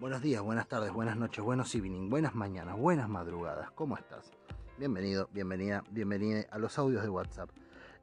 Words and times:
Buenos 0.00 0.22
días, 0.22 0.40
buenas 0.40 0.66
tardes, 0.66 0.94
buenas 0.94 1.18
noches, 1.18 1.44
buenos 1.44 1.74
evening, 1.74 2.08
buenas 2.08 2.34
mañanas, 2.34 2.78
buenas 2.78 3.06
madrugadas. 3.06 3.70
¿Cómo 3.72 3.98
estás? 3.98 4.30
Bienvenido, 4.78 5.28
bienvenida, 5.30 5.84
bienvenida 5.90 6.46
a 6.50 6.56
los 6.58 6.78
audios 6.78 7.02
de 7.02 7.10
WhatsApp. 7.10 7.50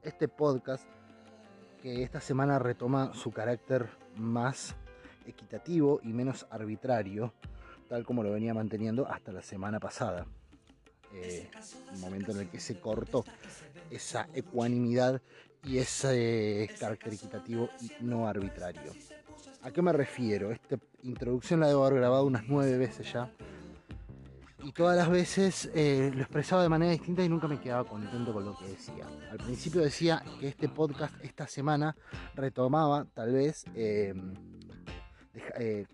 Este 0.03 0.27
podcast 0.27 0.85
que 1.81 2.03
esta 2.03 2.21
semana 2.21 2.59
retoma 2.59 3.15
su 3.15 3.31
carácter 3.31 3.89
más 4.15 4.75
equitativo 5.25 5.99
y 6.03 6.13
menos 6.13 6.45
arbitrario, 6.51 7.33
tal 7.89 8.05
como 8.05 8.21
lo 8.21 8.31
venía 8.31 8.53
manteniendo 8.53 9.07
hasta 9.07 9.31
la 9.31 9.41
semana 9.41 9.79
pasada. 9.79 10.27
Eh, 11.13 11.49
un 11.93 11.99
momento 11.99 12.31
en 12.31 12.41
el 12.41 12.49
que 12.49 12.59
se 12.59 12.79
cortó 12.79 13.23
esa 13.89 14.29
ecuanimidad 14.35 15.19
y 15.63 15.79
ese 15.79 16.69
carácter 16.79 17.13
equitativo 17.13 17.69
y 17.81 17.91
no 18.01 18.27
arbitrario. 18.27 18.93
¿A 19.67 19.71
qué 19.71 19.81
me 19.81 19.91
refiero? 19.91 20.49
Esta 20.49 20.77
introducción 21.03 21.59
la 21.59 21.67
debo 21.67 21.83
haber 21.83 21.99
grabado 21.99 22.23
unas 22.23 22.43
nueve 22.47 22.77
veces 22.77 23.11
ya. 23.11 23.29
Y 24.63 24.71
todas 24.71 24.95
las 24.95 25.09
veces 25.09 25.69
eh, 25.75 26.09
lo 26.15 26.21
expresaba 26.21 26.63
de 26.63 26.69
manera 26.69 26.93
distinta 26.93 27.21
y 27.21 27.27
nunca 27.27 27.49
me 27.49 27.59
quedaba 27.59 27.83
contento 27.83 28.31
con 28.31 28.45
lo 28.45 28.57
que 28.57 28.65
decía. 28.65 29.05
Al 29.29 29.37
principio 29.39 29.81
decía 29.81 30.23
que 30.39 30.47
este 30.47 30.69
podcast 30.69 31.13
esta 31.21 31.47
semana 31.47 31.97
retomaba 32.33 33.07
tal 33.13 33.33
vez 33.33 33.65
eh, 33.75 34.13
eh, 35.59 35.85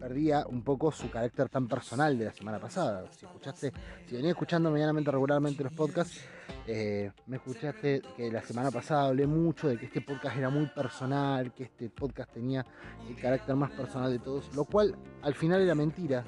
perdía 0.00 0.44
un 0.48 0.64
poco 0.64 0.90
su 0.90 1.08
carácter 1.08 1.48
tan 1.48 1.68
personal 1.68 2.18
de 2.18 2.24
la 2.24 2.32
semana 2.32 2.58
pasada. 2.58 3.04
Si 3.12 3.24
escuchaste, 3.24 3.72
si 4.08 4.16
venía 4.16 4.32
escuchando 4.32 4.68
medianamente 4.72 5.12
regularmente 5.12 5.62
los 5.62 5.72
podcasts, 5.72 6.24
eh, 6.66 7.12
me 7.26 7.36
escuchaste 7.36 8.02
que 8.16 8.30
la 8.30 8.42
semana 8.42 8.70
pasada 8.70 9.06
hablé 9.06 9.26
mucho 9.26 9.68
de 9.68 9.78
que 9.78 9.86
este 9.86 10.00
podcast 10.00 10.36
era 10.36 10.50
muy 10.50 10.66
personal, 10.66 11.52
que 11.52 11.64
este 11.64 11.88
podcast 11.90 12.32
tenía 12.32 12.66
el 13.08 13.16
carácter 13.16 13.54
más 13.54 13.70
personal 13.70 14.10
de 14.10 14.18
todos, 14.18 14.54
lo 14.54 14.64
cual 14.64 14.96
al 15.22 15.34
final 15.34 15.60
era 15.60 15.74
mentira. 15.74 16.24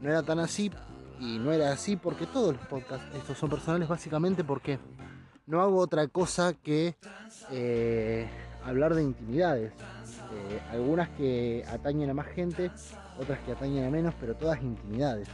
No 0.00 0.10
era 0.10 0.22
tan 0.22 0.38
así 0.38 0.70
y 1.20 1.38
no 1.38 1.52
era 1.52 1.72
así 1.72 1.96
porque 1.96 2.26
todos 2.26 2.56
los 2.56 2.66
podcasts 2.66 3.06
estos 3.14 3.38
son 3.38 3.50
personales 3.50 3.88
básicamente 3.88 4.42
porque 4.42 4.78
no 5.46 5.60
hago 5.60 5.78
otra 5.78 6.08
cosa 6.08 6.54
que 6.54 6.96
eh, 7.50 8.28
hablar 8.64 8.94
de 8.94 9.02
intimidades. 9.02 9.72
Eh, 9.72 10.60
algunas 10.70 11.10
que 11.10 11.64
atañen 11.68 12.08
a 12.10 12.14
más 12.14 12.26
gente, 12.28 12.70
otras 13.18 13.38
que 13.40 13.52
atañen 13.52 13.84
a 13.84 13.90
menos, 13.90 14.14
pero 14.18 14.34
todas 14.34 14.62
intimidades. 14.62 15.28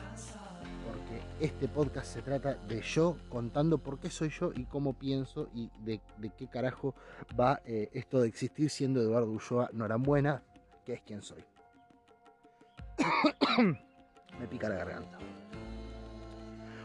Este 1.40 1.68
podcast 1.68 2.14
se 2.14 2.20
trata 2.20 2.54
de 2.54 2.82
yo 2.82 3.16
contando 3.28 3.78
por 3.78 4.00
qué 4.00 4.10
soy 4.10 4.28
yo 4.28 4.50
y 4.56 4.64
cómo 4.64 4.94
pienso 4.94 5.48
y 5.54 5.70
de, 5.78 6.00
qué 6.36 6.48
carajo 6.48 6.96
va 7.38 7.60
eh, 7.64 7.90
esto 7.92 8.20
de 8.20 8.26
existir 8.26 8.70
siendo 8.70 9.00
Eduardo 9.00 9.30
Ulloa 9.30 9.70
Norambuena, 9.72 10.42
que 10.84 10.94
es 10.94 11.02
quien 11.02 11.22
soy. 11.22 11.44
Me 14.40 14.48
pica 14.48 14.68
la 14.68 14.76
garganta. 14.78 15.16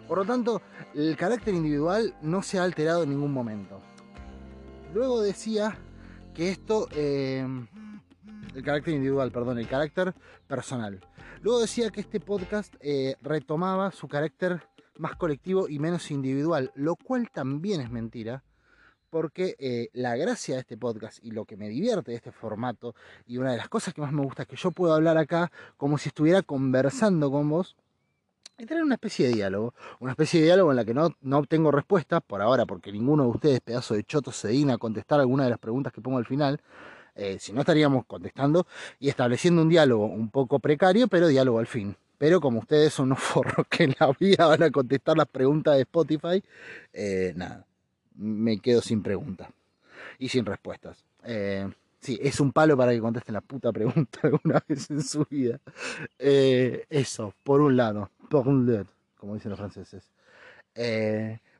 Por 0.07 0.19
lo 0.19 0.25
tanto, 0.25 0.61
el 0.93 1.17
carácter 1.17 1.55
individual 1.55 2.15
no 2.21 2.43
se 2.43 2.59
ha 2.59 2.63
alterado 2.63 3.01
en 3.01 3.09
ningún 3.09 3.33
momento. 3.33 3.79
Luego 4.93 5.23
decía 5.23 5.79
que 6.35 6.49
esto 6.49 6.89
eh, 6.91 7.43
el 8.55 8.63
carácter 8.63 8.93
individual, 8.93 9.31
perdón, 9.31 9.59
el 9.59 9.67
carácter 9.67 10.13
personal. 10.47 10.99
Luego 11.41 11.59
decía 11.59 11.89
que 11.89 12.01
este 12.01 12.19
podcast 12.19 12.75
eh, 12.79 13.15
retomaba 13.21 13.91
su 13.91 14.07
carácter 14.07 14.61
más 14.97 15.15
colectivo 15.15 15.67
y 15.67 15.79
menos 15.79 16.11
individual, 16.11 16.71
lo 16.75 16.95
cual 16.95 17.29
también 17.31 17.81
es 17.81 17.89
mentira, 17.89 18.43
porque 19.09 19.55
eh, 19.59 19.89
la 19.93 20.15
gracia 20.15 20.55
de 20.55 20.61
este 20.61 20.77
podcast 20.77 21.23
y 21.23 21.31
lo 21.31 21.45
que 21.45 21.57
me 21.57 21.69
divierte 21.69 22.11
de 22.11 22.17
este 22.17 22.31
formato 22.31 22.95
y 23.27 23.37
una 23.37 23.51
de 23.51 23.57
las 23.57 23.69
cosas 23.69 23.93
que 23.93 24.01
más 24.01 24.11
me 24.11 24.23
gusta 24.23 24.43
es 24.43 24.47
que 24.47 24.55
yo 24.55 24.71
puedo 24.71 24.93
hablar 24.93 25.17
acá 25.17 25.51
como 25.77 25.97
si 25.97 26.09
estuviera 26.09 26.41
conversando 26.41 27.31
con 27.31 27.49
vos 27.49 27.75
y 28.57 28.65
tener 28.65 28.83
una 28.83 28.95
especie 28.95 29.27
de 29.27 29.33
diálogo, 29.33 29.73
una 29.99 30.11
especie 30.11 30.39
de 30.39 30.47
diálogo 30.47 30.71
en 30.71 30.77
la 30.77 30.85
que 30.85 30.93
no, 30.93 31.09
no 31.21 31.39
obtengo 31.39 31.71
respuestas 31.71 32.21
por 32.25 32.41
ahora, 32.41 32.65
porque 32.65 32.91
ninguno 32.91 33.23
de 33.23 33.29
ustedes, 33.29 33.59
pedazo 33.61 33.95
de 33.95 34.03
choto, 34.03 34.31
se 34.31 34.49
digna 34.49 34.75
a 34.75 34.77
contestar 34.77 35.19
alguna 35.19 35.43
de 35.43 35.49
las 35.49 35.59
preguntas 35.59 35.91
que 35.91 36.01
pongo 36.01 36.17
al 36.17 36.25
final, 36.25 36.61
eh, 37.15 37.37
si 37.39 37.53
no 37.53 37.61
estaríamos 37.61 38.05
contestando 38.05 38.65
y 38.99 39.09
estableciendo 39.09 39.61
un 39.61 39.69
diálogo 39.69 40.05
un 40.05 40.29
poco 40.29 40.59
precario, 40.59 41.07
pero 41.07 41.27
diálogo 41.27 41.59
al 41.59 41.67
fin. 41.67 41.95
Pero 42.17 42.41
como 42.41 42.59
ustedes 42.59 42.93
son 42.93 43.07
unos 43.07 43.19
forros 43.23 43.67
que 43.67 43.83
en 43.83 43.95
la 43.99 44.11
vida 44.19 44.47
van 44.47 44.63
a 44.63 44.71
contestar 44.71 45.17
las 45.17 45.27
preguntas 45.27 45.75
de 45.75 45.81
Spotify, 45.81 46.43
eh, 46.91 47.33
nada, 47.35 47.65
me 48.15 48.59
quedo 48.59 48.81
sin 48.81 49.03
preguntas 49.03 49.49
y 50.17 50.29
sin 50.29 50.45
respuestas. 50.45 51.03
Eh, 51.23 51.69
sí, 51.99 52.19
es 52.21 52.39
un 52.39 52.51
palo 52.51 52.75
para 52.75 52.91
que 52.91 52.99
contesten 52.99 53.33
la 53.33 53.41
puta 53.41 53.71
pregunta 53.71 54.19
alguna 54.23 54.63
vez 54.67 54.89
en 54.89 55.03
su 55.03 55.25
vida. 55.29 55.59
eso, 56.17 57.33
por 57.43 57.61
un 57.61 57.77
lado, 57.77 58.09
por 58.29 58.47
un 58.47 58.71
lado, 58.71 58.87
como 59.17 59.35
dicen 59.35 59.51
los 59.51 59.59
franceses. 59.59 60.09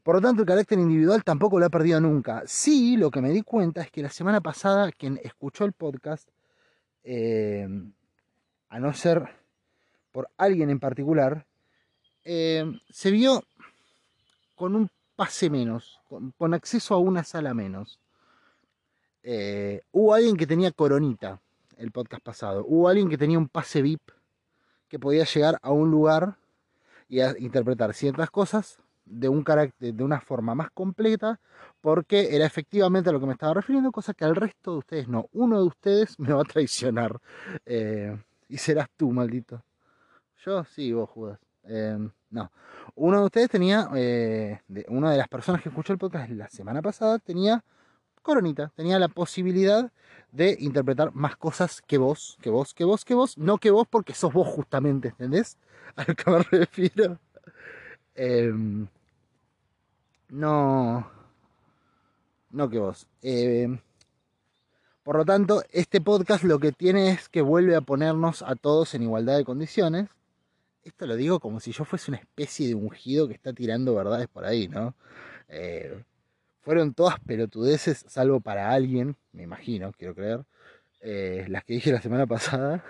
Por 0.03 0.15
lo 0.15 0.21
tanto, 0.21 0.41
el 0.41 0.47
carácter 0.47 0.77
individual 0.79 1.23
tampoco 1.23 1.57
lo 1.59 1.65
ha 1.65 1.69
perdido 1.69 2.01
nunca. 2.01 2.43
Sí, 2.45 2.97
lo 2.97 3.09
que 3.09 3.21
me 3.21 3.29
di 3.29 3.41
cuenta 3.41 3.81
es 3.81 3.89
que 3.89 4.01
la 4.01 4.09
semana 4.09 4.41
pasada 4.41 4.91
quien 4.91 5.17
escuchó 5.23 5.63
el 5.63 5.71
podcast, 5.71 6.27
eh, 7.05 7.65
a 8.67 8.79
no 8.79 8.93
ser 8.93 9.29
por 10.11 10.29
alguien 10.37 10.69
en 10.69 10.79
particular, 10.79 11.47
eh, 12.25 12.65
se 12.89 13.11
vio 13.11 13.43
con 14.55 14.75
un 14.75 14.89
pase 15.15 15.49
menos, 15.49 16.01
con, 16.09 16.53
acceso 16.53 16.95
a 16.95 16.97
una 16.97 17.23
sala 17.23 17.53
menos. 17.53 17.99
Eh, 19.23 19.83
hubo 19.93 20.13
alguien 20.13 20.35
que 20.35 20.45
tenía 20.45 20.71
coronita 20.71 21.39
el 21.77 21.91
podcast 21.91 22.23
pasado, 22.23 22.65
hubo 22.67 22.89
alguien 22.89 23.09
que 23.09 23.17
tenía 23.17 23.37
un 23.37 23.47
pase 23.47 23.81
VIP 23.81 24.01
que 24.89 24.99
podía 24.99 25.23
llegar 25.23 25.59
a 25.61 25.71
un 25.71 25.89
lugar 25.89 26.35
y 27.07 27.21
a 27.21 27.33
interpretar 27.39 27.93
ciertas 27.93 28.29
cosas 28.29 28.82
de, 29.05 29.29
un 29.29 29.43
de 29.43 30.03
una 30.03 30.21
forma 30.21 30.55
más 30.55 30.71
completa, 30.71 31.39
porque 31.81 32.35
era 32.35 32.45
efectivamente 32.45 33.09
a 33.09 33.13
lo 33.13 33.19
que 33.19 33.25
me 33.25 33.33
estaba 33.33 33.53
refiriendo, 33.53 33.91
cosa 33.91 34.13
que 34.13 34.25
al 34.25 34.35
resto 34.35 34.73
de 34.73 34.77
ustedes 34.77 35.07
no. 35.07 35.27
Uno 35.33 35.59
de 35.59 35.67
ustedes 35.67 36.19
me 36.19 36.33
va 36.33 36.41
a 36.41 36.45
traicionar. 36.45 37.19
Eh, 37.65 38.17
y 38.49 38.57
serás 38.57 38.87
tú, 38.95 39.11
maldito. 39.11 39.63
Yo 40.45 40.63
sí, 40.63 40.91
vos, 40.91 41.09
Judas. 41.09 41.39
Eh, 41.65 41.97
no. 42.29 42.51
Uno 42.95 43.19
de 43.19 43.25
ustedes 43.25 43.49
tenía, 43.49 43.89
eh, 43.95 44.59
una 44.89 45.11
de 45.11 45.17
las 45.17 45.27
personas 45.27 45.61
que 45.61 45.69
escuchó 45.69 45.93
el 45.93 45.99
podcast 45.99 46.29
la 46.31 46.49
semana 46.49 46.81
pasada, 46.81 47.19
tenía 47.19 47.63
coronita, 48.21 48.71
tenía 48.75 48.97
la 48.99 49.09
posibilidad 49.09 49.91
de 50.31 50.57
interpretar 50.59 51.13
más 51.13 51.35
cosas 51.35 51.81
que 51.81 51.97
vos, 51.97 52.37
que 52.41 52.49
vos, 52.49 52.73
que 52.73 52.83
vos, 52.83 53.05
que 53.05 53.13
vos, 53.13 53.37
no 53.37 53.57
que 53.59 53.69
vos 53.69 53.87
porque 53.87 54.13
sos 54.13 54.33
vos 54.33 54.47
justamente, 54.47 55.09
¿entendés? 55.09 55.57
A 55.95 56.05
lo 56.07 56.15
que 56.15 56.31
me 56.31 56.39
refiero. 56.51 57.19
Em, 58.15 58.87
no. 60.29 61.07
No 62.51 62.69
que 62.69 62.79
vos. 62.79 63.07
Em, 63.21 63.79
por 65.03 65.17
lo 65.17 65.25
tanto, 65.25 65.63
este 65.71 65.99
podcast 66.01 66.43
lo 66.43 66.59
que 66.59 66.71
tiene 66.71 67.11
es 67.11 67.27
que 67.29 67.41
vuelve 67.41 67.75
a 67.75 67.81
ponernos 67.81 68.41
a 68.41 68.55
todos 68.55 68.93
en 68.95 69.03
igualdad 69.03 69.37
de 69.37 69.45
condiciones. 69.45 70.09
Esto 70.83 71.07
lo 71.07 71.15
digo 71.15 71.39
como 71.39 71.59
si 71.59 71.71
yo 71.71 71.85
fuese 71.85 72.11
una 72.11 72.19
especie 72.19 72.67
de 72.67 72.75
ungido 72.75 73.27
que 73.27 73.33
está 73.33 73.53
tirando 73.53 73.95
verdades 73.95 74.27
por 74.27 74.45
ahí, 74.45 74.67
¿no? 74.67 74.95
Eh, 75.49 76.03
fueron 76.61 76.93
todas 76.93 77.19
pelotudeces, 77.19 78.05
salvo 78.07 78.39
para 78.39 78.71
alguien, 78.71 79.17
me 79.33 79.43
imagino, 79.43 79.91
quiero 79.93 80.15
creer, 80.15 80.45
eh, 81.01 81.45
las 81.49 81.63
que 81.65 81.73
dije 81.73 81.91
la 81.91 82.01
semana 82.01 82.25
pasada. 82.27 82.83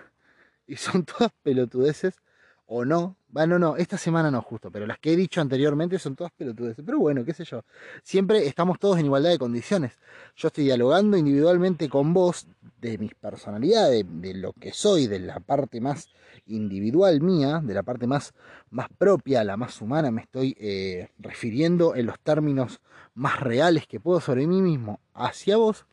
Y 0.67 0.77
son 0.77 1.03
todas 1.05 1.31
pelotudeces 1.43 2.21
o 2.67 2.85
no. 2.85 3.17
Bueno, 3.33 3.57
no, 3.57 3.75
esta 3.77 3.97
semana 3.97 4.29
no 4.29 4.43
justo, 4.43 4.69
pero 4.69 4.85
las 4.85 4.99
que 4.99 5.11
he 5.11 5.15
dicho 5.15 5.41
anteriormente 5.41 5.97
son 5.97 6.15
todas 6.15 6.31
pelotudes. 6.33 6.77
Pero 6.85 6.99
bueno, 6.99 7.25
qué 7.25 7.33
sé 7.33 7.43
yo. 7.43 7.63
Siempre 8.03 8.45
estamos 8.45 8.77
todos 8.77 8.99
en 8.99 9.07
igualdad 9.07 9.31
de 9.31 9.39
condiciones. 9.39 9.97
Yo 10.35 10.49
estoy 10.49 10.65
dialogando 10.65 11.17
individualmente 11.17 11.89
con 11.89 12.13
vos 12.13 12.45
de 12.79 12.99
mis 12.99 13.15
personalidades, 13.15 14.05
de, 14.07 14.35
lo 14.35 14.53
que 14.53 14.71
soy, 14.71 15.07
de 15.07 15.17
la 15.17 15.39
parte 15.39 15.81
más 15.81 16.09
individual 16.45 17.21
mía, 17.21 17.59
de 17.63 17.73
la 17.73 17.81
parte 17.81 18.05
más, 18.05 18.35
más 18.69 18.87
propia, 18.99 19.43
la 19.43 19.57
más 19.57 19.81
humana. 19.81 20.11
Me 20.11 20.21
estoy 20.21 20.55
eh, 20.59 21.09
refiriendo 21.17 21.95
en 21.95 22.05
los 22.05 22.19
términos 22.19 22.81
más 23.15 23.39
reales 23.39 23.87
que 23.87 23.99
puedo 23.99 24.21
sobre 24.21 24.45
mí 24.45 24.61
mismo 24.61 24.99
hacia 25.15 25.57
vos. 25.57 25.87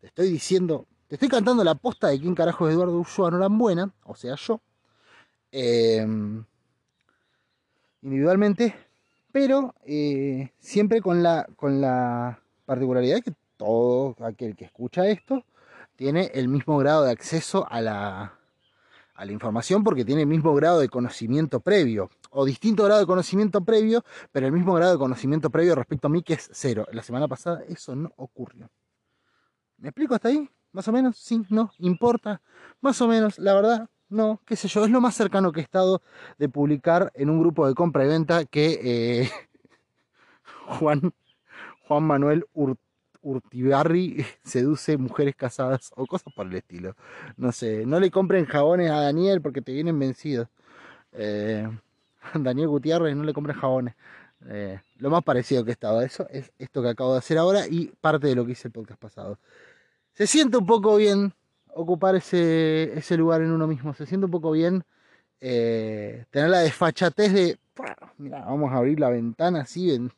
Te 0.00 0.06
estoy 0.06 0.30
diciendo, 0.30 0.86
te 1.08 1.16
estoy 1.16 1.28
cantando 1.28 1.64
la 1.64 1.74
posta 1.74 2.06
de 2.06 2.20
quién 2.20 2.36
carajo 2.36 2.68
es 2.68 2.74
Eduardo 2.74 2.98
Ulloa 3.00 3.32
Norambuena, 3.32 3.92
o 4.04 4.14
sea, 4.14 4.36
yo 4.36 4.60
Em, 5.56 6.44
individualmente, 8.04 8.74
pero 9.32 9.74
eh, 9.84 10.52
siempre 10.60 11.00
con 11.00 11.22
la, 11.22 11.46
con 11.56 11.80
la 11.80 12.38
particularidad 12.66 13.20
que 13.20 13.32
todo 13.56 14.14
aquel 14.24 14.54
que 14.54 14.66
escucha 14.66 15.08
esto 15.08 15.44
tiene 15.96 16.30
el 16.34 16.48
mismo 16.48 16.78
grado 16.78 17.04
de 17.04 17.10
acceso 17.10 17.66
a 17.68 17.80
la, 17.80 18.38
a 19.14 19.24
la 19.24 19.32
información 19.32 19.82
porque 19.82 20.04
tiene 20.04 20.22
el 20.22 20.28
mismo 20.28 20.54
grado 20.54 20.80
de 20.80 20.88
conocimiento 20.88 21.60
previo 21.60 22.10
o 22.30 22.44
distinto 22.44 22.84
grado 22.84 23.00
de 23.00 23.06
conocimiento 23.06 23.64
previo, 23.64 24.04
pero 24.32 24.46
el 24.46 24.52
mismo 24.52 24.74
grado 24.74 24.92
de 24.92 24.98
conocimiento 24.98 25.50
previo 25.50 25.74
respecto 25.74 26.08
a 26.08 26.10
mí 26.10 26.22
que 26.22 26.34
es 26.34 26.50
cero. 26.52 26.86
La 26.92 27.02
semana 27.02 27.28
pasada 27.28 27.62
eso 27.68 27.94
no 27.94 28.12
ocurrió. 28.16 28.68
¿Me 29.78 29.88
explico 29.88 30.14
hasta 30.14 30.28
ahí? 30.28 30.48
Más 30.72 30.88
o 30.88 30.92
menos, 30.92 31.16
sí, 31.16 31.42
no, 31.48 31.70
importa. 31.78 32.42
Más 32.80 33.00
o 33.00 33.06
menos, 33.06 33.38
la 33.38 33.54
verdad, 33.54 33.88
no, 34.08 34.40
qué 34.46 34.56
sé 34.56 34.68
yo, 34.68 34.84
es 34.84 34.90
lo 34.90 35.00
más 35.00 35.14
cercano 35.14 35.52
que 35.52 35.60
he 35.60 35.62
estado 35.62 36.02
de 36.38 36.48
publicar 36.48 37.10
en 37.14 37.30
un 37.30 37.40
grupo 37.40 37.66
de 37.66 37.74
compra 37.74 38.04
y 38.04 38.08
venta 38.08 38.44
que 38.44 38.80
eh, 39.22 39.30
Juan, 40.78 41.12
Juan 41.88 42.02
Manuel 42.04 42.46
Urtibarri 43.22 44.24
seduce 44.44 44.96
mujeres 44.96 45.34
casadas 45.36 45.92
o 45.96 46.06
cosas 46.06 46.32
por 46.34 46.46
el 46.46 46.54
estilo. 46.54 46.96
No 47.36 47.52
sé, 47.52 47.86
no 47.86 48.00
le 48.00 48.10
compren 48.10 48.46
jabones 48.46 48.90
a 48.90 49.00
Daniel 49.00 49.40
porque 49.40 49.62
te 49.62 49.72
vienen 49.72 49.98
vencidos. 49.98 50.48
Eh, 51.12 51.68
Daniel 52.34 52.68
Gutiérrez, 52.68 53.16
no 53.16 53.24
le 53.24 53.32
compren 53.32 53.58
jabones. 53.58 53.94
Eh, 54.46 54.78
lo 54.98 55.10
más 55.10 55.22
parecido 55.24 55.64
que 55.64 55.70
he 55.70 55.72
estado 55.72 56.00
a 56.00 56.04
eso 56.04 56.26
es 56.28 56.52
esto 56.58 56.82
que 56.82 56.90
acabo 56.90 57.12
de 57.12 57.18
hacer 57.18 57.38
ahora 57.38 57.66
y 57.66 57.86
parte 58.00 58.26
de 58.26 58.34
lo 58.34 58.44
que 58.44 58.52
hice 58.52 58.68
el 58.68 58.72
podcast 58.72 59.00
pasado. 59.00 59.38
Se 60.12 60.26
siente 60.26 60.58
un 60.58 60.66
poco 60.66 60.96
bien 60.96 61.32
ocupar 61.74 62.14
ese, 62.16 62.96
ese 62.96 63.16
lugar 63.16 63.42
en 63.42 63.50
uno 63.50 63.66
mismo, 63.66 63.94
se 63.94 64.06
siente 64.06 64.26
un 64.26 64.30
poco 64.30 64.52
bien 64.52 64.84
eh, 65.40 66.24
tener 66.30 66.50
la 66.50 66.60
desfachatez 66.60 67.32
de, 67.32 67.58
mira, 68.18 68.44
vamos 68.44 68.72
a 68.72 68.76
abrir 68.76 68.98
la 68.98 69.10
ventana 69.10 69.60
así, 69.60 70.08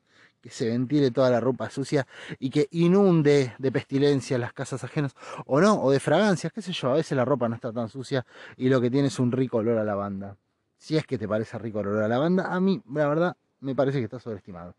que 0.41 0.51
se 0.51 0.69
ventile 0.69 1.11
toda 1.11 1.31
la 1.31 1.41
ropa 1.41 1.69
sucia 1.71 2.07
y 2.39 2.51
que 2.51 2.69
inunde 2.71 3.55
de 3.59 3.73
pestilencia 3.73 4.39
las 4.39 4.53
casas 4.53 4.85
ajenas, 4.85 5.17
o 5.47 5.61
no, 5.61 5.83
o 5.83 5.91
de 5.91 5.99
fragancias, 5.99 6.53
qué 6.53 6.63
sé 6.63 6.73
yo, 6.73 6.91
a 6.91 6.95
veces 6.95 7.17
la 7.17 7.25
ropa 7.25 7.49
no 7.49 7.57
está 7.57 7.73
tan 7.73 7.89
sucia 7.89 8.25
y 8.57 8.69
lo 8.69 8.81
que 8.81 8.91
tiene 8.91 9.09
es 9.09 9.19
un 9.19 9.33
rico 9.33 9.59
olor 9.59 9.79
a 9.79 9.85
lavanda. 9.85 10.37
Si 10.79 10.97
es 10.97 11.07
que 11.07 11.19
te 11.19 11.27
parece 11.27 11.59
rico 11.59 11.81
olor 11.81 12.03
a 12.03 12.09
lavanda, 12.09 12.55
a 12.55 12.61
mí, 12.61 12.81
la 12.93 13.09
verdad, 13.09 13.37
me 13.61 13.75
parece 13.75 13.99
que 13.99 14.05
está 14.05 14.21
sobreestimado. 14.21 14.77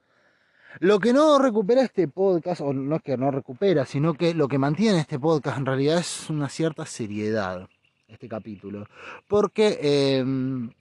Lo 0.79 0.99
que 0.99 1.13
no 1.13 1.39
recupera 1.39 1.81
este 1.81 2.07
podcast, 2.07 2.61
o 2.61 2.73
no 2.73 2.97
es 2.97 3.01
que 3.01 3.17
no 3.17 3.31
recupera, 3.31 3.85
sino 3.85 4.13
que 4.13 4.33
lo 4.33 4.47
que 4.47 4.57
mantiene 4.57 4.99
este 4.99 5.19
podcast 5.19 5.57
en 5.57 5.65
realidad 5.65 5.99
es 5.99 6.29
una 6.29 6.49
cierta 6.49 6.85
seriedad, 6.85 7.67
este 8.07 8.27
capítulo. 8.27 8.85
Porque 9.27 9.79
em, 10.19 10.71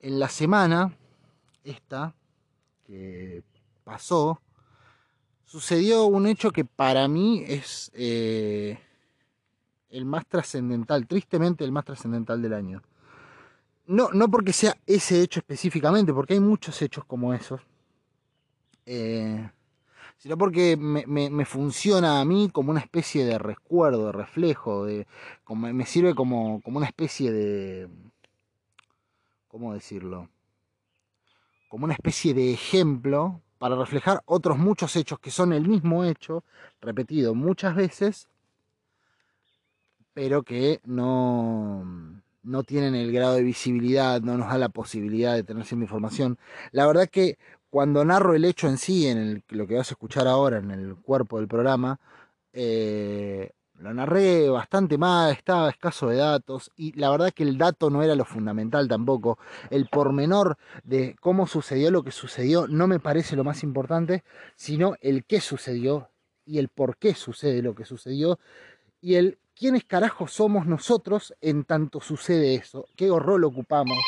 en 0.00 0.18
la 0.18 0.28
semana, 0.28 0.92
esta, 1.64 2.14
que 2.86 3.42
pasó, 3.84 4.40
sucedió 5.44 6.06
un 6.06 6.26
hecho 6.26 6.50
que 6.50 6.64
para 6.64 7.06
mí 7.08 7.44
es 7.46 7.90
eh, 7.94 8.78
el 9.90 10.04
más 10.04 10.26
trascendental, 10.26 11.06
tristemente 11.06 11.64
el 11.64 11.72
más 11.72 11.84
trascendental 11.84 12.40
del 12.40 12.54
año 12.54 12.82
no, 13.86 14.10
no 14.12 14.28
porque 14.28 14.52
sea 14.52 14.76
ese 14.86 15.22
hecho 15.22 15.40
específicamente, 15.40 16.12
porque 16.12 16.34
hay 16.34 16.40
muchos 16.40 16.80
hechos 16.82 17.04
como 17.04 17.32
esos, 17.32 17.60
eh, 18.86 19.50
sino 20.16 20.38
porque 20.38 20.76
me, 20.76 21.44
funciona 21.44 22.20
a 22.20 22.24
mí 22.24 22.48
como 22.52 22.70
una 22.70 22.80
especie 22.80 23.24
de 23.24 23.38
recuerdo, 23.38 24.06
de 24.06 24.12
reflejo, 24.12 24.86
de, 24.86 25.06
como, 25.44 25.72
me 25.72 25.86
sirve 25.86 26.14
como, 26.14 26.60
como 26.62 26.78
una 26.78 26.86
especie 26.86 27.32
de, 27.32 27.88
¿cómo 29.48 29.74
decirlo? 29.74 30.30
Como 31.68 31.84
una 31.84 31.94
especie 31.94 32.32
de 32.32 32.52
ejemplo 32.52 33.42
para 33.58 33.76
reflejar 33.76 34.22
otros 34.24 34.58
muchos 34.58 34.94
hechos 34.96 35.18
que 35.18 35.30
son 35.30 35.52
el 35.52 35.68
mismo 35.68 36.04
hecho, 36.04 36.44
repetido 36.80 37.34
muchas 37.34 37.74
veces, 37.74 38.28
pero 40.14 40.42
que 40.42 40.80
no 40.84 42.22
no 42.46 42.62
tienen 42.62 42.94
el 42.94 43.12
grado 43.12 43.34
de 43.34 43.42
visibilidad, 43.42 44.20
no 44.22 44.38
nos 44.38 44.48
da 44.48 44.56
la 44.56 44.68
posibilidad 44.68 45.34
de 45.34 45.42
tener 45.42 45.64
cierta 45.64 45.82
información. 45.82 46.38
La 46.70 46.86
verdad 46.86 47.08
que 47.08 47.38
cuando 47.76 48.02
narro 48.06 48.34
el 48.34 48.46
hecho 48.46 48.68
en 48.68 48.78
sí, 48.78 49.06
en 49.06 49.44
lo 49.50 49.66
que 49.66 49.74
vas 49.74 49.90
a 49.90 49.92
escuchar 49.92 50.26
ahora, 50.26 50.56
en 50.56 50.70
el 50.70 50.96
cuerpo 50.96 51.36
del 51.36 51.46
programa, 51.46 52.00
eh, 52.54 53.50
lo 53.74 53.92
narré 53.92 54.48
bastante 54.48 54.96
mal, 54.96 55.32
estaba 55.32 55.68
escaso 55.68 56.08
de 56.08 56.16
datos 56.16 56.72
y 56.74 56.98
la 56.98 57.10
verdad 57.10 57.34
que 57.34 57.42
el 57.42 57.58
dato 57.58 57.90
no 57.90 58.02
era 58.02 58.14
lo 58.14 58.24
fundamental 58.24 58.88
tampoco. 58.88 59.38
El 59.68 59.88
pormenor 59.88 60.56
de 60.84 61.16
cómo 61.20 61.46
sucedió 61.46 61.90
lo 61.90 62.02
que 62.02 62.12
sucedió 62.12 62.66
no 62.66 62.86
me 62.86 62.98
parece 62.98 63.36
lo 63.36 63.44
más 63.44 63.62
importante, 63.62 64.24
sino 64.54 64.94
el 65.02 65.26
qué 65.26 65.42
sucedió 65.42 66.08
y 66.46 66.56
el 66.56 66.70
por 66.70 66.96
qué 66.96 67.14
sucede 67.14 67.60
lo 67.60 67.74
que 67.74 67.84
sucedió 67.84 68.38
y 69.02 69.16
el 69.16 69.38
quiénes 69.54 69.84
carajos 69.84 70.32
somos 70.32 70.64
nosotros 70.64 71.34
en 71.42 71.64
tanto 71.64 72.00
sucede 72.00 72.54
eso, 72.54 72.86
qué 72.96 73.10
rol 73.10 73.44
ocupamos. 73.44 73.98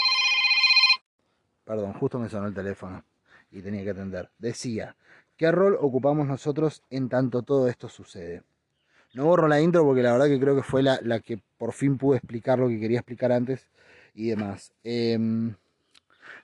Perdón, 1.64 1.92
justo 1.92 2.18
me 2.18 2.30
sonó 2.30 2.46
el 2.46 2.54
teléfono 2.54 3.04
y 3.50 3.62
tenía 3.62 3.84
que 3.84 3.90
atender. 3.90 4.30
Decía, 4.38 4.96
¿qué 5.36 5.50
rol 5.50 5.76
ocupamos 5.80 6.26
nosotros 6.26 6.82
en 6.90 7.08
tanto 7.08 7.42
todo 7.42 7.68
esto 7.68 7.88
sucede? 7.88 8.42
No 9.14 9.24
borro 9.24 9.48
la 9.48 9.60
intro 9.60 9.84
porque 9.84 10.02
la 10.02 10.12
verdad 10.12 10.26
que 10.26 10.38
creo 10.38 10.54
que 10.54 10.62
fue 10.62 10.82
la, 10.82 10.98
que 11.20 11.40
por 11.56 11.72
fin 11.72 11.96
pude 11.96 12.18
explicar 12.18 12.58
lo 12.58 12.68
que 12.68 12.78
quería 12.78 12.98
explicar 12.98 13.32
antes 13.32 13.68
y 14.14 14.28
demás. 14.28 14.72
Eh, 14.84 15.18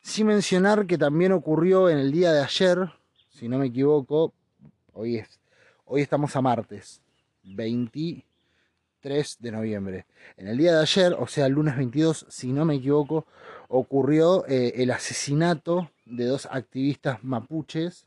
sin 0.01 0.27
mencionar 0.27 0.87
que 0.87 0.99
también 0.99 1.33
ocurrió 1.33 1.89
en 1.89 1.99
el 1.99 2.13
día 2.13 2.33
de 2.33 2.43
ayer, 2.43 2.91
si 3.31 3.49
no 3.49 3.59
me 3.59 3.67
equivoco, 3.67 4.33
hoy 4.93 5.17
es, 5.17 5.41
hoy 5.85 6.03
estamos 6.03 6.35
a 6.37 6.43
martes, 6.43 7.01
20 7.43 8.25
3 9.05 9.37
de 9.39 9.53
noviembre. 9.53 10.07
En 10.39 10.49
el 10.49 10.57
día 10.57 10.73
de 10.73 10.81
ayer, 10.81 11.15
o 11.19 11.27
sea, 11.27 11.45
el 11.45 11.53
lunes 11.53 11.77
22, 11.77 12.25
si 12.31 12.53
no 12.53 12.65
me 12.65 12.77
equivoco, 12.77 13.27
ocurrió 13.69 14.47
eh, 14.47 14.73
el 14.77 14.91
asesinato 14.91 15.91
de 16.05 16.25
dos 16.27 16.47
activistas 16.51 17.23
mapuches 17.25 18.07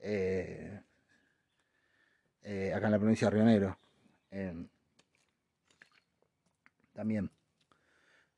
eh, 0.00 0.80
eh, 2.42 2.72
acá 2.74 2.86
en 2.86 2.92
la 2.92 2.98
provincia 2.98 3.28
de 3.28 3.34
Río 3.34 3.44
Negro. 3.44 3.78
también 6.92 7.30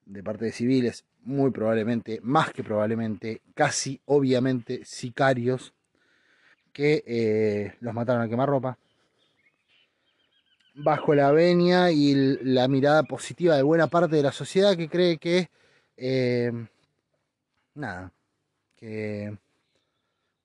de 0.05 0.23
parte 0.23 0.45
de 0.45 0.53
civiles, 0.53 1.05
muy 1.23 1.51
probablemente, 1.51 2.21
más 2.23 2.53
que 2.53 2.63
probablemente, 2.63 3.43
casi 3.55 4.01
obviamente 4.05 4.85
sicarios 4.85 5.75
que 6.73 7.75
los 7.81 7.93
mataron 7.93 8.23
a 8.23 8.29
quemar 8.29 8.49
ropa 8.49 8.79
bajo 10.77 11.15
la 11.15 11.33
venia 11.33 11.91
y 11.91 12.15
la 12.43 12.69
mirada 12.69 13.03
positiva 13.03 13.57
de 13.57 13.63
buena 13.63 13.87
parte 13.87 14.17
de 14.17 14.23
la 14.23 14.33
sociedad 14.33 14.77
que 14.77 14.89
cree 14.89 15.17
que, 15.17 15.49
eh, 15.97 16.53
nada, 17.75 18.13
que 18.87 19.37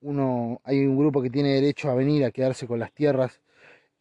uno, 0.02 0.62
hay 0.64 0.80
un 0.80 0.98
grupo 0.98 1.22
que 1.22 1.30
tiene 1.30 1.54
derecho 1.54 1.92
a 1.92 1.96
venir 1.96 2.26
a 2.26 2.32
quedarse 2.32 2.66
con 2.66 2.80
las 2.80 2.92
tierras 2.92 3.40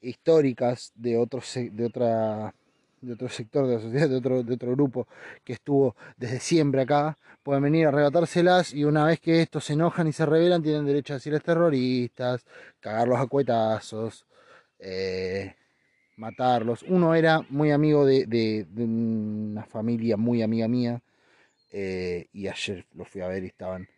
históricas 0.00 0.92
de 0.94 1.18
otro, 1.18 1.42
de 1.54 1.84
otra 1.84 2.54
de 3.02 3.14
otro 3.14 3.28
sector 3.30 3.66
de 3.66 3.74
la 3.74 3.80
sociedad, 3.80 4.08
de 4.08 4.16
otro, 4.16 4.42
de 4.42 4.54
otro 4.54 4.72
grupo 4.72 5.08
que 5.44 5.54
estuvo 5.54 5.96
desde 6.18 6.38
siempre 6.38 6.82
acá, 6.82 7.16
pueden 7.42 7.62
venir 7.62 7.86
a 7.86 7.88
arrebatárselas 7.88 8.74
y 8.74 8.84
una 8.84 9.06
vez 9.06 9.20
que 9.20 9.40
estos 9.42 9.64
se 9.64 9.72
enojan 9.74 10.06
y 10.08 10.12
se 10.12 10.26
rebelan, 10.26 10.62
tienen 10.62 10.84
derecho 10.86 11.14
a 11.14 11.16
decirles 11.16 11.42
terroristas, 11.42 12.44
cagarlos 12.78 13.18
a 13.18 13.26
cuetazos, 13.26 14.26
eh, 14.78 15.54
matarlos. 16.16 16.82
Uno 16.82 17.14
era 17.14 17.40
muy 17.48 17.70
amigo 17.70 18.04
de, 18.04 18.66
una 18.76 19.64
familia 19.64 20.16
muy 20.18 20.42
amiga 20.42 20.68
mía 20.68 21.02
eh, 21.72 22.28
y 22.32 22.48
ayer 22.48 22.86
los 22.94 23.08
fui 23.08 23.22
a 23.22 23.28
ver 23.28 23.44
y 23.44 23.48
estaban 23.48 23.88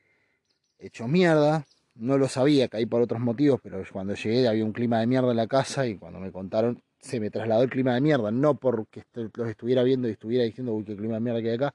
hechos 0.82 1.08
mierda. 1.08 1.64
No 1.94 2.18
lo 2.18 2.28
sabía, 2.28 2.68
caí 2.68 2.86
por 2.86 3.02
otros 3.02 3.20
motivos, 3.20 3.60
pero 3.62 3.82
cuando 3.92 4.14
llegué 4.14 4.48
había 4.48 4.64
un 4.64 4.72
clima 4.72 5.00
de 5.00 5.06
mierda 5.06 5.30
en 5.30 5.36
la 5.36 5.46
casa 5.46 5.86
y 5.86 5.96
cuando 5.96 6.20
me 6.20 6.32
contaron 6.32 6.82
se 7.02 7.18
me 7.18 7.30
trasladó 7.30 7.64
el 7.64 7.70
clima 7.70 7.94
de 7.94 8.00
mierda, 8.00 8.30
no 8.30 8.54
porque 8.54 9.04
los 9.12 9.48
estuviera 9.48 9.82
viendo 9.82 10.08
y 10.08 10.12
estuviera 10.12 10.44
diciendo, 10.44 10.72
uy, 10.72 10.84
qué 10.84 10.96
clima 10.96 11.14
de 11.14 11.20
mierda 11.20 11.42
que 11.42 11.48
hay 11.48 11.54
acá, 11.56 11.74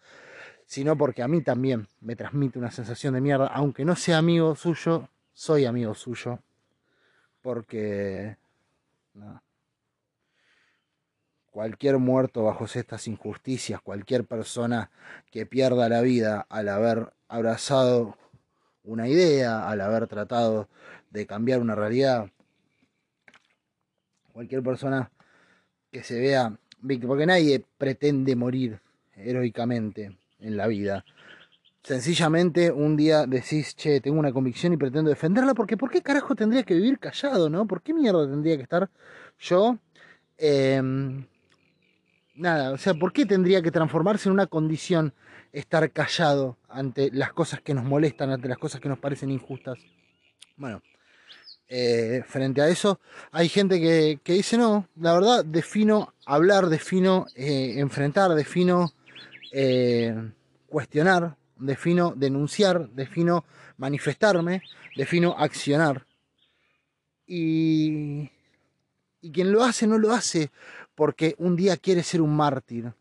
sino 0.65 0.97
porque 0.97 1.21
a 1.21 1.27
mí 1.27 1.41
también 1.41 1.87
me 1.99 2.15
transmite 2.15 2.57
una 2.57 2.71
sensación 2.71 3.13
de 3.13 3.21
mierda, 3.21 3.47
aunque 3.47 3.83
no 3.83 3.95
sea 3.95 4.19
amigo 4.19 4.55
suyo, 4.55 5.09
soy 5.33 5.65
amigo 5.65 5.93
suyo, 5.93 6.39
porque... 7.41 8.37
Cualquier 11.51 11.97
muerto 11.97 12.43
bajo 12.43 12.65
estas 12.65 13.07
injusticias, 13.07 13.81
cualquier 13.81 14.25
persona 14.25 14.91
que 15.31 15.47
pierda 15.47 15.89
la 15.89 16.01
vida 16.01 16.45
al 16.49 16.69
haber 16.69 17.13
abrazado 17.27 18.15
una 18.88 19.08
idea, 19.08 19.70
al 19.70 19.82
haber 19.82 20.08
tratado 20.08 20.70
de 21.12 21.27
cambiar 21.27 21.62
una 21.62 21.75
realidad, 21.75 22.32
cualquier 24.32 24.63
persona 24.63 25.12
que 25.91 26.03
se 26.03 26.20
vea 26.20 26.58
víctima, 26.79 27.10
porque 27.10 27.25
nadie 27.25 27.63
pretende 27.77 28.36
morir 28.36 28.79
heroicamente 29.15 30.17
en 30.39 30.58
la 30.58 30.67
vida. 30.67 31.06
Sencillamente 31.84 32.72
un 32.72 32.98
día 32.98 33.25
decís, 33.25 33.75
che, 33.75 34.01
tengo 34.01 34.20
una 34.20 34.34
convicción 34.34 34.74
y 34.74 34.77
pretendo 34.77 35.10
defenderla, 35.10 35.53
porque 35.53 35.77
¿por 35.77 35.89
qué 35.89 36.01
carajo 36.01 36.36
tendría 36.36 36.63
que 36.63 36.75
vivir 36.75 37.00
callado, 37.00 37.50
no? 37.50 37.65
¿Por 37.65 37.82
qué 37.82 37.94
mierda 37.94 38.27
tendría 38.27 38.58
que 38.58 38.63
estar 38.63 38.89
yo 39.39 39.77
em, 40.38 41.25
nada, 42.36 42.72
o 42.72 42.77
sea, 42.77 42.94
¿por 42.94 43.12
qué 43.13 43.25
tendría 43.25 43.62
que 43.62 43.72
transformarse 43.72 44.29
en 44.29 44.34
una 44.34 44.48
condición 44.48 45.13
estar 45.51 45.92
callado 45.92 46.58
ante 46.70 47.10
las 47.12 47.34
cosas 47.34 47.62
que 47.62 47.74
nos 47.74 47.84
molestan, 47.84 48.32
ante 48.32 48.48
las 48.48 48.58
cosas 48.58 48.82
que 48.82 48.89
nos 48.89 49.00
parecen 49.00 49.32
injustas? 49.32 49.77
Bueno, 50.56 50.82
eh, 51.70 52.24
frente 52.25 52.62
a 52.62 52.70
eso, 52.70 53.00
hay 53.32 53.50
gente 53.50 53.80
que, 53.80 54.34
dice, 54.34 54.58
no, 54.58 54.88
la 54.96 55.13
verdad, 55.13 55.46
defino 55.46 56.13
hablar, 56.25 56.68
defino 56.68 57.25
eh, 57.36 57.75
enfrentar, 57.77 58.34
defino 58.36 58.94
eh, 59.51 60.16
cuestionar, 60.68 61.36
defino 61.58 62.13
denunciar, 62.16 62.89
defino 62.89 63.44
manifestarme, 63.77 64.62
defino 64.96 65.36
accionar. 65.38 66.06
Y, 67.25 68.30
y 69.22 69.32
quien 69.32 69.51
lo 69.51 69.63
hace 69.63 69.88
no 69.88 69.98
lo 69.98 70.13
hace 70.13 70.51
porque 70.96 71.36
un 71.38 71.56
día 71.56 71.77
quiere 71.77 72.01
ser 72.01 72.22
un 72.22 72.36
mártir. 72.36 72.94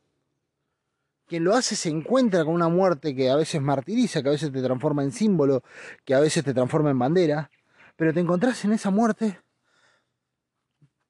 Quien 1.26 1.45
lo 1.45 1.54
hace 1.54 1.76
se 1.76 1.88
encuentra 1.88 2.45
con 2.45 2.54
una 2.54 2.68
muerte 2.68 3.14
que 3.14 3.30
a 3.30 3.37
veces 3.37 3.61
martiriza, 3.61 4.23
que 4.23 4.28
a 4.28 4.33
veces 4.33 4.52
te 4.52 4.62
transforma 4.62 5.02
en 5.02 5.12
símbolo, 5.12 5.62
que 6.04 6.14
a 6.14 6.21
veces 6.21 6.45
te 6.45 6.54
transforma 6.54 6.90
en 6.90 6.99
bandera, 6.99 7.50
pero 7.97 8.14
te 8.14 8.21
encontrás 8.21 8.64
en 8.64 8.73
esa 8.73 8.90
muerte 8.90 9.38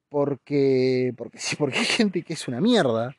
porque, 0.09 1.13
porque 1.17 1.37
sí, 1.39 1.55
porque 1.55 1.79
hay 1.79 1.85
gente 1.85 2.23
que 2.23 2.33
es 2.33 2.47
una 2.47 2.61
mierda, 2.61 3.15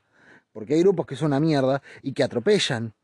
porque 0.52 0.74
hay 0.74 0.80
grupos 0.80 1.06
que 1.06 1.16
son 1.16 1.26
una 1.26 1.40
mierda 1.40 1.82
y 2.02 2.12
que 2.12 2.22
atropellan. 2.22 2.94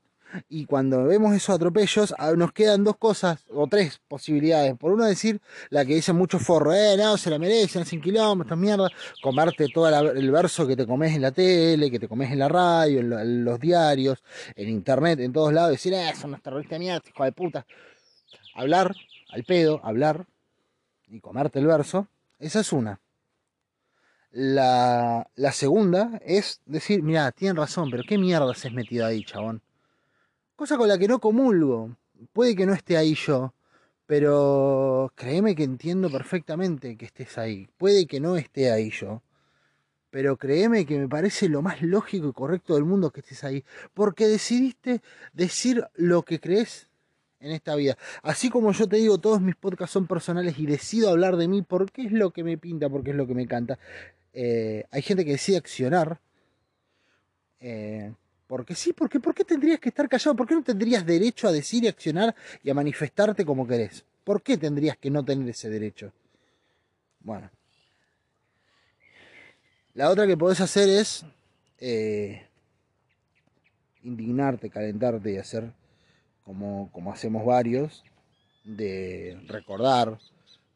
Y 0.49 0.67
cuando 0.67 1.05
vemos 1.05 1.35
esos 1.35 1.55
atropellos, 1.55 2.15
nos 2.37 2.53
quedan 2.53 2.85
dos 2.85 2.97
cosas 2.97 3.45
o 3.51 3.67
tres 3.67 4.01
posibilidades. 4.09 4.77
Por 4.77 4.93
uno 4.93 5.05
decir 5.05 5.41
la 5.71 5.85
que 5.85 5.95
dice 5.95 6.13
mucho 6.13 6.39
forro, 6.39 6.73
eh, 6.73 6.97
no, 6.97 7.17
se 7.17 7.31
la 7.31 7.39
merecen, 7.39 7.83
hacen 7.83 8.01
kilómetros, 8.01 8.59
mierda. 8.59 8.91
Comerte 9.23 9.69
todo 9.73 9.89
el 9.89 10.31
verso 10.31 10.67
que 10.67 10.77
te 10.77 10.87
comes 10.87 11.15
en 11.15 11.23
la 11.23 11.31
tele, 11.31 11.91
que 11.91 11.99
te 11.99 12.09
comes 12.09 12.31
en 12.31 12.39
la 12.39 12.49
radio, 12.49 13.01
en, 13.01 13.45
los 13.45 13.61
diarios, 13.61 14.23
en 14.57 14.69
internet, 14.69 15.21
en 15.21 15.33
todos 15.33 15.53
lados. 15.53 15.73
Decir, 15.73 15.95
eh, 15.95 16.13
son 16.15 16.31
unos 16.31 16.43
terroristas 16.43 16.79
mierda, 16.79 17.03
hijo 17.09 17.25
de 17.25 17.33
puta. 17.33 17.67
Hablar, 18.55 18.95
al 19.31 19.45
pedo, 19.45 19.81
hablar 19.85 20.27
y 21.09 21.21
comerte 21.21 21.59
el 21.59 21.67
verso. 21.67 22.09
Esa 22.39 22.61
es 22.61 22.73
una. 22.73 23.01
La, 24.31 25.29
la 25.37 25.53
segunda 25.53 26.21
es 26.25 26.61
decir, 26.67 27.03
mira, 27.05 27.31
tienen 27.31 27.57
razón, 27.57 27.89
pero 27.91 28.03
qué 28.07 28.19
mierda 28.19 28.53
se 28.55 28.67
has 28.67 28.75
metido 28.75 29.07
ahí, 29.07 29.25
chabón. 29.25 29.63
Cosa 30.57 30.77
con 30.77 30.89
la 30.89 30.99
que 30.99 31.09
no 31.09 31.19
comulgo. 31.19 31.97
Puede 32.33 32.55
que 32.55 32.65
no 32.65 32.75
esté 32.75 32.97
ahí 32.97 33.15
yo, 33.15 33.55
pero 34.07 35.13
créeme 35.17 35.55
que 35.55 35.65
entiendo 35.65 36.11
perfectamente 36.11 36.97
que 36.97 37.07
estés 37.07 37.37
ahí. 37.39 37.69
Puede 37.77 38.07
que 38.07 38.21
no 38.21 38.37
esté 38.37 38.71
ahí 38.71 38.91
yo, 38.91 39.23
pero 40.11 40.37
créeme 40.37 40.87
que 40.87 40.99
me 40.99 41.09
parece 41.09 41.49
lo 41.49 41.61
más 41.61 41.83
lógico 41.83 42.29
y 42.29 42.33
correcto 42.33 42.75
del 42.75 42.85
mundo 42.85 43.11
que 43.11 43.21
estés 43.21 43.43
ahí, 43.43 43.65
porque 43.95 44.29
decidiste 44.29 45.03
decir 45.33 45.85
lo 45.95 46.23
que 46.23 46.39
crees 46.39 46.89
en 47.41 47.51
esta 47.51 47.75
vida. 47.75 47.99
Así 48.23 48.49
como 48.49 48.71
yo 48.71 48.89
te 48.89 48.97
digo, 48.97 49.19
todos 49.19 49.41
mis 49.41 49.57
podcasts 49.57 49.93
son 49.93 50.07
personales 50.07 50.59
y 50.59 50.67
decido 50.67 51.11
hablar 51.11 51.37
de 51.37 51.49
mí 51.49 51.63
porque 51.63 52.03
es 52.03 52.13
lo 52.13 52.31
que 52.31 52.45
me 52.45 52.59
pinta, 52.59 52.89
porque 52.89 53.11
es 53.11 53.17
lo 53.17 53.27
que 53.27 53.35
me 53.35 53.43
encanta. 53.43 53.79
Eh, 54.33 54.85
hay 54.93 55.03
gente 55.03 55.25
que 55.25 55.33
decide 55.33 55.57
accionar. 55.57 56.21
Eh, 57.59 58.13
porque 58.47 58.75
sí, 58.75 58.93
porque 58.93 59.21
¿por 59.21 59.35
qué 59.35 59.45
tendrías 59.45 59.81
que 59.81 59.89
estar 59.89 60.09
callado? 60.09 60.37
¿Por 60.37 60.47
qué 60.47 60.55
no 60.55 60.63
tendrías 60.63 61.05
derecho 61.07 61.49
a 61.49 61.53
decir 61.53 61.85
y 61.85 61.89
accionar 61.89 62.35
y 62.63 62.71
a 62.71 62.75
manifestarte 62.75 63.45
como 63.45 63.67
querés? 63.67 64.05
¿Por 64.23 64.43
qué 64.43 64.57
tendrías 64.57 64.97
que 64.99 65.11
no 65.11 65.25
tener 65.25 65.49
ese 65.49 65.69
derecho? 65.71 66.13
Bueno. 67.21 67.51
La 69.95 70.11
otra 70.11 70.27
que 70.27 70.37
podés 70.37 70.61
hacer 70.61 70.89
es 70.89 71.25
eh, 71.79 72.47
indignarte, 74.03 74.69
calentarte 74.69 75.33
y 75.33 75.37
hacer 75.37 75.73
como, 76.45 76.91
como 76.93 77.13
hacemos 77.13 77.45
varios, 77.47 78.05
de 78.65 79.41
recordar, 79.47 80.19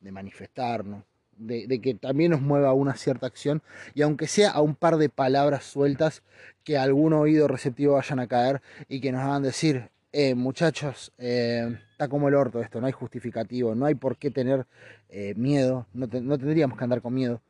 de 0.01 0.13
manifestarnos, 0.13 1.05
de, 1.39 1.81
que 1.81 1.95
también 1.95 2.31
nos 2.33 2.41
mueva 2.41 2.73
una 2.73 2.95
cierta 2.95 3.27
acción 3.27 3.63
y 3.95 4.03
aunque 4.03 4.27
sea 4.27 4.51
a 4.51 4.61
un 4.61 4.75
par 4.75 4.97
de 4.97 5.09
palabras 5.09 5.65
sueltas 5.65 6.23
que 6.65 6.77
algún 6.77 7.13
oído 7.13 7.49
receptivo 7.49 7.95
vayan 7.95 8.21
a 8.21 8.27
caer 8.27 8.61
y 8.89 9.01
que 9.01 9.13
nos 9.13 9.23
hagan 9.23 9.43
decir, 9.43 9.91
eh, 10.13 10.35
muchachos, 10.35 11.13
eh, 11.19 11.79
está 11.93 12.09
como 12.09 12.29
el 12.29 12.35
orto 12.35 12.61
esto, 12.61 12.81
no 12.81 12.87
hay 12.87 12.93
justificativo, 12.93 13.75
no 13.75 13.87
hay 13.87 13.95
por 13.95 14.17
qué 14.17 14.31
tener 14.31 14.67
eh, 15.09 15.35
miedo, 15.37 15.87
no, 15.93 16.09
tendríamos 16.09 16.79
que 16.79 16.85
andar 16.85 17.03
con 17.03 17.15
miedo. 17.15 17.41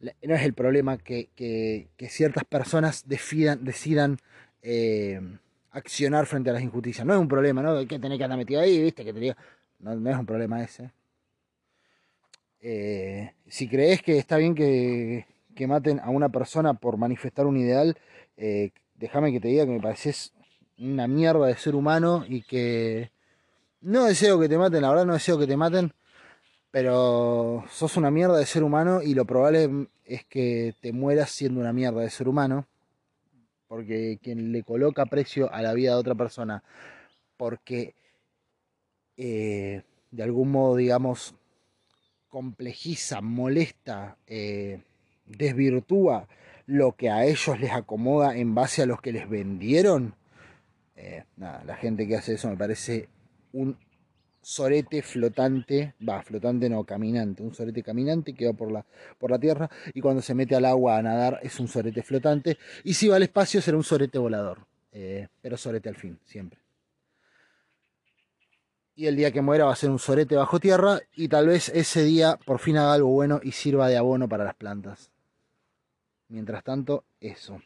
No 0.00 0.34
es 0.36 0.42
el 0.42 0.52
problema 0.54 0.96
que, 0.96 1.28
que, 1.34 2.08
ciertas 2.08 2.44
personas 2.44 3.08
decidan, 3.08 3.64
decidan 3.64 4.18
accionar 5.72 6.26
frente 6.26 6.50
a 6.50 6.52
las 6.52 6.62
injusticias. 6.62 7.04
No 7.04 7.14
es 7.14 7.20
un 7.20 7.26
problema, 7.26 7.62
¿no? 7.62 7.84
Que 7.86 7.98
tener 7.98 8.16
que 8.16 8.24
andar 8.24 8.38
metido 8.38 8.60
ahí, 8.60 8.80
¿viste? 8.80 9.04
Que 9.04 9.12
te 9.12 9.36
no, 9.80 9.96
no 9.96 10.10
es 10.10 10.16
un 10.16 10.26
problema 10.26 10.62
ese. 10.62 10.92
Eh, 12.60 13.32
si 13.46 13.68
crees 13.68 14.02
que 14.02 14.18
está 14.18 14.36
bien 14.36 14.54
que, 14.54 15.26
maten 15.66 16.00
a 16.00 16.10
una 16.10 16.28
persona 16.28 16.74
por 16.74 16.96
manifestar 16.96 17.46
un 17.46 17.56
ideal, 17.56 17.96
eh, 18.36 18.70
déjame 18.94 19.32
que 19.32 19.40
te 19.40 19.48
diga 19.48 19.64
que 19.64 19.72
me 19.72 19.80
pareces 19.80 20.32
una 20.78 21.08
mierda 21.08 21.46
de 21.46 21.56
ser 21.56 21.74
humano 21.74 22.24
y 22.28 22.42
que 22.42 23.10
no 23.80 24.04
deseo 24.04 24.38
que 24.38 24.48
te 24.48 24.56
maten, 24.56 24.82
la 24.82 24.90
verdad 24.90 25.06
no 25.06 25.14
deseo 25.14 25.38
que 25.38 25.46
te 25.46 25.56
maten, 25.56 25.92
pero 26.70 27.64
sos 27.70 27.96
una 27.96 28.10
mierda 28.10 28.36
de 28.38 28.46
ser 28.46 28.62
humano 28.62 29.02
y 29.02 29.14
lo 29.14 29.24
probable 29.24 29.88
es 30.04 30.24
que 30.26 30.74
te 30.80 30.92
mueras 30.92 31.30
siendo 31.30 31.60
una 31.60 31.72
mierda 31.72 32.00
de 32.00 32.10
ser 32.10 32.28
humano, 32.28 32.66
porque 33.66 34.18
quien 34.22 34.52
le 34.52 34.62
coloca 34.62 35.06
precio 35.06 35.52
a 35.52 35.62
la 35.62 35.74
vida 35.74 35.92
de 35.92 36.00
otra 36.00 36.14
persona, 36.14 36.62
porque 37.36 37.94
eh, 39.16 39.82
de 40.10 40.22
algún 40.22 40.50
modo, 40.52 40.76
digamos, 40.76 41.34
complejiza, 42.28 43.20
molesta, 43.20 44.16
eh, 44.26 44.80
desvirtúa 45.26 46.28
lo 46.66 46.92
que 46.96 47.10
a 47.10 47.24
ellos 47.24 47.58
les 47.58 47.72
acomoda 47.72 48.36
en 48.36 48.54
base 48.54 48.82
a 48.82 48.86
los 48.86 49.00
que 49.00 49.12
les 49.12 49.28
vendieron, 49.28 50.14
eh, 50.96 51.24
nada, 51.36 51.64
la 51.64 51.76
gente 51.76 52.06
que 52.06 52.16
hace 52.16 52.34
eso 52.34 52.48
me 52.48 52.56
parece 52.56 53.08
un 53.52 53.76
sorete 54.42 55.02
flotante, 55.02 55.94
va, 56.06 56.22
flotante 56.22 56.68
no, 56.68 56.84
caminante, 56.84 57.42
un 57.42 57.54
sorete 57.54 57.82
caminante 57.82 58.34
que 58.34 58.46
va 58.46 58.52
por 58.52 58.70
la, 58.70 58.84
por 59.18 59.30
la 59.30 59.38
tierra 59.38 59.70
y 59.94 60.00
cuando 60.00 60.22
se 60.22 60.34
mete 60.34 60.54
al 60.54 60.64
agua 60.64 60.98
a 60.98 61.02
nadar 61.02 61.40
es 61.42 61.58
un 61.60 61.68
sorete 61.68 62.02
flotante 62.02 62.58
y 62.84 62.94
si 62.94 63.08
va 63.08 63.16
al 63.16 63.22
espacio 63.22 63.60
será 63.60 63.76
un 63.76 63.84
sorete 63.84 64.18
volador, 64.18 64.66
eh, 64.92 65.28
pero 65.40 65.56
sorete 65.56 65.88
al 65.88 65.96
fin, 65.96 66.18
siempre 66.24 66.67
y 68.98 69.06
el 69.06 69.14
día 69.14 69.30
que 69.30 69.42
muera 69.42 69.66
va 69.66 69.72
a 69.72 69.76
ser 69.76 69.90
un 69.90 70.00
sorete 70.00 70.34
bajo 70.34 70.58
tierra 70.58 70.98
y 71.14 71.28
tal 71.28 71.46
vez 71.46 71.68
ese 71.68 72.02
día 72.02 72.36
por 72.44 72.58
fin 72.58 72.78
haga 72.78 72.94
algo 72.94 73.10
bueno 73.10 73.38
y 73.40 73.52
sirva 73.52 73.86
de 73.86 73.96
abono 73.96 74.28
para 74.28 74.42
las 74.42 74.56
plantas. 74.56 75.12
Mientras 76.26 76.64
tanto, 76.64 77.04
eso. 77.20 77.62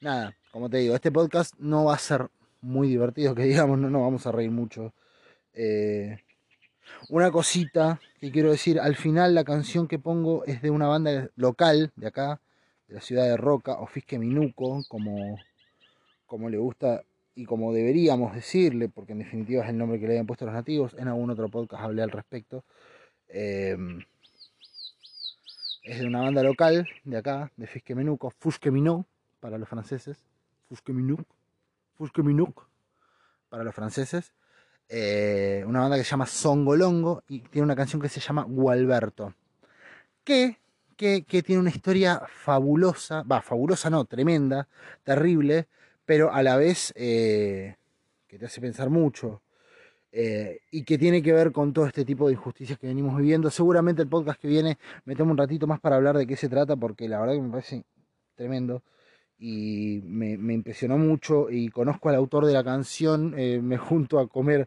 Nada, 0.00 0.36
como 0.52 0.70
te 0.70 0.76
digo, 0.76 0.94
este 0.94 1.10
podcast 1.10 1.54
no 1.58 1.86
va 1.86 1.96
a 1.96 1.98
ser 1.98 2.28
muy 2.60 2.86
divertido, 2.86 3.34
que 3.34 3.42
digamos, 3.46 3.76
no 3.80 3.90
nos 3.90 4.02
vamos 4.02 4.24
a 4.24 4.30
reír 4.30 4.52
mucho. 4.52 4.94
Eh, 5.52 6.22
una 7.08 7.32
cosita 7.32 8.00
que 8.20 8.30
quiero 8.30 8.52
decir, 8.52 8.78
al 8.78 8.94
final 8.94 9.34
la 9.34 9.42
canción 9.42 9.88
que 9.88 9.98
pongo 9.98 10.44
es 10.44 10.62
de 10.62 10.70
una 10.70 10.86
banda 10.86 11.28
local 11.34 11.90
de 11.96 12.06
acá, 12.06 12.40
de 12.86 12.94
la 12.94 13.00
ciudad 13.00 13.24
de 13.24 13.36
Roca, 13.36 13.80
o 13.80 13.86
Fisque 13.88 14.16
Minuco, 14.16 14.84
como, 14.86 15.40
como 16.24 16.48
le 16.48 16.58
gusta 16.58 17.02
y 17.40 17.46
como 17.46 17.72
deberíamos 17.72 18.34
decirle, 18.34 18.90
porque 18.90 19.12
en 19.12 19.20
definitiva 19.20 19.62
es 19.64 19.70
el 19.70 19.78
nombre 19.78 19.98
que 19.98 20.06
le 20.06 20.12
habían 20.12 20.26
puesto 20.26 20.44
los 20.44 20.52
nativos, 20.52 20.94
en 20.98 21.08
algún 21.08 21.30
otro 21.30 21.48
podcast 21.48 21.82
hablé 21.82 22.02
al 22.02 22.10
respecto. 22.10 22.64
Em, 23.28 24.04
es 25.82 26.00
de 26.00 26.06
una 26.06 26.20
banda 26.20 26.42
local 26.42 26.86
de 27.04 27.16
acá, 27.16 27.50
de 27.56 27.66
Fisquemenuco, 27.66 28.28
Fusqueminot 28.28 29.06
para 29.40 29.56
los 29.56 29.66
franceses, 29.66 30.22
Fusqueminuk, 30.68 31.26
Fusqueminuk 31.96 32.66
para 33.48 33.64
los 33.64 33.74
franceses. 33.74 34.34
Eh, 34.90 35.64
una 35.66 35.80
banda 35.80 35.96
que 35.96 36.04
se 36.04 36.10
llama 36.10 36.26
Songolongo 36.26 37.22
y 37.26 37.40
tiene 37.40 37.64
una 37.64 37.76
canción 37.76 38.02
que 38.02 38.10
se 38.10 38.20
llama 38.20 38.42
Gualberto, 38.42 39.34
que, 40.24 40.58
que, 40.94 41.22
que 41.22 41.42
tiene 41.42 41.60
una 41.60 41.70
historia 41.70 42.20
fabulosa, 42.28 43.22
va, 43.22 43.40
fabulosa 43.40 43.88
no, 43.88 44.04
tremenda, 44.04 44.68
terrible, 45.04 45.68
pero 46.10 46.32
a 46.32 46.42
la 46.42 46.56
vez 46.56 46.92
eh, 46.96 47.76
que 48.26 48.36
te 48.36 48.46
hace 48.46 48.60
pensar 48.60 48.90
mucho 48.90 49.42
eh, 50.10 50.58
y 50.72 50.82
que 50.82 50.98
tiene 50.98 51.22
que 51.22 51.32
ver 51.32 51.52
con 51.52 51.72
todo 51.72 51.86
este 51.86 52.04
tipo 52.04 52.26
de 52.26 52.32
injusticias 52.32 52.80
que 52.80 52.88
venimos 52.88 53.16
viviendo. 53.16 53.48
Seguramente 53.48 54.02
el 54.02 54.08
podcast 54.08 54.40
que 54.40 54.48
viene 54.48 54.76
me 55.04 55.14
tomo 55.14 55.30
un 55.30 55.38
ratito 55.38 55.68
más 55.68 55.78
para 55.78 55.94
hablar 55.94 56.18
de 56.18 56.26
qué 56.26 56.34
se 56.34 56.48
trata, 56.48 56.74
porque 56.74 57.08
la 57.08 57.20
verdad 57.20 57.34
que 57.34 57.42
me 57.42 57.50
parece 57.50 57.84
tremendo 58.34 58.82
y 59.38 60.00
me, 60.02 60.32
impresionó 60.52 60.98
mucho 60.98 61.48
y 61.48 61.68
conozco 61.68 62.08
al 62.08 62.16
autor 62.16 62.44
de 62.44 62.54
la 62.54 62.64
canción, 62.64 63.32
eh, 63.38 63.60
me 63.62 63.78
junto 63.78 64.18
a 64.18 64.26
comer 64.26 64.66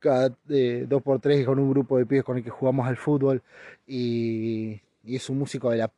cada 0.00 0.36
dos 0.48 1.02
por 1.04 1.20
tres 1.20 1.46
con 1.46 1.60
un 1.60 1.70
grupo 1.70 1.98
de 1.98 2.06
pibes 2.06 2.24
con 2.24 2.36
el 2.36 2.42
que 2.42 2.50
jugamos 2.50 2.88
al 2.88 2.96
fútbol 2.96 3.44
y, 3.86 4.80
y 5.04 5.14
es 5.14 5.30
un 5.30 5.38
músico 5.38 5.70
de 5.70 5.76
la 5.76 5.92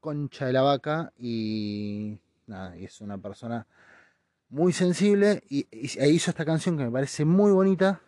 concha 0.00 0.46
de 0.46 0.52
la 0.54 0.62
vaca 0.62 1.12
y 1.20 2.18
nada, 2.48 2.76
y 2.76 2.84
es 2.86 3.00
una 3.00 3.16
persona 3.16 3.64
muy 4.54 4.72
sensible 4.72 5.42
y, 5.48 5.66
e 5.72 6.08
hizo 6.10 6.30
esta 6.30 6.44
canción 6.44 6.78
que 6.78 6.84
me 6.84 6.90
parece 6.92 7.24
muy 7.24 7.50
bonita 7.50 8.00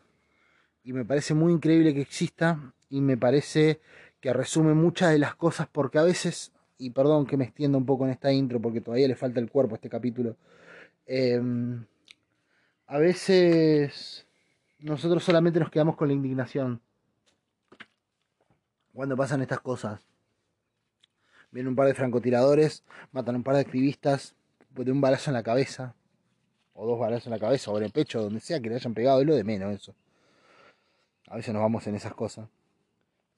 y 0.85 0.93
me 0.93 1.05
parece 1.05 1.35
muy 1.35 1.53
increíble 1.53 1.93
que 1.93 2.03
exista 2.03 2.73
y 2.89 3.01
me 3.01 3.17
parece 3.17 3.81
que 4.21 4.33
resume 4.33 4.73
muchas 4.73 5.11
de 5.11 5.19
las 5.19 5.35
cosas 5.35 5.67
porque 5.67 5.99
a 5.99 6.05
veces, 6.05 6.53
y 6.79 6.91
perdón 6.91 7.27
que 7.27 7.37
me 7.37 7.47
extienda 7.47 7.79
un 7.79 7.85
poco 7.85 8.05
en 8.05 8.13
esta 8.13 8.33
intro 8.33 8.61
porque 8.61 8.81
todavía 8.81 9.09
le 9.09 9.17
falta 9.17 9.41
el 9.41 9.51
cuerpo 9.51 9.75
a 9.75 9.79
este 9.79 9.89
capítulo, 9.89 10.37
em, 11.07 11.85
a 12.87 12.99
veces 12.99 14.25
nosotros 14.79 15.25
solamente 15.25 15.59
nos 15.59 15.71
quedamos 15.71 15.97
con 15.97 16.07
la 16.07 16.15
indignación 16.15 16.81
cuando 18.95 19.17
pasan 19.17 19.43
estas 19.43 19.59
cosas. 19.59 20.01
Vienen 21.51 21.71
un 21.71 21.77
par 21.77 21.89
de 21.89 21.95
francotiradores, 21.95 22.85
matan 23.11 23.35
un 23.35 23.43
par 23.43 23.57
de 23.57 23.63
activistas 23.63 24.37
de 24.71 24.93
un 24.93 25.01
balazo 25.01 25.31
en 25.31 25.35
la 25.35 25.43
cabeza, 25.43 25.97
o 26.77 26.87
dos 26.87 26.99
balazos 26.99 27.27
en 27.27 27.33
la 27.33 27.39
cabeza, 27.39 27.71
o 27.71 27.79
en 27.79 27.85
el 27.85 27.91
pecho, 27.91 28.23
donde 28.23 28.41
sea 28.41 28.61
que 28.61 28.69
le 28.69 28.77
hayan 28.77 28.95
pegado, 28.95 29.21
es 29.21 29.27
lo 29.27 29.35
de 29.35 29.45
menos 29.45 29.75
eso. 29.75 29.95
A 31.29 31.37
veces 31.37 31.53
nos 31.53 31.63
vamos 31.63 31.87
en 31.87 31.95
esas 31.95 32.15
cosas. 32.15 32.49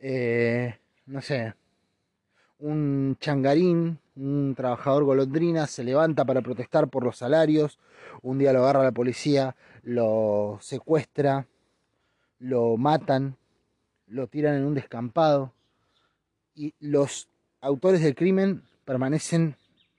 Eh, 0.01 0.77
no 1.07 1.23
sé, 1.23 1.55
un 2.59 3.17
changarín, 3.21 3.99
un 4.17 4.55
trabajador 4.57 5.05
golondrina, 5.05 5.67
se 5.67 5.85
levanta 5.85 6.25
para 6.25 6.43
protestar 6.43 6.89
por 6.89 7.05
los 7.05 7.17
salarios, 7.17 7.79
un 8.23 8.39
día 8.39 8.53
lo 8.53 8.61
agarra 8.61 8.83
la 8.83 8.93
policía, 8.93 9.55
lo 9.83 10.59
secuestra, 10.61 11.47
lo 12.39 12.77
matan, 12.77 13.37
lo 14.07 14.27
tiran 14.27 14.57
en 14.57 14.65
un 14.65 14.75
descampado 14.75 15.53
y 16.55 16.75
los 16.81 17.29
autores 17.61 18.03
del 18.03 18.15
crimen 18.15 18.63
permanecen 18.85 19.57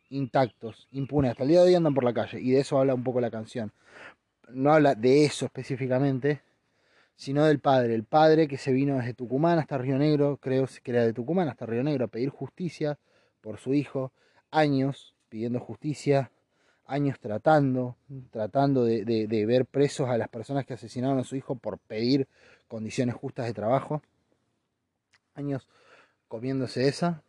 intactos, 0.09 0.87
impunes, 0.91 1.31
hasta 1.31 1.43
el 1.43 1.49
día 1.49 1.61
de 1.61 1.67
hoy 1.67 1.75
andan 1.75 1.93
por 1.93 2.03
la 2.03 2.13
calle 2.13 2.39
y 2.41 2.51
de 2.51 2.61
eso 2.61 2.79
habla 2.79 2.95
un 2.95 3.03
poco 3.03 3.21
la 3.21 3.31
canción. 3.31 3.71
No 4.49 4.73
habla 4.73 4.95
de 4.95 5.25
eso 5.25 5.45
específicamente, 5.45 6.41
sino 7.15 7.45
del 7.45 7.59
padre. 7.59 7.93
El 7.95 8.03
padre 8.03 8.47
que 8.47 8.57
se 8.57 8.71
vino 8.71 8.97
desde 8.97 9.13
Tucumán 9.13 9.59
hasta 9.59 9.77
Río 9.77 9.97
Negro, 9.97 10.37
creo 10.37 10.67
que 10.83 10.91
era 10.91 11.05
de 11.05 11.13
Tucumán 11.13 11.49
hasta 11.49 11.65
Río 11.65 11.83
Negro, 11.83 12.05
a 12.05 12.07
pedir 12.07 12.29
justicia 12.29 12.97
por 13.41 13.59
su 13.59 13.73
hijo, 13.73 14.11
años 14.51 15.15
pidiendo 15.29 15.59
justicia, 15.59 16.31
años 16.85 17.19
tratando, 17.19 17.97
tratando 18.31 18.83
de, 18.83 19.45
ver 19.45 19.65
presos 19.65 20.09
a 20.09 20.17
las 20.17 20.27
personas 20.29 20.65
que 20.65 20.73
asesinaron 20.73 21.19
a 21.19 21.23
su 21.23 21.35
hijo 21.35 21.55
por 21.55 21.77
pedir 21.77 22.27
condiciones 22.67 23.15
justas 23.15 23.45
de 23.45 23.53
trabajo, 23.53 24.01
años 25.35 25.67
comiéndose 26.27 26.87
esa, 26.87 27.21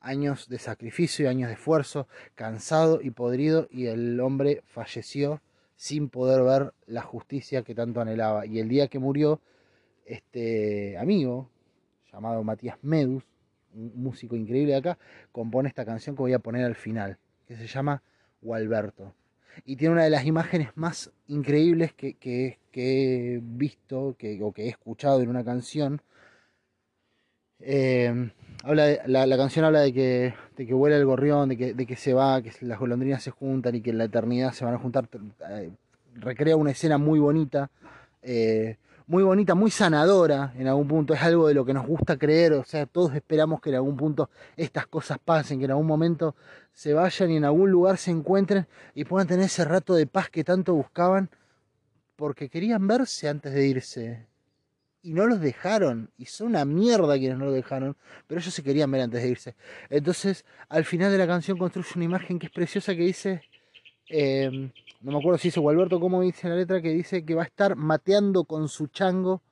años 0.00 0.48
de 0.48 0.58
sacrificio 0.58 1.24
y 1.24 1.28
años 1.28 1.48
de 1.48 1.54
esfuerzo, 1.54 2.08
cansado 2.34 3.00
y 3.02 3.10
podrido, 3.10 3.68
y 3.70 3.86
el 3.86 4.20
hombre 4.20 4.62
falleció 4.66 5.40
sin 5.76 6.08
poder 6.08 6.42
ver 6.42 6.74
la 6.86 7.02
justicia 7.02 7.62
que 7.62 7.74
tanto 7.74 8.00
anhelaba. 8.00 8.46
Y 8.46 8.58
el 8.58 8.68
día 8.68 8.88
que 8.88 8.98
murió, 8.98 9.40
este 10.04 10.98
amigo, 10.98 11.48
llamado 12.12 12.42
Matías 12.42 12.78
Medus, 12.82 13.22
un 13.74 13.92
músico 14.02 14.34
increíble 14.34 14.72
de 14.72 14.78
acá, 14.78 14.98
compone 15.30 15.68
esta 15.68 15.84
canción 15.84 16.16
que 16.16 16.22
voy 16.22 16.32
a 16.32 16.38
poner 16.38 16.64
al 16.64 16.74
final, 16.74 17.18
que 17.46 17.56
se 17.56 17.66
llama 17.66 18.02
Gualberto. 18.40 19.14
Y 19.64 19.76
tiene 19.76 19.94
una 19.94 20.04
de 20.04 20.10
las 20.10 20.24
imágenes 20.24 20.70
más 20.76 21.12
increíbles 21.26 21.92
que, 21.92 22.14
que, 22.14 22.58
he 22.72 23.40
visto 23.42 24.14
que, 24.18 24.40
o 24.42 24.52
que 24.52 24.64
he 24.64 24.68
escuchado 24.68 25.20
en 25.20 25.28
una 25.28 25.44
canción. 25.44 26.00
Eh, 27.60 28.30
habla 28.64 28.98
la, 29.06 29.36
canción 29.36 29.64
habla 29.64 29.80
de 29.80 29.92
que, 29.92 30.34
de 30.56 30.66
que 30.66 30.74
vuela 30.74 30.96
el 30.96 31.04
gorrión, 31.04 31.48
de 31.48 31.56
que, 31.56 31.74
de 31.74 31.86
que 31.86 31.96
se 31.96 32.12
va, 32.12 32.42
que 32.42 32.52
las 32.60 32.78
golondrinas 32.78 33.22
se 33.22 33.30
juntan 33.30 33.74
y 33.74 33.80
que 33.80 33.90
en 33.90 33.98
la 33.98 34.04
eternidad 34.04 34.52
se 34.52 34.64
van 34.64 34.74
a 34.74 34.78
juntar. 34.78 35.08
Eh, 35.50 35.70
recrea 36.14 36.56
una 36.56 36.70
escena 36.70 36.98
muy 36.98 37.18
bonita, 37.18 37.70
eh, 38.22 38.76
muy 39.06 39.22
bonita, 39.22 39.54
muy 39.54 39.70
sanadora 39.70 40.52
en 40.58 40.68
algún 40.68 40.88
punto. 40.88 41.14
Es 41.14 41.22
algo 41.22 41.48
de 41.48 41.54
lo 41.54 41.64
que 41.64 41.74
nos 41.74 41.86
gusta 41.86 42.16
creer, 42.16 42.52
o 42.54 42.64
sea, 42.64 42.86
todos 42.86 43.14
esperamos 43.14 43.60
que 43.60 43.70
en 43.70 43.76
algún 43.76 43.96
punto 43.96 44.30
estas 44.56 44.86
cosas 44.86 45.18
pasen, 45.24 45.58
que 45.58 45.64
en 45.64 45.70
algún 45.70 45.86
momento 45.86 46.34
se 46.72 46.92
vayan 46.92 47.30
y 47.30 47.36
en 47.36 47.44
algún 47.44 47.70
lugar 47.70 47.96
se 47.96 48.10
encuentren 48.10 48.66
y 48.94 49.04
puedan 49.04 49.26
tener 49.26 49.46
ese 49.46 49.64
rato 49.64 49.94
de 49.94 50.06
paz 50.06 50.28
que 50.30 50.44
tanto 50.44 50.74
buscaban 50.74 51.30
porque 52.16 52.48
querían 52.48 52.86
verse 52.86 53.28
antes 53.28 53.52
de 53.52 53.66
irse 53.66 54.26
y 55.02 55.12
no 55.12 55.26
los 55.26 55.40
dejaron. 55.40 56.10
Y 56.16 56.26
son 56.26 56.48
una 56.48 56.64
mierda 56.64 57.18
quienes 57.18 57.38
no 57.38 57.46
lo 57.46 57.52
dejaron. 57.52 57.96
Pero 58.26 58.40
ellos 58.40 58.54
se 58.54 58.62
querían 58.62 58.90
ver 58.90 59.02
antes 59.02 59.22
de 59.22 59.28
irse. 59.28 59.56
Entonces, 59.90 60.44
al 60.68 60.84
final 60.84 61.12
de 61.12 61.18
la 61.18 61.26
canción 61.26 61.58
construye 61.58 61.90
una 61.96 62.04
imagen 62.04 62.38
que 62.38 62.46
es 62.46 62.52
preciosa 62.52 62.94
que 62.94 63.02
dice. 63.02 63.42
Em, 64.08 64.70
no 65.00 65.12
me 65.12 65.18
acuerdo 65.18 65.38
si 65.38 65.48
dice 65.48 65.60
Gualberto 65.60 66.00
cómo 66.00 66.22
dice 66.22 66.48
la 66.48 66.56
letra 66.56 66.80
que 66.80 66.90
dice 66.90 67.24
que 67.24 67.34
va 67.34 67.42
a 67.42 67.46
estar 67.46 67.76
mateando 67.76 68.44
con 68.44 68.68
su 68.68 68.88
chango 68.88 69.42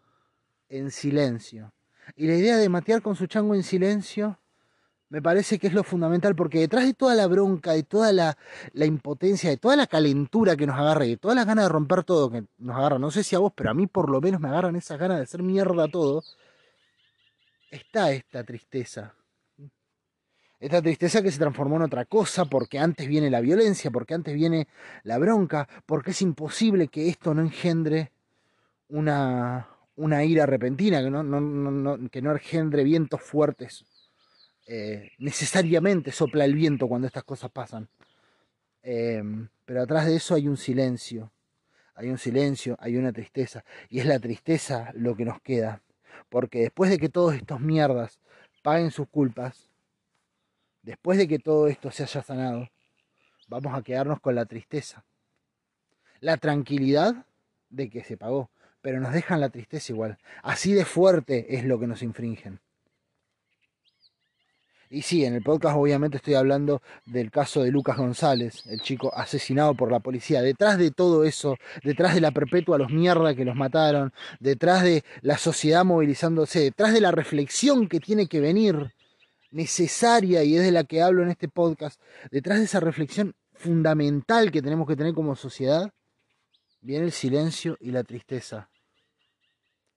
en 0.69 0.91
silencio. 0.91 1.73
Y 2.17 2.27
la 2.27 2.37
idea 2.37 2.57
de 2.57 2.69
matear 2.69 3.03
con 3.03 3.17
su 3.17 3.27
chango 3.27 3.55
en 3.55 3.63
silencio 3.63 4.39
me 5.09 5.23
parece 5.23 5.59
que 5.59 5.69
es 5.69 5.73
lo 5.73 5.85
fundamental, 5.85 6.35
porque 6.35 6.59
detrás 6.59 6.85
de 6.85 6.95
toda 6.95 7.15
la 7.15 7.27
bronca, 7.27 7.73
de 7.73 7.85
toda 7.85 8.13
la, 8.13 8.37
impotencia, 8.75 9.51
de 9.51 9.57
toda 9.57 9.77
la 9.77 9.87
calentura 9.87 10.57
que 10.57 10.67
nos 10.67 10.77
agarra, 10.79 11.07
y 11.07 11.11
de 11.11 11.17
todas 11.17 11.37
las 11.37 11.47
ganas 11.47 11.67
de 11.67 11.69
romper 11.69 12.03
todo 12.03 12.31
que 12.31 12.45
nos 12.59 12.77
agarra, 12.77 12.99
no 12.99 13.11
sé 13.11 13.23
si 13.23 13.37
a 13.37 13.39
vos, 13.39 13.53
pero 13.55 13.71
a 13.71 13.75
mí 13.75 13.87
por 13.87 14.11
lo 14.11 14.21
menos 14.21 14.41
me 14.41 14.49
agarran 14.49 14.75
esas 14.77 14.99
ganas 14.99 15.19
de 15.19 15.25
hacer 15.25 15.43
mierda 15.43 15.89
todo, 15.89 16.25
está 17.71 18.11
esta 18.13 18.43
tristeza. 18.45 19.15
Esta 20.59 20.81
tristeza 20.81 21.23
que 21.23 21.31
se 21.31 21.39
transformó 21.39 21.77
en 21.77 21.83
otra 21.83 22.07
cosa, 22.07 22.47
porque 22.47 22.79
antes 22.79 23.07
viene 23.07 23.31
la 23.31 23.41
violencia, 23.41 23.91
porque 23.91 24.15
antes 24.15 24.35
viene 24.35 24.67
la 25.05 25.19
bronca, 25.19 25.69
porque 25.85 26.13
es 26.13 26.23
imposible 26.23 26.89
que 26.89 27.09
esto 27.09 27.35
no 27.35 27.43
engendre 27.43 28.11
una, 28.89 29.69
una 29.97 30.25
ira 30.25 30.47
repentina, 30.47 31.03
que 31.03 31.11
no, 31.11 32.11
que 32.11 32.23
no 32.23 32.33
engendre 32.33 32.85
vientos 32.85 33.21
fuertes 33.21 33.85
eh, 34.67 35.13
necesariamente 35.19 36.11
sopla 36.11 36.45
el 36.45 36.55
viento 36.55 36.89
cuando 36.89 37.07
estas 37.07 37.25
cosas 37.25 37.51
pasan. 37.51 37.89
Em, 38.83 39.49
pero 39.65 39.83
atrás 39.83 40.07
de 40.07 40.17
eso 40.17 40.35
hay 40.35 40.49
un 40.49 40.57
silencio, 40.57 41.33
hay 41.95 42.09
un 42.09 42.19
silencio, 42.19 42.77
hay 42.81 42.97
una 42.97 43.13
tristeza. 43.13 43.65
Y 43.89 44.01
es 44.01 44.07
la 44.07 44.19
tristeza 44.19 44.91
lo 44.95 45.17
que 45.17 45.25
nos 45.25 45.41
queda. 45.41 45.83
Porque 46.29 46.61
después 46.61 46.91
de 46.91 46.99
que 46.99 47.09
todos 47.09 47.35
estos 47.35 47.61
mierdas 47.61 48.19
paguen 48.63 48.91
sus 48.91 49.09
culpas, 49.09 49.71
después 50.83 51.19
de 51.19 51.29
que 51.29 51.39
todo 51.39 51.69
esto 51.69 51.91
se 51.91 52.03
haya 52.03 52.23
sanado, 52.23 52.69
vamos 53.49 53.75
a 53.75 53.83
quedarnos 53.83 54.21
con 54.21 54.35
la 54.35 54.47
tristeza. 54.47 55.05
La 56.21 56.37
tranquilidad 56.39 57.27
de 57.71 57.91
que 57.91 58.03
se 58.03 58.17
pagó, 58.17 58.51
pero 58.81 59.01
nos 59.01 59.13
dejan 59.13 59.41
la 59.41 59.51
tristeza 59.51 59.93
igual. 59.93 60.19
Así 60.43 60.73
de 60.73 60.85
fuerte 60.85 61.57
es 61.57 61.65
lo 61.65 61.79
que 61.79 61.87
nos 61.87 62.03
infringen. 62.03 62.61
Y 64.89 65.03
sí, 65.03 65.25
en 65.25 65.35
el 65.35 65.43
podcast 65.43 65.77
obviamente 65.77 66.19
estoy 66.19 66.35
hablando 66.35 66.81
del 67.07 67.31
caso 67.33 67.63
de 67.63 67.73
Lucas 67.73 67.97
González, 67.97 68.65
el 68.67 68.81
chico 68.81 69.13
asesinado 69.13 69.75
por 69.75 69.91
la 69.91 69.99
policía. 69.99 70.43
Detrás 70.43 70.79
de 70.79 70.93
todo 70.93 71.25
eso, 71.25 71.57
detrás 71.83 72.15
de 72.15 72.21
la 72.21 72.31
perpetua, 72.31 72.79
los 72.79 72.91
mierda 72.91 73.35
que 73.35 73.45
los 73.45 73.57
mataron, 73.57 74.13
detrás 74.39 74.85
de 74.85 75.03
la 75.23 75.39
sociedad 75.39 75.85
movilizándose, 75.85 76.61
detrás 76.61 76.93
de 76.93 77.01
la 77.01 77.11
reflexión 77.11 77.89
que 77.89 77.99
tiene 77.99 78.29
que 78.29 78.41
venir 78.41 78.95
necesaria 79.51 80.45
y 80.45 80.57
es 80.57 80.63
de 80.63 80.71
la 80.71 80.85
que 80.85 81.03
hablo 81.03 81.23
en 81.23 81.31
este 81.31 81.49
podcast, 81.49 82.01
detrás 82.31 82.59
de 82.59 82.67
esa 82.67 82.79
reflexión 82.79 83.35
fundamental 83.55 84.53
que 84.53 84.63
tenemos 84.63 84.87
que 84.87 84.97
tener 84.97 85.15
como 85.15 85.35
sociedad, 85.35 85.91
viene 86.81 87.07
el 87.07 87.13
silencio 87.13 87.77
y 87.81 87.91
la 87.91 88.05
tristeza. 88.05 88.71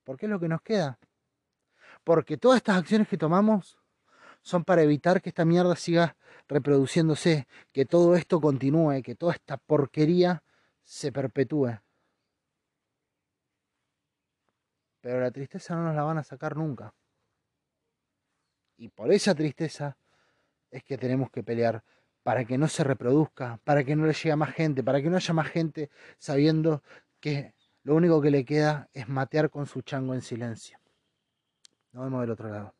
¿Por 0.02 0.16
qué 0.16 0.26
es 0.26 0.30
lo 0.30 0.40
que 0.40 0.48
nos 0.48 0.62
queda? 0.62 0.98
Porque 2.02 2.36
todas 2.36 2.56
estas 2.56 2.78
acciones 2.78 3.06
que 3.06 3.18
tomamos 3.18 3.79
son 4.42 4.64
para 4.64 4.82
evitar 4.82 5.20
que 5.22 5.28
esta 5.30 5.44
mierda 5.44 5.76
siga 5.76 6.16
reproduciéndose, 6.48 7.46
que 7.72 7.84
todo 7.84 8.16
esto 8.16 8.40
continúe, 8.40 9.02
que 9.02 9.14
toda 9.14 9.34
esta 9.34 9.56
porquería 9.56 10.42
se 10.82 11.12
perpetúe. 11.12 11.80
Pero 15.00 15.20
la 15.20 15.30
tristeza 15.30 15.74
no 15.74 15.84
nos 15.84 15.94
la 15.94 16.02
van 16.02 16.18
a 16.18 16.24
sacar 16.24 16.56
nunca. 16.56 16.94
Y 18.76 18.88
por 18.88 19.12
esa 19.12 19.34
tristeza 19.34 19.96
es 20.70 20.82
que 20.84 20.98
tenemos 20.98 21.30
que 21.30 21.42
pelear 21.42 21.82
para 22.22 22.44
que 22.44 22.58
no 22.58 22.68
se 22.68 22.84
reproduzca, 22.84 23.60
para 23.64 23.84
que 23.84 23.96
no 23.96 24.06
le 24.06 24.12
llegue 24.12 24.32
a 24.32 24.36
más 24.36 24.54
gente, 24.54 24.82
para 24.82 25.00
que 25.00 25.10
no 25.10 25.16
haya 25.16 25.34
más 25.34 25.48
gente 25.48 25.90
sabiendo 26.18 26.82
que 27.18 27.54
lo 27.82 27.94
único 27.94 28.20
que 28.20 28.30
le 28.30 28.44
queda 28.44 28.88
es 28.92 29.08
matear 29.08 29.50
con 29.50 29.66
su 29.66 29.82
chango 29.82 30.14
en 30.14 30.22
silencio. 30.22 30.78
Nos 31.92 32.04
vemos 32.04 32.20
del 32.20 32.30
otro 32.30 32.48
lado. 32.48 32.79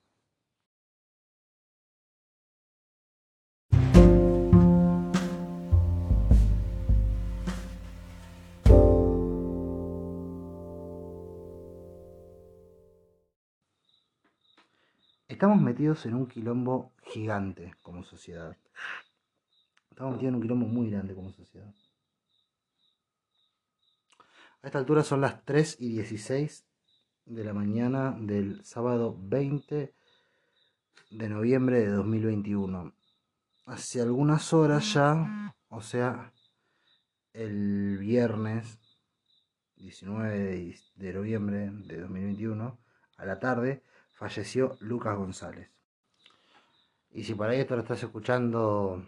Estamos 15.40 15.62
metidos 15.62 16.04
en 16.04 16.16
un 16.16 16.26
quilombo 16.26 16.92
gigante 17.02 17.74
como 17.80 18.04
sociedad. 18.04 18.54
Estamos 19.88 20.12
metidos 20.12 20.28
en 20.28 20.34
un 20.34 20.42
quilombo 20.42 20.66
muy 20.66 20.90
grande 20.90 21.14
como 21.14 21.32
sociedad. 21.32 21.74
A 24.60 24.66
esta 24.66 24.78
altura 24.78 25.02
son 25.02 25.22
las 25.22 25.42
3 25.46 25.78
y 25.80 25.92
16 25.92 26.66
de 27.24 27.42
la 27.42 27.54
mañana 27.54 28.14
del 28.20 28.62
sábado 28.66 29.16
20 29.18 29.94
de 31.10 31.28
noviembre 31.30 31.80
de 31.80 31.88
2021. 31.88 32.92
Hace 33.64 34.02
algunas 34.02 34.52
horas 34.52 34.92
ya, 34.92 35.56
o 35.70 35.80
sea, 35.80 36.34
el 37.32 37.96
viernes 37.96 38.78
19 39.76 40.74
de 40.96 41.12
noviembre 41.14 41.70
de 41.70 41.98
2021, 41.98 42.78
a 43.16 43.24
la 43.24 43.40
tarde, 43.40 43.82
falleció 44.20 44.76
Lucas 44.80 45.16
González. 45.16 45.70
Y 47.10 47.24
si 47.24 47.34
por 47.34 47.48
ahí 47.48 47.60
esto 47.60 47.74
lo 47.74 47.80
estás 47.80 48.02
escuchando 48.02 49.02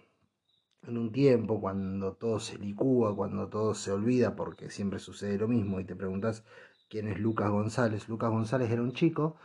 en 0.86 0.96
un 0.96 1.12
tiempo, 1.12 1.60
cuando 1.60 2.14
todo 2.14 2.40
se 2.40 2.56
licúa, 2.56 3.14
cuando 3.14 3.48
todo 3.48 3.74
se 3.74 3.92
olvida, 3.92 4.34
porque 4.34 4.70
siempre 4.70 4.98
sucede 4.98 5.36
lo 5.36 5.48
mismo, 5.48 5.78
y 5.80 5.84
te 5.84 5.94
preguntas 5.94 6.44
quién 6.88 7.08
es 7.08 7.18
Lucas 7.20 7.50
González. 7.50 8.08
Lucas 8.08 8.30
González 8.30 8.70
era 8.70 8.80
un 8.80 8.92
chico 8.94 9.36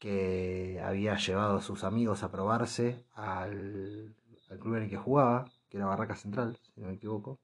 que 0.00 0.80
había 0.84 1.16
llevado 1.16 1.58
a 1.58 1.62
sus 1.62 1.84
amigos 1.84 2.24
a 2.24 2.32
probarse 2.32 3.06
al, 3.14 4.16
club 4.60 4.74
en 4.76 4.82
el 4.82 4.90
que 4.90 4.96
jugaba, 4.96 5.44
que 5.70 5.76
era 5.76 5.86
Barraca 5.86 6.16
Central, 6.16 6.58
si 6.74 6.80
no 6.80 6.88
me 6.88 6.94
equivoco. 6.94 7.38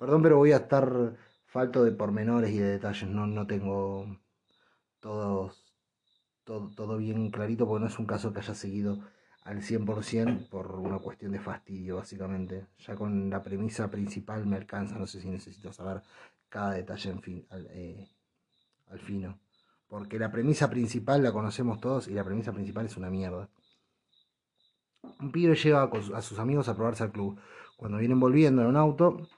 Perdón, 0.00 0.20
pero 0.22 0.38
voy 0.38 0.50
a 0.50 0.56
estar 0.56 1.16
falto 1.46 1.84
de 1.84 1.92
pormenores 1.92 2.50
y 2.50 2.58
de 2.58 2.70
detalles, 2.70 3.08
no, 3.08 3.26
no 3.28 3.46
tengo 3.46 4.18
todos, 5.00 5.63
todo, 6.74 6.96
bien 6.98 7.30
clarito, 7.30 7.66
porque 7.66 7.82
no 7.82 7.88
es 7.88 7.98
un 7.98 8.06
caso 8.06 8.32
que 8.32 8.40
haya 8.40 8.54
seguido 8.54 8.98
al 9.44 9.60
100% 9.60 10.48
por 10.48 10.72
una 10.76 10.98
cuestión 10.98 11.32
de 11.32 11.40
fastidio, 11.40 11.96
básicamente. 11.96 12.66
Ya 12.78 12.94
con 12.96 13.30
la 13.30 13.42
premisa 13.42 13.90
principal 13.90 14.46
me 14.46 14.56
alcanza, 14.56 14.98
no 14.98 15.06
sé 15.06 15.20
si 15.20 15.28
necesito 15.28 15.72
saber 15.72 16.02
cada 16.48 16.72
detalle 16.72 17.14
fin, 17.20 17.46
al, 17.50 17.66
eh, 17.70 18.08
al 18.88 18.98
fino. 19.00 19.38
Porque 19.88 20.18
la 20.18 20.32
premisa 20.32 20.70
principal 20.70 21.22
la 21.22 21.32
conocemos 21.32 21.80
todos 21.80 22.08
y 22.08 22.14
la 22.14 22.24
premisa 22.24 22.52
principal 22.52 22.86
es 22.86 22.96
una 22.96 23.10
mierda. 23.10 23.48
Un 25.20 25.30
pibe 25.30 25.54
lleva 25.54 25.90
a 26.14 26.22
sus 26.22 26.38
amigos 26.38 26.68
a 26.68 26.74
probarse 26.74 27.04
al 27.04 27.12
club. 27.12 27.38
Cuando 27.76 27.98
vienen 27.98 28.18
volviendo 28.18 28.62
en 28.62 28.68
un 28.68 28.76
auto, 28.76 29.28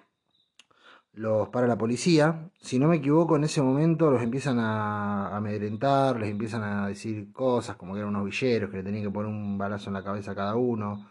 los 1.17 1.49
para 1.49 1.67
la 1.67 1.79
policía. 1.79 2.51
Si 2.61 2.79
no 2.79 2.89
me 2.89 2.97
equivoco, 2.97 3.37
en 3.37 3.45
ese 3.45 3.63
momento 3.63 4.11
los 4.11 4.23
empiezan 4.23 4.59
a 4.61 5.37
amedrentar, 5.37 6.21
les 6.21 6.31
empiezan 6.31 6.63
a 6.63 6.89
decir 6.89 7.33
cosas 7.33 7.77
como 7.77 7.95
que 7.95 8.01
eran 8.01 8.11
unos 8.11 8.27
villeros, 8.27 8.71
que 8.71 8.77
le 8.79 8.83
tenían 8.85 9.05
que 9.05 9.11
poner 9.11 9.31
un 9.31 9.59
balazo 9.59 9.91
en 9.91 9.95
la 9.95 10.05
cabeza 10.05 10.33
a 10.33 10.35
cada 10.35 10.57
uno. 10.57 11.09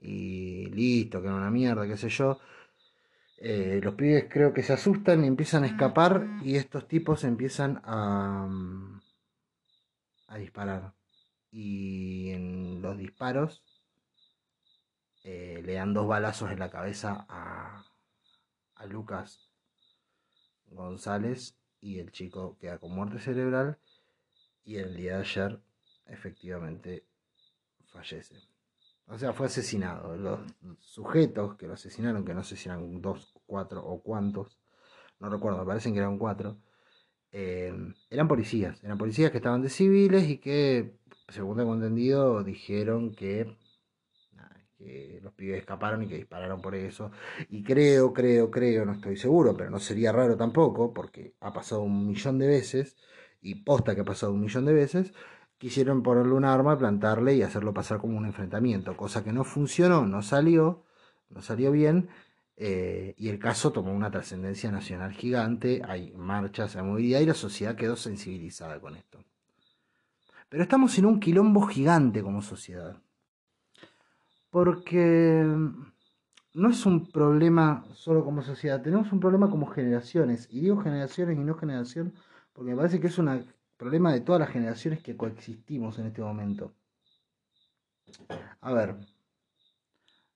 Y 0.00 0.66
listo, 0.70 1.20
que 1.20 1.28
era 1.28 1.36
una 1.36 1.50
mierda, 1.50 1.86
qué 1.86 1.96
sé 1.96 2.08
yo. 2.08 2.38
Eh, 3.38 3.80
los 3.82 3.94
pibes 3.94 4.26
creo 4.30 4.52
que 4.54 4.62
se 4.62 4.72
asustan 4.72 5.24
y 5.24 5.28
empiezan 5.28 5.64
a 5.64 5.66
escapar 5.66 6.26
y 6.42 6.56
estos 6.56 6.88
tipos 6.88 7.24
empiezan 7.24 7.80
a, 7.84 8.48
a 10.28 10.38
disparar. 10.38 10.94
Y 11.50 12.30
en 12.30 12.80
los 12.82 12.96
disparos 12.98 13.62
eh, 15.24 15.62
le 15.64 15.74
dan 15.74 15.94
dos 15.94 16.08
balazos 16.08 16.50
en 16.50 16.58
la 16.58 16.70
cabeza 16.70 17.26
a, 17.28 17.84
a 18.82 18.86
Lucas 18.86 19.48
González 20.66 21.56
y 21.80 21.98
el 21.98 22.10
chico 22.10 22.56
queda 22.60 22.78
con 22.78 22.94
muerte 22.94 23.18
cerebral 23.18 23.78
y 24.64 24.76
el 24.76 24.96
día 24.96 25.16
de 25.16 25.22
ayer 25.22 25.60
efectivamente 26.06 27.04
fallece. 27.92 28.36
O 29.06 29.18
sea, 29.18 29.32
fue 29.32 29.46
asesinado. 29.46 30.16
Los 30.16 30.40
sujetos 30.80 31.56
que 31.56 31.66
lo 31.66 31.74
asesinaron, 31.74 32.24
que 32.24 32.34
no 32.34 32.42
sé 32.42 32.56
si 32.56 32.68
eran 32.68 33.00
dos, 33.00 33.34
cuatro 33.46 33.84
o 33.84 34.00
cuántos, 34.02 34.58
no 35.20 35.28
recuerdo, 35.28 35.58
me 35.58 35.66
parecen 35.66 35.92
que 35.92 35.98
eran 35.98 36.18
cuatro, 36.18 36.58
eh, 37.30 37.72
eran 38.10 38.28
policías. 38.28 38.82
Eran 38.82 38.98
policías 38.98 39.30
que 39.30 39.38
estaban 39.38 39.62
de 39.62 39.68
civiles 39.68 40.28
y 40.28 40.38
que, 40.38 40.96
según 41.28 41.56
tengo 41.56 41.74
entendido, 41.74 42.42
dijeron 42.42 43.14
que 43.14 43.56
los 45.22 45.32
pibes 45.34 45.60
escaparon 45.60 46.02
y 46.02 46.08
que 46.08 46.16
dispararon 46.16 46.60
por 46.60 46.74
eso. 46.74 47.10
Y 47.48 47.62
creo, 47.62 48.12
creo, 48.12 48.50
creo, 48.50 48.84
no 48.84 48.92
estoy 48.92 49.16
seguro, 49.16 49.56
pero 49.56 49.70
no 49.70 49.78
sería 49.78 50.12
raro 50.12 50.36
tampoco, 50.36 50.92
porque 50.92 51.34
ha 51.40 51.52
pasado 51.52 51.82
un 51.82 52.06
millón 52.06 52.38
de 52.38 52.46
veces, 52.46 52.96
y 53.40 53.56
posta 53.56 53.94
que 53.94 54.02
ha 54.02 54.04
pasado 54.04 54.32
un 54.32 54.40
millón 54.40 54.64
de 54.64 54.72
veces, 54.72 55.12
quisieron 55.58 56.02
ponerle 56.02 56.32
un 56.34 56.44
arma, 56.44 56.78
plantarle 56.78 57.34
y 57.36 57.42
hacerlo 57.42 57.72
pasar 57.72 57.98
como 57.98 58.18
un 58.18 58.26
enfrentamiento, 58.26 58.96
cosa 58.96 59.22
que 59.24 59.32
no 59.32 59.44
funcionó, 59.44 60.06
no 60.06 60.22
salió, 60.22 60.84
no 61.30 61.42
salió 61.42 61.72
bien. 61.72 62.08
Eh, 62.56 63.14
y 63.16 63.28
el 63.28 63.38
caso 63.38 63.72
tomó 63.72 63.92
una 63.92 64.10
trascendencia 64.10 64.70
nacional 64.70 65.12
gigante, 65.12 65.82
hay 65.86 66.12
marchas, 66.12 66.76
hay 66.76 66.82
movilidad 66.82 67.20
y 67.20 67.26
la 67.26 67.34
sociedad 67.34 67.76
quedó 67.76 67.96
sensibilizada 67.96 68.80
con 68.80 68.96
esto. 68.96 69.24
Pero 70.48 70.64
estamos 70.64 70.96
en 70.98 71.06
un 71.06 71.18
quilombo 71.18 71.66
gigante 71.66 72.22
como 72.22 72.42
sociedad 72.42 73.00
porque 74.52 75.46
no 76.52 76.68
es 76.68 76.84
un 76.84 77.10
problema 77.10 77.86
solo 77.94 78.22
como 78.22 78.42
sociedad, 78.42 78.82
tenemos 78.82 79.10
un 79.10 79.18
problema 79.18 79.48
como 79.48 79.66
generaciones, 79.66 80.46
y 80.50 80.60
digo 80.60 80.82
generaciones 80.82 81.38
y 81.38 81.40
no 81.40 81.54
generación, 81.54 82.12
porque 82.52 82.72
me 82.72 82.76
parece 82.76 83.00
que 83.00 83.06
es 83.06 83.16
un 83.16 83.50
problema 83.78 84.12
de 84.12 84.20
todas 84.20 84.40
las 84.40 84.50
generaciones 84.50 85.02
que 85.02 85.16
coexistimos 85.16 85.98
en 85.98 86.08
este 86.08 86.20
momento. 86.20 86.74
A 88.60 88.74
ver, 88.74 88.98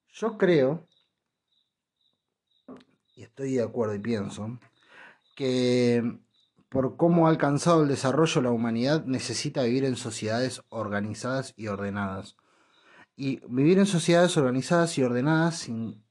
yo 0.09 0.39
creo, 0.39 0.89
y 3.15 3.23
estoy 3.23 3.57
de 3.57 3.63
acuerdo 3.63 3.97
y 3.97 3.99
pienso, 3.99 4.59
que 5.37 6.19
por 6.71 6.97
cómo 6.97 7.27
ha 7.27 7.31
alcanzado 7.31 7.83
el 7.83 7.89
desarrollo 7.89 8.41
la 8.41 8.51
humanidad 8.51 9.05
necesita 9.05 9.65
vivir 9.65 9.85
en 9.85 9.97
sociedades 9.97 10.63
organizadas 10.71 11.53
y 11.55 11.67
ordenadas 11.67 12.39
y 13.17 13.41
vivir 13.49 13.79
en 13.79 13.87
sociedades 13.87 14.37
organizadas 14.37 14.97
y 14.99 15.03
ordenadas 15.03 15.69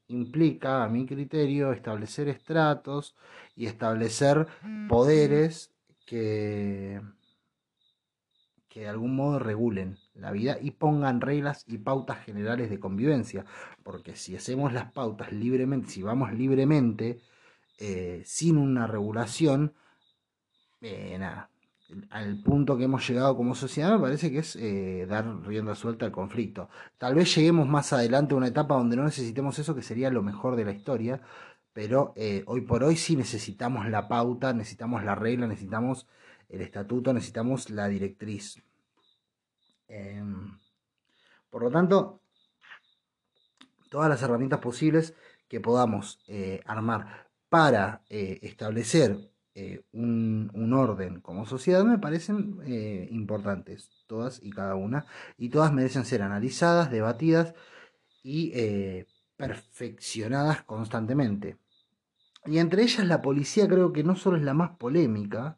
implica, 0.08 0.84
a 0.84 0.90
mi 0.90 1.06
criterio, 1.06 1.72
establecer 1.72 2.28
estratos 2.28 3.16
y 3.56 3.68
establecer 3.68 4.48
poderes 4.90 5.72
que, 6.06 7.00
que 8.68 8.82
de 8.82 8.88
algún 8.90 9.16
modo 9.16 9.38
regulen 9.38 9.98
la 10.16 10.32
vida 10.32 10.58
y 10.60 10.72
pongan 10.72 11.22
reglas 11.22 11.64
y 11.68 11.78
pautas 11.78 12.26
generales 12.26 12.72
de 12.72 12.80
convivencia. 12.80 13.46
Porque 13.84 14.16
si 14.16 14.36
hacemos 14.36 14.74
las 14.74 14.92
pautas 14.92 15.32
libremente, 15.32 15.90
si 15.90 16.02
vamos 16.02 16.34
libremente, 16.34 17.22
eh, 17.78 18.24
sin 18.26 18.58
una 18.58 18.88
regulación, 18.88 19.74
eh, 20.82 21.18
nada, 21.20 21.50
al 22.10 22.42
punto 22.42 22.78
que 22.78 22.86
hemos 22.86 23.08
llegado 23.08 23.36
como 23.36 23.56
sociedad, 23.56 23.94
me 23.94 24.00
parece 24.00 24.32
que 24.32 24.40
es 24.40 24.56
eh, 24.56 25.06
dar 25.08 25.26
rienda 25.46 25.76
suelta 25.76 26.06
al 26.06 26.12
conflicto. 26.12 26.70
Tal 26.98 27.16
vez 27.16 27.34
lleguemos 27.36 27.68
más 27.68 27.94
adelante 27.94 28.34
a 28.34 28.38
una 28.38 28.48
etapa 28.48 28.76
donde 28.76 28.96
no 28.96 29.04
necesitemos 29.04 29.60
eso, 29.60 29.76
que 29.76 29.82
sería 29.82 30.10
lo 30.10 30.24
mejor 30.24 30.56
de 30.56 30.66
la 30.66 30.72
historia, 30.72 31.22
pero 31.74 32.14
eh, 32.16 32.44
hoy 32.48 32.62
por 32.62 32.84
hoy 32.84 32.96
sí 32.96 33.16
necesitamos 33.16 33.88
la 33.90 34.08
pauta, 34.08 34.54
necesitamos 34.54 35.04
la 35.04 35.16
regla, 35.16 35.48
necesitamos 35.48 36.08
el 36.50 36.62
estatuto, 36.62 37.14
necesitamos 37.14 37.70
la 37.70 37.88
directriz. 37.88 38.62
Em, 39.88 40.58
por 41.50 41.64
lo 41.64 41.72
tanto, 41.72 42.22
todas 43.90 44.10
las 44.10 44.22
herramientas 44.24 44.60
posibles 44.60 45.14
que 45.48 45.60
podamos 45.60 46.20
eh, 46.28 46.62
armar 46.66 47.28
para 47.50 48.02
establecer 48.10 49.35
eh, 49.58 49.86
un, 49.94 50.74
orden 50.74 51.22
como 51.22 51.46
sociedad 51.46 51.86
me 51.86 51.98
parecen 51.98 52.60
eh, 52.66 53.08
importantes, 53.10 53.90
todas 54.06 54.44
y 54.44 54.50
cada 54.50 54.76
una, 54.76 55.06
y 55.38 55.48
todas 55.48 55.72
merecen 55.72 56.04
ser 56.04 56.22
analizadas, 56.24 56.92
debatidas 56.92 57.54
y 58.22 58.52
eh, 58.54 59.08
perfeccionadas 59.38 60.64
constantemente. 60.64 61.58
Y 62.46 62.58
entre 62.58 62.84
ellas 62.84 63.08
la 63.08 63.22
policía 63.22 63.66
creo 63.70 63.94
que 63.94 64.04
no 64.04 64.18
solo 64.18 64.36
es 64.36 64.44
la 64.44 64.54
más 64.54 64.72
polémica, 64.78 65.58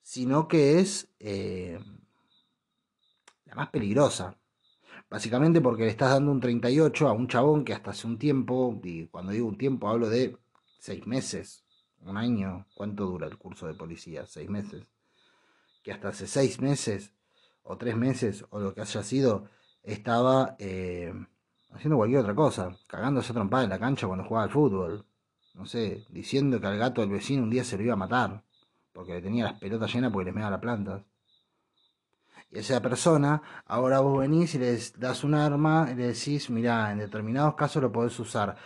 sino 0.00 0.48
que 0.48 0.80
es 0.80 1.10
la 3.44 3.54
más 3.54 3.68
peligrosa. 3.68 4.38
Básicamente 5.10 5.60
porque 5.60 5.84
le 5.84 5.90
estás 5.90 6.12
dando 6.12 6.32
un 6.32 6.40
38 6.40 7.08
a 7.08 7.12
un 7.12 7.28
chabón 7.28 7.64
que 7.64 7.74
hasta 7.74 7.90
hace 7.90 8.06
un 8.06 8.18
tiempo, 8.18 8.80
y 8.82 9.06
cuando 9.08 9.32
digo 9.32 9.46
un 9.46 9.58
tiempo 9.58 9.88
hablo 9.88 10.08
de 10.08 10.38
seis 10.78 11.06
meses, 11.06 11.67
un 12.02 12.16
año, 12.16 12.66
¿cuánto 12.74 13.06
dura 13.06 13.26
el 13.26 13.38
curso 13.38 13.66
de 13.66 13.74
policía? 13.74 14.26
¿Seis 14.26 14.48
meses? 14.48 14.86
Que 15.82 15.92
hasta 15.92 16.08
hace 16.08 16.26
seis 16.26 16.60
meses 16.60 17.12
o 17.62 17.76
tres 17.76 17.96
meses 17.96 18.44
o 18.50 18.60
lo 18.60 18.74
que 18.74 18.80
haya 18.80 19.02
sido, 19.02 19.48
estaba 19.82 20.56
eh, 20.58 21.12
haciendo 21.72 21.96
cualquier 21.96 22.20
otra 22.20 22.34
cosa, 22.34 22.76
cagándose 22.86 23.32
a 23.32 23.34
trompada 23.34 23.64
en 23.64 23.70
la 23.70 23.78
cancha 23.78 24.06
cuando 24.06 24.24
jugaba 24.24 24.44
al 24.44 24.50
fútbol, 24.50 25.06
no 25.54 25.66
sé, 25.66 26.06
diciendo 26.08 26.60
que 26.60 26.66
al 26.66 26.78
gato 26.78 27.00
del 27.00 27.10
vecino 27.10 27.42
un 27.42 27.50
día 27.50 27.64
se 27.64 27.76
lo 27.76 27.82
iba 27.82 27.92
a 27.94 27.96
matar, 27.96 28.42
porque 28.92 29.14
le 29.14 29.22
tenía 29.22 29.44
las 29.44 29.60
pelotas 29.60 29.92
llenas 29.92 30.12
porque 30.12 30.26
les 30.26 30.34
mea 30.34 30.50
las 30.50 30.60
plantas. 30.60 31.02
Y 32.50 32.60
esa 32.60 32.80
persona, 32.80 33.42
ahora 33.66 34.00
vos 34.00 34.20
venís 34.20 34.54
y 34.54 34.58
les 34.58 34.98
das 34.98 35.22
un 35.22 35.34
arma 35.34 35.88
y 35.92 35.94
le 35.94 36.06
decís, 36.08 36.48
mira, 36.48 36.90
en 36.90 36.98
determinados 36.98 37.54
casos 37.54 37.82
lo 37.82 37.92
podés 37.92 38.18
usar 38.18 38.56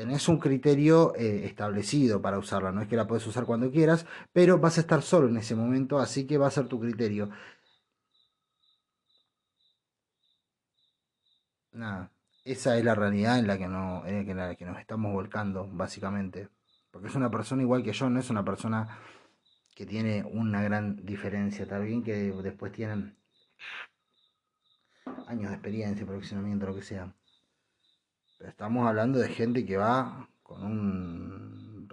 tenés 0.00 0.28
un 0.28 0.38
criterio 0.38 1.14
eh, 1.14 1.44
establecido 1.44 2.22
para 2.22 2.38
usarla, 2.38 2.72
no 2.72 2.80
es 2.80 2.88
que 2.88 2.96
la 2.96 3.06
puedes 3.06 3.26
usar 3.26 3.44
cuando 3.44 3.70
quieras, 3.70 4.06
pero 4.32 4.58
vas 4.58 4.78
a 4.78 4.80
estar 4.80 5.02
solo 5.02 5.28
en 5.28 5.36
ese 5.36 5.54
momento, 5.54 5.98
así 5.98 6.26
que 6.26 6.38
va 6.38 6.46
a 6.46 6.50
ser 6.50 6.68
tu 6.68 6.80
criterio. 6.80 7.28
Nada, 11.72 12.10
esa 12.44 12.78
es 12.78 12.84
la 12.84 12.94
realidad 12.94 13.38
en 13.38 13.46
la 13.46 13.58
que, 13.58 13.68
no, 13.68 14.06
en 14.06 14.36
la 14.36 14.54
que 14.54 14.64
nos 14.64 14.78
estamos 14.78 15.12
volcando, 15.12 15.68
básicamente. 15.70 16.48
porque 16.90 17.08
es 17.08 17.14
una 17.14 17.30
persona 17.30 17.62
igual 17.62 17.82
que 17.82 17.92
yo, 17.92 18.08
no 18.08 18.20
es 18.20 18.30
una 18.30 18.44
persona 18.44 18.98
que 19.76 19.84
tiene 19.84 20.24
una 20.24 20.62
gran 20.62 21.04
diferencia, 21.04 21.64
está 21.64 21.78
bien 21.78 22.02
que 22.02 22.32
después 22.32 22.72
tienen 22.72 23.18
años 25.26 25.50
de 25.50 25.56
experiencia, 25.56 26.06
profesionamiento, 26.06 26.66
lo 26.66 26.74
que 26.74 26.82
sea. 26.82 27.14
Estamos 28.40 28.86
hablando 28.86 29.18
de 29.18 29.28
gente 29.28 29.66
que 29.66 29.76
va 29.76 30.28
con 30.42 30.64
un 30.64 31.88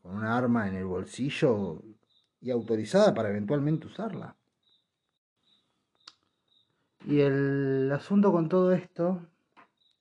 con 0.00 0.16
una 0.16 0.36
arma 0.36 0.68
en 0.68 0.74
el 0.74 0.84
bolsillo 0.84 1.82
y 2.40 2.50
autorizada 2.50 3.14
para 3.14 3.30
eventualmente 3.30 3.86
usarla. 3.86 4.36
Y 7.06 7.20
el 7.20 7.90
asunto 7.92 8.32
con 8.32 8.48
todo 8.48 8.72
esto 8.72 9.26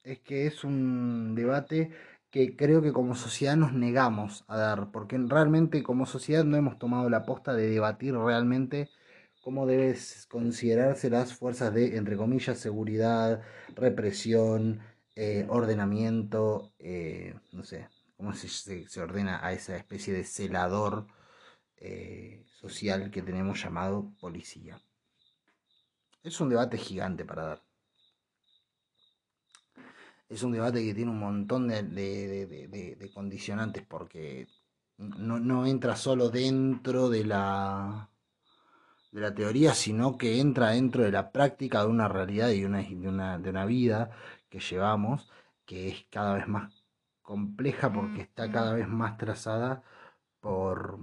es 0.04 0.20
que 0.20 0.48
es 0.48 0.64
un 0.64 1.36
debate 1.36 1.92
que 2.30 2.56
creo 2.56 2.82
que 2.82 2.92
como 2.92 3.16
sociedad 3.16 3.56
nos 3.56 3.74
negamos 3.74 4.44
a 4.48 4.58
dar, 4.58 4.92
porque 4.92 5.18
realmente 5.18 5.84
como 5.84 6.06
sociedad 6.06 6.44
no 6.44 6.58
hemos 6.58 6.80
tomado 6.80 7.10
la 7.10 7.26
posta 7.26 7.54
de 7.54 7.70
debatir 7.70 8.16
realmente 8.16 8.90
cómo 9.42 9.66
deben 9.66 9.96
considerarse 10.30 11.10
las 11.10 11.34
fuerzas 11.34 11.74
de, 11.74 11.98
entre 11.98 12.18
comillas, 12.18 12.58
seguridad, 12.58 13.42
represión, 13.76 14.80
eh, 15.16 15.46
ordenamiento, 15.48 16.74
eh, 16.80 17.36
no 17.52 17.64
sé, 17.64 17.88
cómo 18.18 18.34
se, 18.34 19.02
ordena 19.02 19.46
a 19.46 19.54
esa 19.54 19.78
especie 19.78 20.12
de 20.12 20.24
celador 20.24 21.06
eh, 21.78 22.46
social 22.60 23.12
que 23.12 23.22
tenemos 23.22 23.62
llamado 23.62 24.12
policía. 24.20 24.82
Es 26.24 26.40
un 26.42 26.50
debate 26.50 26.78
gigante 26.78 27.26
para 27.26 27.44
dar. 27.44 27.64
Es 30.30 30.42
un 30.42 30.52
debate 30.52 30.84
que 30.84 30.96
tiene 30.96 31.12
un 31.12 31.20
montón 31.20 31.68
de, 31.68 33.12
condicionantes 33.14 33.86
porque 33.86 34.48
no, 34.98 35.68
entra 35.68 35.96
solo 35.96 36.30
dentro 36.30 37.10
de 37.10 37.26
la, 37.26 38.10
de 39.12 39.22
la 39.22 39.36
teoría, 39.36 39.76
sino 39.76 40.18
que 40.18 40.40
entra 40.40 40.70
dentro 40.72 41.04
de 41.04 41.12
la 41.12 41.32
práctica 41.32 41.82
de 41.82 41.90
una 41.90 42.08
realidad 42.08 42.50
y 42.50 42.66
una, 42.66 42.82
de, 42.82 43.08
una, 43.08 43.38
de 43.38 43.50
una 43.52 43.66
vida 43.66 44.10
que 44.54 44.60
llevamos, 44.60 45.30
que 45.66 45.90
es 45.90 46.06
cada 46.12 46.36
vez 46.36 46.48
más 46.48 46.86
compleja 47.24 47.92
porque 47.92 48.22
está 48.22 48.52
cada 48.52 48.74
vez 48.74 48.88
más 48.88 49.18
trazada 49.18 49.82
por 50.40 51.00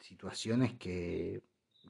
situaciones 0.00 0.74
que 0.74 1.42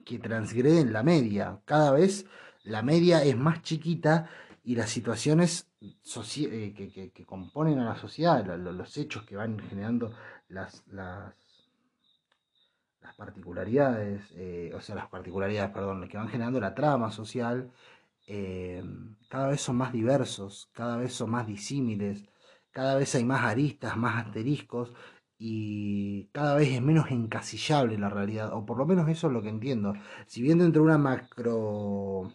que 0.07 0.19
transgreden 0.21 0.93
la 0.93 1.03
media. 1.03 1.61
Cada 1.67 1.91
vez 1.91 2.27
la 2.63 2.83
media 2.83 3.23
es 3.23 3.37
más 3.37 3.61
chiquita 3.63 4.31
y 4.65 4.77
las 4.77 4.89
situaciones 4.89 5.69
eh, 5.81 7.13
que, 7.13 7.27
componen 7.27 7.79
a 7.81 7.85
la 7.85 7.97
sociedad, 7.97 8.47
los, 8.57 8.97
hechos 8.97 9.25
que 9.25 9.37
van 9.37 9.59
generando 9.59 10.13
las, 10.49 10.85
las, 10.87 11.35
particularidades, 13.17 14.31
eh, 14.35 14.73
o 14.75 14.81
sea, 14.81 14.95
las 14.95 15.09
particularidades, 15.09 15.71
perdón, 15.71 16.09
que 16.09 16.19
van 16.19 16.29
generando 16.29 16.61
la 16.61 16.75
trama 16.75 17.11
social, 17.11 17.71
eh, 18.27 18.83
cada 19.29 19.49
vez 19.49 19.61
son 19.61 19.77
más 19.77 19.93
diversos, 19.93 20.71
cada 20.73 20.97
vez 20.97 21.13
son 21.13 21.31
más 21.31 21.47
disímiles, 21.47 22.25
cada 22.73 22.97
vez 22.97 23.15
hay 23.15 23.25
más 23.25 23.45
aristas, 23.45 23.97
más 23.97 24.27
asteriscos, 24.27 24.93
y 25.39 26.27
cada 26.33 26.57
vez 26.57 26.71
es 26.71 26.83
menos 26.83 27.11
encasillable 27.11 27.99
la 27.99 28.09
realidad, 28.09 28.53
o 28.53 28.65
por 28.65 28.79
lo 28.79 28.87
menos 28.87 29.09
eso 29.09 29.27
es 29.29 29.33
lo 29.33 29.43
que 29.43 29.49
entiendo. 29.51 29.95
Si 30.27 30.43
bien 30.43 30.59
dentro 30.59 30.83
de 30.83 30.89
una 30.89 30.99
macro, 30.99 32.33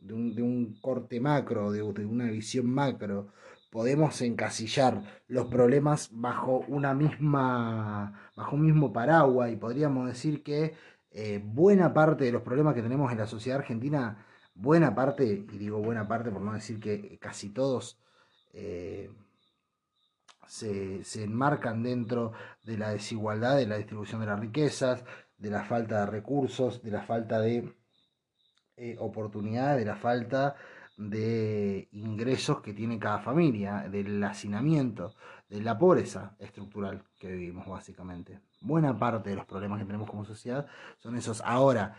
de 0.00 0.14
un, 0.42 0.78
corte 0.80 1.20
macro, 1.20 1.70
de, 1.72 1.82
una 1.82 2.30
visión 2.30 2.66
macro, 2.70 3.28
podemos 3.70 4.20
encasillar 4.22 5.02
los 5.28 5.46
problemas 5.48 6.10
bajo 6.12 6.64
una 6.68 6.94
misma, 6.94 8.30
bajo 8.36 8.56
un 8.56 8.66
mismo 8.66 8.92
paraguas 8.92 9.52
y 9.52 9.56
podríamos 9.56 10.08
decir 10.08 10.42
que 10.42 10.74
eh, 11.10 11.42
buena 11.44 11.92
parte 11.92 12.24
de 12.24 12.32
los 12.32 12.42
problemas 12.42 12.74
que 12.74 12.82
tenemos 12.82 13.12
en 13.12 13.18
la 13.18 13.26
sociedad 13.26 13.58
argentina, 13.58 14.24
buena 14.58 14.94
parte, 14.94 15.24
y 15.24 15.58
digo 15.58 15.78
buena 15.78 16.06
parte 16.06 16.30
por 16.30 16.42
no 16.42 16.52
decir 16.52 16.80
que 16.80 17.18
casi 17.18 17.50
todos, 17.50 17.98
eh, 18.52 19.10
se, 20.46 21.02
enmarcan 21.22 21.82
dentro 21.82 22.32
de 22.64 22.78
la 22.78 22.90
desigualdad 22.90 23.56
de 23.56 23.66
la 23.66 23.76
distribución 23.76 24.20
de 24.20 24.26
las 24.26 24.40
riquezas, 24.40 25.04
de 25.36 25.50
la 25.50 25.64
falta 25.64 26.00
de 26.00 26.06
recursos, 26.06 26.82
de 26.82 26.90
la 26.90 27.02
falta 27.02 27.38
de 27.40 27.72
eh, 28.76 28.96
oportunidades, 28.98 29.78
de 29.78 29.84
la 29.84 29.96
falta 29.96 30.56
de 30.96 31.88
ingresos 31.92 32.60
que 32.60 32.74
tiene 32.74 32.98
cada 32.98 33.20
familia, 33.20 33.88
del 33.88 34.22
hacinamiento, 34.24 35.14
de 35.48 35.62
la 35.62 35.78
pobreza 35.78 36.34
estructural 36.40 37.04
que 37.16 37.30
vivimos 37.30 37.68
básicamente. 37.68 38.40
Buena 38.60 38.98
parte 38.98 39.30
de 39.30 39.36
los 39.36 39.46
problemas 39.46 39.78
que 39.78 39.84
tenemos 39.84 40.10
como 40.10 40.24
sociedad 40.24 40.66
son 40.98 41.14
esos. 41.16 41.40
Ahora, 41.42 41.94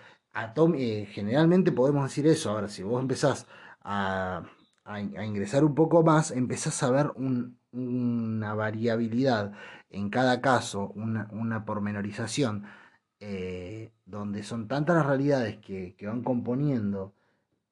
eh, 0.76 1.08
generalmente 1.12 1.72
podemos 1.72 2.04
decir 2.04 2.28
eso. 2.28 2.52
Ahora, 2.52 2.70
si 2.70 2.84
vos 2.84 3.02
empezás 3.02 3.48
a, 3.82 4.44
a 4.86 5.02
ingresar 5.26 5.63
un 5.63 5.76
poco 5.76 6.04
más, 6.04 6.32
empezás 6.32 6.82
a 6.84 6.92
ver 6.92 7.12
un 7.15 7.60
una 7.72 8.54
variabilidad 8.54 9.54
en 9.89 10.10
cada 10.10 10.42
caso, 10.42 10.89
una, 10.96 11.65
pormenorización, 11.65 12.65
eh, 13.20 13.92
donde 14.06 14.44
son 14.44 14.68
tantas 14.68 14.98
las 14.98 15.06
realidades 15.06 15.58
que, 15.58 15.96
van 16.02 16.24
componiendo 16.24 17.13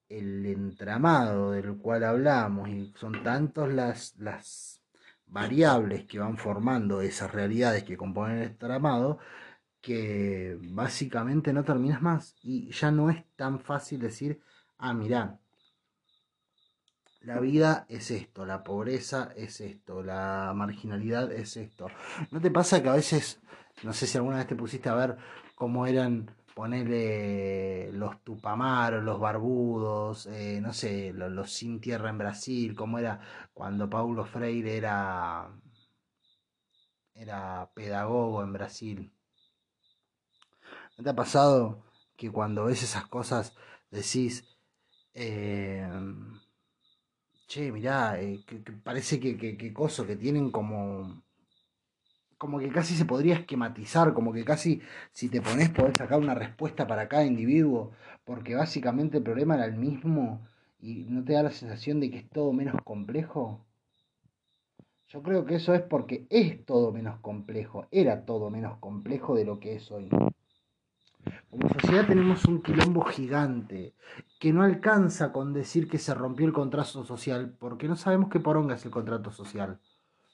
el 0.08 0.46
entramado 0.46 1.52
del 1.52 1.76
cual 1.78 2.04
hablamos 2.04 2.68
y 2.68 2.92
son 2.96 3.22
tantas 3.22 3.68
las, 3.68 4.16
las 4.18 4.80
variables 5.26 6.04
que 6.06 6.18
van 6.18 6.38
formando 6.38 7.02
esas 7.02 7.32
realidades 7.32 7.84
que 7.84 7.96
componen 7.96 8.38
el 8.38 8.44
entramado, 8.44 9.18
que 9.80 10.58
básicamente 10.60 11.52
no 11.52 11.64
terminas 11.64 12.02
más 12.02 12.36
y 12.42 12.70
ya 12.70 12.90
no 12.90 13.10
es 13.10 13.24
tan 13.36 13.60
fácil 13.60 14.00
decir, 14.00 14.40
ah, 14.78 14.94
mirá, 14.94 15.38
la 17.20 17.40
vida 17.40 17.84
es 17.88 18.10
esto, 18.10 18.46
la 18.46 18.62
pobreza 18.62 19.32
es 19.36 19.60
esto, 19.60 20.02
la 20.02 20.52
marginalidad 20.54 21.32
es 21.32 21.56
esto. 21.56 21.88
¿No 22.30 22.40
te 22.40 22.50
pasa 22.50 22.82
que 22.82 22.88
a 22.88 22.94
veces, 22.94 23.40
no 23.82 23.92
sé 23.92 24.06
si 24.06 24.16
alguna 24.18 24.38
vez 24.38 24.46
te 24.46 24.56
pusiste 24.56 24.88
a 24.88 24.94
ver 24.94 25.16
cómo 25.54 25.86
eran 25.86 26.30
ponerle 26.54 27.92
los 27.92 28.22
tupamaros, 28.24 29.04
los 29.04 29.20
barbudos, 29.20 30.26
eh, 30.26 30.60
no 30.60 30.72
sé, 30.72 31.12
los, 31.12 31.52
sin 31.52 31.80
tierra 31.80 32.10
en 32.10 32.18
Brasil, 32.18 32.74
cómo 32.74 32.98
era 32.98 33.20
cuando 33.52 33.88
Paulo 33.90 34.24
Freire 34.24 34.76
era, 34.76 35.50
era 37.14 37.70
pedagogo 37.74 38.42
en 38.42 38.52
Brasil. 38.52 39.12
¿No 40.98 41.04
te 41.04 41.10
ha 41.10 41.14
pasado 41.14 41.84
que 42.16 42.28
cuando 42.32 42.64
ves 42.64 42.82
esas 42.82 43.06
cosas 43.06 43.54
decís, 43.88 44.44
eh, 45.14 45.88
che, 47.46 47.70
mirá, 47.70 48.20
eh, 48.20 48.40
que, 48.44 48.56
parece 48.82 49.20
que, 49.20 49.36
que, 49.38 49.72
coso, 49.72 50.04
que 50.04 50.16
tienen 50.16 50.50
como 50.50 51.22
como 52.36 52.58
que 52.58 52.68
casi 52.70 52.94
se 52.94 53.04
podría 53.04 53.34
esquematizar, 53.34 54.12
como 54.12 54.32
que 54.32 54.44
casi 54.44 54.80
si 55.12 55.28
te 55.28 55.40
pones 55.40 55.70
podés 55.70 55.96
sacar 55.98 56.18
una 56.18 56.34
respuesta 56.34 56.86
para 56.86 57.08
cada 57.08 57.24
individuo, 57.24 57.92
porque 58.24 58.54
básicamente 58.56 59.18
el 59.18 59.24
problema 59.24 59.54
era 59.54 59.66
el 59.66 59.76
mismo 59.76 60.46
y 60.80 61.04
no 61.08 61.24
te 61.24 61.34
da 61.34 61.44
la 61.44 61.50
sensación 61.50 62.00
de 62.00 62.10
que 62.10 62.18
es 62.18 62.30
todo 62.30 62.52
menos 62.52 62.76
complejo. 62.82 63.64
Yo 65.08 65.22
creo 65.22 65.44
que 65.46 65.56
eso 65.56 65.74
es 65.74 65.82
porque 65.82 66.26
es 66.30 66.64
todo 66.64 66.92
menos 66.92 67.20
complejo, 67.20 67.86
era 67.92 68.24
todo 68.24 68.50
menos 68.50 68.78
complejo 68.78 69.36
de 69.36 69.44
lo 69.44 69.58
que 69.60 69.76
es 69.76 69.90
hoy. 69.92 70.08
Como 71.50 71.66
sociedad 71.70 72.06
tenemos 72.06 72.44
un 72.44 72.60
quilombo 72.60 73.02
gigante 73.04 73.94
que 74.38 74.52
no 74.52 74.62
alcanza 74.62 75.32
con 75.32 75.54
decir 75.54 75.88
que 75.88 75.98
se 75.98 76.12
rompió 76.12 76.46
el 76.46 76.52
contrato 76.52 77.04
social, 77.06 77.56
porque 77.58 77.88
no 77.88 77.96
sabemos 77.96 78.28
qué 78.28 78.38
poronga 78.38 78.74
es 78.74 78.84
el 78.84 78.90
contrato 78.90 79.30
social. 79.30 79.80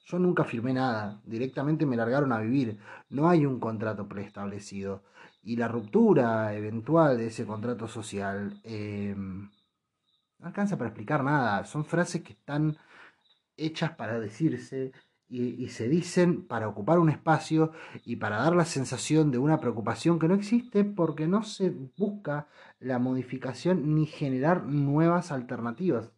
Yo 0.06 0.18
nunca 0.18 0.42
firmé 0.42 0.72
nada, 0.72 1.20
directamente 1.24 1.86
me 1.86 1.96
largaron 1.96 2.32
a 2.32 2.40
vivir, 2.40 2.80
no 3.10 3.28
hay 3.28 3.46
un 3.46 3.60
contrato 3.60 4.08
preestablecido. 4.08 5.04
Y 5.42 5.54
la 5.56 5.68
ruptura 5.68 6.52
eventual 6.54 7.16
de 7.16 7.28
ese 7.28 7.46
contrato 7.46 7.86
social 7.86 8.60
eh, 8.64 9.14
no 9.16 10.46
alcanza 10.46 10.76
para 10.76 10.90
explicar 10.90 11.22
nada, 11.22 11.64
son 11.64 11.84
frases 11.84 12.22
que 12.22 12.32
están 12.32 12.76
hechas 13.56 13.92
para 13.92 14.18
decirse 14.18 14.92
y, 15.28 15.68
se 15.68 15.88
dicen 15.88 16.46
para 16.46 16.68
ocupar 16.68 16.98
un 16.98 17.08
espacio 17.08 17.72
y 18.04 18.16
para 18.16 18.36
dar 18.38 18.54
la 18.54 18.64
sensación 18.64 19.30
de 19.30 19.38
una 19.38 19.58
preocupación 19.58 20.18
que 20.18 20.28
no 20.28 20.34
existe 20.34 20.84
porque 20.84 21.26
no 21.26 21.42
se 21.42 21.70
busca 21.70 22.48
la 22.78 22.98
modificación 22.98 23.94
ni 23.94 24.06
generar 24.06 24.64
nuevas 24.64 25.32
alternativas. 25.32 26.10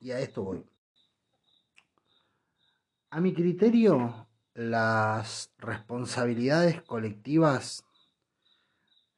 Y 0.00 0.10
a 0.10 0.20
esto 0.20 0.42
voy. 0.42 0.64
A 3.10 3.20
mi 3.20 3.32
criterio, 3.32 4.26
las 4.54 5.52
responsabilidades 5.58 6.82
colectivas 6.82 7.84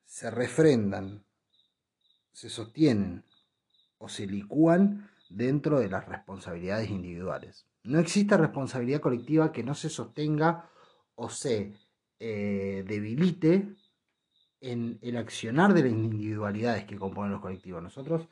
se 0.04 0.30
refrendan, 0.30 1.24
se 2.32 2.50
sostienen 2.50 3.24
o 3.98 4.08
se 4.08 4.26
licúan 4.26 5.10
dentro 5.28 5.80
de 5.80 5.88
las 5.88 6.06
responsabilidades 6.08 6.90
individuales. 6.90 7.66
No 7.84 7.98
existe 7.98 8.36
responsabilidad 8.36 9.00
colectiva 9.00 9.52
que 9.52 9.62
no 9.62 9.74
se 9.74 9.88
sostenga 9.88 10.68
o 11.14 11.28
se 11.28 11.74
eh, 12.18 12.84
debilite 12.86 13.76
en 14.60 14.98
el 15.02 15.16
accionar 15.16 15.74
de 15.74 15.82
las 15.82 15.92
individualidades 15.92 16.84
que 16.84 16.96
componen 16.96 17.32
los 17.32 17.40
colectivos. 17.40 17.82
Nosotros, 17.82 18.28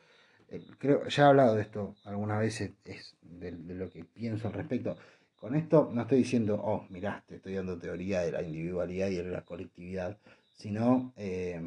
eh, 0.49 0.65
creo, 0.79 1.07
ya 1.07 1.25
he 1.25 1.27
hablado 1.27 1.55
de 1.55 1.63
esto 1.63 1.97
algunas 2.05 2.41
veces, 2.41 2.73
es 2.85 3.17
de, 3.23 3.53
lo 3.53 3.91
que 3.91 4.05
pienso 4.05 4.49
al 4.49 4.55
respecto. 4.55 4.97
Con 5.37 5.55
esto 5.55 5.91
no 5.93 6.03
estoy 6.03 6.19
diciendo, 6.19 6.61
oh, 6.63 6.87
mirá, 6.89 7.23
te 7.27 7.37
estoy 7.37 7.55
dando 7.55 7.79
teoría 7.79 8.23
de 8.23 8.33
la 8.33 8.43
individualidad 8.43 9.09
y 9.09 9.17
de 9.17 9.25
la 9.25 9.45
colectividad, 9.45 10.19
sino 10.55 11.13
eh, 11.17 11.61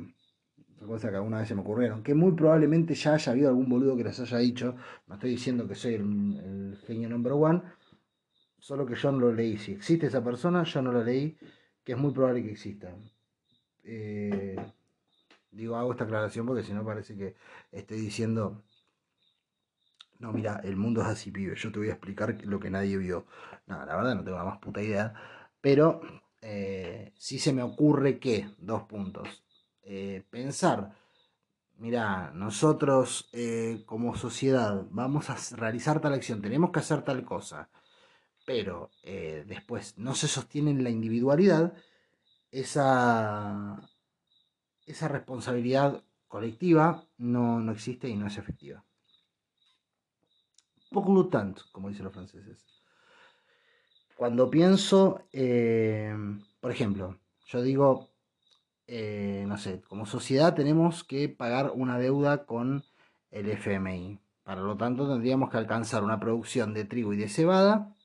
cosa 0.85 1.09
que 1.09 1.15
alguna 1.15 1.39
vez 1.39 1.47
se 1.47 1.55
me 1.55 1.61
ocurrieron, 1.61 2.03
que 2.03 2.13
muy 2.13 2.33
probablemente 2.33 2.93
ya 2.93 3.13
haya 3.13 3.31
habido 3.31 3.49
algún 3.49 3.67
boludo 3.67 3.97
que 3.97 4.03
les 4.03 4.19
haya 4.19 4.37
dicho, 4.37 4.75
no 5.07 5.15
estoy 5.15 5.31
diciendo 5.31 5.67
que 5.67 5.75
soy 5.75 5.95
el, 5.95 6.77
genio 6.85 7.09
number 7.09 7.33
one, 7.33 7.61
solo 8.59 8.85
que 8.85 8.95
yo 8.95 9.11
no 9.11 9.19
lo 9.19 9.33
leí. 9.33 9.57
Si 9.57 9.71
existe 9.71 10.07
esa 10.07 10.23
persona, 10.23 10.63
yo 10.63 10.81
no 10.81 10.91
lo 10.91 11.03
leí, 11.03 11.37
que 11.83 11.93
es 11.93 11.97
muy 11.97 12.11
probable 12.11 12.43
que 12.43 12.51
exista. 12.51 12.93
Eh, 13.83 14.55
digo, 15.51 15.75
hago 15.75 15.91
esta 15.91 16.03
aclaración 16.03 16.45
porque 16.45 16.63
si 16.63 16.73
no 16.73 16.85
parece 16.85 17.15
que 17.15 17.35
estoy 17.71 17.99
diciendo, 17.99 18.63
no, 20.19 20.33
mira, 20.33 20.61
el 20.63 20.75
mundo 20.75 21.01
es 21.01 21.07
así, 21.07 21.31
pibe, 21.31 21.55
yo 21.55 21.71
te 21.71 21.79
voy 21.79 21.89
a 21.89 21.93
explicar 21.93 22.37
lo 22.43 22.59
que 22.59 22.69
nadie 22.69 22.97
vio. 22.97 23.25
No, 23.67 23.85
la 23.85 23.95
verdad 23.95 24.15
no 24.15 24.23
tengo 24.23 24.37
la 24.37 24.43
más 24.43 24.59
puta 24.59 24.81
idea, 24.81 25.13
pero 25.61 26.01
eh, 26.41 27.13
sí 27.17 27.39
se 27.39 27.53
me 27.53 27.61
ocurre 27.63 28.19
que, 28.19 28.49
dos 28.57 28.83
puntos, 28.83 29.43
eh, 29.89 30.21
pensar, 30.29 30.91
mira, 31.77 32.31
nosotros 32.31 33.29
eh, 33.31 33.83
como 33.85 34.17
sociedad 34.17 34.85
vamos 34.91 35.29
a 35.29 35.37
realizar 35.55 36.01
tal 36.01 36.13
acción, 36.13 36.41
tenemos 36.41 36.71
que 36.71 36.79
hacer 36.79 37.03
tal 37.03 37.23
cosa, 37.23 37.69
pero 38.45 38.89
eh, 39.03 39.45
después 39.47 39.97
no 39.97 40.13
se 40.13 40.27
sostiene 40.27 40.71
en 40.71 40.83
la 40.83 40.89
individualidad, 40.89 41.73
esa, 42.51 43.79
esa 44.85 45.07
responsabilidad 45.07 46.03
colectiva 46.27 47.05
no, 47.17 47.61
no 47.61 47.71
existe 47.71 48.09
y 48.09 48.17
no 48.17 48.27
es 48.27 48.37
efectiva. 48.37 48.83
Pour 50.91 51.29
tant, 51.29 51.59
como 51.71 51.87
dicen 51.87 52.03
los 52.03 52.13
franceses. 52.13 52.65
Cuando 54.17 54.49
pienso, 54.49 55.27
por 56.59 56.71
ejemplo, 56.71 57.19
yo 57.45 57.61
digo, 57.61 58.16
eh, 58.87 59.43
no 59.47 59.57
sé, 59.57 59.81
como 59.87 60.05
sociedad 60.05 60.55
tenemos 60.55 61.03
que 61.03 61.27
pagar 61.27 61.71
una 61.75 61.99
deuda 61.99 62.45
con 62.45 62.83
el 63.31 63.49
FMI. 63.49 64.19
Para 64.43 64.61
lo 64.61 64.77
tanto, 64.77 65.09
tendríamos 65.09 65.49
que 65.49 65.57
alcanzar 65.57 66.03
una 66.03 66.19
producción 66.19 66.73
de 66.73 66.85
trigo 66.85 67.13
y 67.13 67.17
de 67.17 67.27
cebada 67.27 67.95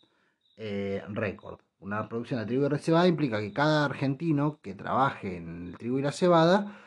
eh, 0.56 1.02
récord. 1.08 1.60
Una 1.78 2.08
producción 2.08 2.40
de 2.40 2.46
trigo 2.46 2.66
y 2.66 2.68
de 2.68 2.78
cebada 2.78 3.06
implica 3.06 3.40
que 3.40 3.52
cada 3.52 3.84
argentino 3.84 4.60
que 4.60 4.74
trabaje 4.74 5.36
en 5.36 5.68
el 5.68 5.78
trigo 5.78 5.98
y 5.98 6.02
la 6.02 6.12
cebada 6.12 6.80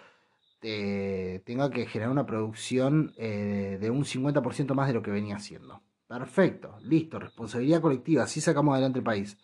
eh, 0.62 1.42
tenga 1.46 1.70
que 1.70 1.86
generar 1.86 2.12
una 2.12 2.26
producción 2.26 3.14
de 3.16 3.90
un 3.92 4.04
50% 4.04 4.74
más 4.74 4.88
de 4.88 4.94
lo 4.94 5.02
que 5.02 5.12
venía 5.12 5.38
haciendo. 5.38 5.82
Perfecto, 6.08 6.78
listo, 6.82 7.18
responsabilidad 7.20 7.82
colectiva, 7.82 8.24
así 8.24 8.42
sacamos 8.42 8.74
adelante 8.74 9.00
el 9.00 9.06
país. 9.06 9.38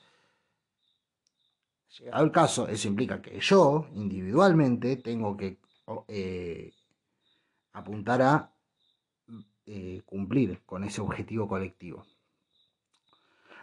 Llegado 1.99 2.23
el 2.23 2.31
caso, 2.31 2.67
eso 2.67 2.87
implica 2.87 3.21
que 3.21 3.39
yo, 3.39 3.87
individualmente, 3.93 4.95
tengo 4.97 5.35
que 5.35 5.57
eh, 6.07 6.71
apuntar 7.73 8.21
a 8.21 8.51
eh, 9.65 10.01
cumplir 10.05 10.61
con 10.65 10.83
ese 10.83 11.01
objetivo 11.01 11.47
colectivo. 11.47 12.05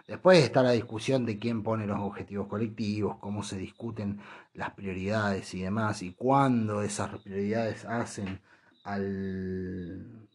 Después 0.06 0.42
está 0.42 0.62
la 0.62 0.72
discusión 0.72 1.26
de 1.26 1.38
quién 1.38 1.62
pone 1.62 1.86
los 1.86 1.98
objetivos 2.00 2.48
colectivos, 2.48 3.18
cómo 3.18 3.42
se 3.42 3.58
discuten 3.58 4.20
las 4.54 4.70
prioridades 4.72 5.52
y 5.54 5.62
demás, 5.62 6.02
y 6.02 6.12
cuándo 6.12 6.82
esas 6.82 7.18
prioridades 7.20 7.84
hacen 7.84 8.40
al, 8.84 10.28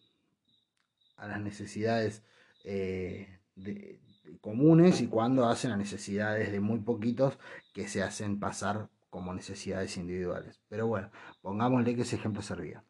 a 1.17 1.27
las 1.27 1.41
necesidades 1.41 2.23
eh, 2.63 3.39
de, 3.55 3.99
comunes 4.41 5.01
y 5.01 5.07
cuando 5.07 5.47
hacen 5.47 5.71
a 5.71 5.77
necesidades 5.77 6.51
de 6.51 6.59
muy 6.59 6.79
poquitos 6.79 7.37
que 7.73 7.87
se 7.87 8.03
hacen 8.03 8.39
pasar 8.39 8.89
como 9.09 9.33
necesidades 9.33 9.97
individuales. 9.97 10.61
Pero 10.69 10.87
bueno, 10.87 11.11
pongámosle 11.41 11.95
que 11.95 12.01
ese 12.01 12.15
ejemplo 12.15 12.41
servía. 12.41 12.83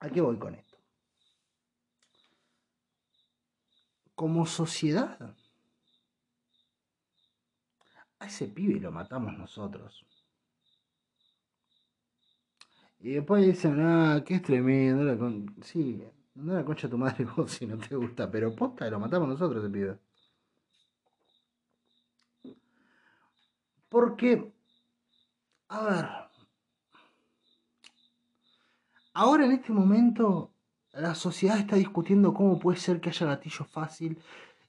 ¿A 0.00 0.10
qué 0.10 0.20
voy 0.20 0.36
con 0.38 0.54
esto? 0.54 0.78
Como 4.14 4.46
sociedad, 4.46 5.36
a 8.18 8.26
ese 8.26 8.48
pibe 8.48 8.80
lo 8.80 8.90
matamos 8.90 9.36
nosotros. 9.38 10.04
Y 13.00 13.12
después 13.12 13.46
dicen, 13.46 13.80
ah, 13.80 14.22
que 14.26 14.34
es 14.34 14.42
tremendo. 14.42 15.52
Sí, 15.62 16.02
no 16.42 16.54
la 16.54 16.64
concha 16.64 16.88
tu 16.88 16.98
madre 16.98 17.24
vos 17.36 17.50
si 17.52 17.66
no 17.66 17.76
te 17.78 17.96
gusta, 17.96 18.30
pero 18.30 18.54
posta 18.54 18.88
lo 18.90 19.00
matamos 19.00 19.28
nosotros 19.28 19.62
ese 19.62 19.72
pibe. 19.72 19.98
Porque, 23.88 24.52
a 25.68 25.82
ver, 25.84 26.06
ahora 29.14 29.46
en 29.46 29.52
este 29.52 29.72
momento 29.72 30.52
la 30.92 31.14
sociedad 31.14 31.58
está 31.58 31.76
discutiendo 31.76 32.34
cómo 32.34 32.58
puede 32.58 32.78
ser 32.78 33.00
que 33.00 33.08
haya 33.08 33.26
gatillo 33.26 33.64
fácil 33.64 34.18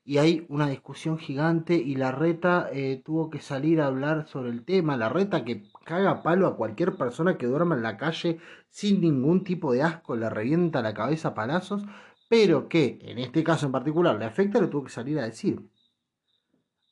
y 0.04 0.18
hay 0.18 0.46
una 0.50 0.68
discusión 0.68 1.18
gigante 1.18 1.76
y 1.76 1.96
la 1.96 2.12
reta 2.12 2.70
eh, 2.72 3.02
tuvo 3.06 3.30
que 3.30 3.40
salir 3.40 3.82
a 3.82 3.88
hablar 3.88 4.28
sobre 4.28 4.50
el 4.50 4.66
tema, 4.66 4.98
la 4.98 5.10
reta 5.10 5.46
que 5.46 5.64
caga 5.86 6.24
palo 6.24 6.48
a 6.48 6.56
cualquier 6.56 6.96
persona 6.96 7.38
que 7.38 7.46
duerma 7.46 7.76
en 7.76 7.84
la 7.84 7.98
calle 7.98 8.40
sin 8.70 9.02
ningún 9.02 9.44
tipo 9.44 9.72
de 9.74 9.84
asco, 9.84 10.16
le 10.16 10.30
revienta 10.30 10.82
la 10.82 10.94
cabeza 10.94 11.30
a 11.30 11.34
palazos, 11.36 11.84
pero 12.28 12.68
que 12.70 13.00
en 13.04 13.20
este 13.20 13.44
caso 13.44 13.66
en 13.66 13.72
particular 13.72 14.18
le 14.18 14.26
afecta, 14.26 14.60
lo 14.60 14.70
tuvo 14.70 14.86
que 14.86 14.92
salir 14.92 15.20
a 15.20 15.26
decir. 15.26 15.62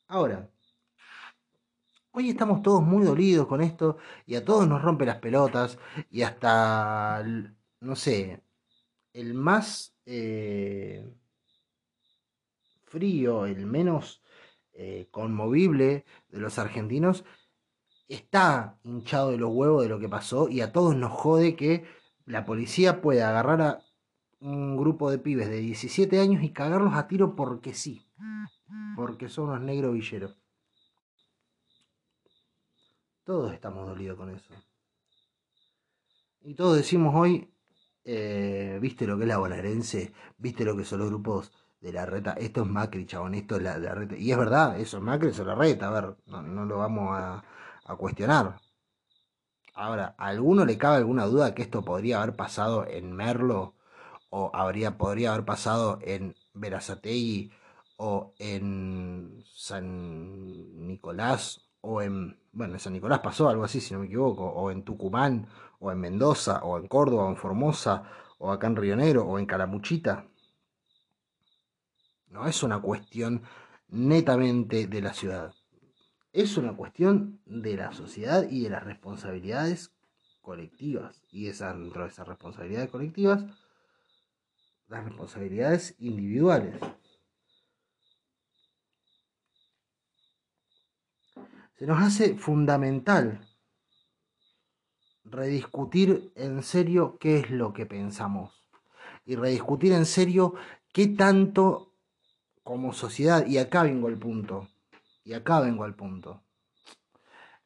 Ahora, 0.07 0.49
hoy 2.11 2.29
estamos 2.29 2.61
todos 2.61 2.83
muy 2.83 3.03
dolidos 3.05 3.47
con 3.47 3.61
esto 3.61 3.97
y 4.25 4.35
a 4.35 4.45
todos 4.45 4.67
nos 4.67 4.81
rompe 4.81 5.05
las 5.05 5.17
pelotas 5.17 5.79
y 6.11 6.21
hasta, 6.23 7.23
no 7.81 7.95
sé, 7.95 8.41
el 9.13 9.33
más... 9.33 9.95
Eh, 10.05 11.05
frío, 12.87 13.45
el 13.45 13.65
menos 13.65 14.21
eh, 14.73 15.07
conmovible 15.11 16.05
de 16.29 16.39
los 16.39 16.57
argentinos, 16.59 17.25
está 18.07 18.79
hinchado 18.83 19.31
de 19.31 19.37
los 19.37 19.51
huevos 19.51 19.83
de 19.83 19.89
lo 19.89 19.99
que 19.99 20.09
pasó 20.09 20.49
y 20.49 20.61
a 20.61 20.71
todos 20.71 20.95
nos 20.95 21.11
jode 21.11 21.55
que 21.55 21.85
la 22.25 22.45
policía 22.45 23.01
pueda 23.01 23.29
agarrar 23.29 23.61
a 23.61 23.79
un 24.39 24.77
grupo 24.77 25.09
de 25.09 25.19
pibes 25.19 25.49
de 25.49 25.57
17 25.57 26.19
años 26.19 26.43
y 26.43 26.51
cagarlos 26.51 26.93
a 26.93 27.07
tiro 27.07 27.35
porque 27.35 27.73
sí, 27.73 28.07
porque 28.95 29.29
son 29.29 29.49
unos 29.49 29.61
negros 29.61 29.93
villeros. 29.93 30.37
Todos 33.23 33.53
estamos 33.53 33.87
dolidos 33.87 34.17
con 34.17 34.29
eso. 34.29 34.53
Y 36.41 36.53
todos 36.53 36.77
decimos 36.77 37.13
hoy, 37.13 37.51
eh, 38.05 38.77
viste 38.81 39.05
lo 39.05 39.17
que 39.17 39.23
es 39.23 39.27
la 39.27 39.37
bonaerense, 39.37 40.13
viste 40.37 40.63
lo 40.63 40.77
que 40.77 40.85
son 40.85 40.99
los 40.99 41.09
grupos 41.09 41.51
de 41.81 41.93
la 41.93 42.05
reta. 42.05 42.33
Esto 42.33 42.61
es 42.63 42.67
Macri, 42.67 43.05
chabón, 43.05 43.35
esto 43.35 43.57
es 43.57 43.63
la, 43.63 43.77
reta. 43.77 44.15
Y 44.17 44.31
es 44.31 44.37
verdad, 44.37 44.79
eso 44.79 44.97
es 44.97 45.03
Macri, 45.03 45.29
eso 45.29 45.41
es 45.43 45.47
la 45.47 45.55
reta, 45.55 45.87
a 45.87 45.91
ver, 45.91 46.15
no, 46.27 46.65
lo 46.65 46.77
vamos 46.77 47.09
a, 47.11 47.43
cuestionar. 47.97 48.59
Ahora, 49.73 50.15
¿a 50.17 50.27
alguno 50.27 50.65
le 50.65 50.77
cabe 50.77 50.97
alguna 50.97 51.25
duda 51.25 51.53
que 51.55 51.61
esto 51.61 51.83
podría 51.83 52.21
haber 52.21 52.35
pasado 52.35 52.85
en 52.87 53.13
Merlo? 53.13 53.75
¿O 54.29 54.51
habría, 54.53 54.97
podría 54.97 55.33
haber 55.33 55.45
pasado 55.45 55.99
en 56.01 56.35
Verazategui? 56.53 57.51
¿O 57.97 58.33
en 58.39 59.43
San 59.53 60.87
Nicolás? 60.87 61.69
¿O 61.81 62.01
en, 62.01 62.39
bueno, 62.51 62.73
en 62.73 62.79
San 62.79 62.93
Nicolás 62.93 63.19
pasó 63.19 63.49
algo 63.49 63.63
así, 63.63 63.79
si 63.81 63.93
no 63.93 64.01
me 64.01 64.07
equivoco? 64.07 64.45
¿O 64.45 64.71
en 64.71 64.83
Tucumán? 64.83 65.47
¿O 65.79 65.91
en 65.91 65.99
Mendoza? 65.99 66.63
¿O 66.63 66.77
en 66.77 66.87
Córdoba? 66.87 67.25
¿O 67.25 67.29
en 67.29 67.37
Formosa? 67.37 68.03
¿O 68.39 68.51
acá 68.51 68.67
en 68.67 68.75
Río 68.75 68.95
Negro? 68.95 69.25
¿O 69.25 69.39
en 69.39 69.45
Calamuchita? 69.45 70.25
No 72.29 72.47
es 72.47 72.63
una 72.63 72.81
cuestión 72.81 73.43
netamente 73.89 74.87
de 74.87 75.01
la 75.01 75.13
ciudad. 75.13 75.53
Es 76.33 76.57
una 76.57 76.75
cuestión 76.75 77.41
de 77.45 77.77
la 77.77 77.93
sociedad 77.93 78.47
y 78.49 78.63
de 78.63 78.69
las 78.69 78.83
responsabilidades 78.83 79.93
colectivas. 80.41 81.23
Y 81.31 81.45
dentro 81.45 82.03
de 82.03 82.09
esas 82.09 82.27
responsabilidades 82.27 82.89
colectivas, 82.89 83.43
las 84.87 85.03
responsabilidades 85.03 85.95
individuales. 85.99 86.79
Se 91.75 91.85
nos 91.85 92.01
hace 92.01 92.35
fundamental 92.35 93.47
rediscutir 95.23 96.31
en 96.35 96.63
serio 96.63 97.17
qué 97.19 97.39
es 97.39 97.51
lo 97.51 97.73
que 97.73 97.85
pensamos 97.85 98.65
y 99.25 99.35
rediscutir 99.35 99.91
en 99.91 100.05
serio 100.05 100.55
qué 100.93 101.07
tanto 101.07 101.93
como 102.67 102.91
sociedad, 102.91 103.45
y 103.47 103.59
acá 103.59 103.83
vengo 103.83 104.09
al 104.09 104.17
punto, 104.17 104.67
y 105.23 105.31
acá 105.31 105.61
vengo 105.61 105.85
al 105.85 105.95
punto, 105.95 106.43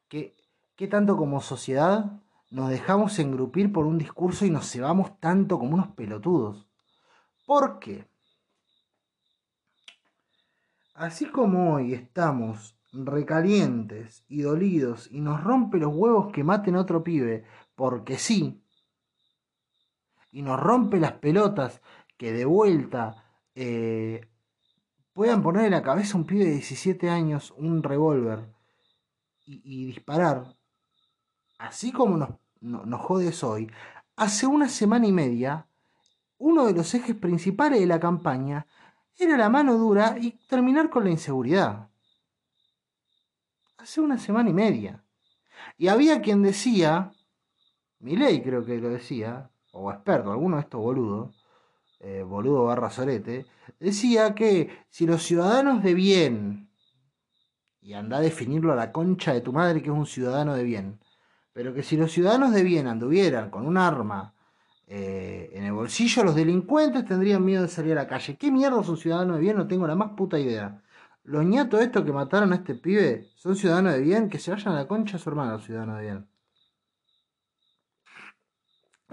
que, 0.08 0.36
que 0.76 0.88
tanto 0.88 1.18
como 1.18 1.42
sociedad 1.42 2.22
nos 2.52 2.70
dejamos 2.70 3.18
engrupir 3.18 3.74
por 3.74 3.88
un 3.88 3.98
discurso 3.98 4.46
y 4.46 4.52
nos 4.52 4.70
cebamos 4.72 5.20
tanto 5.20 5.58
como 5.58 5.74
unos 5.74 5.88
pelotudos. 5.96 6.68
¿Por 7.48 7.80
qué? 7.80 8.08
Así 10.94 11.26
como 11.32 11.74
hoy 11.74 11.96
estamos 11.96 12.78
recalientes 12.94 14.24
y 14.30 14.44
dolidos 14.44 15.10
y 15.12 15.20
nos 15.20 15.44
rompe 15.44 15.80
los 15.80 15.96
huevos 15.96 16.32
que 16.32 16.44
maten 16.44 16.76
a 16.76 16.82
otro 16.82 17.04
pibe 17.04 17.44
porque 17.74 18.20
sí, 18.20 18.64
y 20.32 20.44
nos 20.44 20.60
rompe 20.60 21.00
las 21.00 21.14
pelotas 21.14 21.82
que 22.18 22.34
de 22.34 22.46
vuelta 22.46 23.26
eh, 23.56 24.28
puedan 25.14 25.42
poner 25.42 25.66
en 25.66 25.72
la 25.72 25.84
cabeza 25.84 26.14
a 26.14 26.22
un 26.22 26.26
pibe 26.26 26.46
de 26.46 26.52
17 26.52 27.10
años 27.10 27.54
un 27.58 27.84
revólver 27.84 28.54
y, 29.46 29.86
disparar, 29.88 30.56
así 31.58 31.92
como 31.92 32.18
nos, 32.18 32.30
nos 32.62 33.02
jodes 33.02 33.44
hoy, 33.44 33.70
hace 34.16 34.48
una 34.48 34.70
semana 34.70 35.08
y 35.08 35.12
media, 35.12 35.68
uno 36.38 36.66
de 36.66 36.74
los 36.74 36.94
ejes 36.94 37.16
principales 37.16 37.80
de 37.80 37.88
la 37.88 38.00
campaña 38.00 38.66
era 39.18 39.38
la 39.38 39.50
mano 39.50 39.78
dura 39.78 40.16
y 40.20 40.32
terminar 40.48 40.90
con 40.90 41.04
la 41.04 41.12
inseguridad. 41.12 41.90
Hace 43.78 44.02
una 44.02 44.18
semana 44.18 44.50
y 44.50 44.54
media. 44.54 45.04
Y 45.78 45.88
había 45.88 46.22
quien 46.22 46.42
decía, 46.42 47.12
mi 48.00 48.16
ley 48.16 48.42
creo 48.42 48.66
que 48.66 48.78
lo 48.78 48.90
decía, 48.90 49.52
o 49.74 49.92
experto, 49.92 50.32
alguno 50.32 50.58
de 50.58 50.64
estos 50.64 50.82
boludos, 50.82 51.41
eh, 52.04 52.24
boludo 52.24 52.66
barra 52.66 52.90
sorete, 52.90 53.46
decía 53.80 54.34
que 54.34 54.70
si 54.90 55.06
los 55.06 55.24
ciudadanos 55.24 55.84
de 55.84 55.94
bien, 55.94 56.70
y 57.82 57.94
anda 57.94 58.18
a 58.18 58.22
definirlo 58.22 58.74
a 58.74 58.76
la 58.76 58.92
concha 58.92 59.34
de 59.34 59.42
tu 59.42 59.54
madre 59.54 59.82
que 59.82 59.90
es 59.90 59.96
un 59.96 60.06
ciudadano 60.06 60.56
de 60.56 60.64
bien, 60.64 61.00
pero 61.54 61.74
que 61.74 61.84
si 61.84 61.98
los 61.98 62.12
ciudadanos 62.12 62.54
de 62.54 62.64
bien 62.64 62.88
anduvieran 62.88 63.50
con 63.50 63.66
un 63.66 63.78
arma 63.78 64.34
eh, 64.88 65.52
en 65.54 65.64
el 65.64 65.74
bolsillo, 65.74 66.24
los 66.24 66.36
delincuentes 66.36 67.06
tendrían 67.06 67.46
miedo 67.46 67.64
de 67.64 67.68
salir 67.68 67.94
a 67.94 68.04
la 68.04 68.08
calle. 68.08 68.38
¿Qué 68.38 68.52
mierda 68.52 68.84
son 68.84 68.98
ciudadanos 68.98 69.38
de 69.38 69.42
bien? 69.42 69.58
No 69.58 69.68
tengo 69.68 69.88
la 69.88 69.96
más 69.96 70.12
puta 70.18 70.40
idea. 70.40 70.82
Los 71.24 71.46
ñatos 71.46 71.82
estos 71.82 72.04
que 72.04 72.12
mataron 72.12 72.52
a 72.52 72.58
este 72.58 72.76
pibe 72.76 73.30
son 73.36 73.56
ciudadanos 73.56 73.94
de 73.94 74.02
bien, 74.02 74.30
que 74.30 74.40
se 74.40 74.52
vayan 74.52 74.74
a 74.74 74.78
la 74.80 74.88
concha 74.88 75.18
a 75.18 75.20
su 75.20 75.30
hermano, 75.30 75.60
ciudadanos 75.60 75.98
de 75.98 76.04
bien. 76.04 76.28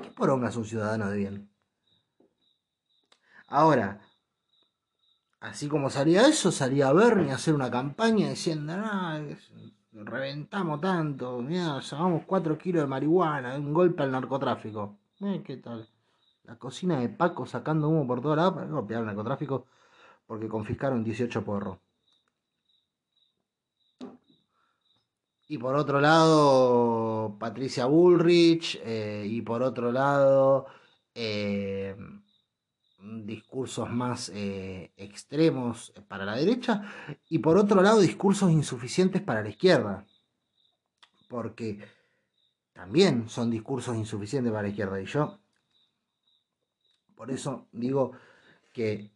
¿Qué 0.03 0.11
poronga 0.11 0.49
es 0.49 0.57
un 0.57 0.65
ciudadano 0.65 1.11
de 1.11 1.17
bien? 1.17 1.51
Ahora, 3.49 4.01
así 5.41 5.69
como 5.69 5.89
salía 5.91 6.29
eso, 6.29 6.53
salía 6.53 6.93
Bernie 6.93 7.33
a 7.33 7.37
hacer 7.37 7.55
una 7.55 7.71
campaña 7.71 8.29
diciendo, 8.29 8.75
reventamos 9.93 10.81
tanto, 10.81 11.41
mira, 11.41 11.81
llevamos 11.81 12.25
4 12.27 12.59
kilos 12.59 12.83
de 12.83 12.89
marihuana, 12.89 13.57
un 13.57 13.73
golpe 13.73 14.03
al 14.03 14.13
narcotráfico. 14.13 14.99
Eh, 15.21 15.43
¿Qué 15.45 15.57
tal? 15.57 15.89
La 16.45 16.57
cocina 16.57 17.01
de 17.01 17.09
Paco 17.09 17.47
sacando 17.47 17.89
humo 17.89 18.07
por 18.07 18.21
toda 18.21 18.37
la 18.37 18.55
para 18.55 18.67
golpear 18.67 19.01
al 19.01 19.07
narcotráfico 19.07 19.67
porque 20.27 20.49
confiscaron 20.49 21.03
18 21.03 21.43
porros. 21.45 21.79
Y 25.49 25.57
por 25.57 25.75
otro 25.75 26.01
lado, 26.01 27.37
Patricia 27.41 27.87
Bullrich, 27.87 28.79
eh, 28.85 29.25
y 29.27 29.41
por 29.41 29.63
otro 29.63 29.91
lado, 29.91 30.67
eh, 31.15 31.97
discursos 33.25 33.91
más 33.91 34.31
eh, 34.35 34.93
extremos 34.97 35.93
para 36.09 36.25
la 36.25 36.37
derecha 36.37 36.83
y 37.29 37.39
por 37.39 37.57
otro 37.57 37.83
lado 37.83 38.01
discursos 38.01 38.51
insuficientes 38.51 39.23
para 39.23 39.43
la 39.43 39.49
izquierda. 39.49 40.07
Porque 41.29 41.79
también 42.73 43.29
son 43.29 43.51
discursos 43.51 43.97
insuficientes 43.97 44.53
para 44.53 44.63
la 44.63 44.69
izquierda. 44.69 45.01
Y 45.01 45.07
yo, 45.07 45.39
por 47.15 47.31
eso 47.31 47.69
digo 47.73 48.13
que 48.73 49.11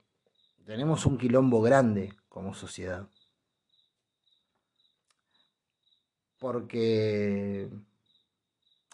tenemos 0.64 1.06
un 1.06 1.18
quilombo 1.18 1.62
grande 1.62 2.14
como 2.28 2.54
sociedad. 2.54 3.08
Porque 6.38 7.70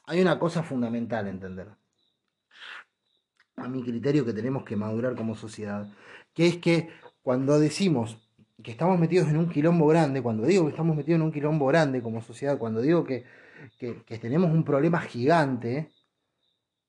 hay 0.06 0.20
una 0.20 0.38
cosa 0.38 0.62
fundamental 0.62 1.26
a 1.26 1.30
entender 1.30 1.77
a 3.60 3.68
mi 3.68 3.82
criterio 3.82 4.24
que 4.24 4.32
tenemos 4.32 4.64
que 4.64 4.76
madurar 4.76 5.14
como 5.14 5.34
sociedad, 5.34 5.88
que 6.34 6.46
es 6.46 6.56
que 6.58 6.88
cuando 7.22 7.58
decimos 7.58 8.28
que 8.62 8.70
estamos 8.70 8.98
metidos 8.98 9.28
en 9.28 9.36
un 9.36 9.48
quilombo 9.48 9.86
grande, 9.86 10.22
cuando 10.22 10.44
digo 10.46 10.64
que 10.64 10.70
estamos 10.70 10.96
metidos 10.96 11.20
en 11.20 11.26
un 11.26 11.32
quilombo 11.32 11.66
grande 11.66 12.02
como 12.02 12.22
sociedad, 12.22 12.58
cuando 12.58 12.80
digo 12.80 13.04
que, 13.04 13.24
que 13.78 14.18
tenemos 14.18 14.50
un 14.50 14.64
problema 14.64 15.00
gigante, 15.00 15.90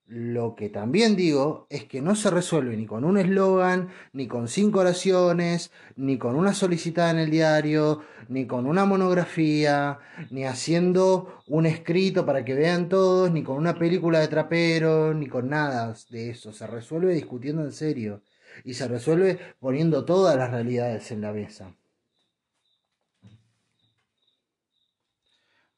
lo 0.10 0.56
que 0.56 0.70
también 0.70 1.16
digo 1.16 1.68
es 1.70 1.84
que 1.84 2.02
no 2.02 2.16
se 2.16 2.32
resuelve 2.32 2.76
ni 2.76 2.88
con 2.88 3.04
un 3.04 3.20
eslogan, 3.20 3.90
ni 4.12 4.28
con 4.28 4.48
cinco 4.48 4.80
oraciones, 4.80 5.72
ni 5.96 6.18
con 6.18 6.36
una 6.36 6.56
solicitada 6.56 7.12
en 7.12 7.20
el 7.20 7.30
diario, 7.30 8.02
ni 8.28 8.48
con 8.48 8.66
una 8.66 8.86
monografía, 8.86 10.00
ni 10.32 10.46
haciendo 10.46 11.42
un 11.46 11.68
escrito 11.68 12.26
para 12.26 12.44
que 12.44 12.56
vean 12.56 12.90
todos, 12.90 13.32
ni 13.32 13.44
con 13.44 13.58
una 13.58 13.78
película 13.78 14.20
de 14.20 14.30
trapero, 14.30 15.14
ni 15.14 15.28
con 15.28 15.48
nada 15.50 15.94
de 16.10 16.32
eso. 16.32 16.54
Se 16.54 16.66
resuelve 16.66 17.14
discutiendo 17.14 17.64
en 17.64 17.72
serio 17.72 18.24
y 18.64 18.74
se 18.74 18.88
resuelve 18.88 19.38
poniendo 19.60 20.06
todas 20.06 20.36
las 20.36 20.50
realidades 20.50 21.12
en 21.12 21.22
la 21.22 21.32
mesa. 21.32 21.76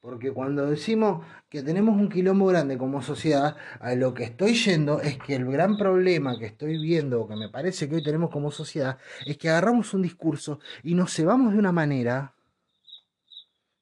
Porque 0.02 0.32
cuando 0.32 0.66
decimos 0.66 1.24
que 1.48 1.62
tenemos 1.62 1.96
un 1.96 2.10
quilombo 2.10 2.48
grande 2.48 2.76
como 2.76 3.04
sociedad, 3.04 3.56
a 3.80 3.94
lo 3.94 4.16
que 4.16 4.24
estoy 4.24 4.56
yendo 4.56 5.00
es 5.00 5.20
que 5.20 5.36
el 5.36 5.46
gran 5.46 5.78
problema 5.78 6.40
que 6.40 6.48
estoy 6.48 6.82
viendo, 6.82 7.28
que 7.28 7.36
me 7.36 7.50
parece 7.50 7.88
que 7.88 7.96
hoy 7.96 8.04
tenemos 8.04 8.32
como 8.32 8.50
sociedad, 8.50 8.98
es 9.28 9.38
que 9.38 9.50
agarramos 9.50 9.94
un 9.94 10.02
discurso 10.02 10.60
y 10.82 10.96
nos 10.96 11.14
cebamos 11.14 11.54
de 11.54 11.60
una 11.60 11.72
manera 11.72 12.34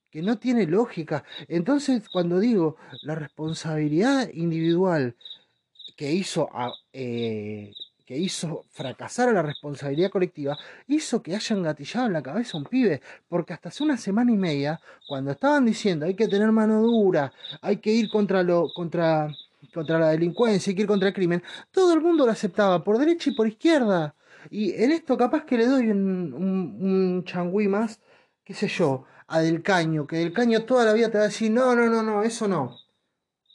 que 0.10 0.22
no 0.22 0.38
tiene 0.38 0.66
lógica. 0.66 1.24
Entonces, 1.48 2.10
cuando 2.10 2.40
digo 2.40 2.76
la 3.04 3.16
responsabilidad 3.16 4.30
individual 4.34 5.16
que 5.96 6.12
hizo 6.12 6.50
a, 6.52 6.74
eh, 6.92 7.72
que 8.10 8.18
hizo 8.18 8.66
fracasar 8.72 9.30
a 9.30 9.34
la 9.34 9.44
responsabilidad 9.44 10.10
colectiva, 10.10 10.58
hizo 10.88 11.22
que 11.22 11.36
hayan 11.36 11.62
gatillado 11.62 12.08
en 12.08 12.14
la 12.14 12.24
cabeza 12.24 12.58
a 12.58 12.62
un 12.62 12.66
pibe, 12.66 13.04
porque 13.28 13.54
hasta 13.54 13.70
hace 13.70 13.84
una 13.84 13.98
semana 13.98 14.32
y 14.32 14.36
media, 14.36 14.82
cuando 15.08 15.30
estaban 15.30 15.64
diciendo 15.64 16.08
hay 16.08 16.16
que 16.16 16.28
tener 16.28 16.52
mano 16.52 16.82
dura, 16.82 17.32
hay 17.62 17.78
que 17.78 17.92
ir 17.92 18.10
contra 18.10 18.42
lo, 18.42 18.74
contra, 18.74 19.32
contra 19.72 20.00
la 20.00 20.10
delincuencia, 20.10 20.72
hay 20.72 20.76
que 20.76 20.82
ir 20.82 20.88
contra 20.88 21.10
el 21.10 21.14
crimen, 21.14 21.44
todo 21.70 21.94
el 21.94 22.02
mundo 22.02 22.26
lo 22.26 22.32
aceptaba, 22.32 22.84
por 22.84 22.98
derecha 22.98 23.30
y 23.30 23.36
por 23.36 23.48
izquierda. 23.48 24.16
Y 24.50 24.72
en 24.72 24.92
esto 24.92 25.16
capaz 25.16 25.46
que 25.46 25.60
le 25.60 25.68
doy 25.68 25.92
un, 25.92 26.34
un, 26.34 27.24
changüí 27.26 27.68
más, 27.68 28.00
qué 28.44 28.56
sé 28.56 28.68
yo, 28.68 29.06
a 29.28 29.40
Del 29.42 29.62
Caño, 29.62 30.08
que 30.08 30.16
Del 30.16 30.34
Caño 30.34 30.64
toda 30.64 30.84
la 30.84 30.94
vida 30.94 31.12
te 31.12 31.20
va 31.20 31.26
a 31.26 31.28
decir, 31.28 31.52
no, 31.52 31.76
no, 31.76 31.86
no, 31.86 32.02
no, 32.02 32.24
eso 32.24 32.48
no. 32.48 32.76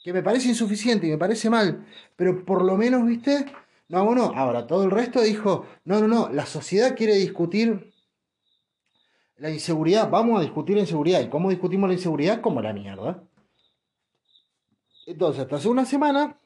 Que 0.01 0.13
me 0.13 0.23
parece 0.23 0.47
insuficiente 0.47 1.07
y 1.07 1.09
me 1.09 1.17
parece 1.17 1.49
mal, 1.49 1.85
pero 2.15 2.45
por 2.45 2.63
lo 2.63 2.77
menos, 2.77 3.05
viste, 3.05 3.45
no, 3.87 4.03
bueno, 4.03 4.31
ahora 4.35 4.65
todo 4.65 4.83
el 4.83 4.91
resto 4.91 5.21
dijo, 5.21 5.67
no, 5.83 5.99
no, 5.99 6.07
no, 6.07 6.29
la 6.29 6.45
sociedad 6.45 6.95
quiere 6.95 7.15
discutir 7.15 7.93
la 9.37 9.51
inseguridad, 9.51 10.09
vamos 10.09 10.39
a 10.39 10.43
discutir 10.43 10.75
la 10.75 10.81
inseguridad. 10.81 11.21
¿Y 11.21 11.29
cómo 11.29 11.49
discutimos 11.49 11.89
la 11.89 11.93
inseguridad? 11.93 12.41
Como 12.41 12.61
la 12.61 12.73
mierda. 12.73 13.23
Entonces, 15.05 15.43
hasta 15.43 15.57
hace 15.57 15.67
una 15.67 15.85
semana 15.85 16.39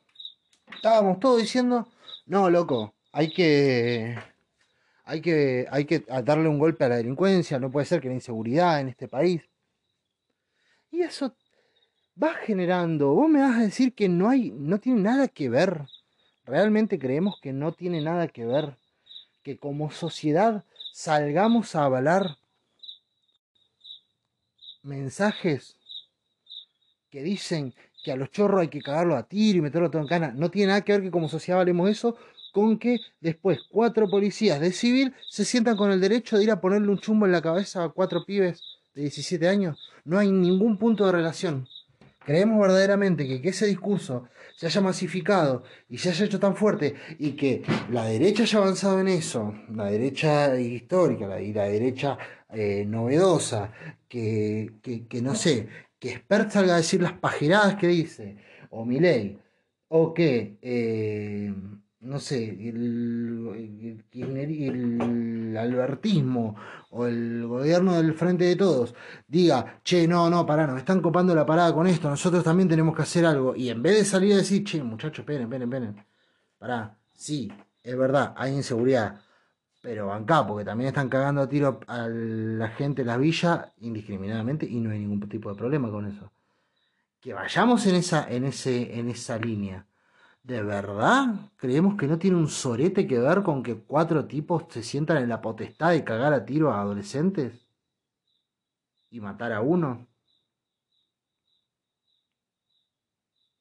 estábamos 0.74 1.20
todos 1.20 1.42
diciendo, 1.42 1.88
no, 2.26 2.50
loco, 2.50 2.94
hay 3.14 3.32
que, 3.32 4.18
hay 5.06 5.22
que, 5.22 5.66
hay 5.72 5.86
que 5.86 6.00
darle 6.24 6.50
un 6.50 6.60
golpe 6.60 6.84
a 6.84 6.90
la 6.90 6.98
delincuencia, 6.98 7.58
no 7.58 7.72
puede 7.72 7.86
ser 7.86 8.02
que 8.02 8.10
la 8.10 8.16
inseguridad 8.16 8.82
en 8.82 8.90
este 8.90 9.08
país. 9.08 9.42
Y 10.92 11.02
eso 11.02 11.34
va 12.22 12.34
generando, 12.34 13.14
vos 13.14 13.30
me 13.30 13.40
vas 13.40 13.58
a 13.58 13.62
decir 13.62 13.94
que 13.94 14.10
no 14.10 14.30
hay, 14.30 14.52
no 14.52 14.80
tiene 14.80 15.02
nada 15.02 15.30
que 15.30 15.50
ver 15.50 15.86
Realmente 16.50 16.98
creemos 16.98 17.40
que 17.40 17.54
no 17.54 17.74
tiene 17.74 18.02
nada 18.02 18.28
que 18.28 18.44
ver 18.44 18.76
que 19.44 19.60
como 19.60 19.92
sociedad 19.92 20.64
salgamos 20.92 21.76
a 21.76 21.84
avalar 21.84 22.38
mensajes 24.82 25.76
que 27.12 27.22
dicen 27.22 27.76
que 28.04 28.12
a 28.12 28.16
los 28.16 28.32
chorros 28.32 28.62
hay 28.62 28.70
que 28.70 28.82
cagarlo 28.82 29.16
a 29.16 29.28
tiro 29.28 29.60
y 29.60 29.62
meterlo 29.62 29.92
todo 29.92 30.02
en 30.02 30.08
cana. 30.08 30.34
No 30.36 30.50
tiene 30.50 30.70
nada 30.70 30.82
que 30.82 30.94
ver 30.94 31.04
que 31.04 31.12
como 31.12 31.30
sociedad 31.30 31.60
valemos 31.60 31.88
eso 31.88 32.18
con 32.52 32.80
que 32.80 32.98
después 33.22 33.60
cuatro 33.70 34.10
policías 34.10 34.60
de 34.60 34.72
civil 34.72 35.14
se 35.30 35.46
sientan 35.46 35.78
con 35.78 35.92
el 35.92 36.02
derecho 36.02 36.36
de 36.36 36.46
ir 36.46 36.52
a 36.52 36.60
ponerle 36.60 36.90
un 36.90 36.98
chumbo 36.98 37.28
en 37.28 37.32
la 37.32 37.44
cabeza 37.44 37.84
a 37.84 37.90
cuatro 37.90 38.26
pibes 38.26 38.64
de 38.96 39.02
17 39.04 39.48
años. 39.48 39.88
No 40.04 40.18
hay 40.18 40.32
ningún 40.32 40.80
punto 40.80 41.06
de 41.06 41.12
relación. 41.12 41.68
Creemos 42.20 42.60
verdaderamente 42.60 43.28
que, 43.28 43.42
que 43.42 43.50
ese 43.50 43.66
discurso 43.66 44.28
se 44.56 44.68
haya 44.68 44.82
masificado 44.82 45.64
y 45.88 45.98
se 45.98 46.10
haya 46.10 46.26
hecho 46.26 46.40
tan 46.40 46.56
fuerte 46.56 46.96
y 47.18 47.32
que 47.32 47.64
la 47.92 48.06
derecha 48.06 48.44
haya 48.44 48.60
avanzado 48.60 49.00
en 49.00 49.08
eso, 49.08 49.54
la 49.74 49.86
derecha 49.86 50.60
histórica 50.60 51.40
y 51.42 51.54
la 51.54 51.64
derecha 51.64 52.18
eh, 52.52 52.84
novedosa, 52.86 53.72
que, 54.08 54.74
que, 54.82 55.22
no 55.22 55.36
sé, 55.36 55.70
que 56.00 56.16
Spert 56.16 56.52
salga 56.52 56.74
a 56.74 56.78
decir 56.78 57.02
las 57.02 57.14
pajeradas 57.14 57.76
que 57.76 57.88
dice, 57.88 58.38
o 58.72 58.86
Milei, 58.86 59.40
o 59.88 60.14
que, 60.14 60.58
eh, 60.62 61.54
no 62.02 62.20
sé, 62.20 62.50
el, 62.70 64.04
el, 64.14 65.58
albertismo 65.58 66.56
o 66.92 67.06
el 67.06 67.46
gobierno 67.46 67.96
del 67.96 68.14
frente 68.14 68.46
de 68.46 68.56
todos 68.56 68.96
diga, 69.28 69.82
che, 69.84 70.08
no, 70.08 70.30
no, 70.30 70.46
pará, 70.46 70.66
nos 70.66 70.78
están 70.78 71.02
copando 71.02 71.36
la 71.36 71.46
parada 71.46 71.74
con 71.74 71.88
esto, 71.88 72.10
nosotros 72.10 72.44
también 72.44 72.70
tenemos 72.70 72.96
que 72.96 73.02
hacer 73.02 73.26
algo, 73.26 73.56
y 73.56 73.70
en 73.70 73.82
vez 73.84 73.98
de 73.98 74.06
salir 74.06 74.34
a 74.34 74.38
decir, 74.38 74.64
che, 74.64 74.82
muchachos, 74.82 75.20
esperen, 75.20 75.44
esperen, 75.44 75.70
esperen, 75.70 76.06
pará, 76.58 76.98
sí, 77.14 77.52
es 77.84 77.98
verdad, 77.98 78.34
hay 78.38 78.54
inseguridad, 78.56 79.20
pero 79.82 80.08
bancá, 80.08 80.46
porque 80.46 80.66
también 80.66 80.90
están 80.90 81.10
cagando 81.10 81.42
a 81.42 81.50
tiro 81.50 81.80
a 81.88 82.08
la 82.08 82.70
gente 82.70 83.02
de 83.02 83.08
las 83.08 83.20
villas 83.20 83.72
indiscriminadamente 83.80 84.66
y 84.66 84.80
no 84.80 84.92
hay 84.92 85.00
ningún 85.00 85.28
tipo 85.30 85.50
de 85.50 85.56
problema 85.56 85.90
con 85.90 86.06
eso. 86.06 86.32
Que 87.22 87.34
vayamos 87.34 87.86
en 87.88 87.96
esa, 87.96 88.30
en 88.30 88.46
ese, 88.46 89.00
en 89.00 89.10
esa 89.10 89.38
línea. 89.38 89.86
¿De 90.50 90.64
verdad 90.64 91.52
creemos 91.58 91.96
que 91.96 92.08
no 92.08 92.18
tiene 92.18 92.36
un 92.36 92.48
sorete 92.48 93.06
que 93.06 93.20
ver 93.20 93.44
con 93.44 93.62
que 93.62 93.76
cuatro 93.84 94.26
tipos 94.26 94.64
se 94.72 94.82
sientan 94.82 95.18
en 95.18 95.30
la 95.30 95.42
potestad 95.42 95.92
de 95.92 96.04
cagar 96.04 96.34
a 96.34 96.44
tiro 96.44 96.72
a 96.72 96.82
adolescentes? 96.82 97.68
¿Y 99.12 99.20
matar 99.20 99.52
a 99.54 99.62
uno? 99.62 100.08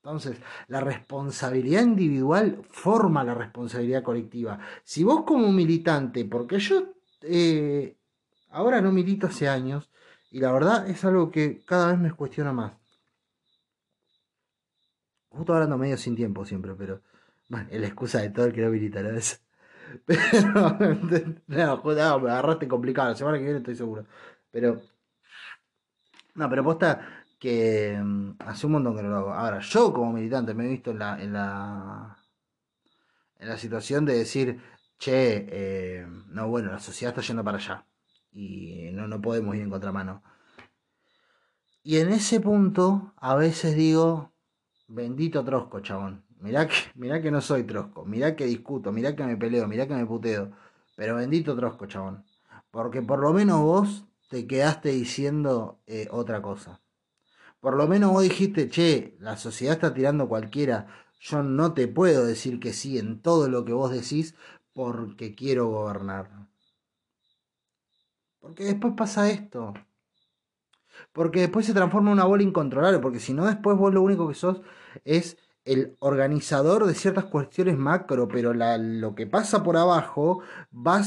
Entonces, 0.02 0.38
la 0.68 0.80
responsabilidad 0.80 1.82
individual 1.82 2.62
forma 2.70 3.22
la 3.22 3.34
responsabilidad 3.34 4.02
colectiva. 4.02 4.58
Si 4.82 5.04
vos 5.04 5.24
como 5.26 5.52
militante, 5.52 6.24
porque 6.24 6.58
yo 6.58 6.94
eh, 7.20 7.98
ahora 8.48 8.80
no 8.80 8.92
milito 8.92 9.26
hace 9.26 9.46
años, 9.46 9.90
y 10.30 10.40
la 10.40 10.52
verdad 10.52 10.88
es 10.88 11.04
algo 11.04 11.30
que 11.30 11.62
cada 11.66 11.88
vez 11.88 11.98
me 11.98 12.12
cuestiona 12.12 12.54
más. 12.54 12.77
Justo 15.30 15.54
hablando 15.54 15.78
medio 15.78 15.96
sin 15.96 16.16
tiempo 16.16 16.44
siempre, 16.44 16.74
pero 16.74 17.02
bueno, 17.48 17.68
es 17.70 17.80
la 17.80 17.86
excusa 17.86 18.20
de 18.20 18.30
todo 18.30 18.46
el 18.46 18.52
que 18.52 18.62
no 18.62 18.70
milita, 18.70 19.02
¿no? 19.02 19.10
Es, 19.10 19.42
pero 20.04 20.20
no, 20.54 20.78
no, 21.46 22.20
me 22.20 22.30
agarraste 22.30 22.68
complicado, 22.68 23.10
la 23.10 23.14
semana 23.14 23.38
que 23.38 23.44
viene 23.44 23.58
estoy 23.58 23.76
seguro. 23.76 24.06
Pero 24.50 24.80
no, 26.34 26.48
pero 26.48 26.62
posta 26.62 27.24
que 27.38 27.98
mm, 28.00 28.36
hace 28.40 28.66
un 28.66 28.72
montón 28.72 28.96
que 28.96 29.02
no 29.02 29.10
lo 29.10 29.16
hago. 29.16 29.34
Ahora, 29.34 29.60
yo 29.60 29.92
como 29.92 30.12
militante 30.12 30.54
me 30.54 30.66
he 30.66 30.68
visto 30.68 30.90
en 30.92 30.98
la, 30.98 31.20
en 31.22 31.32
la, 31.32 32.16
en 33.38 33.48
la 33.48 33.56
situación 33.56 34.04
de 34.04 34.18
decir, 34.18 34.60
che, 34.98 35.46
eh, 35.50 36.06
no, 36.28 36.48
bueno, 36.48 36.70
la 36.72 36.80
sociedad 36.80 37.12
está 37.12 37.26
yendo 37.26 37.44
para 37.44 37.58
allá 37.58 37.84
y 38.32 38.90
no, 38.92 39.08
no 39.08 39.20
podemos 39.20 39.56
ir 39.56 39.62
en 39.62 39.70
contramano. 39.70 40.22
Y 41.82 41.98
en 41.98 42.10
ese 42.10 42.40
punto, 42.40 43.14
a 43.16 43.34
veces 43.34 43.74
digo, 43.74 44.32
bendito 44.88 45.44
trosco, 45.44 45.80
chabón. 45.80 46.24
Mirá 46.40 46.68
que, 46.68 47.22
que 47.22 47.30
no 47.30 47.40
soy 47.40 47.64
trosco, 47.64 48.04
mirá 48.04 48.36
que 48.36 48.46
discuto, 48.46 48.92
mirá 48.92 49.14
que 49.14 49.24
me 49.24 49.36
peleo, 49.36 49.66
mirá 49.68 49.86
que 49.86 49.94
me 49.94 50.06
puteo. 50.06 50.50
Pero 50.96 51.16
bendito 51.16 51.54
trosco, 51.54 51.86
chabón. 51.86 52.24
Porque 52.70 53.02
por 53.02 53.20
lo 53.20 53.32
menos 53.32 53.60
vos 53.60 54.04
te 54.28 54.46
quedaste 54.46 54.90
diciendo 54.90 55.78
eh, 55.86 56.08
otra 56.10 56.42
cosa. 56.42 56.80
Por 57.60 57.76
lo 57.76 57.88
menos 57.88 58.12
vos 58.12 58.22
dijiste, 58.22 58.68
che, 58.68 59.16
la 59.20 59.36
sociedad 59.36 59.74
está 59.74 59.94
tirando 59.94 60.28
cualquiera. 60.28 60.86
Yo 61.20 61.42
no 61.42 61.74
te 61.74 61.88
puedo 61.88 62.24
decir 62.24 62.60
que 62.60 62.72
sí 62.72 62.98
en 62.98 63.20
todo 63.20 63.48
lo 63.48 63.64
que 63.64 63.72
vos 63.72 63.90
decís 63.90 64.34
porque 64.72 65.34
quiero 65.34 65.66
gobernar. 65.68 66.30
Porque 68.38 68.64
después 68.64 68.94
pasa 68.96 69.28
esto. 69.30 69.74
Porque 71.12 71.40
después 71.40 71.66
se 71.66 71.74
transforma 71.74 72.10
en 72.10 72.14
una 72.14 72.24
bola 72.24 72.44
incontrolable. 72.44 73.00
Porque 73.00 73.18
si 73.18 73.34
no, 73.34 73.46
después 73.46 73.76
vos 73.76 73.92
lo 73.92 74.02
único 74.02 74.28
que 74.28 74.34
sos 74.34 74.62
es 75.04 75.36
el 75.64 75.96
organizador 75.98 76.86
de 76.86 76.94
ciertas 76.94 77.26
cuestiones 77.26 77.76
macro, 77.76 78.26
pero 78.26 78.54
la, 78.54 78.78
lo 78.78 79.14
que 79.14 79.26
pasa 79.26 79.62
por 79.62 79.76
abajo 79.76 80.40
vas, 80.70 81.06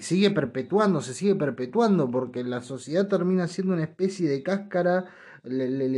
sigue 0.00 0.30
perpetuando, 0.30 1.00
se 1.00 1.14
sigue 1.14 1.34
perpetuando, 1.34 2.10
porque 2.10 2.44
la 2.44 2.60
sociedad 2.60 3.08
termina 3.08 3.48
siendo 3.48 3.72
una 3.72 3.84
especie 3.84 4.28
de 4.28 4.42
cáscara 4.42 5.06
el, 5.44 5.94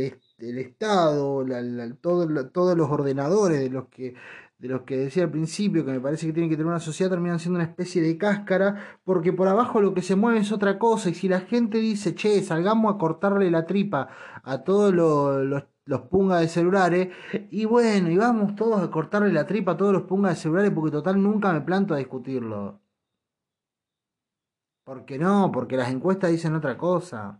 Estado, 0.57 1.45
todos 2.01 2.77
los 2.77 2.89
ordenadores 2.89 3.59
de 3.59 3.69
los 3.69 3.87
que 3.89 4.15
de 4.57 4.69
los 4.69 4.83
que 4.83 4.97
decía 4.97 5.23
al 5.23 5.31
principio, 5.31 5.85
que 5.85 5.91
me 5.91 5.99
parece 5.99 6.25
que 6.27 6.33
tienen 6.33 6.49
que 6.49 6.55
tener 6.55 6.69
una 6.69 6.79
sociedad, 6.79 7.11
terminan 7.11 7.39
siendo 7.39 7.57
una 7.59 7.67
especie 7.67 8.01
de 8.01 8.17
cáscara, 8.17 8.99
porque 9.03 9.33
por 9.33 9.47
abajo 9.47 9.81
lo 9.81 9.93
que 9.93 10.01
se 10.01 10.15
mueve 10.15 10.39
es 10.39 10.51
otra 10.51 10.79
cosa, 10.79 11.09
y 11.09 11.13
si 11.13 11.27
la 11.27 11.41
gente 11.41 11.79
dice, 11.79 12.15
che, 12.15 12.41
salgamos 12.41 12.95
a 12.95 12.97
cortarle 12.97 13.51
la 13.51 13.65
tripa 13.65 14.07
a 14.43 14.63
todos 14.63 14.93
los, 14.93 15.43
los, 15.45 15.63
pungas 16.09 16.41
de 16.41 16.47
celulares, 16.47 17.09
y 17.51 17.65
bueno, 17.65 18.09
y 18.09 18.17
vamos 18.17 18.55
todos 18.55 18.81
a 18.81 18.91
cortarle 18.91 19.31
la 19.31 19.45
tripa 19.45 19.73
a 19.73 19.77
todos 19.77 19.93
los 19.93 20.03
pungas 20.03 20.35
de 20.35 20.41
celulares, 20.41 20.71
porque 20.71 20.91
total 20.91 21.21
nunca 21.21 21.53
me 21.53 21.61
planto 21.61 21.93
a 21.93 21.97
discutirlo. 21.97 22.79
¿Por 24.83 25.05
qué 25.05 25.17
no? 25.17 25.51
Porque 25.51 25.77
las 25.77 25.89
encuestas 25.89 26.31
dicen 26.31 26.53
otra 26.55 26.77
cosa. 26.77 27.39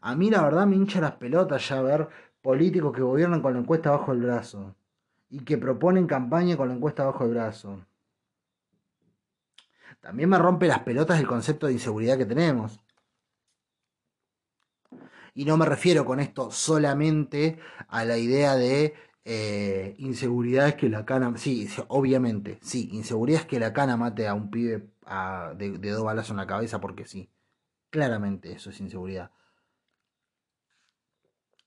A 0.00 0.14
mí 0.14 0.30
la 0.30 0.42
verdad 0.42 0.66
me 0.66 0.76
hincha 0.76 1.00
las 1.00 1.12
pelotas 1.12 1.68
ya 1.68 1.82
ver 1.82 2.08
políticos 2.40 2.92
que 2.94 3.02
gobiernan 3.02 3.42
con 3.42 3.54
la 3.54 3.60
encuesta 3.60 3.90
bajo 3.90 4.12
el 4.12 4.22
brazo 4.22 4.76
y 5.28 5.40
que 5.44 5.58
proponen 5.58 6.06
campaña 6.06 6.56
con 6.56 6.68
la 6.68 6.74
encuesta 6.74 7.04
bajo 7.04 7.24
el 7.24 7.30
brazo. 7.30 7.84
También 10.00 10.28
me 10.28 10.38
rompe 10.38 10.68
las 10.68 10.80
pelotas 10.80 11.18
el 11.18 11.26
concepto 11.26 11.66
de 11.66 11.72
inseguridad 11.72 12.16
que 12.16 12.26
tenemos. 12.26 12.80
Y 15.36 15.44
no 15.44 15.58
me 15.58 15.66
refiero 15.66 16.06
con 16.06 16.18
esto 16.18 16.50
solamente 16.50 17.58
a 17.88 18.06
la 18.06 18.16
idea 18.16 18.56
de 18.56 18.94
eh, 19.22 19.94
inseguridad 19.98 20.68
es 20.68 20.74
que 20.76 20.88
la 20.88 21.04
cana. 21.04 21.36
Sí, 21.36 21.68
obviamente, 21.88 22.58
sí, 22.62 22.88
inseguridad 22.92 23.42
es 23.42 23.46
que 23.46 23.60
la 23.60 23.74
cana 23.74 23.98
mate 23.98 24.26
a 24.26 24.32
un 24.32 24.50
pibe 24.50 24.88
de, 25.56 25.78
de 25.78 25.90
dos 25.90 26.04
balazos 26.04 26.30
en 26.30 26.38
la 26.38 26.46
cabeza 26.46 26.80
porque 26.80 27.04
sí. 27.04 27.30
Claramente 27.90 28.52
eso 28.52 28.70
es 28.70 28.80
inseguridad. 28.80 29.30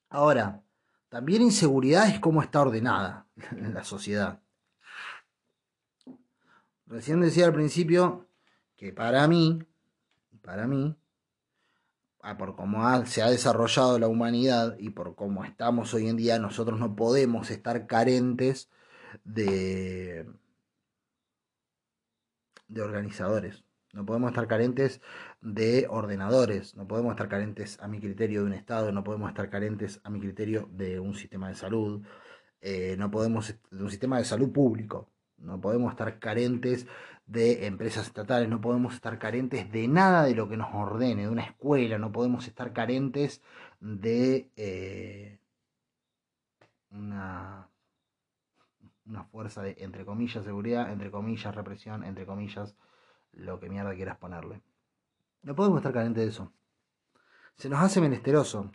Ahora, 0.09 0.63
también 1.09 1.43
inseguridad 1.43 2.09
es 2.09 2.19
cómo 2.19 2.41
está 2.41 2.61
ordenada 2.61 3.27
la 3.55 3.83
sociedad. 3.83 4.41
Recién 6.87 7.21
decía 7.21 7.45
al 7.45 7.53
principio 7.53 8.25
que 8.75 8.91
para 8.93 9.27
mí, 9.27 9.63
para 10.41 10.65
mí, 10.65 10.95
por 12.37 12.55
cómo 12.55 13.05
se 13.05 13.21
ha 13.21 13.29
desarrollado 13.29 13.97
la 13.99 14.07
humanidad 14.07 14.75
y 14.77 14.89
por 14.91 15.15
cómo 15.15 15.45
estamos 15.45 15.93
hoy 15.93 16.07
en 16.07 16.17
día, 16.17 16.39
nosotros 16.39 16.79
no 16.79 16.95
podemos 16.95 17.49
estar 17.49 17.87
carentes 17.87 18.69
de, 19.23 20.27
de 22.67 22.81
organizadores. 22.81 23.63
No 23.91 24.05
podemos 24.05 24.29
estar 24.29 24.47
carentes 24.47 25.01
de 25.41 25.87
ordenadores, 25.89 26.75
no 26.75 26.87
podemos 26.87 27.11
estar 27.11 27.27
carentes 27.27 27.79
a 27.79 27.87
mi 27.87 27.99
criterio 27.99 28.41
de 28.41 28.45
un 28.45 28.53
Estado, 28.53 28.91
no 28.91 29.03
podemos 29.03 29.29
estar 29.29 29.49
carentes 29.49 29.99
a 30.03 30.11
mi 30.11 30.19
criterio 30.19 30.69
de 30.71 30.99
un 30.99 31.15
sistema 31.15 31.49
de 31.49 31.55
salud, 31.55 32.05
eh, 32.61 32.95
no 32.99 33.09
podemos 33.09 33.55
de 33.71 33.83
un 33.83 33.89
sistema 33.89 34.19
de 34.19 34.25
salud 34.25 34.51
público, 34.51 35.09
no 35.37 35.59
podemos 35.59 35.91
estar 35.91 36.19
carentes 36.19 36.85
de 37.29 37.67
empresas 37.67 38.07
estatales, 38.07 38.49
no 38.49 38.59
podemos 38.59 38.95
estar 38.95 39.19
carentes 39.19 39.71
de 39.71 39.87
nada 39.87 40.23
de 40.23 40.33
lo 40.33 40.49
que 40.49 40.57
nos 40.57 40.73
ordene, 40.73 41.23
de 41.23 41.29
una 41.29 41.43
escuela, 41.43 41.99
no 41.99 42.11
podemos 42.11 42.47
estar 42.47 42.73
carentes 42.73 43.43
de 43.79 44.49
eh, 44.57 45.39
una, 46.89 47.69
una 49.05 49.23
fuerza 49.25 49.61
de, 49.61 49.75
entre 49.77 50.05
comillas, 50.05 50.43
seguridad, 50.43 50.91
entre 50.91 51.11
comillas, 51.11 51.53
represión, 51.53 52.03
entre 52.03 52.25
comillas, 52.25 52.75
lo 53.33 53.59
que 53.59 53.69
mierda 53.69 53.93
quieras 53.93 54.17
ponerle. 54.17 54.63
No 55.43 55.53
podemos 55.53 55.77
estar 55.77 55.93
carentes 55.93 56.23
de 56.23 56.29
eso. 56.31 56.51
Se 57.57 57.69
nos 57.69 57.79
hace 57.79 58.01
menesteroso. 58.01 58.71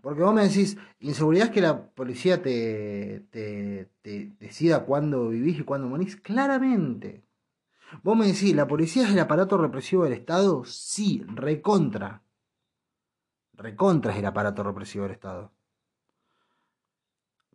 Porque 0.00 0.22
vos 0.22 0.34
me 0.34 0.42
decís, 0.48 0.76
inseguridad 1.00 1.48
es 1.48 1.52
que 1.52 1.60
la 1.60 1.86
policía 1.90 2.42
te, 2.42 3.26
te, 3.30 3.88
decida 4.40 4.84
cuándo 4.84 5.28
vivís 5.28 5.60
y 5.60 5.64
cuándo 5.64 5.88
morís. 5.88 6.16
Claramente. 6.16 7.24
Vos 8.02 8.16
me 8.16 8.26
decís, 8.26 8.54
¿la 8.54 8.66
policía 8.66 9.04
es 9.04 9.10
el 9.10 9.18
aparato 9.18 9.58
represivo 9.58 10.04
del 10.04 10.14
Estado? 10.14 10.64
Sí, 10.64 11.24
recontra. 11.28 12.22
Recontra 13.54 14.12
es 14.12 14.18
el 14.18 14.26
aparato 14.26 14.62
represivo 14.62 15.04
del 15.04 15.12
Estado 15.12 15.52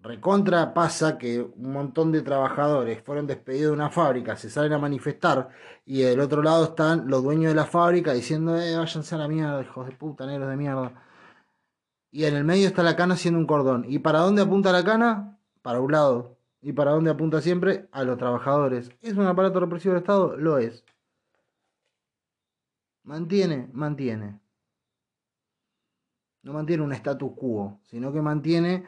recontra 0.08 0.74
pasa 0.74 1.18
que 1.18 1.42
un 1.42 1.74
montón 1.74 2.12
de 2.12 2.22
trabajadores 2.22 3.02
fueron 3.04 3.28
despedidos 3.28 3.72
de 3.72 3.74
una 3.74 3.90
fábrica, 3.90 4.36
se 4.36 4.50
salen 4.50 4.74
a 4.74 4.78
manifestar 4.78 5.50
y 5.86 6.02
del 6.02 6.20
otro 6.20 6.42
lado 6.42 6.64
están 6.66 7.08
los 7.08 7.24
dueños 7.24 7.52
de 7.52 7.56
la 7.56 7.66
fábrica 7.66 8.14
diciendo, 8.14 8.58
eh, 8.58 8.76
váyanse 8.78 9.16
a 9.16 9.18
la 9.18 9.28
mierda, 9.28 9.62
hijos 9.62 9.86
de 9.88 9.94
puta, 9.94 10.26
negros 10.26 10.50
de 10.50 10.58
mierda. 10.58 11.04
Y 12.18 12.26
en 12.26 12.36
el 12.36 12.45
medio 12.45 12.65
está 12.65 12.82
la 12.82 12.95
cana 12.95 13.13
haciendo 13.13 13.39
un 13.39 13.45
cordón. 13.45 13.86
¿Y 13.88 13.99
para 13.99 14.22
dónde 14.22 14.41
apunta 14.41 14.72
la 14.72 14.84
cana? 14.84 15.38
Para 15.61 15.82
un 15.82 15.91
lado. 15.91 16.36
¿Y 16.63 16.74
para 16.74 16.89
dónde 16.89 17.11
apunta 17.11 17.41
siempre? 17.41 17.88
A 17.91 18.03
los 18.03 18.18
trabajadores. 18.18 18.89
¿Es 19.03 19.13
un 19.13 19.28
aparato 19.28 19.59
represivo 19.59 19.93
del 19.93 20.01
Estado? 20.01 20.36
Lo 20.36 20.57
es. 20.57 20.84
Mantiene, 23.03 23.70
mantiene. 23.72 24.39
No 26.41 26.53
mantiene 26.53 26.82
un 26.82 26.91
status 26.93 27.34
quo, 27.36 27.82
sino 27.84 28.11
que 28.11 28.22
mantiene 28.24 28.86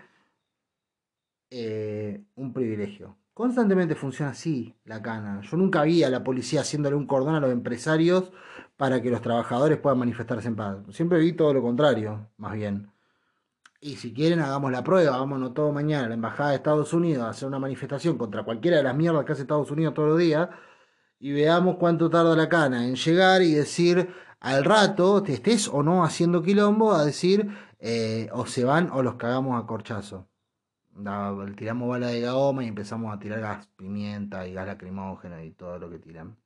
eh, 1.52 2.24
un 2.34 2.52
privilegio. 2.52 3.16
Constantemente 3.36 3.94
funciona 3.94 4.32
así 4.32 4.76
la 4.86 5.04
cana. 5.04 5.42
Yo 5.42 5.56
nunca 5.56 5.84
vi 5.84 6.02
a 6.02 6.10
la 6.10 6.24
policía 6.24 6.62
haciéndole 6.62 6.96
un 6.96 7.06
cordón 7.06 7.36
a 7.36 7.40
los 7.40 7.52
empresarios 7.52 8.32
para 8.76 9.04
que 9.04 9.12
los 9.12 9.22
trabajadores 9.22 9.78
puedan 9.78 10.00
manifestarse 10.00 10.48
en 10.48 10.56
paz. 10.56 10.78
Siempre 10.90 11.20
vi 11.20 11.34
todo 11.34 11.54
lo 11.54 11.62
contrario, 11.62 12.28
más 12.36 12.54
bien. 12.54 12.90
Y 13.82 13.96
si 13.96 14.14
quieren, 14.14 14.40
hagamos 14.42 14.72
la 14.72 14.84
prueba, 14.84 15.18
vámonos 15.18 15.54
todo 15.54 15.72
mañana 15.72 16.06
a 16.06 16.10
la 16.10 16.16
Embajada 16.16 16.50
de 16.50 16.58
Estados 16.58 16.94
Unidos 16.94 17.24
a 17.24 17.30
hacer 17.30 17.48
una 17.48 17.60
manifestación 17.60 18.18
contra 18.18 18.44
cualquiera 18.44 18.78
de 18.78 18.84
las 18.84 18.96
mierdas 18.96 19.24
que 19.24 19.32
hace 19.32 19.44
Estados 19.44 19.72
Unidos 19.72 19.94
todos 19.94 20.10
los 20.10 20.20
días 20.20 20.50
y 21.20 21.32
veamos 21.32 21.78
cuánto 21.78 22.10
tarda 22.10 22.36
la 22.36 22.50
cana 22.50 22.86
en 22.86 22.96
llegar 22.96 23.42
y 23.42 23.54
decir 23.54 24.10
al 24.40 24.64
rato, 24.66 25.24
te 25.24 25.34
estés 25.34 25.68
o 25.68 25.84
no 25.84 26.04
haciendo 26.04 26.42
quilombo, 26.44 26.94
a 26.94 27.06
decir 27.06 27.50
eh, 27.80 28.30
o 28.34 28.46
se 28.46 28.64
van 28.64 28.90
o 28.92 29.04
los 29.04 29.16
cagamos 29.16 29.62
a 29.62 29.68
corchazo. 29.68 30.28
tiramos 31.56 31.90
bala 31.90 32.08
de 32.08 32.30
goma 32.30 32.64
y 32.64 32.68
empezamos 32.68 33.14
a 33.14 33.20
tirar 33.20 33.40
gas, 33.42 33.68
pimienta 33.76 34.48
y 34.48 34.54
gas 34.54 34.68
lacrimógeno 34.68 35.42
y 35.44 35.52
todo 35.52 35.80
lo 35.80 35.90
que 35.90 36.00
tiran. 36.00 36.38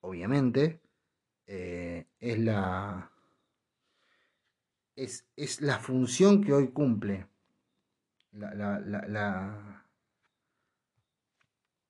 Obviamente, 0.00 0.80
eh, 1.46 2.06
es 2.20 2.38
la 2.38 3.10
es, 4.98 5.60
la 5.60 5.78
función 5.78 6.42
que 6.42 6.52
hoy 6.52 6.68
cumple 6.68 7.28
la, 8.32 8.54
la, 8.54 9.84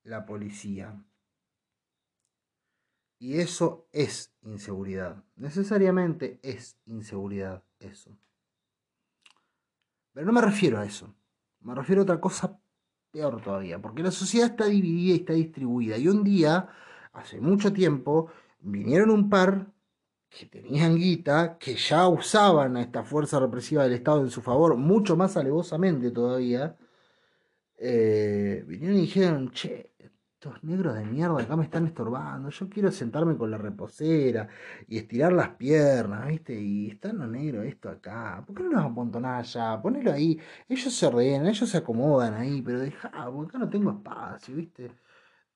la, 0.05 0.27
policía. 0.27 1.03
Y 3.19 3.39
eso 3.39 3.89
es 3.93 4.33
inseguridad. 4.43 5.25
Necesariamente 5.37 6.39
es 6.43 6.79
inseguridad 6.87 7.65
eso. 7.81 8.17
Pero 10.13 10.27
no 10.27 10.33
me 10.33 10.41
refiero 10.41 10.79
a 10.79 10.85
eso. 10.85 11.15
Me 11.61 11.75
refiero 11.75 12.03
a 12.03 12.05
otra 12.05 12.21
cosa 12.21 12.61
peor 13.11 13.41
todavía. 13.43 13.81
Porque 13.81 14.03
la 14.03 14.11
sociedad 14.11 14.51
está 14.51 14.67
dividida 14.67 15.15
y 15.15 15.21
está 15.21 15.33
distribuida. 15.33 15.97
Y 15.97 16.09
un 16.09 16.23
día, 16.23 16.69
hace 17.13 17.41
mucho 17.41 17.73
tiempo, 17.73 18.31
vinieron 18.61 19.11
un 19.11 19.29
par 19.29 19.67
que 20.31 20.47
tenían 20.47 20.97
guita, 20.97 21.59
que 21.59 21.75
ya 21.77 22.09
usaban 22.09 22.77
a 22.77 22.83
esta 22.83 23.03
fuerza 23.05 23.41
represiva 23.41 23.85
del 23.85 23.95
Estado 23.95 24.21
en 24.23 24.31
su 24.31 24.43
favor, 24.43 24.77
mucho 24.77 25.17
más 25.17 25.37
alevosamente 25.37 26.11
todavía, 26.11 26.77
eh, 27.79 28.65
vinieron 28.67 28.99
y 28.99 29.01
dijeron, 29.03 29.51
che, 29.53 29.93
estos 30.41 30.63
negros 30.63 30.95
de 30.95 31.05
mierda 31.05 31.43
acá 31.43 31.57
me 31.57 31.65
están 31.65 31.87
estorbando, 31.87 32.51
yo 32.51 32.69
quiero 32.69 32.93
sentarme 32.93 33.37
con 33.37 33.51
la 33.51 33.59
reposera 33.59 34.49
y 34.87 34.99
estirar 34.99 35.33
las 35.33 35.51
piernas, 35.51 36.29
¿viste? 36.29 36.55
Y 36.61 36.91
están 36.91 37.19
los 37.19 37.29
negros 37.29 37.67
esto 37.67 37.89
acá, 37.89 38.45
¿por 38.47 38.55
qué 38.57 38.63
no 38.63 38.71
los 38.71 38.85
amontonás 38.85 39.57
allá? 39.57 39.83
Ponelo 39.83 40.13
ahí, 40.13 40.39
ellos 40.69 40.95
se 40.95 41.07
ordenan, 41.07 41.49
ellos 41.49 41.69
se 41.69 41.79
acomodan 41.79 42.35
ahí, 42.35 42.63
pero 42.63 42.79
deja, 42.81 43.11
porque 43.33 43.49
acá 43.51 43.59
no 43.59 43.69
tengo 43.71 43.91
espacio, 43.91 44.55
¿viste? 44.55 44.93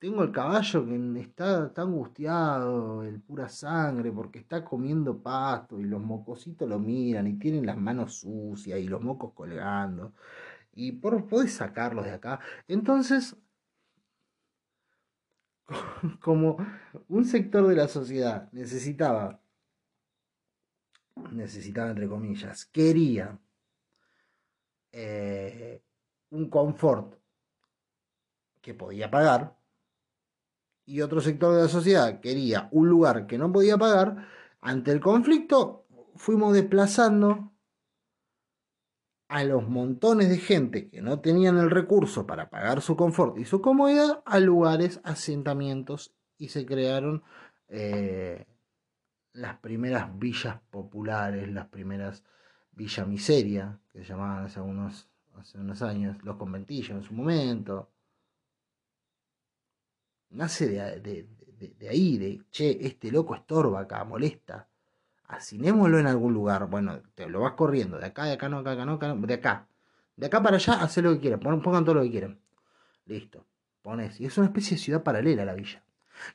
Tengo 0.03 0.21
el 0.21 0.33
caballo 0.33 0.85
que 0.85 1.21
está, 1.21 1.67
está 1.67 1.83
angustiado, 1.83 3.03
el 3.03 3.21
pura 3.21 3.47
sangre, 3.47 4.11
porque 4.11 4.39
está 4.39 4.61
comiendo 4.65 5.17
pasto 5.23 5.79
y 5.79 5.85
los 5.85 6.01
mocositos 6.01 6.67
lo 6.67 6.77
miran 6.77 7.25
y 7.25 7.39
tienen 7.39 7.65
las 7.65 7.77
manos 7.77 8.15
sucias 8.15 8.79
y 8.79 8.89
los 8.89 9.01
mocos 9.01 9.31
colgando. 9.33 10.13
Y 10.73 10.91
por, 10.91 11.25
podés 11.25 11.53
sacarlos 11.53 12.03
de 12.03 12.11
acá. 12.11 12.41
Entonces, 12.67 13.37
como 16.19 16.57
un 17.07 17.23
sector 17.23 17.65
de 17.65 17.75
la 17.77 17.87
sociedad 17.87 18.51
necesitaba, 18.51 19.39
necesitaba 21.31 21.91
entre 21.91 22.09
comillas, 22.09 22.65
quería 22.65 23.39
eh, 24.91 25.81
un 26.31 26.49
confort 26.49 27.15
que 28.61 28.73
podía 28.73 29.09
pagar, 29.09 29.62
y 30.85 31.01
otro 31.01 31.21
sector 31.21 31.55
de 31.55 31.63
la 31.63 31.67
sociedad 31.67 32.19
quería 32.19 32.67
un 32.71 32.89
lugar 32.89 33.27
que 33.27 33.37
no 33.37 33.51
podía 33.51 33.77
pagar, 33.77 34.27
ante 34.61 34.91
el 34.91 34.99
conflicto 34.99 35.85
fuimos 36.15 36.53
desplazando 36.53 37.51
a 39.27 39.43
los 39.43 39.67
montones 39.67 40.29
de 40.29 40.37
gente 40.37 40.89
que 40.89 41.01
no 41.01 41.19
tenían 41.19 41.57
el 41.57 41.71
recurso 41.71 42.27
para 42.27 42.49
pagar 42.49 42.81
su 42.81 42.95
confort 42.95 43.37
y 43.39 43.45
su 43.45 43.61
comodidad 43.61 44.21
a 44.25 44.39
lugares, 44.39 45.01
asentamientos 45.03 46.13
y 46.37 46.49
se 46.49 46.65
crearon 46.65 47.23
eh, 47.67 48.45
las 49.31 49.57
primeras 49.57 50.17
villas 50.19 50.59
populares, 50.69 51.51
las 51.51 51.67
primeras 51.67 52.23
villa 52.73 53.05
miseria, 53.05 53.79
que 53.91 53.99
se 53.99 54.05
llamaban 54.05 54.45
hace 54.45 54.61
unos, 54.61 55.09
hace 55.35 55.57
unos 55.57 55.81
años, 55.81 56.23
los 56.23 56.37
conventillos 56.37 56.91
en 56.91 57.03
su 57.03 57.13
momento, 57.13 57.89
nace 60.33 60.67
de, 60.67 61.89
ahí, 61.89 62.17
de, 62.17 62.41
che, 62.51 62.85
este 62.85 63.11
loco 63.11 63.35
estorba 63.35 63.81
acá, 63.81 64.03
molesta. 64.03 64.67
Asinémoslo 65.27 65.99
en 65.99 66.07
algún 66.07 66.33
lugar. 66.33 66.67
Bueno, 66.69 66.99
te 67.15 67.27
lo 67.27 67.41
vas 67.41 67.53
corriendo, 67.53 67.97
de 67.97 68.07
acá, 68.07 68.25
de 68.25 68.33
acá, 68.33 68.49
no, 68.49 68.59
acá, 68.59 68.73
acá, 68.73 68.85
no, 68.85 68.93
acá, 68.93 69.15
de 69.15 69.33
acá. 69.33 69.67
De 70.15 70.27
acá 70.27 70.43
para 70.43 70.57
allá, 70.57 70.73
haz 70.73 70.97
lo 70.97 71.13
que 71.13 71.19
quieran, 71.19 71.39
pongan 71.39 71.85
todo 71.85 71.95
lo 71.95 72.03
que 72.03 72.11
quieran. 72.11 72.39
Listo, 73.05 73.45
pones. 73.81 74.19
Y 74.19 74.25
es 74.25 74.37
una 74.37 74.47
especie 74.47 74.77
de 74.77 74.83
ciudad 74.83 75.03
paralela 75.03 75.43
a 75.43 75.45
la 75.45 75.55
villa. 75.55 75.81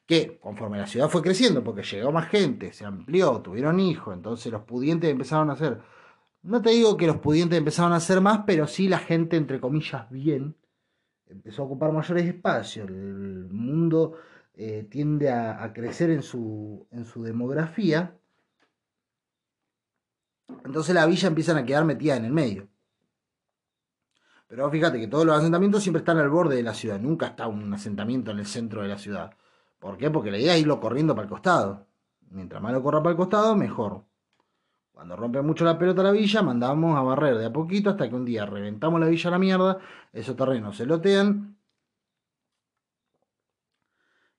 Que 0.06 0.38
conforme 0.38 0.78
la 0.78 0.86
ciudad 0.86 1.08
fue 1.08 1.22
creciendo, 1.22 1.62
porque 1.62 1.82
llegó 1.82 2.10
más 2.10 2.28
gente, 2.28 2.72
se 2.72 2.84
amplió, 2.84 3.40
tuvieron 3.40 3.78
hijos, 3.78 4.14
entonces 4.14 4.50
los 4.50 4.62
pudientes 4.62 5.10
empezaron 5.10 5.50
a 5.50 5.52
hacer. 5.52 5.80
No 6.42 6.60
te 6.60 6.70
digo 6.70 6.96
que 6.96 7.06
los 7.06 7.18
pudientes 7.18 7.58
empezaron 7.58 7.92
a 7.92 7.96
hacer 7.96 8.20
más, 8.20 8.40
pero 8.46 8.66
sí 8.66 8.88
la 8.88 8.98
gente, 8.98 9.36
entre 9.36 9.60
comillas, 9.60 10.10
bien, 10.10 10.56
empezó 11.28 11.62
a 11.62 11.66
ocupar 11.66 11.92
mayores 11.92 12.24
espacios, 12.24 12.88
el 12.88 13.48
mundo 13.50 14.14
eh, 14.54 14.86
tiende 14.90 15.30
a, 15.30 15.72
crecer 15.72 16.10
en 16.10 16.22
su, 16.22 16.86
en 16.90 17.04
su 17.04 17.22
demografía, 17.22 18.16
entonces 20.64 20.94
la 20.94 21.06
villa 21.06 21.28
empiezan 21.28 21.58
a 21.58 21.64
quedar 21.64 21.84
metida 21.84 22.16
en 22.16 22.24
el 22.24 22.32
medio. 22.32 22.68
Pero 24.48 24.70
fíjate 24.70 24.98
que 24.98 25.08
todos 25.08 25.26
los 25.26 25.36
asentamientos 25.36 25.82
siempre 25.82 25.98
están 26.00 26.18
al 26.18 26.30
borde 26.30 26.56
de 26.56 26.62
la 26.62 26.72
ciudad, 26.72 26.98
nunca 26.98 27.26
está 27.26 27.46
un 27.46 27.72
asentamiento 27.72 28.30
en 28.30 28.38
el 28.38 28.46
centro 28.46 28.82
de 28.82 28.88
la 28.88 28.98
ciudad. 28.98 29.32
¿Por 29.78 29.96
qué? 29.98 30.10
Porque 30.10 30.30
la 30.30 30.38
idea 30.38 30.54
es 30.54 30.62
irlo 30.62 30.80
corriendo 30.80 31.14
para 31.14 31.26
el 31.26 31.30
costado. 31.30 31.86
Mientras 32.30 32.60
más 32.62 32.72
lo 32.72 32.82
corra 32.82 33.02
para 33.02 33.12
el 33.12 33.16
costado, 33.16 33.54
mejor. 33.56 34.07
Cuando 34.98 35.14
rompe 35.14 35.40
mucho 35.42 35.64
la 35.64 35.78
pelota 35.78 36.02
la 36.02 36.10
villa, 36.10 36.42
mandamos 36.42 36.98
a 36.98 37.02
barrer 37.02 37.38
de 37.38 37.46
a 37.46 37.52
poquito 37.52 37.90
hasta 37.90 38.08
que 38.08 38.16
un 38.16 38.24
día 38.24 38.44
reventamos 38.44 38.98
la 38.98 39.06
villa 39.06 39.28
a 39.28 39.30
la 39.30 39.38
mierda, 39.38 39.78
esos 40.12 40.34
terrenos 40.34 40.76
se 40.76 40.86
lotean. 40.86 41.56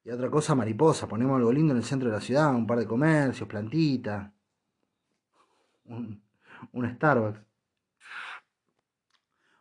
Y 0.03 0.11
otra 0.11 0.29
cosa, 0.29 0.55
mariposa, 0.55 1.07
ponemos 1.07 1.37
algo 1.37 1.53
lindo 1.53 1.71
en 1.71 1.77
el 1.77 1.85
centro 1.85 2.09
de 2.09 2.15
la 2.15 2.19
ciudad, 2.19 2.53
un 2.53 2.67
par 2.67 2.77
de 2.77 2.85
comercios, 2.85 3.47
plantitas, 3.47 4.33
un, 5.85 6.21
Starbucks. 6.73 7.39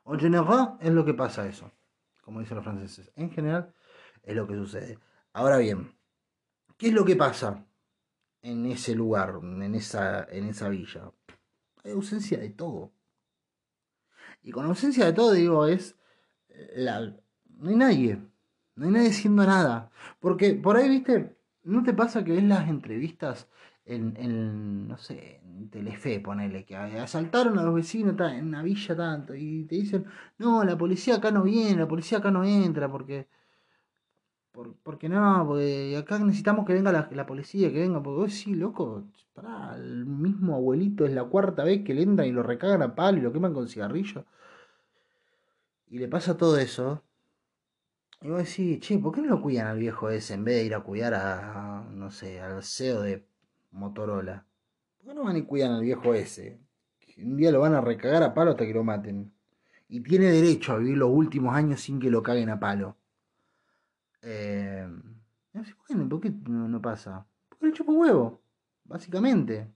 En 0.04 0.18
general 0.18 0.78
es 0.80 0.90
lo 0.90 1.04
que 1.04 1.14
pasa 1.14 1.46
eso, 1.46 1.70
como 2.22 2.40
dicen 2.40 2.56
los 2.56 2.64
franceses. 2.64 3.12
En 3.14 3.30
general 3.30 3.72
es 4.24 4.34
lo 4.34 4.48
que 4.48 4.56
sucede. 4.56 4.98
Ahora 5.32 5.58
bien, 5.58 5.96
¿qué 6.76 6.88
es 6.88 6.92
lo 6.92 7.04
que 7.04 7.14
pasa? 7.14 7.67
En 8.42 8.66
ese 8.66 8.94
lugar, 8.94 9.40
en 9.42 9.74
esa, 9.74 10.24
en 10.24 10.46
esa 10.46 10.68
villa. 10.68 11.12
Hay 11.84 11.92
ausencia 11.92 12.38
de 12.38 12.50
todo. 12.50 12.92
Y 14.42 14.50
con 14.50 14.66
ausencia 14.66 15.04
de 15.06 15.12
todo, 15.12 15.32
digo, 15.32 15.66
es. 15.66 15.96
Eh, 16.48 16.86
no 17.58 17.68
hay 17.68 17.76
nadie. 17.76 18.18
No 18.76 18.86
hay 18.86 18.92
nadie 18.92 19.08
haciendo 19.10 19.44
nada. 19.44 19.90
Porque 20.20 20.54
por 20.54 20.76
ahí, 20.76 20.88
viste, 20.88 21.36
¿no 21.64 21.82
te 21.82 21.92
pasa 21.92 22.24
que 22.24 22.32
ves 22.32 22.44
las 22.44 22.68
entrevistas 22.68 23.48
en, 23.84 24.14
en 24.18 24.88
no 24.88 24.98
sé, 24.98 25.40
en 25.42 25.70
Telefe, 25.70 26.20
ponele, 26.20 26.64
que 26.64 26.76
asaltaron 26.76 27.58
a 27.58 27.62
los 27.62 27.74
vecinos 27.74 28.14
en 28.20 28.46
una 28.46 28.62
villa 28.62 28.94
tanto 28.94 29.34
y 29.34 29.64
te 29.64 29.76
dicen, 29.76 30.04
no, 30.38 30.62
la 30.64 30.76
policía 30.76 31.16
acá 31.16 31.30
no 31.30 31.42
viene, 31.42 31.80
la 31.80 31.88
policía 31.88 32.18
acá 32.18 32.30
no 32.30 32.44
entra 32.44 32.90
porque 32.90 33.28
porque 34.82 35.08
no, 35.08 35.44
porque 35.46 35.96
acá 35.96 36.18
necesitamos 36.18 36.66
que 36.66 36.74
venga 36.74 36.92
la, 36.92 37.26
policía, 37.26 37.72
que 37.72 37.80
venga, 37.80 38.02
porque 38.02 38.20
vos 38.20 38.32
sí, 38.32 38.54
loco, 38.54 39.04
pará, 39.34 39.76
el 39.76 40.06
mismo 40.06 40.54
abuelito 40.54 41.04
es 41.06 41.12
la 41.12 41.24
cuarta 41.24 41.64
vez 41.64 41.84
que 41.84 41.94
le 41.94 42.02
entran 42.02 42.28
y 42.28 42.32
lo 42.32 42.42
recagan 42.42 42.82
a 42.82 42.94
palo 42.94 43.18
y 43.18 43.20
lo 43.22 43.32
queman 43.32 43.54
con 43.54 43.68
cigarrillo. 43.68 44.24
Y 45.88 45.98
le 45.98 46.08
pasa 46.08 46.36
todo 46.36 46.58
eso. 46.58 47.02
Y 48.20 48.28
vos 48.28 48.38
decís, 48.38 48.80
che, 48.80 48.98
¿por 48.98 49.14
qué 49.14 49.22
no 49.22 49.28
lo 49.28 49.40
cuidan 49.42 49.68
al 49.68 49.78
viejo 49.78 50.10
ese 50.10 50.34
en 50.34 50.44
vez 50.44 50.56
de 50.56 50.64
ir 50.64 50.74
a 50.74 50.80
cuidar 50.80 51.14
a, 51.14 51.84
no 51.92 52.10
sé, 52.10 52.40
al 52.40 52.62
CEO 52.62 53.02
de 53.02 53.24
Motorola? 53.70 54.44
¿Por 54.98 55.08
qué 55.08 55.14
no 55.14 55.24
van 55.24 55.36
y 55.36 55.42
cuidan 55.42 55.72
al 55.72 55.82
viejo 55.82 56.14
ese? 56.14 56.58
un 57.18 57.36
día 57.36 57.50
lo 57.50 57.60
van 57.60 57.74
a 57.74 57.80
recagar 57.80 58.22
a 58.22 58.32
palo 58.34 58.52
hasta 58.52 58.66
que 58.66 58.74
lo 58.74 58.84
maten. 58.84 59.32
Y 59.88 60.00
tiene 60.02 60.26
derecho 60.26 60.72
a 60.72 60.78
vivir 60.78 60.98
los 60.98 61.10
últimos 61.10 61.54
años 61.54 61.80
sin 61.80 61.98
que 61.98 62.10
lo 62.10 62.22
caguen 62.22 62.50
a 62.50 62.60
palo. 62.60 62.96
Eh, 64.22 64.88
¿por 65.52 66.20
qué 66.20 66.30
no, 66.48 66.82
pasa? 66.82 67.26
Porque 67.48 67.66
le 67.66 67.72
chupa 67.72 67.92
un 67.92 67.98
huevo, 67.98 68.40
básicamente. 68.84 69.72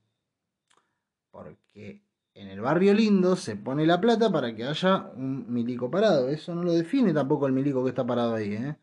Porque 1.31 2.03
en 2.33 2.47
el 2.47 2.61
barrio 2.61 2.93
lindo 2.93 3.35
se 3.35 3.55
pone 3.55 3.85
la 3.85 3.99
plata 3.99 4.31
para 4.31 4.55
que 4.55 4.65
haya 4.65 5.11
un 5.15 5.51
milico 5.51 5.89
parado. 5.89 6.29
Eso 6.29 6.55
no 6.55 6.63
lo 6.63 6.73
define 6.73 7.13
tampoco 7.13 7.47
el 7.47 7.53
milico 7.53 7.83
que 7.83 7.89
está 7.89 8.05
parado 8.05 8.35
ahí. 8.35 8.53
¿eh? 8.53 8.77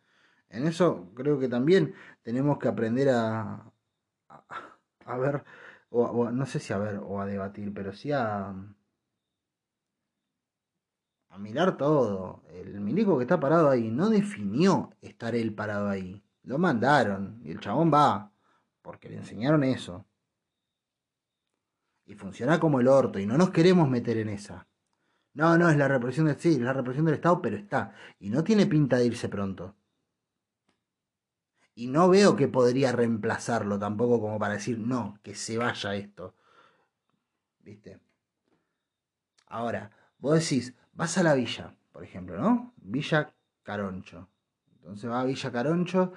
En 0.50 0.66
eso 0.66 1.12
creo 1.14 1.38
que 1.38 1.48
también 1.48 1.94
tenemos 2.22 2.58
que 2.58 2.68
aprender 2.68 3.08
a, 3.10 3.72
a, 5.06 5.18
ver, 5.18 5.44
o, 5.90 6.30
no 6.30 6.46
sé 6.46 6.60
si 6.60 6.72
a 6.72 6.78
ver 6.78 7.00
o 7.04 7.20
a 7.20 7.26
debatir, 7.26 7.72
pero 7.72 7.92
sí 7.92 8.12
a, 8.12 8.54
a 11.30 11.38
mirar 11.38 11.76
todo. 11.76 12.42
El 12.50 12.80
milico 12.80 13.16
que 13.16 13.24
está 13.24 13.40
parado 13.40 13.70
ahí 13.70 13.90
no 13.90 14.10
definió 14.10 14.90
estar 15.00 15.34
él 15.34 15.54
parado 15.54 15.88
ahí. 15.88 16.22
Lo 16.42 16.58
mandaron 16.58 17.40
y 17.44 17.50
el 17.50 17.60
chabón 17.60 17.90
va 17.92 18.32
porque 18.82 19.08
le 19.08 19.16
enseñaron 19.16 19.64
eso. 19.64 20.06
Y 22.04 22.14
funciona 22.14 22.58
como 22.58 22.80
el 22.80 22.88
orto 22.88 23.18
y 23.18 23.26
no 23.26 23.38
nos 23.38 23.50
queremos 23.50 23.88
meter 23.88 24.18
en 24.18 24.30
esa. 24.30 24.66
No, 25.32 25.56
no, 25.56 25.70
es 25.70 25.76
la 25.76 25.86
represión 25.86 26.26
del 26.26 26.40
sí, 26.40 26.58
la 26.58 26.72
represión 26.72 27.06
del 27.06 27.14
Estado, 27.14 27.40
pero 27.40 27.56
está. 27.56 27.94
Y 28.18 28.30
no 28.30 28.42
tiene 28.42 28.66
pinta 28.66 28.96
de 28.96 29.06
irse 29.06 29.28
pronto. 29.28 29.76
Y 31.76 31.86
no 31.86 32.08
veo 32.08 32.34
que 32.34 32.48
podría 32.48 32.90
reemplazarlo 32.90 33.78
tampoco 33.78 34.20
como 34.20 34.38
para 34.40 34.54
decir, 34.54 34.78
no, 34.78 35.18
que 35.22 35.36
se 35.36 35.56
vaya 35.56 35.94
esto. 35.94 36.34
¿Viste? 37.60 38.00
Ahora, 39.46 39.92
vos 40.18 40.40
decís, 40.40 40.74
vas 40.92 41.18
a 41.18 41.22
la 41.22 41.34
villa, 41.34 41.74
por 41.92 42.04
ejemplo, 42.04 42.38
¿no? 42.38 42.72
Villa 42.76 43.32
Caroncho. 43.62 44.28
Entonces 44.76 45.10
va 45.10 45.20
a 45.20 45.24
Villa 45.24 45.52
Caroncho 45.52 46.12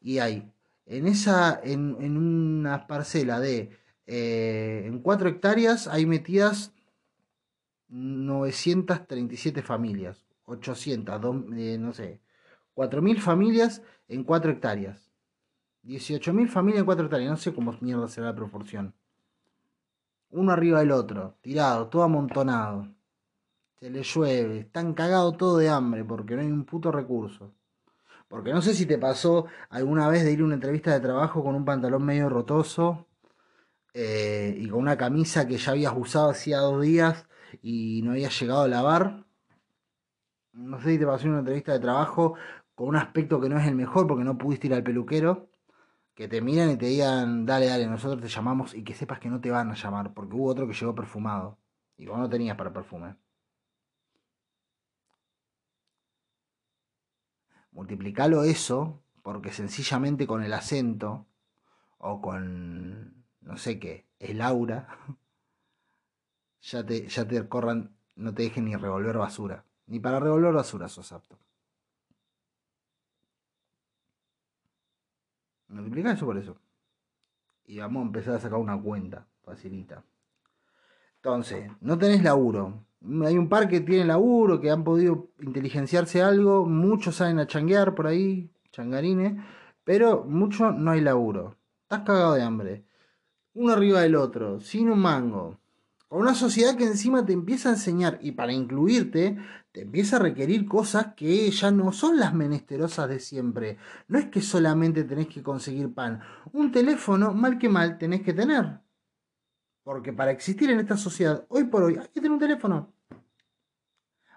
y 0.00 0.18
hay, 0.18 0.52
en 0.86 1.06
esa, 1.06 1.60
en, 1.62 2.16
una 2.16 2.86
parcela 2.86 3.40
de, 3.40 3.70
eh, 4.06 4.84
en 4.86 5.00
4 5.00 5.28
hectáreas 5.28 5.88
hay 5.88 6.06
metidas 6.06 6.72
937 7.88 9.62
familias, 9.62 10.24
800, 10.46 11.20
eh, 11.56 11.78
no 11.78 11.92
sé, 11.92 12.20
4.000 12.74 13.20
familias 13.20 13.82
en 14.08 14.24
4 14.24 14.52
hectáreas. 14.52 15.10
18.000 15.84 16.48
familias 16.48 16.80
en 16.80 16.86
4 16.86 17.04
hectáreas. 17.04 17.30
No 17.30 17.36
sé 17.36 17.54
cómo 17.54 17.76
mierda 17.80 18.08
será 18.08 18.28
la 18.28 18.34
proporción. 18.34 18.94
Uno 20.30 20.52
arriba 20.52 20.80
del 20.80 20.90
otro, 20.90 21.36
tirado, 21.40 21.88
todo 21.88 22.02
amontonado. 22.02 22.88
Se 23.84 23.90
le 23.90 24.02
llueve, 24.02 24.60
están 24.60 24.94
cagados 24.94 25.36
todo 25.36 25.58
de 25.58 25.68
hambre 25.68 26.06
porque 26.06 26.34
no 26.34 26.40
hay 26.40 26.50
un 26.50 26.64
puto 26.64 26.90
recurso. 26.90 27.52
Porque 28.28 28.50
no 28.50 28.62
sé 28.62 28.72
si 28.72 28.86
te 28.86 28.96
pasó 28.96 29.44
alguna 29.68 30.08
vez 30.08 30.24
de 30.24 30.32
ir 30.32 30.40
a 30.40 30.44
una 30.44 30.54
entrevista 30.54 30.94
de 30.94 31.00
trabajo 31.00 31.44
con 31.44 31.54
un 31.54 31.66
pantalón 31.66 32.02
medio 32.02 32.30
rotoso 32.30 33.06
eh, 33.92 34.56
y 34.58 34.68
con 34.70 34.80
una 34.80 34.96
camisa 34.96 35.46
que 35.46 35.58
ya 35.58 35.72
habías 35.72 35.92
usado 35.94 36.30
hacía 36.30 36.60
dos 36.60 36.80
días 36.80 37.26
y 37.60 38.00
no 38.02 38.12
habías 38.12 38.40
llegado 38.40 38.62
a 38.62 38.68
lavar. 38.68 39.26
No 40.54 40.80
sé 40.80 40.92
si 40.92 40.98
te 40.98 41.04
pasó 41.04 41.28
una 41.28 41.40
entrevista 41.40 41.72
de 41.74 41.80
trabajo 41.80 42.36
con 42.74 42.88
un 42.88 42.96
aspecto 42.96 43.38
que 43.38 43.50
no 43.50 43.58
es 43.58 43.66
el 43.66 43.74
mejor 43.74 44.06
porque 44.06 44.24
no 44.24 44.38
pudiste 44.38 44.66
ir 44.68 44.72
al 44.72 44.82
peluquero, 44.82 45.50
que 46.14 46.26
te 46.26 46.40
miran 46.40 46.70
y 46.70 46.78
te 46.78 46.86
digan, 46.86 47.44
dale, 47.44 47.66
dale, 47.66 47.86
nosotros 47.86 48.22
te 48.22 48.28
llamamos 48.28 48.74
y 48.74 48.82
que 48.82 48.94
sepas 48.94 49.20
que 49.20 49.28
no 49.28 49.42
te 49.42 49.50
van 49.50 49.70
a 49.70 49.74
llamar, 49.74 50.14
porque 50.14 50.36
hubo 50.36 50.46
otro 50.50 50.66
que 50.66 50.72
llegó 50.72 50.94
perfumado 50.94 51.58
y 51.98 52.06
vos 52.06 52.18
no 52.18 52.30
tenías 52.30 52.56
para 52.56 52.72
perfume. 52.72 53.16
Multiplicalo 57.74 58.44
eso, 58.44 59.02
porque 59.22 59.52
sencillamente 59.52 60.26
con 60.26 60.42
el 60.42 60.52
acento 60.52 61.26
o 61.98 62.20
con, 62.20 63.24
no 63.40 63.56
sé 63.58 63.78
qué, 63.80 64.06
el 64.20 64.40
aura, 64.40 64.88
ya 66.62 66.86
te, 66.86 67.08
ya 67.08 67.26
te 67.26 67.48
corran, 67.48 67.96
no 68.16 68.32
te 68.32 68.44
dejen 68.44 68.64
ni 68.64 68.76
revolver 68.76 69.18
basura. 69.18 69.64
Ni 69.86 69.98
para 69.98 70.20
revolver 70.20 70.54
basura 70.54 70.88
sos 70.88 71.12
apto. 71.12 71.36
Multiplica 75.68 76.12
eso 76.12 76.26
por 76.26 76.38
eso. 76.38 76.56
Y 77.66 77.78
vamos 77.78 78.02
a 78.02 78.06
empezar 78.06 78.34
a 78.34 78.40
sacar 78.40 78.58
una 78.58 78.80
cuenta. 78.80 79.26
Facilita. 79.42 80.04
Entonces, 81.16 81.70
no 81.80 81.98
tenés 81.98 82.22
laburo. 82.22 82.84
Hay 83.24 83.36
un 83.36 83.48
par 83.48 83.68
que 83.68 83.80
tienen 83.80 84.08
laburo, 84.08 84.60
que 84.60 84.70
han 84.70 84.84
podido 84.84 85.30
inteligenciarse 85.40 86.22
algo. 86.22 86.64
Muchos 86.66 87.16
salen 87.16 87.38
a 87.38 87.46
changuear 87.46 87.94
por 87.94 88.06
ahí, 88.06 88.50
changarines. 88.72 89.34
Pero 89.84 90.24
mucho 90.24 90.72
no 90.72 90.90
hay 90.92 91.00
laburo. 91.00 91.56
Estás 91.82 92.00
cagado 92.00 92.34
de 92.34 92.42
hambre. 92.42 92.84
Uno 93.52 93.72
arriba 93.72 94.00
del 94.00 94.16
otro, 94.16 94.60
sin 94.60 94.90
un 94.90 95.00
mango. 95.00 95.60
Con 96.08 96.22
una 96.22 96.34
sociedad 96.34 96.76
que 96.76 96.84
encima 96.84 97.26
te 97.26 97.32
empieza 97.32 97.68
a 97.68 97.72
enseñar 97.72 98.18
y 98.22 98.32
para 98.32 98.52
incluirte 98.52 99.36
te 99.72 99.82
empieza 99.82 100.16
a 100.16 100.20
requerir 100.20 100.66
cosas 100.66 101.14
que 101.16 101.50
ya 101.50 101.72
no 101.72 101.90
son 101.92 102.18
las 102.18 102.32
menesterosas 102.32 103.08
de 103.08 103.18
siempre. 103.18 103.78
No 104.06 104.18
es 104.18 104.26
que 104.26 104.40
solamente 104.40 105.02
tenés 105.04 105.26
que 105.26 105.42
conseguir 105.42 105.92
pan. 105.92 106.20
Un 106.52 106.70
teléfono, 106.70 107.34
mal 107.34 107.58
que 107.58 107.68
mal, 107.68 107.98
tenés 107.98 108.22
que 108.22 108.32
tener. 108.32 108.83
Porque 109.84 110.12
para 110.12 110.30
existir 110.30 110.70
en 110.70 110.80
esta 110.80 110.96
sociedad, 110.96 111.44
hoy 111.48 111.64
por 111.64 111.82
hoy, 111.82 111.96
hay 111.96 112.08
que 112.08 112.20
tener 112.20 112.32
un 112.32 112.38
teléfono. 112.38 112.92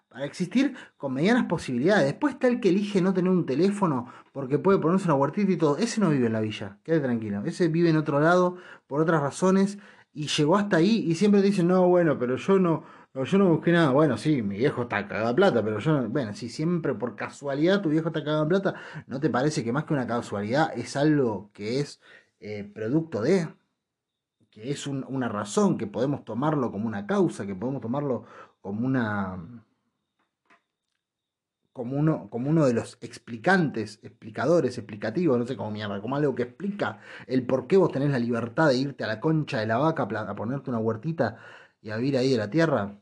Para 0.09 0.25
existir 0.25 0.75
con 0.97 1.13
medianas 1.13 1.45
posibilidades. 1.45 2.05
Después 2.05 2.33
está 2.33 2.47
el 2.47 2.59
que 2.59 2.69
elige 2.69 3.01
no 3.01 3.13
tener 3.13 3.31
un 3.31 3.45
teléfono 3.45 4.11
porque 4.33 4.59
puede 4.59 4.79
ponerse 4.79 5.05
una 5.05 5.15
huertita 5.15 5.51
y 5.51 5.57
todo. 5.57 5.77
Ese 5.77 6.01
no 6.01 6.09
vive 6.09 6.27
en 6.27 6.33
la 6.33 6.41
villa, 6.41 6.77
quede 6.83 6.99
tranquilo. 6.99 7.43
Ese 7.45 7.69
vive 7.69 7.89
en 7.89 7.97
otro 7.97 8.19
lado 8.19 8.57
por 8.87 9.01
otras 9.01 9.21
razones 9.21 9.77
y 10.13 10.27
llegó 10.27 10.57
hasta 10.57 10.77
ahí 10.77 11.05
y 11.07 11.15
siempre 11.15 11.41
te 11.41 11.47
dicen, 11.47 11.67
no, 11.67 11.87
bueno, 11.87 12.17
pero 12.17 12.37
yo 12.37 12.57
no, 12.59 12.83
yo 13.13 13.37
no 13.37 13.49
busqué 13.49 13.71
nada. 13.71 13.91
Bueno, 13.91 14.17
sí, 14.17 14.41
mi 14.41 14.57
viejo 14.57 14.83
está 14.83 15.07
cagado 15.07 15.29
de 15.29 15.35
plata, 15.35 15.63
pero 15.63 15.79
yo, 15.79 16.09
bueno, 16.09 16.33
si 16.33 16.49
siempre 16.49 16.93
por 16.95 17.15
casualidad 17.15 17.81
tu 17.81 17.89
viejo 17.89 18.07
está 18.07 18.23
cagado 18.23 18.43
de 18.43 18.49
plata, 18.49 18.75
¿no 19.07 19.19
te 19.19 19.29
parece 19.29 19.63
que 19.63 19.71
más 19.71 19.85
que 19.85 19.93
una 19.93 20.07
casualidad 20.07 20.71
es 20.75 20.95
algo 20.95 21.51
que 21.53 21.79
es 21.79 22.01
eh, 22.39 22.63
producto 22.63 23.21
de, 23.21 23.47
que 24.57 24.71
es 24.71 24.87
una 24.87 25.29
razón, 25.29 25.77
que 25.77 25.85
podemos 25.85 26.25
tomarlo 26.25 26.71
como 26.71 26.87
una 26.87 27.05
causa, 27.05 27.45
que 27.45 27.53
podemos 27.53 27.79
tomarlo 27.79 28.25
como 28.59 28.87
una 28.87 29.37
como 31.73 31.95
uno, 31.95 32.27
como 32.31 32.49
uno 32.49 32.65
de 32.65 32.73
los 32.73 32.97
explicantes, 33.01 33.99
explicadores, 34.01 34.75
explicativos, 34.79 35.37
no 35.37 35.45
sé 35.45 35.55
cómo 35.55 35.69
mierda, 35.69 36.01
como 36.01 36.15
algo 36.15 36.33
que 36.33 36.43
explica 36.43 36.99
el 37.27 37.45
por 37.45 37.67
qué 37.67 37.77
vos 37.77 37.91
tenés 37.91 38.09
la 38.09 38.17
libertad 38.17 38.69
de 38.69 38.77
irte 38.77 39.03
a 39.03 39.07
la 39.07 39.19
concha 39.19 39.59
de 39.59 39.67
la 39.67 39.77
vaca 39.77 40.03
a 40.03 40.35
ponerte 40.35 40.71
una 40.71 40.79
huertita 40.79 41.37
y 41.81 41.91
a 41.91 41.97
vivir 41.97 42.17
ahí 42.17 42.31
de 42.31 42.37
la 42.37 42.49
tierra. 42.49 42.97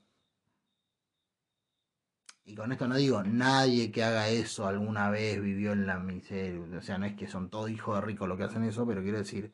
Y 2.44 2.56
con 2.56 2.72
esto 2.74 2.88
no 2.88 2.96
digo, 2.98 3.24
nadie 3.24 3.92
que 3.92 4.04
haga 4.04 4.28
eso 4.30 4.68
alguna 4.68 5.10
vez 5.10 5.42
vivió 5.42 5.72
en 5.72 5.88
la 5.88 6.00
miseria. 6.00 6.78
O 6.78 6.82
sea, 6.82 6.98
no 6.98 7.06
es 7.06 7.16
que 7.16 7.28
son 7.28 7.50
todos 7.50 7.70
hijos 7.70 7.96
de 7.96 8.02
ricos 8.02 8.28
los 8.28 8.38
que 8.38 8.44
hacen 8.44 8.64
eso, 8.66 8.86
pero 8.86 9.02
quiero 9.02 9.18
decir, 9.20 9.54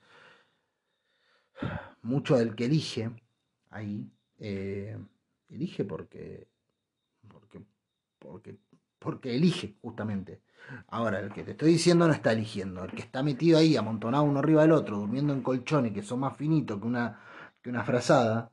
mucho 2.02 2.38
del 2.38 2.56
que 2.56 2.66
elige 2.66 3.12
ahí, 3.70 4.10
eh, 4.40 4.98
elige 5.50 5.86
porque, 5.86 6.48
porque, 7.28 7.62
porque 8.20 8.58
porque 9.02 9.36
elige 9.36 9.76
justamente. 9.82 10.42
Ahora, 10.90 11.20
el 11.20 11.34
que 11.34 11.44
te 11.44 11.52
estoy 11.52 11.72
diciendo 11.74 12.08
no 12.08 12.14
está 12.14 12.34
eligiendo. 12.34 12.84
El 12.86 12.92
que 12.92 13.02
está 13.02 13.24
metido 13.24 13.58
ahí, 13.58 13.76
amontonado 13.76 14.24
uno 14.24 14.40
arriba 14.40 14.62
del 14.62 14.74
otro, 14.74 14.98
durmiendo 14.98 15.34
en 15.34 15.42
colchones 15.42 15.92
que 15.92 16.04
son 16.04 16.20
más 16.20 16.38
finitos 16.38 16.80
que 16.80 16.86
una, 16.86 17.20
que 17.64 17.72
una 17.72 17.84
frazada, 17.84 18.52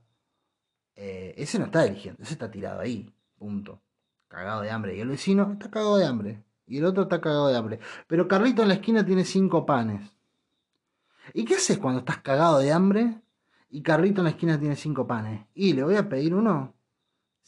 eh, 0.96 1.34
ese 1.36 1.58
no 1.58 1.66
está 1.66 1.84
eligiendo, 1.84 2.22
ese 2.22 2.32
está 2.32 2.50
tirado 2.50 2.80
ahí, 2.80 3.12
punto. 3.36 3.82
Cagado 4.26 4.62
de 4.62 4.70
hambre. 4.70 4.96
Y 4.96 5.00
el 5.00 5.08
vecino 5.08 5.52
está 5.52 5.70
cagado 5.70 5.98
de 5.98 6.06
hambre. 6.06 6.42
Y 6.66 6.78
el 6.78 6.86
otro 6.86 7.02
está 7.04 7.20
cagado 7.20 7.48
de 7.48 7.56
hambre. 7.56 7.80
Pero 8.06 8.26
Carlito 8.26 8.62
en 8.62 8.68
la 8.68 8.74
esquina 8.74 9.04
tiene 9.04 9.24
cinco 9.24 9.66
panes. 9.66 10.00
¿Y 11.34 11.44
qué 11.44 11.56
haces 11.56 11.78
cuando 11.78 12.00
estás 12.00 12.18
cagado 12.18 12.58
de 12.58 12.72
hambre 12.72 13.20
y 13.70 13.82
Carlito 13.82 14.20
en 14.20 14.24
la 14.24 14.30
esquina 14.30 14.58
tiene 14.58 14.76
cinco 14.76 15.06
panes? 15.06 15.46
Y 15.54 15.72
le 15.72 15.82
voy 15.82 15.96
a 15.96 16.08
pedir 16.08 16.34
uno 16.34 16.74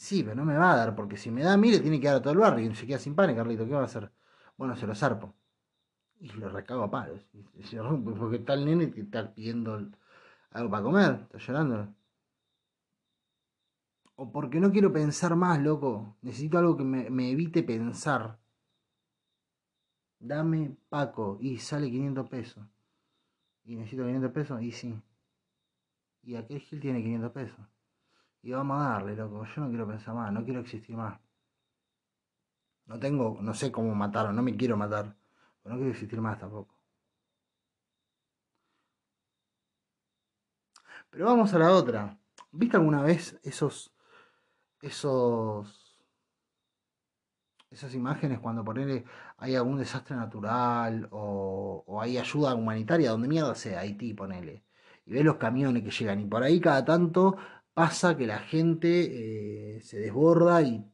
Sí, 0.01 0.23
pero 0.23 0.35
no 0.35 0.47
me 0.47 0.57
va 0.57 0.73
a 0.73 0.77
dar, 0.77 0.95
porque 0.97 1.19
si 1.19 1.31
me 1.31 1.43
da 1.43 1.53
a 1.53 1.57
mí 1.59 1.71
le 1.71 1.79
tiene 1.79 2.01
que 2.01 2.07
dar 2.07 2.17
a 2.17 2.23
todo 2.23 2.33
el 2.33 2.39
barrio 2.39 2.71
y 2.71 2.75
se 2.75 2.87
queda 2.87 2.99
sin 2.99 3.15
pan, 3.15 3.35
Carlito, 3.35 3.67
¿qué 3.67 3.75
va 3.75 3.83
a 3.83 3.85
hacer? 3.85 4.11
Bueno, 4.57 4.75
se 4.75 4.87
lo 4.87 4.95
zarpo. 4.95 5.35
Y 6.21 6.29
lo 6.29 6.49
recago 6.49 6.85
a 6.85 6.91
palos. 6.91 7.21
Porque 8.19 8.37
está 8.39 8.55
el 8.55 8.65
nene 8.65 8.91
que 8.91 9.03
está 9.03 9.35
pidiendo 9.35 9.91
algo 10.53 10.71
para 10.71 10.83
comer, 10.83 11.21
está 11.25 11.37
llorando. 11.37 11.95
O 14.17 14.33
porque 14.33 14.59
no 14.59 14.73
quiero 14.73 14.91
pensar 14.91 15.37
más, 15.37 15.61
loco. 15.61 16.17
Necesito 16.23 16.57
algo 16.57 16.79
que 16.79 16.85
me, 16.85 17.11
me 17.11 17.31
evite 17.33 17.63
pensar. 17.63 18.39
Dame 20.19 20.79
Paco. 20.89 21.37
Y 21.43 21.59
sale 21.59 21.91
500 21.91 22.27
pesos. 22.31 22.65
Y 23.71 23.77
necesito 23.77 24.03
500 24.03 24.33
pesos. 24.33 24.63
Y 24.63 24.73
sí. 24.73 25.01
Y 26.25 26.35
aquel 26.35 26.59
Gil 26.59 26.81
tiene 26.81 27.01
500 27.01 27.31
pesos. 27.31 27.61
Y 28.43 28.51
vamos 28.51 28.83
a 28.83 28.89
darle, 28.89 29.15
loco. 29.15 29.45
Yo 29.45 29.63
no 29.63 29.69
quiero 29.69 29.87
pensar 29.87 30.13
más, 30.13 30.33
no 30.33 30.45
quiero 30.45 30.59
existir 30.59 30.97
más. 30.97 31.21
No 32.87 32.99
tengo, 32.99 33.39
no 33.41 33.55
sé 33.55 33.71
cómo 33.71 33.95
matar, 33.95 34.35
no 34.35 34.43
me 34.43 34.57
quiero 34.57 34.77
matar. 34.77 35.15
Pero 35.63 35.77
no 35.77 35.79
quiero 35.79 35.93
existir 35.93 36.21
más 36.21 36.37
tampoco. 36.37 36.75
Pero 41.11 41.27
vamos 41.27 41.55
a 41.55 41.59
la 41.61 41.71
otra. 41.71 42.19
¿Viste 42.51 42.77
alguna 42.77 43.03
vez 43.03 43.39
esos. 43.45 43.95
esos. 44.83 45.80
Esas 47.71 47.95
imágenes 47.95 48.41
cuando 48.41 48.65
ponele 48.65 49.05
hay 49.39 49.55
algún 49.55 49.79
desastre 49.79 50.17
natural 50.17 51.09
o, 51.13 51.85
o 51.87 52.01
hay 52.01 52.19
ayuda 52.19 52.55
humanitaria, 52.55 53.11
donde 53.11 53.29
mierda 53.29 53.55
sea, 53.55 53.81
Haití, 53.81 54.13
ponele. 54.15 54.65
Y 55.07 55.13
ves 55.13 55.25
los 55.25 55.37
camiones 55.37 55.83
que 55.85 55.91
llegan 55.91 56.21
y 56.21 56.27
por 56.27 56.43
ahí 56.43 56.61
cada 56.61 56.85
tanto 56.85 57.37
pasa 57.75 58.17
que 58.17 58.27
la 58.27 58.41
gente 58.41 59.77
eh, 59.77 59.81
se 59.83 59.99
desborda 59.99 60.63
y 60.63 60.85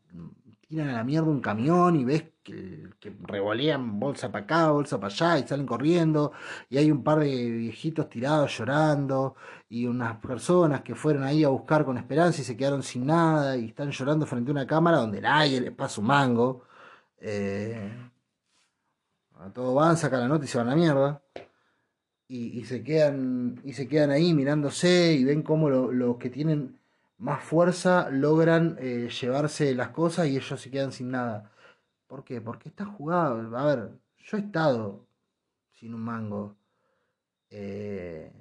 tiran 0.66 0.88
a 0.88 0.92
la 0.94 1.04
mierda 1.04 1.28
un 1.28 1.40
camión 1.40 1.96
y 1.96 2.04
ves 2.04 2.24
que, 2.42 2.88
revolean 3.22 3.98
bolsa 4.00 4.30
para 4.32 4.44
acá, 4.44 4.70
bolsa 4.70 4.98
para 5.00 5.12
allá 5.12 5.38
y 5.38 5.46
salen 5.46 5.66
corriendo 5.66 6.32
y 6.68 6.78
hay 6.78 6.90
un 6.90 7.02
par 7.04 7.20
de 7.20 7.50
viejitos 7.50 8.08
tirados 8.08 8.56
llorando 8.56 9.36
y 9.68 9.86
unas 9.86 10.18
personas 10.18 10.82
que 10.82 10.94
fueron 10.94 11.22
ahí 11.24 11.44
a 11.44 11.48
buscar 11.48 11.84
con 11.84 11.98
esperanza 11.98 12.40
y 12.40 12.44
se 12.44 12.56
quedaron 12.56 12.82
sin 12.82 13.06
nada 13.06 13.56
y 13.56 13.66
están 13.66 13.90
llorando 13.90 14.26
frente 14.26 14.50
a 14.50 14.54
una 14.54 14.66
cámara 14.66 14.98
donde 14.98 15.20
nadie 15.20 15.60
les 15.60 15.72
pasa 15.72 16.00
un 16.00 16.06
mango. 16.08 16.64
Eh, 17.18 17.92
a 19.38 19.50
todo 19.52 19.74
van, 19.74 19.96
sacan 19.96 20.20
la 20.20 20.28
nota 20.28 20.44
y 20.44 20.48
se 20.48 20.58
van 20.58 20.68
a 20.68 20.70
la 20.70 20.76
mierda. 20.76 21.22
Y, 22.28 22.64
se 22.64 22.82
quedan 22.82 23.60
y 23.64 23.72
se 23.74 23.86
quedan 23.86 24.10
ahí 24.10 24.34
mirándose 24.34 25.12
y 25.12 25.24
ven 25.24 25.42
cómo 25.42 25.70
los 25.70 25.94
lo 25.94 26.18
que 26.18 26.28
tienen 26.28 26.76
más 27.18 27.42
fuerza 27.42 28.10
logran 28.10 28.76
eh, 28.78 29.08
llevarse 29.08 29.74
las 29.74 29.90
cosas 29.90 30.26
y 30.28 30.36
ellos 30.36 30.60
se 30.60 30.70
quedan 30.70 30.92
sin 30.92 31.10
nada. 31.10 31.50
¿Por 32.06 32.24
qué? 32.24 32.40
Porque 32.40 32.68
está 32.68 32.84
jugado. 32.84 33.56
A 33.56 33.64
ver, 33.64 33.90
yo 34.18 34.36
he 34.36 34.40
estado 34.40 35.06
sin 35.72 35.94
un 35.94 36.02
mango 36.02 36.56
eh, 37.50 38.32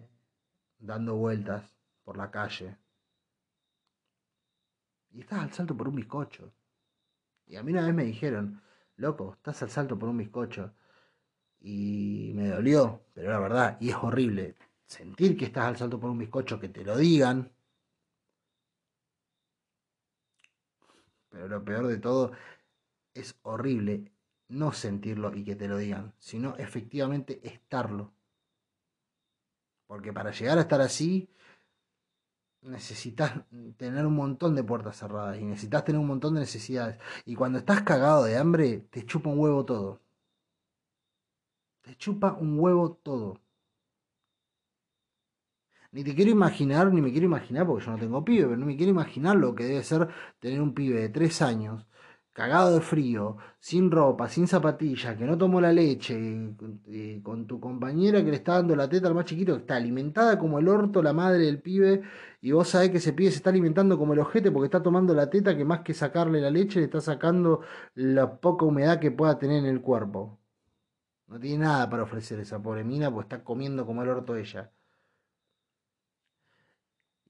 dando 0.79 1.15
vueltas 1.15 1.63
por 2.03 2.17
la 2.17 2.29
calle. 2.31 2.77
Y 5.11 5.21
estás 5.21 5.39
al 5.39 5.53
salto 5.53 5.75
por 5.75 5.87
un 5.87 5.95
bizcocho. 5.95 6.51
Y 7.47 7.55
a 7.55 7.63
mí 7.63 7.71
una 7.71 7.85
vez 7.85 7.93
me 7.93 8.03
dijeron, 8.03 8.61
loco, 8.97 9.33
estás 9.33 9.63
al 9.63 9.69
salto 9.69 9.97
por 9.97 10.09
un 10.09 10.17
bizcocho. 10.17 10.73
Y 11.61 12.33
me 12.35 12.49
dolió, 12.49 13.01
pero 13.13 13.31
la 13.31 13.39
verdad, 13.39 13.77
y 13.79 13.89
es 13.89 13.95
horrible 13.95 14.55
sentir 14.85 15.37
que 15.37 15.45
estás 15.45 15.65
al 15.65 15.77
salto 15.77 15.99
por 15.99 16.09
un 16.09 16.19
bizcocho, 16.19 16.59
que 16.59 16.69
te 16.69 16.83
lo 16.83 16.97
digan, 16.97 17.54
Pero 21.35 21.49
lo 21.49 21.65
peor 21.65 21.87
de 21.87 21.97
todo 21.97 22.31
es 23.13 23.35
horrible 23.41 24.09
no 24.47 24.71
sentirlo 24.71 25.35
y 25.35 25.43
que 25.43 25.57
te 25.57 25.67
lo 25.67 25.77
digan, 25.77 26.13
sino 26.17 26.55
efectivamente 26.55 27.45
estarlo. 27.45 28.13
Porque 29.85 30.13
para 30.13 30.31
llegar 30.31 30.57
a 30.57 30.61
estar 30.61 30.79
así, 30.79 31.29
necesitas 32.61 33.33
tener 33.75 34.05
un 34.05 34.15
montón 34.15 34.55
de 34.55 34.63
puertas 34.63 34.97
cerradas 34.97 35.37
y 35.37 35.43
necesitas 35.43 35.83
tener 35.83 35.99
un 35.99 36.07
montón 36.07 36.35
de 36.35 36.39
necesidades. 36.39 36.99
Y 37.25 37.35
cuando 37.35 37.59
estás 37.59 37.81
cagado 37.81 38.23
de 38.23 38.37
hambre, 38.37 38.87
te 38.89 39.05
chupa 39.05 39.29
un 39.29 39.39
huevo 39.39 39.65
todo. 39.65 39.99
Te 41.81 41.97
chupa 41.97 42.31
un 42.31 42.57
huevo 42.57 42.93
todo. 42.93 43.41
Ni 45.95 46.03
te 46.03 46.13
quiero 46.13 46.29
imaginar, 46.29 46.91
ni 46.91 47.01
me 47.01 47.09
quiero 47.09 47.25
imaginar, 47.25 47.65
porque 47.65 47.85
yo 47.85 47.91
no 47.91 47.97
tengo 47.97 48.25
pibe, 48.25 48.43
pero 48.43 48.57
no 48.57 48.65
me 48.65 48.75
quiero 48.75 48.91
imaginar 48.91 49.37
lo 49.37 49.55
que 49.55 49.63
debe 49.63 49.81
ser 49.81 50.09
tener 50.39 50.61
un 50.61 50.73
pibe 50.73 50.99
de 50.99 51.07
tres 51.07 51.41
años, 51.41 51.87
cagado 52.33 52.73
de 52.73 52.81
frío, 52.81 53.37
sin 53.59 53.89
ropa, 53.89 54.27
sin 54.27 54.45
zapatillas, 54.45 55.15
que 55.15 55.23
no 55.23 55.37
tomó 55.37 55.61
la 55.61 55.71
leche, 55.71 56.53
con 57.23 57.47
tu 57.47 57.61
compañera 57.61 58.21
que 58.25 58.29
le 58.29 58.35
está 58.35 58.55
dando 58.55 58.75
la 58.75 58.89
teta 58.89 59.07
al 59.07 59.15
más 59.15 59.23
chiquito, 59.23 59.53
que 59.53 59.61
está 59.61 59.77
alimentada 59.77 60.37
como 60.37 60.59
el 60.59 60.67
orto, 60.67 61.01
la 61.01 61.13
madre 61.13 61.45
del 61.45 61.61
pibe, 61.61 62.01
y 62.41 62.51
vos 62.51 62.67
sabés 62.67 62.89
que 62.89 62.97
ese 62.97 63.13
pibe 63.13 63.31
se 63.31 63.37
está 63.37 63.51
alimentando 63.51 63.97
como 63.97 64.11
el 64.11 64.19
ojete 64.19 64.51
porque 64.51 64.65
está 64.65 64.83
tomando 64.83 65.13
la 65.13 65.29
teta, 65.29 65.55
que 65.55 65.63
más 65.63 65.79
que 65.79 65.93
sacarle 65.93 66.41
la 66.41 66.49
leche, 66.51 66.79
le 66.79 66.87
está 66.87 66.99
sacando 66.99 67.61
la 67.93 68.35
poca 68.41 68.65
humedad 68.65 68.99
que 68.99 69.11
pueda 69.11 69.39
tener 69.39 69.59
en 69.59 69.67
el 69.67 69.79
cuerpo. 69.79 70.39
No 71.27 71.39
tiene 71.39 71.59
nada 71.59 71.89
para 71.89 72.03
ofrecer 72.03 72.37
esa 72.41 72.61
pobre 72.61 72.83
mina, 72.83 73.09
porque 73.09 73.33
está 73.33 73.45
comiendo 73.45 73.85
como 73.85 74.03
el 74.03 74.09
orto 74.09 74.35
ella 74.35 74.73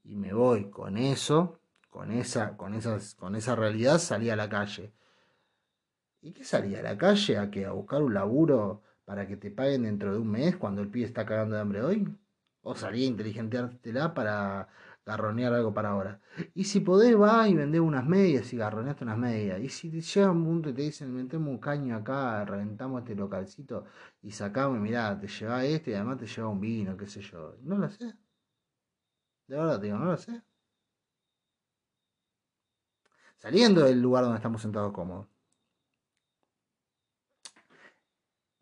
y 0.08 0.16
me 0.16 0.32
voy 0.32 0.70
con 0.70 0.96
eso, 0.96 1.60
con 1.90 2.12
esa, 2.12 2.56
con 2.56 2.74
esas, 2.74 3.14
con 3.14 3.34
esa 3.36 3.56
realidad, 3.56 3.98
salí 3.98 4.30
a 4.30 4.36
la 4.36 4.48
calle. 4.48 4.92
¿Y 6.22 6.32
qué 6.32 6.44
salí 6.44 6.74
a 6.74 6.82
la 6.82 6.96
calle? 6.98 7.38
¿A 7.38 7.50
que 7.50 7.66
¿A 7.66 7.72
buscar 7.72 8.02
un 8.02 8.14
laburo 8.14 8.82
para 9.04 9.26
que 9.26 9.36
te 9.36 9.50
paguen 9.50 9.82
dentro 9.84 10.12
de 10.12 10.18
un 10.18 10.30
mes 10.30 10.56
cuando 10.56 10.82
el 10.82 10.88
pibe 10.88 11.06
está 11.06 11.24
cagando 11.26 11.56
de 11.56 11.60
hambre 11.62 11.82
hoy? 11.82 12.08
¿O 12.62 12.74
salí 12.74 13.04
a 13.04 13.06
inteligenteártela 13.06 14.12
para 14.14 14.68
garronear 15.04 15.52
algo 15.54 15.72
para 15.72 15.90
ahora? 15.90 16.20
Y 16.54 16.64
si 16.64 16.80
podés, 16.80 17.18
va 17.20 17.48
y 17.48 17.54
vendés 17.54 17.80
unas 17.80 18.04
medias 18.06 18.52
y 18.52 18.56
garroneaste 18.56 19.04
unas 19.04 19.18
medias. 19.18 19.60
Y 19.60 19.68
si 19.68 19.90
te 19.90 20.00
llega 20.00 20.30
un 20.30 20.44
punto 20.44 20.70
y 20.70 20.74
te 20.74 20.82
dicen, 20.82 21.14
metemos 21.14 21.48
un 21.48 21.58
caño 21.58 21.96
acá, 21.96 22.44
reventamos 22.44 23.02
este 23.02 23.14
localcito 23.14 23.84
y 24.22 24.32
sacamos, 24.32 24.78
mirá, 24.80 25.18
te 25.18 25.28
lleva 25.28 25.64
este 25.64 25.92
y 25.92 25.94
además 25.94 26.18
te 26.18 26.26
lleva 26.26 26.48
un 26.48 26.60
vino, 26.60 26.96
qué 26.96 27.06
sé 27.06 27.20
yo. 27.20 27.56
No 27.62 27.78
lo 27.78 27.88
sé. 27.90 28.14
De 29.48 29.56
verdad, 29.56 29.80
digo, 29.80 29.96
no 29.98 30.06
lo 30.06 30.16
sé. 30.16 30.42
Saliendo 33.36 33.84
del 33.84 34.00
lugar 34.00 34.24
donde 34.24 34.38
estamos 34.38 34.62
sentados 34.62 34.92
cómodos. 34.92 35.28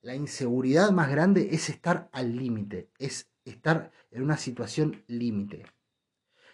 La 0.03 0.15
inseguridad 0.15 0.91
más 0.91 1.11
grande 1.11 1.49
es 1.53 1.71
estar 1.71 2.11
al 2.13 2.37
límite, 2.37 2.91
es 2.99 3.31
estar 3.45 3.91
en 4.11 4.23
una 4.23 4.37
situación 4.37 5.03
límite. 5.07 5.65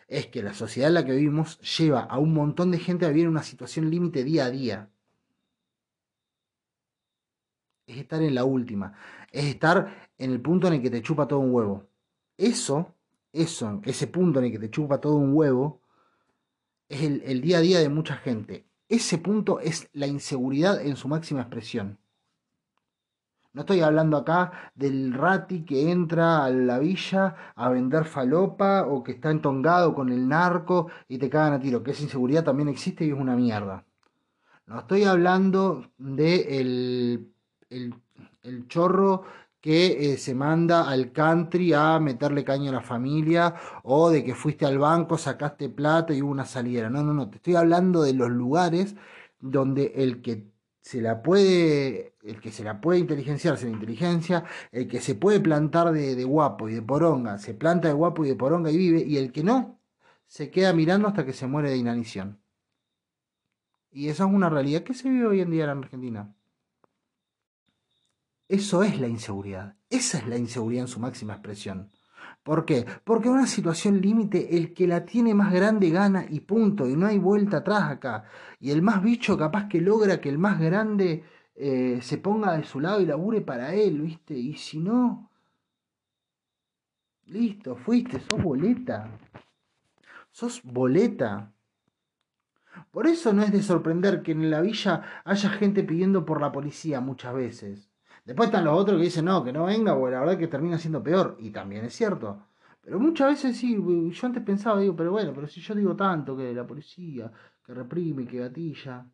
Es 0.07 0.29
que 0.29 0.43
la 0.43 0.55
sociedad 0.55 0.89
en 0.89 0.95
la 0.95 1.05
que 1.05 1.13
vivimos 1.13 1.59
lleva 1.79 2.03
a 2.03 2.19
un 2.19 2.33
montón 2.33 2.71
de 2.71 2.79
gente 2.79 3.07
a 3.07 3.09
vivir 3.09 3.25
en 3.25 3.31
una 3.31 3.43
situación 3.43 3.91
límite 3.91 4.23
día 4.23 4.45
a 4.45 4.51
día. 4.51 4.91
Es 7.87 7.99
estar 7.99 8.23
en 8.23 8.37
la 8.37 8.45
última. 8.45 8.95
Es 9.33 9.47
estar 9.47 10.09
en 10.17 10.31
el 10.31 10.41
punto 10.41 10.69
en 10.69 10.75
el 10.75 10.83
que 10.83 10.91
te 10.91 11.03
chupa 11.03 11.27
todo 11.27 11.41
un 11.41 11.53
huevo. 11.53 11.89
Eso 12.37 12.95
eso, 13.33 13.81
ese 13.85 14.07
punto 14.07 14.39
en 14.39 14.47
el 14.47 14.53
que 14.53 14.59
te 14.59 14.71
chupa 14.71 15.01
todo 15.01 15.17
un 15.17 15.35
huevo, 15.35 15.81
es 16.89 17.03
el, 17.03 17.41
día 17.41 17.59
a 17.59 17.61
día 17.61 17.79
de 17.79 17.89
mucha 17.89 18.17
gente. 18.17 18.67
Ese 18.89 19.19
punto 19.19 19.61
es 19.61 19.89
la 19.93 20.09
inseguridad 20.09 20.85
en 20.85 20.97
su 20.97 21.07
máxima 21.07 21.43
expresión. 21.43 21.99
No 23.53 23.63
estoy 23.63 23.81
hablando 23.81 24.17
acá 24.17 24.73
del 24.75 25.13
rati 25.13 25.65
que 25.65 25.91
entra 25.91 26.45
a 26.45 26.51
la 26.51 26.79
villa 26.79 27.53
a 27.55 27.69
vender 27.69 28.05
falopa 28.05 28.87
o 28.87 29.03
que 29.03 29.13
está 29.13 29.31
entongado 29.31 29.95
con 29.95 30.11
el 30.11 30.29
narco 30.29 30.89
y 31.09 31.19
te 31.19 31.31
cagan 31.31 31.55
a 31.55 31.61
tiro, 31.61 31.83
que 31.83 31.93
esa 31.93 32.03
inseguridad 32.03 32.45
también 32.45 32.69
existe 32.69 33.05
y 33.05 33.11
es 33.11 33.19
una 33.19 33.37
mierda. 33.37 33.85
No 34.67 34.81
estoy 34.81 35.05
hablando 35.05 35.91
de 35.99 36.61
el, 36.61 37.33
el, 37.71 37.95
el 38.43 38.69
chorro 38.69 39.25
que 39.61 40.13
eh, 40.13 40.17
se 40.19 40.35
manda 40.35 40.89
al 40.89 41.13
country 41.13 41.73
a 41.75 42.01
meterle 42.01 42.45
caña 42.45 42.71
a 42.71 42.75
la 42.75 42.81
familia 42.83 43.55
o 43.83 44.11
de 44.11 44.25
que 44.25 44.35
fuiste 44.35 44.67
al 44.67 44.79
banco, 44.79 45.19
sacaste 45.19 45.69
plata 45.69 46.15
y 46.15 46.23
hubo 46.23 46.31
una 46.31 46.47
salida. 46.47 46.89
No, 46.91 47.03
no, 47.03 47.13
no, 47.15 47.29
te 47.31 47.37
estoy 47.37 47.57
hablando 47.57 48.03
de 48.03 48.15
los 48.15 48.31
lugares 48.31 48.97
donde 49.41 49.93
el 49.97 50.23
que 50.23 50.51
se 50.81 51.01
la 51.03 51.23
puede, 51.23 52.15
el 52.23 52.41
que 52.41 52.51
se 52.53 52.65
la 52.65 52.81
puede 52.81 53.01
inteligenciarse 53.01 53.67
la 53.67 53.73
inteligencia, 53.73 54.45
el 54.73 54.89
que 54.89 55.01
se 55.01 55.15
puede 55.15 55.41
plantar 55.41 55.93
de, 55.93 56.15
de 56.17 56.25
guapo 56.25 56.69
y 56.69 56.75
de 56.75 56.83
poronga, 56.83 57.39
se 57.39 57.55
planta 57.55 57.89
de 57.89 57.95
guapo 57.95 58.25
y 58.25 58.29
de 58.29 58.37
poronga 58.37 58.71
y 58.71 58.77
vive, 58.77 59.01
y 59.03 59.17
el 59.19 59.33
que 59.33 59.45
no, 59.45 59.81
se 60.27 60.51
queda 60.51 60.73
mirando 60.73 61.09
hasta 61.09 61.27
que 61.27 61.33
se 61.33 61.47
muere 61.47 61.71
de 61.71 61.77
inanición. 61.77 62.41
Y 63.93 64.09
esa 64.09 64.25
es 64.25 64.33
una 64.33 64.49
realidad 64.49 64.83
que 64.85 64.95
se 64.95 65.09
vive 65.09 65.27
hoy 65.27 65.41
en 65.41 65.51
día 65.51 65.65
en 65.65 65.71
Argentina. 65.71 66.35
Eso 68.51 68.83
es 68.83 69.01
la 69.01 69.07
inseguridad. 69.07 69.77
Esa 69.89 70.19
es 70.19 70.27
la 70.27 70.37
inseguridad 70.37 70.83
en 70.83 70.89
su 70.89 70.99
máxima 70.99 71.35
expresión. 71.35 71.89
¿Por 72.43 72.65
qué? 72.65 72.85
Porque 73.05 73.29
una 73.29 73.47
situación 73.47 74.01
límite, 74.01 74.57
el 74.57 74.75
que 74.75 74.89
la 74.89 75.05
tiene 75.05 75.35
más 75.35 75.53
grande 75.53 75.89
gana 75.91 76.27
y 76.29 76.41
punto, 76.41 76.89
y 76.89 76.97
no 76.97 77.07
hay 77.07 77.19
vuelta 77.19 77.59
atrás 77.59 77.85
acá. 77.85 78.25
Y 78.59 78.73
el 78.73 78.83
más 78.83 79.05
bicho 79.05 79.39
capaz 79.39 79.69
que 79.69 79.81
logra 79.81 80.21
que 80.21 80.31
el 80.31 80.39
más 80.39 80.59
grande 80.59 81.23
eh, 81.55 82.01
se 82.03 82.19
ponga 82.19 82.57
de 82.57 82.65
su 82.65 82.81
lado 82.81 83.01
y 83.01 83.07
labure 83.07 83.41
para 83.41 83.73
él, 83.73 84.01
¿viste? 84.01 84.35
Y 84.35 84.55
si 84.55 84.81
no, 84.81 85.31
listo, 87.27 87.77
fuiste, 87.77 88.19
sos 88.19 88.43
boleta. 88.43 89.17
Sos 90.33 90.61
boleta. 90.65 91.53
Por 92.91 93.07
eso 93.07 93.33
no 93.33 93.45
es 93.45 93.53
de 93.53 93.63
sorprender 93.63 94.23
que 94.23 94.33
en 94.33 94.51
la 94.51 94.61
villa 94.61 95.23
haya 95.25 95.51
gente 95.51 95.85
pidiendo 95.85 96.25
por 96.25 96.41
la 96.41 96.51
policía 96.51 97.01
muchas 97.01 97.33
veces. 97.33 97.90
Después 98.25 98.49
están 98.49 98.65
los 98.65 98.79
otros 98.79 98.99
que 98.99 99.05
dicen, 99.05 99.25
no, 99.25 99.43
que 99.45 99.53
no 99.53 99.65
venga, 99.65 99.95
porque 99.95 100.15
la 100.15 100.21
verdad 100.21 100.39
que 100.39 100.49
termina 100.49 100.79
siendo 100.79 101.03
peor. 101.03 101.37
Y 101.41 101.51
también 101.51 101.85
es 101.85 101.95
cierto. 101.95 102.47
Pero 102.83 102.99
muchas 102.99 103.29
veces 103.31 103.57
sí, 103.57 103.77
yo 104.11 104.27
antes 104.27 104.43
pensaba, 104.43 104.81
digo, 104.81 104.97
pero 104.97 105.13
bueno, 105.13 105.33
pero 105.35 105.47
si 105.47 105.61
yo 105.61 105.75
digo 105.75 105.95
tanto 105.97 106.37
que 106.37 106.53
la 106.55 106.67
policía, 106.67 107.31
que 107.65 107.75
reprime, 107.75 108.27
que 108.27 108.39
gatilla. 108.39 109.07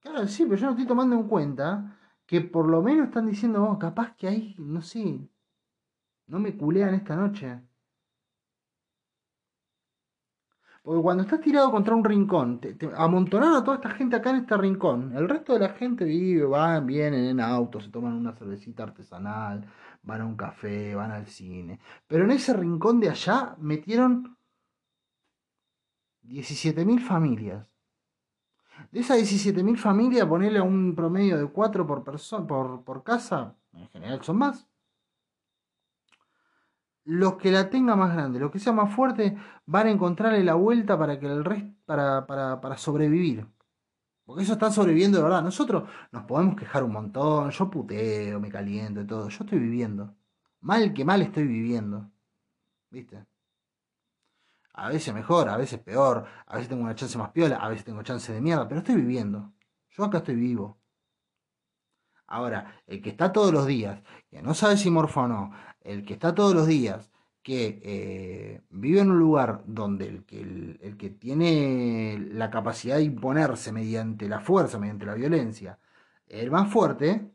Claro, 0.00 0.26
sí, 0.26 0.44
pero 0.44 0.56
yo 0.56 0.66
no 0.66 0.72
estoy 0.72 0.86
tomando 0.86 1.16
en 1.16 1.24
cuenta 1.28 1.98
que 2.26 2.40
por 2.42 2.68
lo 2.68 2.82
menos 2.82 3.08
están 3.08 3.26
diciendo, 3.26 3.64
oh, 3.64 3.78
capaz 3.78 4.14
que 4.16 4.28
hay, 4.28 4.54
no 4.58 4.80
sé, 4.82 5.20
no 6.26 6.38
me 6.38 6.56
culean 6.56 6.94
esta 6.94 7.16
noche. 7.16 7.67
Porque 10.88 11.02
cuando 11.02 11.22
estás 11.22 11.42
tirado 11.42 11.70
contra 11.70 11.94
un 11.94 12.02
rincón, 12.02 12.60
te, 12.60 12.74
amontonaron 12.96 13.56
a 13.56 13.62
toda 13.62 13.76
esta 13.76 13.90
gente 13.90 14.16
acá 14.16 14.30
en 14.30 14.36
este 14.36 14.56
rincón. 14.56 15.14
El 15.14 15.28
resto 15.28 15.52
de 15.52 15.58
la 15.58 15.68
gente 15.74 16.06
vive, 16.06 16.46
van, 16.46 16.86
vienen 16.86 17.26
en 17.26 17.40
auto, 17.40 17.78
se 17.78 17.90
toman 17.90 18.14
una 18.14 18.32
cervecita 18.32 18.84
artesanal, 18.84 19.70
van 20.02 20.22
a 20.22 20.24
un 20.24 20.34
café, 20.34 20.94
van 20.94 21.10
al 21.10 21.26
cine. 21.26 21.78
Pero 22.06 22.24
en 22.24 22.30
ese 22.30 22.54
rincón 22.54 23.00
de 23.00 23.10
allá 23.10 23.54
metieron 23.58 24.38
17.000 26.22 27.00
familias. 27.00 27.66
De 28.90 29.00
esas 29.00 29.18
17.000 29.18 29.76
familias, 29.76 30.26
ponerle 30.26 30.62
un 30.62 30.94
promedio 30.94 31.36
de 31.36 31.48
4 31.48 31.86
por, 31.86 32.02
por, 32.46 32.82
por 32.84 33.02
casa, 33.04 33.54
en 33.74 33.88
general 33.88 34.24
son 34.24 34.38
más 34.38 34.66
los 37.08 37.36
que 37.38 37.50
la 37.50 37.70
tengan 37.70 37.98
más 37.98 38.12
grande, 38.12 38.38
los 38.38 38.50
que 38.50 38.58
sea 38.58 38.74
más 38.74 38.94
fuerte, 38.94 39.34
van 39.64 39.86
a 39.86 39.90
encontrarle 39.90 40.44
la 40.44 40.54
vuelta 40.54 40.98
para 40.98 41.18
que 41.18 41.24
el 41.24 41.42
resto, 41.42 41.72
para, 41.86 42.26
para, 42.26 42.60
para 42.60 42.76
sobrevivir. 42.76 43.46
Porque 44.26 44.42
eso 44.42 44.52
está 44.52 44.70
sobreviviendo 44.70 45.16
de 45.16 45.24
verdad. 45.24 45.42
Nosotros 45.42 45.88
nos 46.12 46.24
podemos 46.24 46.54
quejar 46.54 46.84
un 46.84 46.92
montón. 46.92 47.50
Yo 47.50 47.70
puteo, 47.70 48.38
me 48.40 48.50
caliento 48.50 49.00
y 49.00 49.06
todo. 49.06 49.30
Yo 49.30 49.42
estoy 49.42 49.58
viviendo. 49.58 50.14
Mal 50.60 50.92
que 50.92 51.02
mal 51.02 51.22
estoy 51.22 51.46
viviendo. 51.46 52.10
¿Viste? 52.90 53.24
A 54.74 54.90
veces 54.90 55.14
mejor, 55.14 55.48
a 55.48 55.56
veces 55.56 55.80
peor. 55.80 56.26
A 56.46 56.56
veces 56.56 56.68
tengo 56.68 56.82
una 56.82 56.94
chance 56.94 57.16
más 57.16 57.30
piola, 57.30 57.56
a 57.56 57.70
veces 57.70 57.86
tengo 57.86 58.02
chance 58.02 58.30
de 58.30 58.42
mierda. 58.42 58.68
Pero 58.68 58.80
estoy 58.80 58.96
viviendo. 58.96 59.54
Yo 59.88 60.04
acá 60.04 60.18
estoy 60.18 60.36
vivo. 60.36 60.78
Ahora, 62.26 62.82
el 62.86 63.00
que 63.00 63.08
está 63.08 63.32
todos 63.32 63.50
los 63.52 63.66
días, 63.66 64.02
que 64.28 64.42
no 64.42 64.52
sabe 64.52 64.76
si 64.76 64.90
morfa 64.90 65.22
o 65.22 65.28
no, 65.28 65.50
el 65.82 66.04
que 66.04 66.14
está 66.14 66.34
todos 66.34 66.54
los 66.54 66.66
días, 66.66 67.10
que 67.42 67.80
eh, 67.82 68.60
vive 68.70 69.00
en 69.00 69.10
un 69.10 69.18
lugar 69.18 69.62
donde 69.66 70.06
el 70.06 70.24
que, 70.24 70.40
el, 70.40 70.96
que, 70.98 71.10
tiene 71.10 72.18
la 72.32 72.50
capacidad 72.50 72.96
de 72.96 73.04
imponerse 73.04 73.72
mediante 73.72 74.28
la 74.28 74.40
fuerza, 74.40 74.78
mediante 74.78 75.06
la 75.06 75.14
violencia, 75.14 75.78
el 76.28 76.50
más 76.50 76.70
fuerte, 76.70 77.30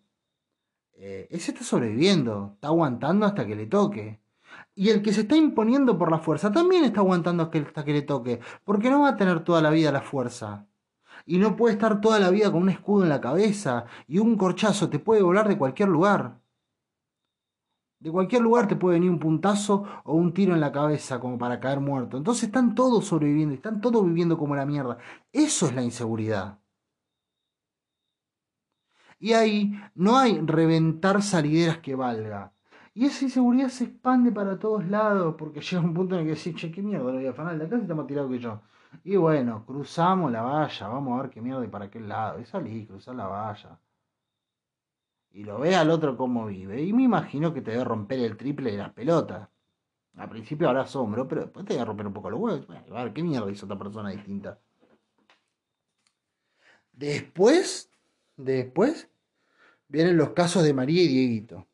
eh, 0.95 1.27
ese 1.31 1.51
está 1.51 1.63
sobreviviendo, 1.63 2.51
está 2.55 2.67
aguantando 2.67 3.25
hasta 3.25 3.45
que 3.47 3.55
le 3.55 3.65
toque. 3.65 4.21
Y 4.75 4.89
el 4.89 5.01
que 5.01 5.13
se 5.13 5.21
está 5.21 5.35
imponiendo 5.35 5.97
por 5.97 6.11
la 6.11 6.19
fuerza 6.19 6.51
también 6.51 6.83
está 6.83 6.99
aguantando 7.01 7.43
hasta 7.43 7.83
que 7.83 7.93
le 7.93 8.01
toque, 8.03 8.39
porque 8.63 8.89
no 8.89 9.01
va 9.01 9.09
a 9.09 9.17
tener 9.17 9.43
toda 9.43 9.61
la 9.61 9.69
vida 9.71 9.91
la 9.91 10.01
fuerza. 10.01 10.67
Y 11.25 11.37
no 11.39 11.55
puede 11.55 11.73
estar 11.73 12.01
toda 12.01 12.19
la 12.19 12.29
vida 12.29 12.51
con 12.51 12.63
un 12.63 12.69
escudo 12.69 13.03
en 13.03 13.09
la 13.09 13.21
cabeza 13.21 13.85
y 14.07 14.19
un 14.19 14.37
corchazo 14.37 14.89
te 14.89 14.99
puede 14.99 15.21
volar 15.21 15.47
de 15.47 15.57
cualquier 15.57 15.89
lugar. 15.89 16.39
De 18.03 18.11
cualquier 18.11 18.41
lugar 18.41 18.67
te 18.67 18.75
puede 18.75 18.95
venir 18.95 19.09
un 19.09 19.17
puntazo 19.17 19.85
o 20.03 20.13
un 20.13 20.33
tiro 20.33 20.53
en 20.53 20.59
la 20.59 20.73
cabeza 20.73 21.21
como 21.21 21.37
para 21.37 21.61
caer 21.61 21.79
muerto. 21.79 22.17
Entonces 22.17 22.43
están 22.43 22.75
todos 22.75 23.05
sobreviviendo, 23.05 23.55
están 23.55 23.79
todos 23.79 24.05
viviendo 24.05 24.37
como 24.37 24.57
la 24.57 24.65
mierda. 24.65 24.97
Eso 25.31 25.67
es 25.67 25.73
la 25.73 25.83
inseguridad. 25.83 26.59
Y 29.19 29.31
ahí 29.31 29.79
no 29.95 30.17
hay 30.17 30.37
reventar 30.41 31.21
salideras 31.21 31.77
que 31.77 31.95
valga. 31.95 32.51
Y 32.93 33.05
esa 33.05 33.23
inseguridad 33.23 33.69
se 33.69 33.85
expande 33.85 34.33
para 34.33 34.59
todos 34.59 34.85
lados 34.85 35.35
porque 35.37 35.61
llega 35.61 35.81
un 35.81 35.93
punto 35.93 36.15
en 36.15 36.21
el 36.21 36.27
que 36.27 36.35
decís, 36.35 36.55
che, 36.55 36.71
qué 36.73 36.81
mierda, 36.81 37.05
lo 37.05 37.13
voy 37.13 37.27
a 37.27 37.29
afanar 37.29 37.57
de 37.57 37.65
acá 37.65 37.77
si 37.77 37.83
está 37.83 37.95
más 37.95 38.07
tirado 38.07 38.29
que 38.29 38.39
yo. 38.39 38.61
Y 39.05 39.15
bueno, 39.15 39.65
cruzamos 39.65 40.29
la 40.29 40.41
valla, 40.41 40.87
vamos 40.89 41.17
a 41.17 41.21
ver 41.21 41.31
qué 41.31 41.41
mierda 41.41 41.63
y 41.63 41.69
para 41.69 41.89
qué 41.89 42.01
lado. 42.01 42.41
Y 42.41 42.45
salí, 42.45 42.85
cruzar 42.85 43.15
la 43.15 43.27
valla 43.27 43.79
y 45.33 45.43
lo 45.43 45.59
ve 45.59 45.75
al 45.75 45.89
otro 45.89 46.15
cómo 46.15 46.45
vive. 46.45 46.81
Y 46.81 46.93
me 46.93 47.03
imagino 47.03 47.53
que 47.53 47.61
te 47.61 47.71
debe 47.71 47.83
romper 47.83 48.19
el 48.19 48.37
triple 48.37 48.71
de 48.71 48.77
las 48.77 48.93
pelotas. 48.93 49.49
Al 50.15 50.29
principio 50.29 50.69
habrá 50.69 50.81
asombro, 50.81 51.27
pero 51.27 51.41
después 51.41 51.65
te 51.65 51.73
debe 51.73 51.85
romper 51.85 52.07
un 52.07 52.13
poco 52.13 52.29
los 52.29 52.39
huevos. 52.39 52.67
a 52.69 53.03
ver, 53.03 53.13
¿qué 53.13 53.23
mierda 53.23 53.51
hizo 53.51 53.65
otra 53.65 53.79
persona 53.79 54.11
distinta? 54.11 54.59
Después, 56.91 57.89
después, 58.37 59.09
vienen 59.87 60.17
los 60.17 60.29
casos 60.29 60.63
de 60.63 60.73
María 60.73 61.01
y 61.01 61.07
Dieguito. 61.07 61.65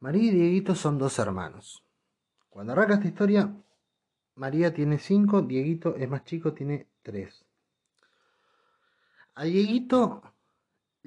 María 0.00 0.24
y 0.24 0.30
Dieguito 0.30 0.74
son 0.74 0.98
dos 0.98 1.18
hermanos. 1.18 1.82
Cuando 2.50 2.74
arranca 2.74 2.94
esta 2.94 3.08
historia, 3.08 3.50
María 4.34 4.74
tiene 4.74 4.98
cinco, 4.98 5.40
Dieguito 5.40 5.96
es 5.96 6.08
más 6.08 6.24
chico, 6.24 6.52
tiene 6.52 6.86
tres. 7.02 7.46
A 9.34 9.44
Dieguito 9.44 10.22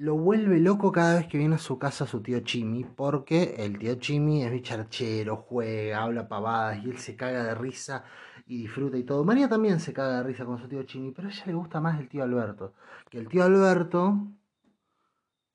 lo 0.02 0.16
vuelve 0.16 0.58
loco 0.58 0.90
cada 0.90 1.14
vez 1.14 1.28
que 1.28 1.38
viene 1.38 1.54
a 1.54 1.58
su 1.58 1.78
casa 1.78 2.08
su 2.08 2.20
tío 2.20 2.40
Chimi, 2.40 2.82
porque 2.82 3.54
el 3.56 3.78
tío 3.78 3.94
Chimi 3.94 4.42
es 4.42 4.50
bicharchero, 4.50 5.36
juega, 5.36 6.02
habla 6.02 6.26
pavadas 6.26 6.84
y 6.84 6.90
él 6.90 6.98
se 6.98 7.14
caga 7.14 7.44
de 7.44 7.54
risa 7.54 8.04
y 8.46 8.62
disfruta 8.62 8.96
y 8.98 9.04
todo. 9.04 9.24
María 9.24 9.48
también 9.48 9.78
se 9.78 9.92
caga 9.92 10.16
de 10.16 10.22
risa 10.24 10.44
con 10.44 10.58
su 10.58 10.66
tío 10.66 10.82
Chimi, 10.82 11.12
pero 11.12 11.28
a 11.28 11.30
ella 11.30 11.44
le 11.46 11.54
gusta 11.54 11.80
más 11.80 12.00
el 12.00 12.08
tío 12.08 12.24
Alberto, 12.24 12.74
que 13.08 13.18
el 13.18 13.28
tío 13.28 13.44
Alberto 13.44 14.26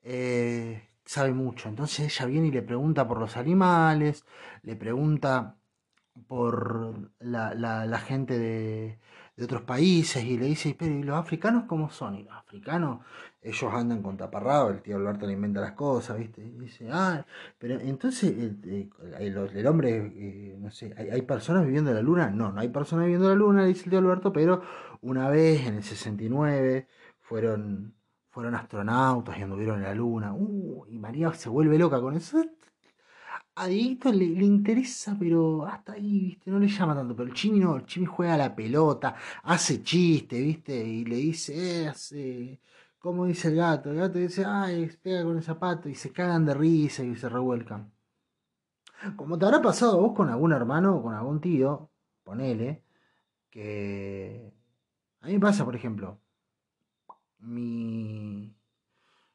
eh, 0.03 0.91
sabe 1.03 1.33
mucho. 1.33 1.67
Entonces 1.67 2.05
ella 2.05 2.25
viene 2.27 2.47
y 2.47 2.51
le 2.51 2.61
pregunta 2.61 3.05
por 3.05 3.19
los 3.19 3.35
animales, 3.35 4.23
le 4.63 4.77
pregunta 4.77 5.57
por 6.25 7.11
la, 7.19 7.53
la 7.53 7.99
gente 7.99 8.39
de, 8.39 8.97
de 9.37 9.45
otros 9.45 9.61
países 9.61 10.23
y 10.23 10.37
le 10.37 10.47
dice, 10.47 10.75
pero 10.77 10.93
¿y 10.93 11.03
los 11.03 11.15
africanos 11.15 11.65
cómo 11.67 11.91
son? 11.91 12.15
Y 12.15 12.23
los 12.23 12.33
africanos, 12.33 13.05
ellos 13.47 13.73
andan 13.73 14.01
con 14.01 14.17
taparrado, 14.17 14.69
el 14.69 14.81
tío 14.81 14.97
Alberto 14.97 15.25
le 15.25 15.33
inventa 15.33 15.61
las 15.61 15.73
cosas, 15.73 16.17
¿viste? 16.17 16.41
Y 16.41 16.59
dice, 16.59 16.89
ah, 16.91 17.25
pero 17.57 17.79
entonces 17.79 18.31
el, 18.31 18.89
el, 19.19 19.67
hombre, 19.67 20.11
eh, 20.15 20.57
no 20.59 20.71
sé, 20.71 20.93
¿hay, 20.97 21.21
personas 21.23 21.65
viviendo 21.65 21.91
en 21.91 21.95
la 21.97 22.01
luna? 22.01 22.29
No, 22.29 22.51
no 22.51 22.61
hay 22.61 22.69
personas 22.69 23.05
viviendo 23.05 23.31
en 23.31 23.39
la 23.39 23.45
luna, 23.45 23.65
dice 23.65 23.85
el 23.85 23.89
tío 23.91 23.99
Alberto, 23.99 24.33
pero 24.33 24.61
una 25.01 25.29
vez 25.29 25.65
en 25.67 25.75
el 25.75 25.83
69 25.83 26.87
fueron, 27.21 27.95
fueron 28.29 28.55
astronautas 28.55 29.37
y 29.37 29.43
anduvieron 29.43 29.77
en 29.77 29.83
la 29.83 29.95
luna. 29.95 30.33
Uh, 30.33 30.85
y 30.87 30.97
María 30.99 31.33
se 31.33 31.49
vuelve 31.49 31.77
loca 31.77 32.01
con 32.01 32.15
eso 32.15 32.43
a 33.57 33.67
Dieguito 33.67 34.11
le, 34.11 34.25
interesa, 34.25 35.15
pero 35.19 35.65
hasta 35.65 35.93
ahí, 35.93 36.19
¿viste? 36.19 36.51
No 36.51 36.59
le 36.59 36.67
llama 36.67 36.95
tanto. 36.95 37.15
Pero 37.15 37.29
el 37.29 37.35
Chimi 37.35 37.59
no, 37.59 37.77
el 37.77 37.85
Chimi 37.85 38.05
juega 38.05 38.37
la 38.37 38.55
pelota, 38.55 39.15
hace 39.43 39.81
chiste, 39.83 40.39
¿viste? 40.41 40.75
Y 40.77 41.05
le 41.05 41.15
dice, 41.17 41.83
eh, 41.83 41.87
hace. 41.87 42.59
¿Cómo 43.07 43.25
dice 43.25 43.47
el 43.47 43.55
gato? 43.55 43.89
El 43.89 43.99
gato 43.99 44.19
dice, 44.19 44.43
ay, 44.45 44.91
pega 45.01 45.23
con 45.23 45.37
el 45.37 45.41
zapato. 45.41 45.87
Y 45.87 45.95
se 45.95 46.11
cagan 46.11 46.45
de 46.45 46.53
risa 46.53 47.03
y 47.05 47.15
se 47.15 47.29
revuelcan. 47.29 47.93
Como 49.15 49.39
te 49.39 49.45
habrá 49.45 49.61
pasado 49.61 50.01
vos 50.01 50.13
con 50.13 50.27
algún 50.27 50.51
hermano 50.51 50.97
o 50.97 51.03
con 51.03 51.13
algún 51.13 51.39
tío, 51.39 51.89
ponele, 52.25 52.83
que. 53.49 54.53
A 55.21 55.27
mí 55.27 55.33
me 55.35 55.39
pasa, 55.39 55.63
por 55.63 55.73
ejemplo, 55.73 56.19
mi. 57.39 58.53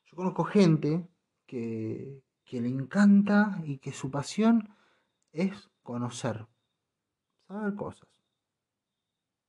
Yo 0.05 0.17
conozco 0.17 0.45
gente 0.45 1.09
que, 1.47 2.23
que 2.45 2.61
le 2.61 2.69
encanta 2.69 3.59
y 3.65 3.79
que 3.79 3.93
su 3.93 4.11
pasión 4.11 4.69
es 5.33 5.71
conocer, 5.83 6.47
saber 7.49 7.75
cosas. 7.75 8.11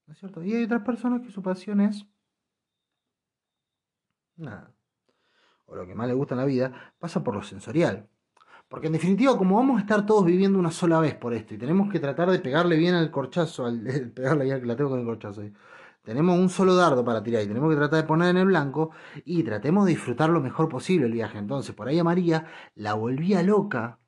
¿No 0.08 0.14
es 0.14 0.20
cierto? 0.20 0.42
Y 0.42 0.54
hay 0.54 0.64
otras 0.64 0.84
personas 0.84 1.22
que 1.24 1.32
su 1.32 1.42
pasión 1.42 1.82
es 1.82 2.08
nada. 4.38 4.74
O 5.66 5.76
lo 5.76 5.86
que 5.86 5.96
más 5.96 6.08
le 6.08 6.14
gusta 6.14 6.36
en 6.36 6.40
la 6.40 6.46
vida 6.46 6.94
pasa 7.00 7.24
por 7.24 7.36
lo 7.36 7.44
sensorial. 7.44 8.08
Porque 8.68 8.88
en 8.88 8.94
definitiva, 8.94 9.38
como 9.38 9.58
vamos 9.58 9.78
a 9.78 9.82
estar 9.82 10.06
todos 10.06 10.26
viviendo 10.26 10.58
una 10.58 10.72
sola 10.72 11.00
vez 11.00 11.16
por 11.16 11.34
esto 11.34 11.54
y 11.54 11.58
tenemos 11.58 11.92
que 11.92 12.00
tratar 12.00 12.30
de 12.32 12.40
pegarle 12.40 12.76
bien 12.76 12.96
al 12.96 13.12
corchazo, 13.12 13.66
al, 13.66 13.82
pegarle 14.16 14.48
ya 14.48 14.60
que 14.60 14.66
la 14.66 14.76
tengo 14.76 14.90
con 14.90 15.00
el 15.00 15.06
corchazo, 15.06 15.44
tenemos 16.02 16.38
un 16.38 16.50
solo 16.50 16.76
dardo 16.76 17.06
para 17.06 17.24
tirar 17.24 17.44
y 17.44 17.48
tenemos 17.48 17.70
que 17.70 17.78
tratar 17.78 18.02
de 18.02 18.08
poner 18.08 18.30
en 18.30 18.38
el 18.38 18.48
blanco 18.48 18.92
y 19.26 19.44
tratemos 19.44 19.86
de 19.86 19.92
disfrutar 19.92 20.30
lo 20.30 20.42
mejor 20.42 20.68
posible 20.70 21.06
el 21.06 21.14
viaje. 21.14 21.38
Entonces, 21.38 21.74
por 21.76 21.88
ahí 21.88 22.00
a 22.00 22.04
María 22.04 22.46
la 22.76 22.96
volvía 22.96 23.42
loca 23.44 24.00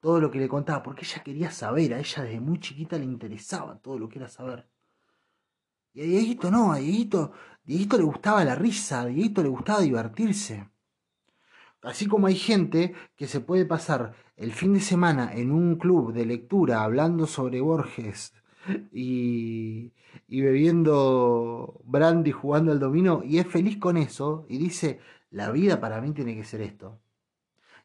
todo 0.00 0.20
lo 0.20 0.30
que 0.30 0.38
le 0.38 0.48
contaba, 0.48 0.82
porque 0.82 1.04
ella 1.04 1.22
quería 1.22 1.50
saber, 1.50 1.94
a 1.94 1.98
ella 1.98 2.22
desde 2.22 2.40
muy 2.40 2.60
chiquita 2.60 2.98
le 2.98 3.04
interesaba 3.04 3.78
todo 3.78 3.98
lo 3.98 4.08
que 4.08 4.18
era 4.18 4.28
saber. 4.28 4.68
Y 5.94 6.02
a 6.02 6.04
Dieguito 6.04 6.50
no, 6.50 6.72
a 6.72 6.76
Dieguito, 6.76 7.32
Dieguito 7.66 7.96
le 7.98 8.04
gustaba 8.04 8.44
la 8.44 8.54
risa, 8.54 9.00
a 9.00 9.06
Dieguito 9.06 9.42
le 9.42 9.48
gustaba 9.48 9.80
divertirse. 9.80 10.68
Así 11.82 12.06
como 12.06 12.28
hay 12.28 12.36
gente 12.36 12.94
que 13.16 13.26
se 13.26 13.40
puede 13.40 13.64
pasar 13.66 14.14
el 14.36 14.52
fin 14.52 14.72
de 14.74 14.80
semana 14.80 15.32
en 15.34 15.50
un 15.50 15.76
club 15.76 16.12
de 16.12 16.26
lectura 16.26 16.82
hablando 16.82 17.26
sobre 17.26 17.60
Borges 17.60 18.32
y, 18.92 19.92
y 20.28 20.40
bebiendo 20.40 21.80
brandy 21.84 22.32
jugando 22.32 22.72
al 22.72 22.80
dominó 22.80 23.22
y 23.24 23.38
es 23.38 23.46
feliz 23.46 23.78
con 23.78 23.96
eso 23.96 24.46
y 24.48 24.58
dice, 24.58 25.00
la 25.30 25.50
vida 25.50 25.80
para 25.80 26.00
mí 26.00 26.12
tiene 26.12 26.36
que 26.36 26.44
ser 26.44 26.60
esto. 26.60 27.00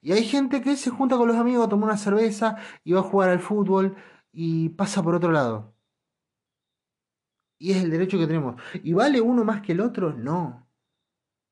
Y 0.02 0.14
hay 0.14 0.24
gente 0.24 0.62
que 0.62 0.76
se 0.78 0.90
junta 0.90 1.18
con 1.18 1.28
los 1.28 1.38
amigos, 1.38 1.70
toma 1.70 1.86
una 1.86 1.98
cerveza 1.98 2.58
y 2.84 2.94
va 2.94 3.02
a 3.02 3.04
jugar 3.04 3.30
al 3.30 3.40
fútbol 3.40 3.96
y 4.34 4.70
pasa 4.70 5.04
por 5.04 5.16
otro 5.16 5.32
lado. 5.32 5.71
Y 7.62 7.74
es 7.74 7.84
el 7.84 7.92
derecho 7.92 8.18
que 8.18 8.26
tenemos. 8.26 8.60
¿Y 8.84 8.94
vale 8.94 9.22
uno 9.22 9.44
más 9.46 9.62
que 9.62 9.74
el 9.74 9.82
otro? 9.82 10.14
No. 10.14 10.68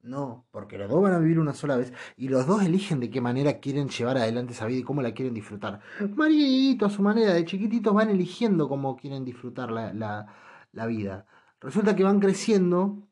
No, 0.01 0.47
porque 0.49 0.77
los 0.79 0.89
dos 0.89 1.03
van 1.03 1.13
a 1.13 1.19
vivir 1.19 1.37
una 1.39 1.53
sola 1.53 1.75
vez 1.77 1.93
y 2.17 2.29
los 2.29 2.47
dos 2.47 2.63
eligen 2.63 2.99
de 2.99 3.11
qué 3.11 3.21
manera 3.21 3.59
quieren 3.59 3.89
llevar 3.89 4.17
adelante 4.17 4.53
esa 4.53 4.65
vida 4.65 4.79
y 4.79 4.83
cómo 4.83 5.03
la 5.03 5.13
quieren 5.13 5.35
disfrutar. 5.35 5.81
Mariito, 6.15 6.87
a 6.87 6.89
su 6.89 7.03
manera, 7.03 7.33
de 7.33 7.45
chiquititos 7.45 7.93
van 7.93 8.09
eligiendo 8.09 8.67
cómo 8.67 8.95
quieren 8.97 9.23
disfrutar 9.23 9.71
la, 9.71 9.93
la, 9.93 10.25
la 10.71 10.87
vida. 10.87 11.27
Resulta 11.61 11.95
que 11.95 12.03
van 12.03 12.19
creciendo 12.19 13.07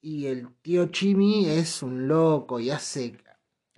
y 0.00 0.26
el 0.26 0.48
tío 0.62 0.86
Chimi 0.86 1.46
es 1.50 1.82
un 1.82 2.08
loco 2.08 2.60
y 2.60 2.70
hace 2.70 3.18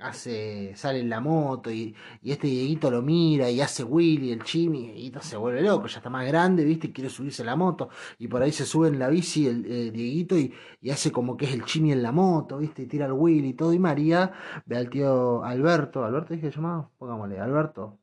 hace, 0.05 0.75
sale 0.77 1.01
en 1.01 1.09
la 1.11 1.21
moto 1.21 1.71
y, 1.71 1.95
este 2.23 2.47
Dieguito 2.47 2.91
lo 2.91 3.03
mira 3.03 3.51
y 3.51 3.61
hace 3.61 3.83
Willy, 3.85 4.33
el 4.33 4.43
Chimi, 4.45 4.85
y 4.85 4.93
Dieguito 4.93 5.21
se 5.21 5.37
vuelve 5.37 5.63
loco, 5.63 5.87
ya 5.87 5.99
está 5.99 6.11
más 6.11 6.27
grande, 6.27 6.65
¿viste? 6.65 6.89
Y 6.89 6.93
quiere 6.93 7.11
subirse 7.11 7.43
a 7.43 7.47
la 7.47 7.57
moto 7.57 7.89
y 8.19 8.29
por 8.29 8.43
ahí 8.43 8.53
se 8.53 8.67
sube 8.67 8.89
en 8.89 8.99
la 8.99 9.09
bici 9.09 9.47
el, 9.47 9.65
eh, 9.67 9.91
Dieguito 9.91 10.37
y, 10.39 10.55
hace 10.91 11.11
como 11.13 11.37
que 11.37 11.47
es 11.47 11.55
el 11.55 11.65
Chimi 11.65 11.93
en 11.93 12.03
la 12.03 12.13
moto, 12.13 12.59
¿viste? 12.59 12.83
Y 12.83 12.87
tira 12.87 13.07
al 13.07 13.13
Willy 13.13 13.49
y 13.51 13.55
todo 13.55 13.73
y 13.73 13.79
María 13.79 14.33
ve 14.67 14.77
al 14.77 14.91
tío 14.91 15.43
Alberto, 15.45 16.05
Alberto 16.05 16.35
dije 16.35 16.51
llamado, 16.51 16.93
pongámosle, 16.99 17.41
Alberto. 17.41 17.99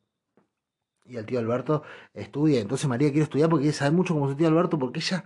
Y 1.05 1.17
al 1.17 1.25
tío 1.25 1.39
Alberto 1.39 1.83
estudia, 2.13 2.61
entonces 2.61 2.87
María 2.87 3.09
quiere 3.09 3.23
estudiar 3.23 3.49
porque 3.49 3.63
quiere 3.63 3.77
saber 3.77 3.93
mucho 3.93 4.13
como 4.13 4.29
su 4.29 4.35
tío 4.35 4.47
Alberto 4.47 4.79
porque 4.79 4.99
ella 4.99 5.23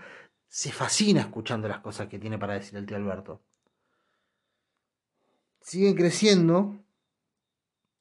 se 0.48 0.72
fascina 0.72 1.22
escuchando 1.22 1.68
las 1.68 1.80
cosas 1.80 2.08
que 2.08 2.20
tiene 2.20 2.38
para 2.38 2.54
decir 2.56 2.78
el 2.78 2.86
tío 2.86 2.98
Alberto 2.98 3.42
siguen 5.66 5.96
creciendo. 5.96 6.78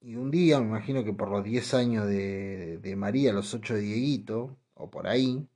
Y 0.01 0.17
un 0.17 0.31
día, 0.31 0.61
me 0.61 0.67
imagino 0.67 1.03
que 1.03 1.15
por 1.15 1.31
los 1.31 1.43
10 1.43 1.73
años 1.75 2.07
de, 2.07 2.79
de 2.79 2.97
María, 2.97 3.33
los 3.33 3.55
8 3.55 3.75
de 3.75 3.81
Dieguito, 3.81 4.59
o 4.75 4.91
por 4.91 5.07
ahí, 5.07 5.49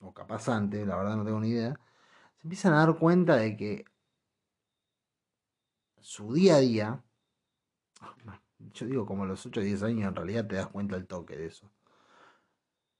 o 0.00 0.14
capaz 0.14 0.48
antes, 0.48 0.86
la 0.86 0.96
verdad 0.96 1.16
no 1.16 1.24
tengo 1.24 1.40
ni 1.40 1.48
idea, 1.48 1.74
se 2.36 2.46
empiezan 2.46 2.74
a 2.74 2.86
dar 2.86 2.96
cuenta 2.96 3.36
de 3.36 3.56
que 3.56 3.84
su 6.00 6.32
día 6.32 6.56
a 6.56 6.60
día, 6.60 7.04
yo 8.74 8.86
digo 8.86 9.06
como 9.06 9.26
los 9.26 9.44
8 9.44 9.58
o 9.58 9.62
10 9.64 9.82
años, 9.82 10.08
en 10.08 10.14
realidad 10.14 10.46
te 10.46 10.54
das 10.54 10.68
cuenta 10.68 10.94
del 10.94 11.08
toque 11.08 11.36
de 11.36 11.46
eso. 11.46 11.68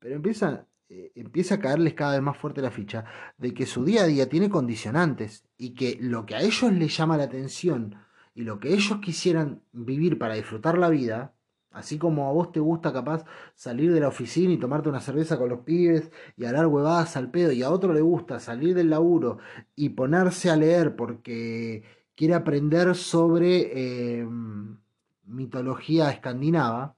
Pero 0.00 0.16
empiezan, 0.16 0.66
eh, 0.96 1.10
empieza 1.16 1.56
a 1.56 1.58
caerles 1.58 1.94
cada 1.94 2.12
vez 2.12 2.22
más 2.22 2.36
fuerte 2.36 2.62
la 2.62 2.70
ficha 2.70 3.04
de 3.36 3.52
que 3.52 3.66
su 3.66 3.84
día 3.84 4.04
a 4.04 4.06
día 4.06 4.28
tiene 4.28 4.48
condicionantes 4.48 5.44
y 5.58 5.74
que 5.74 5.98
lo 6.00 6.24
que 6.24 6.36
a 6.36 6.40
ellos 6.40 6.72
les 6.72 6.96
llama 6.96 7.16
la 7.16 7.24
atención 7.24 7.96
y 8.32 8.42
lo 8.42 8.60
que 8.60 8.72
ellos 8.72 9.00
quisieran 9.02 9.60
vivir 9.72 10.18
para 10.20 10.34
disfrutar 10.34 10.78
la 10.78 10.88
vida, 10.90 11.34
así 11.72 11.98
como 11.98 12.28
a 12.28 12.32
vos 12.32 12.52
te 12.52 12.60
gusta 12.60 12.92
capaz 12.92 13.24
salir 13.56 13.92
de 13.92 13.98
la 13.98 14.06
oficina 14.06 14.52
y 14.52 14.58
tomarte 14.58 14.88
una 14.88 15.00
cerveza 15.00 15.36
con 15.36 15.48
los 15.48 15.60
pibes 15.62 16.12
y 16.36 16.44
hablar 16.44 16.68
huevadas 16.68 17.16
al 17.16 17.28
pedo 17.32 17.50
y 17.50 17.64
a 17.64 17.70
otro 17.70 17.92
le 17.92 18.00
gusta 18.00 18.38
salir 18.38 18.76
del 18.76 18.90
laburo 18.90 19.38
y 19.74 19.88
ponerse 19.88 20.48
a 20.48 20.54
leer 20.56 20.94
porque 20.94 21.82
quiere 22.14 22.34
aprender 22.34 22.94
sobre 22.94 24.20
eh, 24.20 24.28
mitología 25.24 26.10
escandinava, 26.10 26.94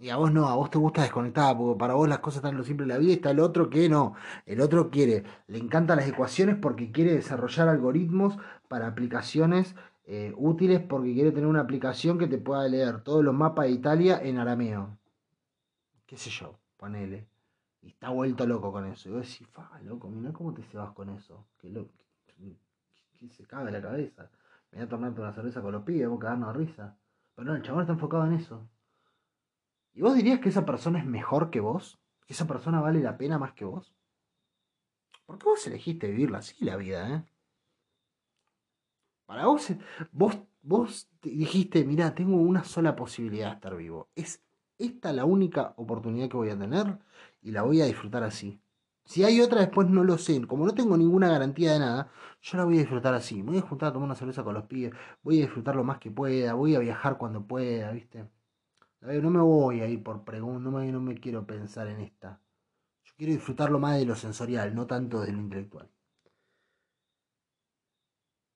y 0.00 0.08
a 0.08 0.16
vos 0.16 0.32
no, 0.32 0.48
a 0.48 0.54
vos 0.54 0.70
te 0.70 0.78
gusta 0.78 1.02
desconectar, 1.02 1.54
porque 1.58 1.78
para 1.78 1.92
vos 1.92 2.08
las 2.08 2.20
cosas 2.20 2.36
están 2.36 2.56
lo 2.56 2.64
simple 2.64 2.86
de 2.86 2.94
la 2.94 2.98
vida 2.98 3.10
y 3.10 3.16
está 3.16 3.32
el 3.32 3.40
otro 3.40 3.68
que 3.68 3.86
no. 3.90 4.14
El 4.46 4.62
otro 4.62 4.90
quiere, 4.90 5.24
le 5.46 5.58
encantan 5.58 5.98
las 5.98 6.08
ecuaciones 6.08 6.56
porque 6.56 6.90
quiere 6.90 7.12
desarrollar 7.12 7.68
algoritmos 7.68 8.38
para 8.66 8.86
aplicaciones 8.86 9.76
eh, 10.06 10.32
útiles 10.38 10.80
porque 10.80 11.12
quiere 11.12 11.32
tener 11.32 11.46
una 11.46 11.60
aplicación 11.60 12.16
que 12.16 12.28
te 12.28 12.38
pueda 12.38 12.66
leer 12.66 13.02
todos 13.02 13.22
los 13.22 13.34
mapas 13.34 13.66
de 13.66 13.72
Italia 13.72 14.18
en 14.22 14.38
arameo. 14.38 14.96
Qué 16.06 16.16
sé 16.16 16.30
yo, 16.30 16.58
ponele. 16.78 17.28
Y 17.82 17.88
está 17.88 18.08
vuelto 18.08 18.46
loco 18.46 18.72
con 18.72 18.86
eso. 18.86 19.10
Y 19.10 19.12
vos 19.12 19.30
decís, 19.30 19.46
fa, 19.48 19.78
loco, 19.84 20.08
mira 20.08 20.32
cómo 20.32 20.54
te 20.54 20.62
se 20.62 20.78
vas 20.78 20.92
con 20.92 21.10
eso. 21.10 21.44
Que, 21.58 21.68
loco, 21.68 21.92
se 23.28 23.44
caga 23.44 23.70
la 23.70 23.82
cabeza. 23.82 24.30
Me 24.72 24.78
voy 24.78 24.86
a 24.86 24.88
tomarte 24.88 25.20
una 25.20 25.34
cerveza 25.34 25.60
con 25.60 25.72
los 25.72 25.82
pibes, 25.82 26.04
vamos 26.04 26.20
a 26.20 26.22
cagarnos 26.22 26.48
a 26.48 26.52
risa. 26.54 26.96
Pero 27.34 27.48
no, 27.48 27.54
el 27.54 27.62
chabón 27.62 27.82
está 27.82 27.92
enfocado 27.92 28.24
en 28.24 28.32
eso. 28.32 28.66
¿Y 29.92 30.02
vos 30.02 30.14
dirías 30.14 30.40
que 30.40 30.48
esa 30.48 30.64
persona 30.64 30.98
es 30.98 31.06
mejor 31.06 31.50
que 31.50 31.60
vos? 31.60 31.98
¿Que 32.26 32.32
esa 32.32 32.46
persona 32.46 32.80
vale 32.80 33.00
la 33.00 33.16
pena 33.18 33.38
más 33.38 33.52
que 33.52 33.64
vos? 33.64 33.94
Porque 35.26 35.44
vos 35.44 35.66
elegiste 35.66 36.08
vivirla 36.08 36.38
así 36.38 36.64
la 36.64 36.76
vida, 36.76 37.08
¿eh? 37.08 37.24
Para 39.26 39.46
vos, 39.46 39.68
vos, 40.10 40.38
vos 40.62 41.08
dijiste, 41.22 41.84
mira, 41.84 42.14
tengo 42.14 42.36
una 42.36 42.64
sola 42.64 42.96
posibilidad 42.96 43.48
de 43.48 43.54
estar 43.54 43.76
vivo. 43.76 44.08
Es 44.16 44.42
esta 44.78 45.12
la 45.12 45.24
única 45.24 45.74
oportunidad 45.76 46.28
que 46.28 46.36
voy 46.36 46.50
a 46.50 46.58
tener 46.58 46.98
y 47.42 47.52
la 47.52 47.62
voy 47.62 47.80
a 47.80 47.84
disfrutar 47.86 48.24
así. 48.24 48.60
Si 49.04 49.24
hay 49.24 49.40
otra 49.40 49.60
después 49.60 49.88
no 49.88 50.04
lo 50.04 50.18
sé. 50.18 50.44
Como 50.46 50.66
no 50.66 50.74
tengo 50.74 50.96
ninguna 50.96 51.28
garantía 51.28 51.72
de 51.72 51.78
nada, 51.80 52.10
yo 52.42 52.58
la 52.58 52.64
voy 52.64 52.76
a 52.76 52.80
disfrutar 52.80 53.14
así. 53.14 53.42
Me 53.42 53.50
voy 53.52 53.58
a 53.58 53.62
juntar 53.62 53.90
a 53.90 53.92
tomar 53.92 54.06
una 54.06 54.16
cerveza 54.16 54.42
con 54.44 54.54
los 54.54 54.64
pibes, 54.66 54.94
voy 55.22 55.38
a 55.38 55.42
disfrutar 55.42 55.76
lo 55.76 55.84
más 55.84 55.98
que 55.98 56.10
pueda, 56.10 56.54
voy 56.54 56.74
a 56.74 56.78
viajar 56.80 57.18
cuando 57.18 57.46
pueda, 57.46 57.92
¿viste? 57.92 58.26
No 59.00 59.30
me 59.30 59.40
voy 59.40 59.80
a 59.80 59.88
ir 59.88 60.02
por 60.02 60.24
preguntas, 60.24 60.70
no 60.72 61.00
me, 61.00 61.14
quiero 61.18 61.46
pensar 61.46 61.88
en 61.88 62.00
esta. 62.00 62.40
Yo 63.04 63.12
quiero 63.16 63.32
disfrutarlo 63.32 63.78
más 63.78 63.98
de 63.98 64.04
lo 64.04 64.14
sensorial, 64.14 64.74
no 64.74 64.86
tanto 64.86 65.20
de 65.22 65.32
lo 65.32 65.38
intelectual. 65.38 65.88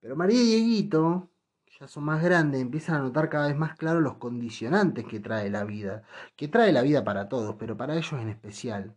Pero 0.00 0.16
María 0.16 0.40
y 0.40 0.44
Dieguito, 0.44 1.30
ya 1.80 1.88
son 1.88 2.04
más 2.04 2.22
grandes, 2.22 2.60
empiezan 2.60 2.96
a 2.96 2.98
notar 3.04 3.30
cada 3.30 3.48
vez 3.48 3.56
más 3.56 3.74
claro 3.76 4.00
los 4.00 4.16
condicionantes 4.18 5.06
que 5.06 5.18
trae 5.20 5.48
la 5.50 5.64
vida. 5.64 6.02
Que 6.36 6.48
trae 6.48 6.72
la 6.72 6.82
vida 6.82 7.04
para 7.04 7.28
todos, 7.28 7.56
pero 7.58 7.76
para 7.76 7.96
ellos 7.96 8.12
en 8.20 8.28
especial. 8.28 8.94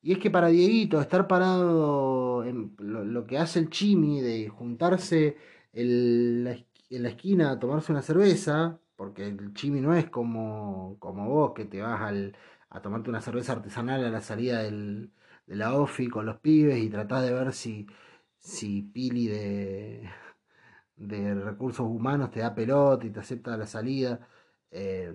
Y 0.00 0.12
es 0.12 0.18
que 0.18 0.30
para 0.30 0.48
Dieguito 0.48 1.00
estar 1.00 1.26
parado 1.28 2.44
en 2.44 2.74
lo, 2.78 3.26
que 3.26 3.38
hace 3.38 3.58
el 3.58 3.70
chimi 3.70 4.20
de 4.20 4.48
juntarse 4.48 5.36
en 5.72 6.44
la 6.44 7.08
esquina 7.08 7.50
a 7.50 7.58
tomarse 7.58 7.92
una 7.92 8.02
cerveza, 8.02 8.80
porque 8.96 9.26
el 9.26 9.54
chimi 9.54 9.80
no 9.80 9.94
es 9.94 10.08
como, 10.10 10.96
como 11.00 11.28
vos 11.28 11.52
que 11.54 11.64
te 11.66 11.82
vas 11.82 12.00
al, 12.02 12.36
a 12.70 12.80
tomarte 12.82 13.10
una 13.10 13.20
cerveza 13.20 13.52
artesanal 13.52 14.04
a 14.04 14.10
la 14.10 14.20
salida 14.20 14.62
del, 14.62 15.12
de 15.46 15.56
la 15.56 15.74
OFI 15.74 16.08
con 16.08 16.26
los 16.26 16.38
pibes 16.38 16.78
y 16.78 16.90
tratás 16.90 17.22
de 17.24 17.32
ver 17.32 17.52
si, 17.52 17.86
si 18.38 18.82
Pili 18.82 19.28
de, 19.28 20.08
de 20.96 21.34
recursos 21.34 21.86
humanos 21.86 22.30
te 22.30 22.40
da 22.40 22.54
pelota 22.54 23.06
y 23.06 23.10
te 23.10 23.20
acepta 23.20 23.56
la 23.56 23.66
salida. 23.66 24.26
Eh, 24.70 25.14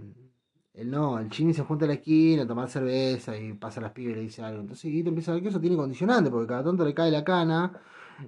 él 0.73 0.89
no, 0.89 1.19
el 1.19 1.30
chimi 1.30 1.53
se 1.53 1.64
junta 1.64 1.85
a 1.85 1.88
la 1.89 1.95
esquina 1.95 2.43
a 2.43 2.47
tomar 2.47 2.69
cerveza 2.69 3.38
y 3.38 3.53
pasa 3.53 3.80
a 3.81 3.84
las 3.84 3.91
pibes 3.91 4.14
y 4.14 4.15
le 4.15 4.22
dice 4.23 4.41
algo. 4.43 4.61
Entonces 4.61 4.91
te 4.91 5.10
empieza 5.10 5.31
a 5.31 5.34
ver 5.35 5.43
que 5.43 5.49
eso 5.49 5.60
tiene 5.60 5.76
condicionante, 5.76 6.30
porque 6.31 6.47
cada 6.47 6.64
tanto 6.64 6.85
le 6.85 6.93
cae 6.93 7.11
la 7.11 7.23
cana 7.23 7.81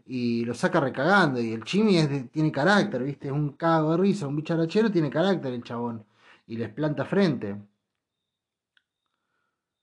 y 0.06 0.46
lo 0.46 0.54
saca 0.54 0.80
recagando. 0.80 1.42
Y 1.42 1.54
el 1.54 1.64
Chimi 1.64 2.28
tiene 2.32 2.52
carácter, 2.52 3.04
¿viste? 3.04 3.28
Es 3.28 3.34
un 3.34 3.54
cago 3.54 3.92
de 3.92 3.98
risa, 3.98 4.28
un 4.28 4.36
bicharachero, 4.36 4.92
tiene 4.92 5.10
carácter 5.10 5.54
el 5.54 5.64
chabón. 5.64 6.06
Y 6.48 6.58
les 6.58 6.70
planta 6.70 7.06
frente. 7.06 7.56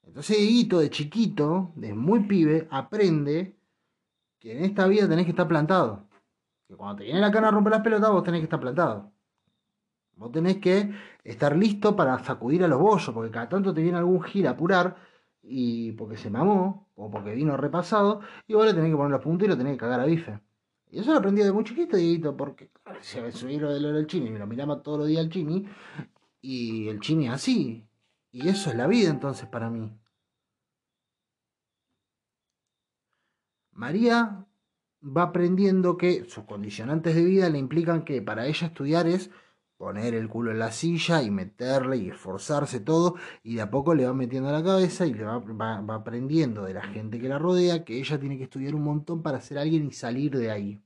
Entonces 0.02 0.38
Hito 0.40 0.80
de 0.80 0.90
chiquito, 0.90 1.72
de 1.76 1.94
muy 1.94 2.20
pibe, 2.24 2.66
aprende 2.70 3.56
que 4.38 4.58
en 4.58 4.64
esta 4.64 4.86
vida 4.86 5.08
tenés 5.08 5.24
que 5.24 5.30
estar 5.30 5.46
plantado. 5.46 6.08
Que 6.66 6.74
cuando 6.74 6.96
te 6.96 7.04
viene 7.04 7.20
la 7.20 7.30
cana 7.30 7.48
a 7.48 7.50
romper 7.50 7.72
las 7.72 7.82
pelotas, 7.82 8.10
vos 8.10 8.24
tenés 8.24 8.40
que 8.40 8.44
estar 8.44 8.60
plantado. 8.60 9.12
Vos 10.16 10.32
tenés 10.32 10.58
que 10.58 10.92
estar 11.24 11.56
listo 11.56 11.96
para 11.96 12.18
sacudir 12.24 12.64
a 12.64 12.68
los 12.68 12.80
bollos, 12.80 13.10
porque 13.14 13.30
cada 13.30 13.48
tanto 13.48 13.72
te 13.72 13.82
viene 13.82 13.98
algún 13.98 14.22
gil 14.22 14.46
a 14.46 14.50
apurar 14.50 14.96
y 15.42 15.92
porque 15.92 16.16
se 16.16 16.30
mamó, 16.30 16.88
o 16.94 17.10
porque 17.10 17.34
vino 17.34 17.56
repasado, 17.56 18.20
y 18.46 18.54
vos 18.54 18.66
le 18.66 18.74
tenés 18.74 18.90
que 18.90 18.96
poner 18.96 19.12
los 19.12 19.22
puntos 19.22 19.46
y 19.46 19.48
lo 19.48 19.56
tenés 19.56 19.74
que 19.74 19.78
cagar 19.78 20.00
a 20.00 20.04
bife. 20.06 20.40
Y 20.90 20.98
eso 21.00 21.12
lo 21.12 21.18
aprendí 21.18 21.42
de 21.42 21.52
muy 21.52 21.64
chiquito, 21.64 21.96
Dieguito, 21.96 22.36
porque 22.36 22.70
se 23.00 23.22
me 23.22 23.32
subí 23.32 23.58
lo 23.58 23.72
del 23.72 24.06
chini, 24.06 24.30
me 24.30 24.38
lo 24.38 24.46
miraba 24.46 24.82
todos 24.82 24.98
los 24.98 25.08
días 25.08 25.24
el 25.24 25.30
chini, 25.30 25.66
y 26.40 26.88
el 26.88 27.00
chini 27.00 27.28
así. 27.28 27.86
Y 28.32 28.48
eso 28.48 28.70
es 28.70 28.76
la 28.76 28.86
vida 28.86 29.10
entonces 29.10 29.48
para 29.48 29.70
mí. 29.70 29.92
María 33.72 34.46
va 35.02 35.22
aprendiendo 35.22 35.96
que 35.96 36.24
sus 36.24 36.44
condicionantes 36.44 37.14
de 37.14 37.24
vida 37.24 37.48
le 37.48 37.58
implican 37.58 38.04
que 38.04 38.20
para 38.20 38.46
ella 38.46 38.66
estudiar 38.66 39.06
es 39.06 39.30
poner 39.80 40.12
el 40.12 40.28
culo 40.28 40.50
en 40.50 40.58
la 40.58 40.72
silla 40.72 41.22
y 41.22 41.30
meterle 41.30 41.96
y 41.96 42.10
esforzarse 42.10 42.80
todo 42.80 43.14
y 43.42 43.54
de 43.54 43.62
a 43.62 43.70
poco 43.70 43.94
le 43.94 44.04
va 44.04 44.12
metiendo 44.12 44.52
la 44.52 44.62
cabeza 44.62 45.06
y 45.06 45.14
le 45.14 45.24
va, 45.24 45.38
va, 45.38 45.94
aprendiendo 45.94 46.64
de 46.64 46.74
la 46.74 46.82
gente 46.82 47.18
que 47.18 47.30
la 47.30 47.38
rodea 47.38 47.82
que 47.82 47.98
ella 47.98 48.20
tiene 48.20 48.36
que 48.36 48.44
estudiar 48.44 48.74
un 48.74 48.82
montón 48.82 49.22
para 49.22 49.40
ser 49.40 49.56
alguien 49.56 49.86
y 49.86 49.92
salir 49.92 50.36
de 50.36 50.50
ahí. 50.50 50.82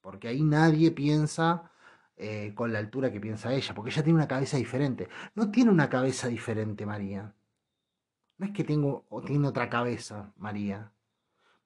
Porque 0.00 0.28
ahí 0.28 0.44
nadie 0.44 0.92
piensa 0.92 1.72
eh, 2.16 2.52
con 2.54 2.72
la 2.72 2.78
altura 2.78 3.10
que 3.10 3.20
piensa 3.20 3.52
ella, 3.52 3.74
porque 3.74 3.90
ella 3.90 4.04
tiene 4.04 4.18
una 4.18 4.28
cabeza 4.28 4.58
diferente. 4.58 5.08
No 5.34 5.50
tiene 5.50 5.72
una 5.72 5.88
cabeza 5.88 6.28
diferente 6.28 6.86
María. 6.86 7.34
No 8.36 8.46
es 8.46 8.52
que 8.52 8.62
tengo, 8.62 9.06
o 9.08 9.22
tiene 9.22 9.48
otra 9.48 9.68
cabeza 9.68 10.32
María. 10.36 10.92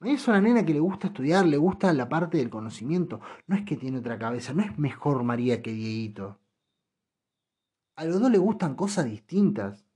Es 0.04 0.26
una 0.26 0.40
nena 0.40 0.66
que 0.66 0.72
le 0.72 0.80
gusta 0.80 1.08
estudiar, 1.08 1.46
le 1.46 1.56
gusta 1.56 1.92
la 1.92 2.08
parte 2.08 2.38
del 2.38 2.50
conocimiento. 2.50 3.20
No 3.46 3.54
es 3.54 3.62
que 3.64 3.76
tiene 3.76 3.98
otra 3.98 4.18
cabeza, 4.18 4.52
no 4.52 4.62
es 4.62 4.76
mejor 4.76 5.22
María 5.22 5.62
que 5.62 5.72
Dieguito. 5.72 6.40
A 7.94 8.04
los 8.04 8.20
dos 8.20 8.30
le 8.30 8.38
gustan 8.38 8.74
cosas 8.74 9.04
distintas. 9.04 9.86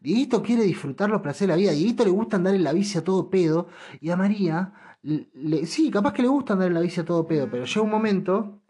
Dieguito 0.00 0.40
quiere 0.42 0.62
disfrutar 0.62 1.10
los 1.10 1.20
placeres 1.20 1.48
de 1.48 1.52
la 1.54 1.56
vida. 1.56 1.70
A 1.72 1.74
Dieguito 1.74 2.04
le 2.04 2.10
gusta 2.10 2.36
andar 2.36 2.54
en 2.54 2.62
la 2.62 2.72
bici 2.72 2.98
a 2.98 3.02
todo 3.02 3.28
pedo. 3.28 3.66
Y 4.00 4.10
a 4.10 4.16
María, 4.16 4.72
le, 5.02 5.66
sí, 5.66 5.90
capaz 5.90 6.12
que 6.12 6.22
le 6.22 6.28
gusta 6.28 6.52
andar 6.52 6.68
en 6.68 6.74
la 6.74 6.80
bici 6.80 7.00
a 7.00 7.04
todo 7.04 7.26
pedo. 7.26 7.50
Pero 7.50 7.64
llega 7.64 7.82
un 7.82 7.90
momento 7.90 8.62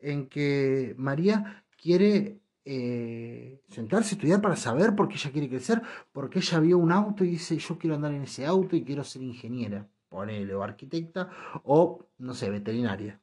en 0.00 0.28
que 0.28 0.96
María 0.98 1.64
quiere 1.80 2.40
eh, 2.64 3.62
sentarse 3.68 4.14
a 4.14 4.16
estudiar 4.16 4.40
para 4.40 4.56
saber 4.56 4.96
por 4.96 5.06
qué 5.06 5.14
ella 5.14 5.30
quiere 5.30 5.48
crecer. 5.48 5.80
Porque 6.12 6.40
ella 6.40 6.58
vio 6.58 6.78
un 6.78 6.90
auto 6.90 7.24
y 7.24 7.30
dice: 7.30 7.56
Yo 7.56 7.78
quiero 7.78 7.94
andar 7.94 8.12
en 8.12 8.22
ese 8.22 8.44
auto 8.46 8.74
y 8.74 8.82
quiero 8.82 9.04
ser 9.04 9.22
ingeniera. 9.22 9.88
Ponele, 10.14 10.54
o 10.54 10.62
arquitecta, 10.62 11.28
o 11.64 12.06
no 12.18 12.34
sé, 12.34 12.48
veterinaria. 12.48 13.20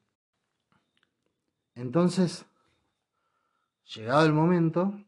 Entonces, 1.74 2.46
llegado 3.96 4.26
el 4.26 4.34
momento, 4.34 5.02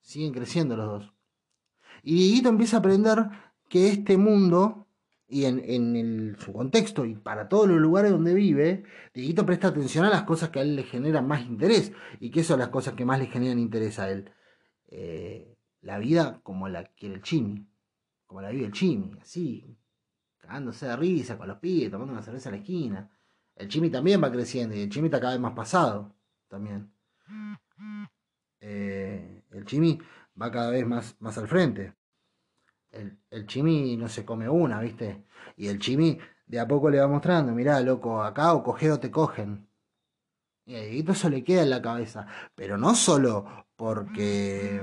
siguen 0.00 0.32
creciendo 0.32 0.76
los 0.76 0.86
dos. 0.86 1.12
Y 2.02 2.16
Dieguito 2.16 2.48
empieza 2.48 2.78
a 2.78 2.80
aprender 2.80 3.18
que 3.68 3.88
este 3.88 4.16
mundo, 4.16 4.88
y 5.28 5.44
en, 5.44 6.36
su 6.40 6.52
contexto 6.52 7.04
y 7.04 7.14
para 7.14 7.48
todos 7.48 7.68
los 7.68 7.78
lugares 7.78 8.10
donde 8.10 8.34
vive, 8.34 8.82
Dieguito 9.14 9.46
presta 9.46 9.68
atención 9.68 10.04
a 10.04 10.10
las 10.10 10.24
cosas 10.24 10.48
que 10.48 10.58
a 10.58 10.62
él 10.62 10.74
le 10.74 10.82
generan 10.82 11.28
más 11.28 11.42
interés. 11.46 11.92
¿Y 12.18 12.32
qué 12.32 12.42
son 12.42 12.58
las 12.58 12.70
cosas 12.70 12.94
que 12.94 13.04
más 13.04 13.20
le 13.20 13.26
generan 13.26 13.60
interés 13.60 14.00
a 14.00 14.10
él? 14.10 14.32
Eh, 14.88 15.56
la 15.82 15.98
vida 15.98 16.40
como 16.42 16.68
la 16.68 16.82
quiere 16.82 17.14
el 17.14 17.22
Chimi, 17.22 17.64
como 18.26 18.42
la 18.42 18.50
vive 18.50 18.66
el 18.66 18.72
Chimi, 18.72 19.12
así, 19.20 19.78
cagándose 20.46 20.86
de 20.86 20.96
risa 20.96 21.36
con 21.36 21.48
los 21.48 21.58
pibes, 21.58 21.90
tomando 21.90 22.12
una 22.12 22.22
cerveza 22.22 22.48
a 22.48 22.52
la 22.52 22.58
esquina. 22.58 23.10
El 23.54 23.68
Chimi 23.68 23.90
también 23.90 24.22
va 24.22 24.30
creciendo 24.30 24.74
y 24.74 24.82
el 24.82 24.90
Chimi 24.90 25.06
está 25.06 25.20
cada 25.20 25.32
vez 25.32 25.40
más 25.40 25.52
pasado 25.54 26.14
también. 26.48 26.92
Eh, 28.60 29.42
el 29.50 29.64
Chimi 29.64 29.98
va 30.40 30.50
cada 30.50 30.70
vez 30.70 30.86
más, 30.86 31.16
más 31.20 31.36
al 31.38 31.48
frente. 31.48 31.94
El, 32.90 33.18
el, 33.30 33.46
Chimi 33.46 33.96
no 33.96 34.08
se 34.08 34.24
come 34.24 34.48
una, 34.48 34.80
¿viste? 34.80 35.24
Y 35.56 35.68
el 35.68 35.78
Chimi 35.78 36.18
de 36.46 36.60
a 36.60 36.68
poco 36.68 36.88
le 36.88 37.00
va 37.00 37.08
mostrando, 37.08 37.52
mirá, 37.52 37.80
loco, 37.80 38.22
acá 38.22 38.54
o 38.54 38.62
coge 38.62 38.90
o 38.92 39.00
te 39.00 39.10
cogen. 39.10 39.68
Y 40.66 40.74
a 40.74 40.82
eso 40.82 41.28
le 41.28 41.44
queda 41.44 41.62
en 41.62 41.70
la 41.70 41.82
cabeza. 41.82 42.26
Pero 42.54 42.76
no 42.76 42.94
solo 42.94 43.66
porque. 43.76 44.82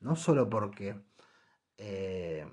No 0.00 0.14
solo 0.16 0.48
porque. 0.48 0.96
Eh, 1.76 2.46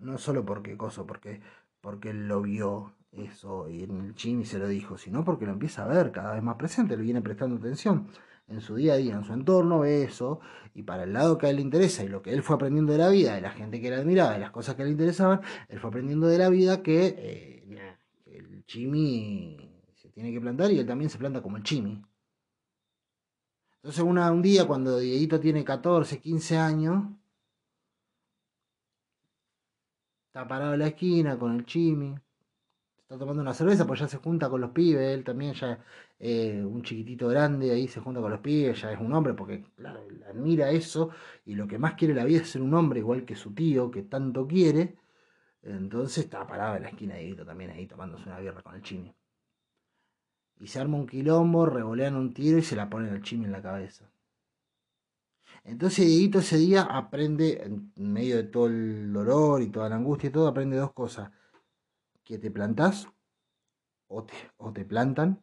no, 0.00 0.18
solo 0.18 0.44
porque 0.44 0.76
coso, 0.76 1.06
porque, 1.06 1.40
porque 1.80 2.10
él 2.10 2.28
lo 2.28 2.42
vio 2.42 2.94
eso 3.12 3.68
y 3.68 3.84
en 3.84 4.00
el 4.00 4.14
Chimi 4.14 4.44
se 4.44 4.58
lo 4.58 4.68
dijo, 4.68 4.98
sino 4.98 5.24
porque 5.24 5.46
lo 5.46 5.52
empieza 5.52 5.84
a 5.84 5.88
ver 5.88 6.12
cada 6.12 6.34
vez 6.34 6.42
más 6.42 6.56
presente, 6.56 6.96
le 6.96 7.02
viene 7.02 7.22
prestando 7.22 7.56
atención 7.56 8.08
en 8.48 8.60
su 8.60 8.76
día 8.76 8.94
a 8.94 8.96
día, 8.96 9.14
en 9.14 9.24
su 9.24 9.32
entorno, 9.32 9.80
ve 9.80 10.04
eso, 10.04 10.40
y 10.74 10.82
para 10.82 11.04
el 11.04 11.12
lado 11.12 11.36
que 11.36 11.46
a 11.46 11.50
él 11.50 11.56
le 11.56 11.62
interesa 11.62 12.04
y 12.04 12.08
lo 12.08 12.22
que 12.22 12.32
él 12.32 12.42
fue 12.42 12.56
aprendiendo 12.56 12.92
de 12.92 12.98
la 12.98 13.08
vida, 13.08 13.34
de 13.34 13.40
la 13.40 13.50
gente 13.50 13.80
que 13.80 13.90
le 13.90 13.96
admiraba, 13.96 14.32
de 14.32 14.38
las 14.38 14.50
cosas 14.50 14.76
que 14.76 14.84
le 14.84 14.90
interesaban, 14.90 15.40
él 15.68 15.80
fue 15.80 15.88
aprendiendo 15.88 16.28
de 16.28 16.38
la 16.38 16.48
vida 16.48 16.82
que 16.82 17.14
eh, 17.18 17.96
el 18.26 18.64
chimi 18.66 19.56
se 19.94 20.10
tiene 20.10 20.32
que 20.32 20.40
plantar 20.40 20.70
y 20.70 20.78
él 20.78 20.86
también 20.86 21.10
se 21.10 21.18
planta 21.18 21.42
como 21.42 21.56
el 21.56 21.62
chimi. 21.62 22.02
Entonces 23.76 24.02
un 24.02 24.42
día 24.42 24.66
cuando 24.66 24.98
Dieguito 24.98 25.38
tiene 25.38 25.64
14, 25.64 26.20
15 26.20 26.58
años, 26.58 27.04
está 30.36 30.46
parado 30.46 30.74
en 30.74 30.80
la 30.80 30.88
esquina 30.88 31.38
con 31.38 31.56
el 31.56 31.64
chimi, 31.64 32.14
está 32.98 33.16
tomando 33.16 33.40
una 33.40 33.54
cerveza, 33.54 33.86
pues 33.86 34.00
ya 34.00 34.06
se 34.06 34.18
junta 34.18 34.50
con 34.50 34.60
los 34.60 34.70
pibes, 34.70 35.14
él 35.14 35.24
también 35.24 35.54
ya 35.54 35.82
eh, 36.18 36.62
un 36.62 36.82
chiquitito 36.82 37.28
grande 37.28 37.70
ahí 37.70 37.88
se 37.88 38.00
junta 38.00 38.20
con 38.20 38.30
los 38.30 38.40
pibes, 38.40 38.82
ya 38.82 38.92
es 38.92 39.00
un 39.00 39.14
hombre, 39.14 39.32
porque 39.32 39.64
claro, 39.74 40.00
admira 40.28 40.70
eso, 40.70 41.08
y 41.46 41.54
lo 41.54 41.66
que 41.66 41.78
más 41.78 41.94
quiere 41.94 42.12
la 42.12 42.24
vida 42.24 42.42
es 42.42 42.50
ser 42.50 42.60
un 42.60 42.74
hombre, 42.74 43.00
igual 43.00 43.24
que 43.24 43.34
su 43.34 43.54
tío, 43.54 43.90
que 43.90 44.02
tanto 44.02 44.46
quiere. 44.46 44.98
Entonces 45.62 46.24
está 46.24 46.46
parado 46.46 46.76
en 46.76 46.82
la 46.82 46.90
esquina 46.90 47.14
de 47.14 47.34
también 47.46 47.70
ahí 47.70 47.86
tomándose 47.86 48.28
una 48.28 48.38
birra 48.38 48.62
con 48.62 48.74
el 48.74 48.82
chimi. 48.82 49.14
Y 50.60 50.66
se 50.66 50.80
arma 50.80 50.98
un 50.98 51.06
quilombo, 51.06 51.64
revolean 51.64 52.14
un 52.14 52.34
tiro 52.34 52.58
y 52.58 52.62
se 52.62 52.76
la 52.76 52.90
ponen 52.90 53.12
al 53.14 53.22
chimi 53.22 53.46
en 53.46 53.52
la 53.52 53.62
cabeza. 53.62 54.10
Entonces 55.66 56.06
Dieguito 56.06 56.38
ese 56.38 56.58
día 56.58 56.82
aprende, 56.82 57.60
en 57.64 58.12
medio 58.12 58.36
de 58.36 58.44
todo 58.44 58.66
el 58.66 59.12
dolor 59.12 59.62
y 59.62 59.68
toda 59.68 59.88
la 59.88 59.96
angustia 59.96 60.28
y 60.28 60.32
todo, 60.32 60.46
aprende 60.46 60.76
dos 60.76 60.92
cosas 60.92 61.32
que 62.22 62.38
te 62.38 62.52
plantás 62.52 63.08
o 64.06 64.24
te, 64.24 64.34
o 64.58 64.72
te 64.72 64.84
plantan 64.84 65.42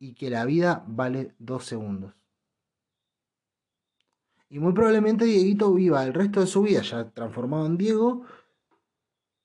y 0.00 0.14
que 0.14 0.30
la 0.30 0.44
vida 0.44 0.84
vale 0.88 1.36
dos 1.38 1.64
segundos. 1.64 2.12
Y 4.48 4.58
muy 4.58 4.72
probablemente 4.72 5.24
Dieguito 5.24 5.72
viva 5.72 6.04
el 6.04 6.12
resto 6.12 6.40
de 6.40 6.46
su 6.48 6.62
vida 6.62 6.82
ya 6.82 7.08
transformado 7.10 7.66
en 7.66 7.76
Diego 7.76 8.24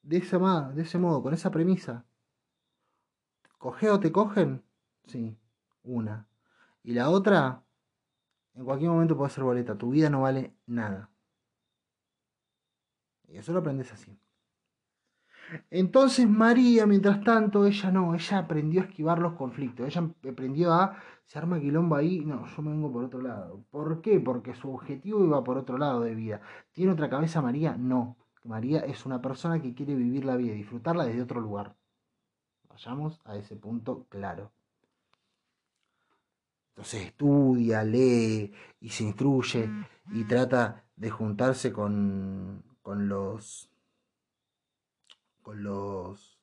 de, 0.02 0.18
esa, 0.18 0.72
de 0.74 0.82
ese 0.82 0.98
modo, 0.98 1.22
con 1.22 1.36
esa 1.36 1.52
premisa. 1.52 2.06
¿Coge 3.60 3.92
o 3.92 4.00
te 4.00 4.12
cogen? 4.12 4.64
Sí, 5.06 5.38
una. 5.84 6.28
Y 6.84 6.94
la 6.94 7.12
otra, 7.12 7.64
en 8.56 8.66
cualquier 8.66 8.92
momento 8.92 9.18
puede 9.18 9.32
ser 9.32 9.44
boleta. 9.44 9.78
Tu 9.78 9.90
vida 9.90 10.10
no 10.10 10.22
vale 10.22 10.56
nada. 10.66 11.10
Y 13.28 13.38
eso 13.38 13.54
lo 13.54 13.60
aprendes 13.60 13.92
así. 13.94 14.18
Entonces 15.70 16.30
María, 16.30 16.86
mientras 16.86 17.24
tanto, 17.24 17.66
ella 17.66 17.92
no, 17.92 18.16
ella 18.16 18.38
aprendió 18.38 18.82
a 18.82 18.86
esquivar 18.86 19.20
los 19.20 19.34
conflictos, 19.34 19.86
ella 19.86 20.10
aprendió 20.30 20.74
a, 20.74 20.98
se 21.26 21.40
arma 21.40 21.60
quilombo 21.60 21.96
ahí, 21.96 22.24
no, 22.26 22.46
yo 22.46 22.62
me 22.62 22.72
vengo 22.72 22.92
por 22.92 23.04
otro 23.04 23.22
lado. 23.22 23.64
¿Por 23.70 24.02
qué? 24.02 24.20
Porque 24.20 24.54
su 24.54 24.74
objetivo 24.74 25.26
iba 25.26 25.44
por 25.44 25.58
otro 25.58 25.78
lado 25.78 26.02
de 26.02 26.16
vida. 26.16 26.42
¿Tiene 26.72 26.94
otra 26.94 27.10
cabeza 27.10 27.42
María? 27.42 27.76
No. 27.78 28.18
María 28.44 28.80
es 28.80 29.06
una 29.06 29.22
persona 29.22 29.62
que 29.62 29.74
quiere 29.74 29.94
vivir 29.96 30.26
la 30.26 30.36
vida 30.36 30.54
y 30.54 30.58
disfrutarla 30.58 31.06
desde 31.06 31.22
otro 31.22 31.42
lugar. 31.42 31.76
Vayamos 32.70 33.22
a 33.26 33.36
ese 33.36 33.56
punto 33.56 34.06
claro. 34.10 34.52
Entonces 36.72 37.06
estudia, 37.06 37.84
lee 37.84 38.54
y 38.80 38.90
se 38.90 39.04
instruye 39.04 39.70
y 40.14 40.24
trata 40.26 40.86
de 40.96 41.10
juntarse 41.10 41.72
con, 41.72 42.64
con 42.82 43.08
los 43.08 43.70
con 45.42 45.64
los 45.64 46.42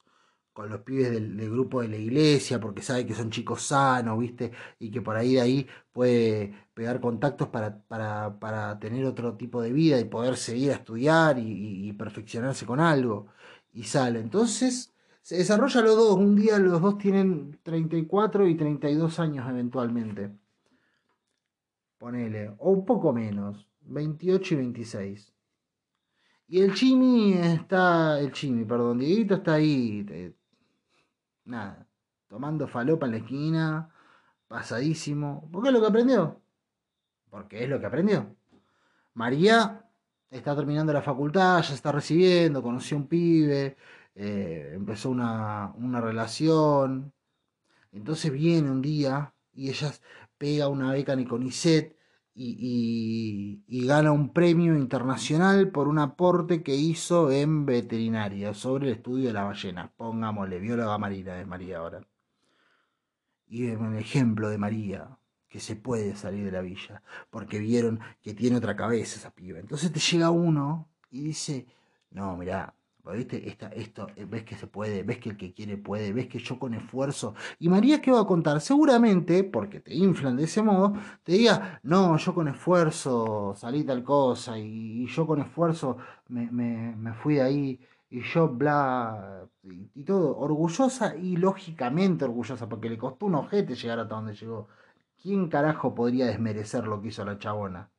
con 0.59 0.71
los 0.71 0.81
pibes 0.81 1.13
del, 1.13 1.37
grupo 1.51 1.83
de 1.83 1.89
la 1.89 1.97
iglesia, 1.97 2.59
porque 2.59 2.83
sabe 2.83 3.07
que 3.07 3.15
son 3.15 3.31
chicos 3.31 3.63
sanos, 3.63 4.19
¿viste? 4.19 4.51
Y 4.81 4.91
que 4.91 5.01
por 5.01 5.15
ahí 5.17 5.35
de 5.35 5.41
ahí 5.41 5.69
puede 5.93 6.53
pegar 6.75 7.01
contactos 7.01 7.47
para, 7.47 7.79
para, 7.87 8.79
tener 8.81 9.05
otro 9.05 9.37
tipo 9.37 9.63
de 9.63 9.73
vida 9.73 10.01
y 10.01 10.05
poder 10.05 10.37
seguir 10.37 10.73
a 10.73 10.75
estudiar 10.75 11.39
y, 11.39 11.93
perfeccionarse 11.93 12.67
con 12.67 12.81
algo. 12.81 13.29
Y 13.73 13.85
sale. 13.85 14.19
Entonces, 14.19 14.93
se 15.29 15.37
desarrolla 15.37 15.83
los 15.83 15.95
dos. 15.95 16.17
Un 16.17 16.37
día 16.37 16.59
los 16.59 16.81
dos 16.81 16.97
tienen 16.97 17.61
34 17.63 18.49
y 18.49 18.55
32 18.57 19.21
años 19.21 19.47
eventualmente. 19.47 20.31
Ponele. 21.99 22.55
O 22.57 22.71
un 22.71 22.87
poco 22.87 23.13
menos. 23.13 23.69
28 23.83 24.55
y 24.55 24.57
26. 24.57 25.33
Y 26.47 26.63
el 26.63 26.73
Chimi 26.73 27.35
está. 27.35 28.19
El 28.19 28.33
Chimi, 28.33 28.65
perdón, 28.65 29.01
Dieguito 29.01 29.35
está 29.35 29.53
ahí. 29.53 30.35
nada. 31.45 31.87
Tomando 32.27 32.67
falopa 32.67 33.05
en 33.05 33.13
la 33.13 33.19
esquina. 33.19 33.91
Pasadísimo. 34.47 35.47
¿Por 35.53 35.63
qué 35.63 35.69
es 35.69 35.75
lo 35.75 35.81
que 35.83 35.89
aprendió? 35.89 36.41
Porque 37.29 37.65
es 37.65 37.69
lo 37.69 37.79
que 37.79 37.85
aprendió. 37.85 38.35
María 39.13 39.85
está 40.31 40.57
terminando 40.57 40.95
la 40.95 41.03
facultad, 41.03 41.61
ya 41.61 41.75
está 41.75 41.93
recibiendo, 41.93 42.63
conoció 42.63 42.97
a 42.97 43.01
un 43.01 43.09
pibe, 43.09 43.77
eh, 44.19 44.73
empezó 44.75 45.11
una, 45.11 45.73
una 45.77 46.01
relación. 46.01 47.13
Entonces 47.93 48.33
viene 48.33 48.71
un 48.71 48.83
día 48.83 49.33
y 49.55 49.71
ella 49.71 49.93
pega 50.39 50.69
una 50.69 50.93
beca 50.93 51.13
en 51.13 51.25
Conicet 51.25 51.97
y, 52.35 53.87
gana 53.87 54.13
un 54.13 54.33
premio 54.33 54.77
internacional 54.77 55.71
por 55.71 55.89
un 55.89 55.99
aporte 55.99 56.63
que 56.63 56.75
hizo 56.75 57.31
en 57.31 57.65
veterinaria 57.65 58.55
sobre 58.55 58.89
el 58.89 58.95
estudio 58.95 59.29
de 59.29 59.33
la 59.35 59.45
ballena. 59.45 59.93
Pongámosle, 59.97 60.59
bióloga 60.61 60.99
marina 60.99 61.35
de 61.35 61.47
María 61.47 61.79
ahora. 61.79 62.01
Y 63.47 63.71
un 63.71 63.97
ejemplo 63.97 64.49
de 64.51 64.59
María 64.59 65.19
que 65.49 65.61
se 65.61 65.77
puede 65.77 66.15
salir 66.17 66.45
de 66.45 66.53
la 66.53 66.61
villa, 66.61 67.03
porque 67.31 67.59
vieron 67.59 68.01
que 68.21 68.35
tiene 68.35 68.57
otra 68.57 68.77
cabeza 68.77 69.17
esa 69.17 69.31
piba. 69.31 69.59
Entonces 69.59 69.93
te 69.93 70.01
llega 70.01 70.31
uno 70.31 70.89
y 71.11 71.23
dice, 71.23 71.67
no, 72.11 72.37
mirá, 72.37 72.75
¿Viste? 73.13 73.49
Esta, 73.49 73.69
esto, 73.69 74.09
eh, 74.17 74.27
ves 74.29 74.45
que 74.45 74.55
se 74.57 74.67
puede, 74.67 75.03
ves 75.03 75.19
que 75.19 75.31
el 75.31 75.37
que 75.37 75.53
quiere 75.53 75.77
puede, 75.77 76.13
ves 76.13 76.27
que 76.29 76.39
yo 76.39 76.59
con 76.59 76.75
esfuerzo. 76.75 77.35
Y 77.59 77.69
María, 77.69 78.01
¿qué 78.03 78.11
va 78.11 78.21
a 78.21 78.27
contar? 78.27 78.61
Seguramente, 78.61 79.45
porque 79.45 79.81
te 79.81 79.95
inflan 79.95 80.37
de 80.37 80.45
ese 80.45 80.63
modo, 80.63 80.95
te 81.23 81.33
diga, 81.33 81.81
no, 81.83 82.17
yo 82.19 82.35
con 82.35 82.49
esfuerzo 82.49 83.55
salí 83.57 83.85
tal 83.85 84.03
cosa, 84.05 84.59
y, 84.59 85.07
yo 85.07 85.27
con 85.27 85.41
esfuerzo 85.41 85.97
me, 86.29 86.51
me, 86.51 87.15
fui 87.15 87.37
de 87.37 87.43
ahí, 87.43 87.81
y 88.11 88.23
yo 88.23 88.49
bla, 88.49 89.49
y, 89.63 89.91
y, 89.95 90.05
todo, 90.05 90.37
orgullosa 90.39 91.17
y 91.17 91.37
lógicamente 91.37 92.25
orgullosa, 92.25 92.69
porque 92.69 92.91
le 92.91 92.99
costó 92.99 93.27
un 93.27 93.37
ojete 93.37 93.75
llegar 93.75 94.01
hasta 94.01 94.15
donde 94.15 94.35
llegó. 94.35 94.69
¿Quién 95.23 95.49
carajo 95.49 95.95
podría 95.95 96.27
desmerecer 96.27 96.87
lo 96.87 97.01
que 97.01 97.09
hizo 97.09 97.25
la 97.25 97.39
chabona? 97.39 97.91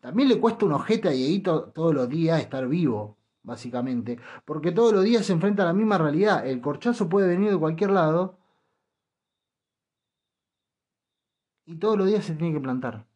También 0.00 0.28
le 0.28 0.40
cuesta 0.40 0.64
un 0.66 0.72
ojete 0.72 1.08
a 1.08 1.10
Dieguito 1.10 1.70
todos 1.70 1.94
los 1.94 2.08
días 2.08 2.40
estar 2.40 2.68
vivo, 2.68 3.17
básicamente, 3.42 4.18
porque 4.44 4.72
todos 4.72 4.92
los 4.92 5.04
días 5.04 5.26
se 5.26 5.32
enfrenta 5.32 5.62
a 5.62 5.66
la 5.66 5.72
misma 5.72 5.98
realidad. 5.98 6.46
El 6.46 6.60
corchazo 6.60 7.08
puede 7.08 7.28
venir 7.28 7.50
de 7.50 7.58
cualquier 7.58 7.90
lado 7.90 8.38
y 11.66 11.76
todos 11.76 11.98
los 11.98 12.06
días 12.06 12.24
se 12.24 12.34
tiene 12.34 12.54
que 12.54 12.60
plantar. 12.60 13.06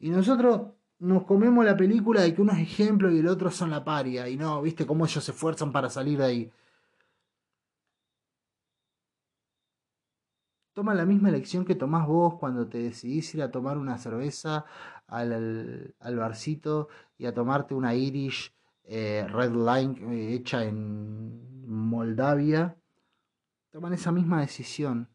Y 0.00 0.10
nosotros 0.10 0.72
nos 0.98 1.24
comemos 1.24 1.64
la 1.64 1.76
película 1.76 2.22
de 2.22 2.34
que 2.34 2.42
uno 2.42 2.52
es 2.52 2.60
ejemplo 2.60 3.10
y 3.10 3.18
el 3.18 3.28
otro 3.28 3.50
son 3.50 3.70
la 3.70 3.84
paria. 3.84 4.28
Y 4.28 4.36
no, 4.36 4.62
viste 4.62 4.86
cómo 4.86 5.04
ellos 5.04 5.24
se 5.24 5.32
esfuerzan 5.32 5.72
para 5.72 5.90
salir 5.90 6.18
de 6.18 6.24
ahí. 6.24 6.52
Toma 10.74 10.94
la 10.94 11.04
misma 11.04 11.28
elección 11.28 11.64
que 11.64 11.74
tomás 11.74 12.06
vos 12.06 12.34
cuando 12.38 12.66
te 12.66 12.78
decidís 12.78 13.34
ir 13.34 13.42
a 13.42 13.50
tomar 13.50 13.76
una 13.76 13.98
cerveza 13.98 14.64
al, 15.12 15.94
al 16.00 16.16
barcito 16.16 16.88
y 17.18 17.26
a 17.26 17.34
tomarte 17.34 17.74
una 17.74 17.94
Irish 17.94 18.52
eh, 18.84 19.26
Red 19.28 19.52
Line 19.52 20.14
eh, 20.14 20.34
hecha 20.34 20.64
en 20.64 21.66
Moldavia. 21.66 22.76
Toman 23.70 23.94
esa 23.94 24.12
misma 24.12 24.40
decisión. 24.40 25.08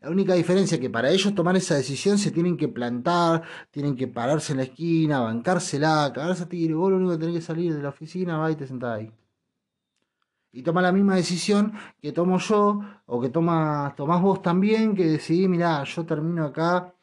La 0.00 0.10
única 0.10 0.34
diferencia 0.34 0.74
es 0.74 0.80
que 0.80 0.90
para 0.90 1.10
ellos 1.10 1.34
tomar 1.34 1.56
esa 1.56 1.76
decisión 1.76 2.18
se 2.18 2.32
tienen 2.32 2.56
que 2.56 2.68
plantar, 2.68 3.42
tienen 3.70 3.94
que 3.94 4.08
pararse 4.08 4.52
en 4.52 4.58
la 4.58 4.64
esquina, 4.64 5.20
bancársela, 5.20 6.12
cagarse 6.12 6.42
a 6.42 6.48
tiro. 6.48 6.80
Vos 6.80 6.90
lo 6.90 6.96
único 6.96 7.12
que 7.12 7.18
tenés 7.18 7.36
que 7.36 7.42
salir 7.42 7.72
de 7.72 7.82
la 7.82 7.90
oficina, 7.90 8.38
va 8.38 8.50
y 8.50 8.56
te 8.56 8.66
sentás 8.66 8.98
ahí 8.98 9.12
y 10.56 10.62
toma 10.62 10.80
la 10.80 10.90
misma 10.90 11.16
decisión 11.16 11.74
que 12.00 12.12
tomo 12.12 12.38
yo 12.38 12.80
o 13.04 13.20
que 13.20 13.28
toma, 13.28 13.92
tomás 13.94 14.22
vos 14.22 14.40
también, 14.40 14.94
que 14.94 15.04
decidí, 15.04 15.48
mirá, 15.48 15.84
yo 15.84 16.06
termino 16.06 16.46
acá 16.46 16.94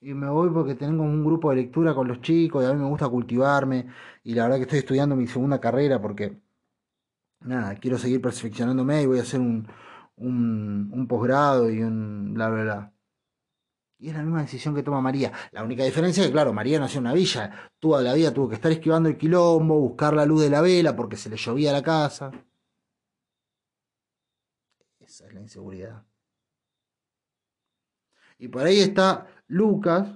y 0.00 0.14
me 0.14 0.28
voy 0.28 0.50
porque 0.50 0.74
tengo 0.74 1.02
un 1.02 1.24
grupo 1.24 1.50
de 1.50 1.56
lectura 1.56 1.94
con 1.94 2.08
los 2.08 2.20
chicos 2.20 2.62
y 2.62 2.66
a 2.66 2.72
mí 2.72 2.80
me 2.80 2.88
gusta 2.88 3.08
cultivarme 3.08 3.86
y 4.24 4.34
la 4.34 4.44
verdad 4.44 4.56
que 4.56 4.62
estoy 4.62 4.78
estudiando 4.80 5.16
mi 5.16 5.26
segunda 5.26 5.60
carrera 5.60 6.00
porque, 6.00 6.40
nada, 7.40 7.74
quiero 7.76 7.98
seguir 7.98 8.20
perfeccionándome 8.20 9.02
y 9.02 9.06
voy 9.06 9.18
a 9.18 9.22
hacer 9.22 9.40
un, 9.40 9.68
un, 10.16 11.06
posgrado 11.08 11.70
y 11.70 11.82
un 11.82 12.34
bla, 12.34 12.48
bla, 12.50 12.62
bla. 12.62 12.92
Y 13.98 14.08
es 14.08 14.14
la 14.14 14.22
misma 14.22 14.40
decisión 14.40 14.74
que 14.74 14.82
toma 14.82 15.02
María. 15.02 15.30
La 15.52 15.62
única 15.62 15.84
diferencia 15.84 16.22
es 16.22 16.28
que, 16.28 16.32
claro, 16.32 16.54
María 16.54 16.80
nació 16.80 16.98
en 17.00 17.06
una 17.06 17.14
villa. 17.14 17.70
Toda 17.78 18.00
la 18.02 18.14
vida 18.14 18.32
tuvo 18.32 18.48
que 18.48 18.54
estar 18.54 18.72
esquivando 18.72 19.10
el 19.10 19.18
quilombo, 19.18 19.78
buscar 19.78 20.14
la 20.14 20.24
luz 20.24 20.40
de 20.42 20.50
la 20.50 20.62
vela 20.62 20.96
porque 20.96 21.16
se 21.16 21.28
le 21.28 21.36
llovía 21.36 21.72
la 21.72 21.82
casa 21.82 22.32
es 25.18 25.34
la 25.34 25.40
inseguridad. 25.40 26.04
Y 28.38 28.48
por 28.48 28.62
ahí 28.62 28.80
está 28.80 29.26
Lucas, 29.50 30.08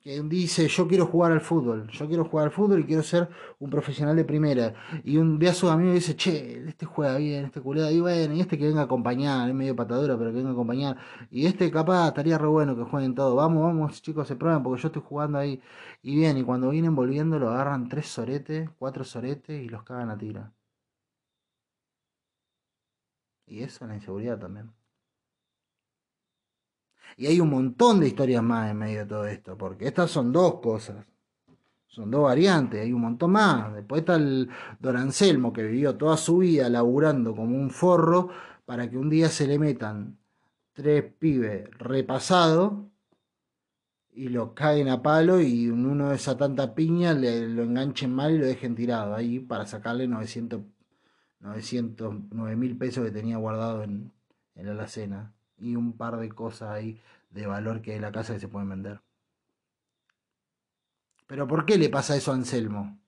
que 0.00 0.20
dice, 0.22 0.68
yo 0.68 0.86
quiero 0.86 1.06
jugar 1.06 1.32
al 1.32 1.40
fútbol, 1.40 1.88
yo 1.88 2.06
quiero 2.06 2.24
jugar 2.26 2.46
al 2.46 2.52
fútbol 2.52 2.80
y 2.80 2.84
quiero 2.84 3.02
ser 3.02 3.28
un 3.58 3.70
profesional 3.70 4.14
de 4.14 4.24
primera. 4.24 4.74
Y 5.02 5.16
un 5.16 5.38
día 5.38 5.54
su 5.54 5.68
amigo 5.68 5.92
dice, 5.92 6.14
che, 6.14 6.68
este 6.68 6.84
juega 6.86 7.16
bien, 7.16 7.46
este 7.46 7.60
culero, 7.60 7.90
y 7.90 8.00
bueno, 8.00 8.34
y 8.34 8.40
este 8.40 8.58
que 8.58 8.66
venga 8.66 8.82
a 8.82 8.84
acompañar, 8.84 9.48
es 9.48 9.54
medio 9.54 9.74
patadura, 9.74 10.16
pero 10.18 10.30
que 10.30 10.36
venga 10.36 10.50
a 10.50 10.52
acompañar. 10.52 10.96
Y 11.30 11.46
este 11.46 11.70
capaz 11.70 12.08
estaría 12.08 12.38
re 12.38 12.48
bueno 12.48 12.76
que 12.76 12.84
jueguen 12.84 13.14
todo. 13.14 13.34
Vamos, 13.34 13.62
vamos, 13.62 14.02
chicos, 14.02 14.28
se 14.28 14.36
prueben 14.36 14.62
porque 14.62 14.82
yo 14.82 14.88
estoy 14.88 15.02
jugando 15.02 15.38
ahí. 15.38 15.60
Y 16.02 16.14
bien, 16.16 16.36
y 16.38 16.44
cuando 16.44 16.70
vienen 16.70 16.94
volviendo 16.94 17.38
lo 17.38 17.48
agarran 17.50 17.88
tres 17.88 18.06
soretes, 18.08 18.68
cuatro 18.78 19.04
soretes 19.04 19.62
y 19.64 19.68
los 19.68 19.82
cagan 19.84 20.10
a 20.10 20.18
tira. 20.18 20.52
Y 23.46 23.62
eso 23.62 23.84
es 23.84 23.88
la 23.88 23.94
inseguridad 23.96 24.38
también. 24.38 24.72
Y 27.16 27.26
hay 27.26 27.40
un 27.40 27.50
montón 27.50 28.00
de 28.00 28.08
historias 28.08 28.42
más 28.42 28.70
en 28.70 28.76
medio 28.76 29.00
de 29.00 29.06
todo 29.06 29.26
esto, 29.26 29.56
porque 29.56 29.86
estas 29.86 30.10
son 30.10 30.32
dos 30.32 30.60
cosas. 30.60 31.06
Son 31.86 32.10
dos 32.10 32.24
variantes, 32.24 32.82
hay 32.82 32.92
un 32.92 33.00
montón 33.00 33.32
más. 33.32 33.74
Después 33.74 34.00
está 34.00 34.16
el 34.16 34.50
Don 34.78 34.96
Anselmo, 34.96 35.52
que 35.52 35.62
vivió 35.62 35.96
toda 35.96 36.18
su 36.18 36.38
vida 36.38 36.68
laburando 36.68 37.34
como 37.34 37.56
un 37.56 37.70
forro 37.70 38.28
para 38.66 38.90
que 38.90 38.98
un 38.98 39.08
día 39.08 39.30
se 39.30 39.46
le 39.46 39.58
metan 39.58 40.18
tres 40.74 41.04
pibes 41.18 41.70
repasados 41.78 42.74
y 44.12 44.28
lo 44.28 44.54
caen 44.54 44.88
a 44.88 45.02
palo 45.02 45.40
y 45.40 45.68
uno 45.68 46.10
de 46.10 46.16
esa 46.16 46.36
tanta 46.36 46.74
piña 46.74 47.14
le, 47.14 47.48
lo 47.48 47.62
enganchen 47.62 48.14
mal 48.14 48.34
y 48.34 48.38
lo 48.38 48.46
dejen 48.46 48.74
tirado 48.74 49.14
ahí 49.14 49.38
para 49.38 49.66
sacarle 49.66 50.06
900 50.06 50.60
909 51.40 52.56
mil 52.56 52.76
pesos 52.76 53.04
que 53.04 53.10
tenía 53.10 53.36
guardado 53.36 53.82
en, 53.82 54.12
en 54.54 54.66
la 54.66 54.72
alacena 54.72 55.35
y 55.58 55.76
un 55.76 55.92
par 55.96 56.16
de 56.16 56.28
cosas 56.28 56.70
ahí 56.70 57.00
de 57.30 57.46
valor 57.46 57.82
que 57.82 57.90
hay 57.90 57.96
en 57.96 58.02
la 58.02 58.12
casa 58.12 58.34
que 58.34 58.40
se 58.40 58.48
pueden 58.48 58.68
vender. 58.68 59.00
Pero 61.26 61.48
¿por 61.48 61.66
qué 61.66 61.76
le 61.78 61.88
pasa 61.88 62.16
eso 62.16 62.32
a 62.32 62.34
Anselmo? 62.34 62.98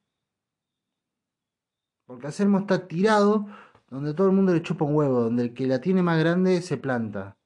Porque 2.07 2.27
Anselmo 2.27 2.59
está 2.59 2.89
tirado 2.89 3.47
donde 3.91 4.15
todo 4.15 4.29
el 4.29 4.35
mundo 4.35 4.53
le 4.53 4.63
chupa 4.63 4.85
un 4.85 4.95
huevo, 4.95 5.23
donde 5.23 5.45
el 5.45 5.55
que 5.55 5.67
la 5.67 5.81
tiene 5.81 6.03
más 6.03 6.19
grande 6.19 6.61
se 6.63 6.77
planta. 6.77 7.37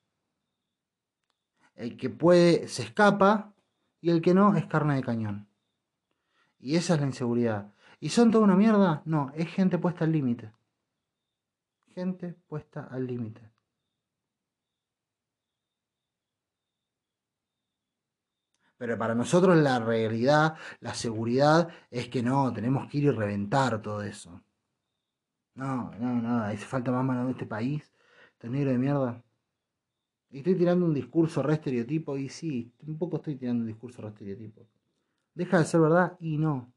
El 1.74 1.96
que 1.96 2.10
puede 2.10 2.68
se 2.68 2.82
escapa 2.82 3.52
y 4.00 4.10
el 4.10 4.22
que 4.22 4.34
no 4.34 4.56
es 4.56 4.66
carne 4.66 4.96
de 4.96 5.02
cañón. 5.02 5.48
Y 6.58 6.76
esa 6.76 6.94
es 6.94 7.00
la 7.00 7.06
inseguridad. 7.06 7.72
¿Y 8.00 8.08
son 8.08 8.30
toda 8.30 8.44
una 8.44 8.56
mierda? 8.56 9.02
No, 9.04 9.30
es 9.34 9.48
gente 9.48 9.78
puesta 9.78 10.04
al 10.04 10.12
límite 10.12 10.52
gente 11.94 12.34
puesta 12.48 12.88
al 12.90 13.06
límite. 13.06 13.51
Pero 18.82 18.98
para 18.98 19.14
nosotros 19.14 19.56
la 19.58 19.78
realidad, 19.78 20.56
la 20.80 20.92
seguridad 20.92 21.68
es 21.88 22.08
que 22.08 22.20
no, 22.20 22.52
tenemos 22.52 22.90
que 22.90 22.98
ir 22.98 23.04
y 23.04 23.10
reventar 23.12 23.80
todo 23.80 24.02
eso. 24.02 24.42
No, 25.54 25.92
no, 26.00 26.20
no, 26.20 26.42
hace 26.42 26.66
falta 26.66 26.90
más 26.90 27.04
mano 27.04 27.26
de 27.26 27.30
este 27.30 27.46
país, 27.46 27.92
este 28.32 28.48
negro 28.48 28.72
de 28.72 28.78
mierda. 28.78 29.22
Y 30.30 30.38
estoy 30.38 30.56
tirando 30.56 30.84
un 30.84 30.94
discurso 30.94 31.44
re 31.44 31.54
estereotipo, 31.54 32.16
y 32.18 32.28
sí, 32.28 32.72
un 32.84 32.98
poco 32.98 33.18
estoy 33.18 33.36
tirando 33.36 33.60
un 33.60 33.68
discurso 33.68 34.02
re 34.02 34.08
estereotipo. 34.08 34.66
Deja 35.32 35.60
de 35.60 35.64
ser 35.64 35.80
verdad 35.80 36.16
y 36.18 36.38
no. 36.38 36.72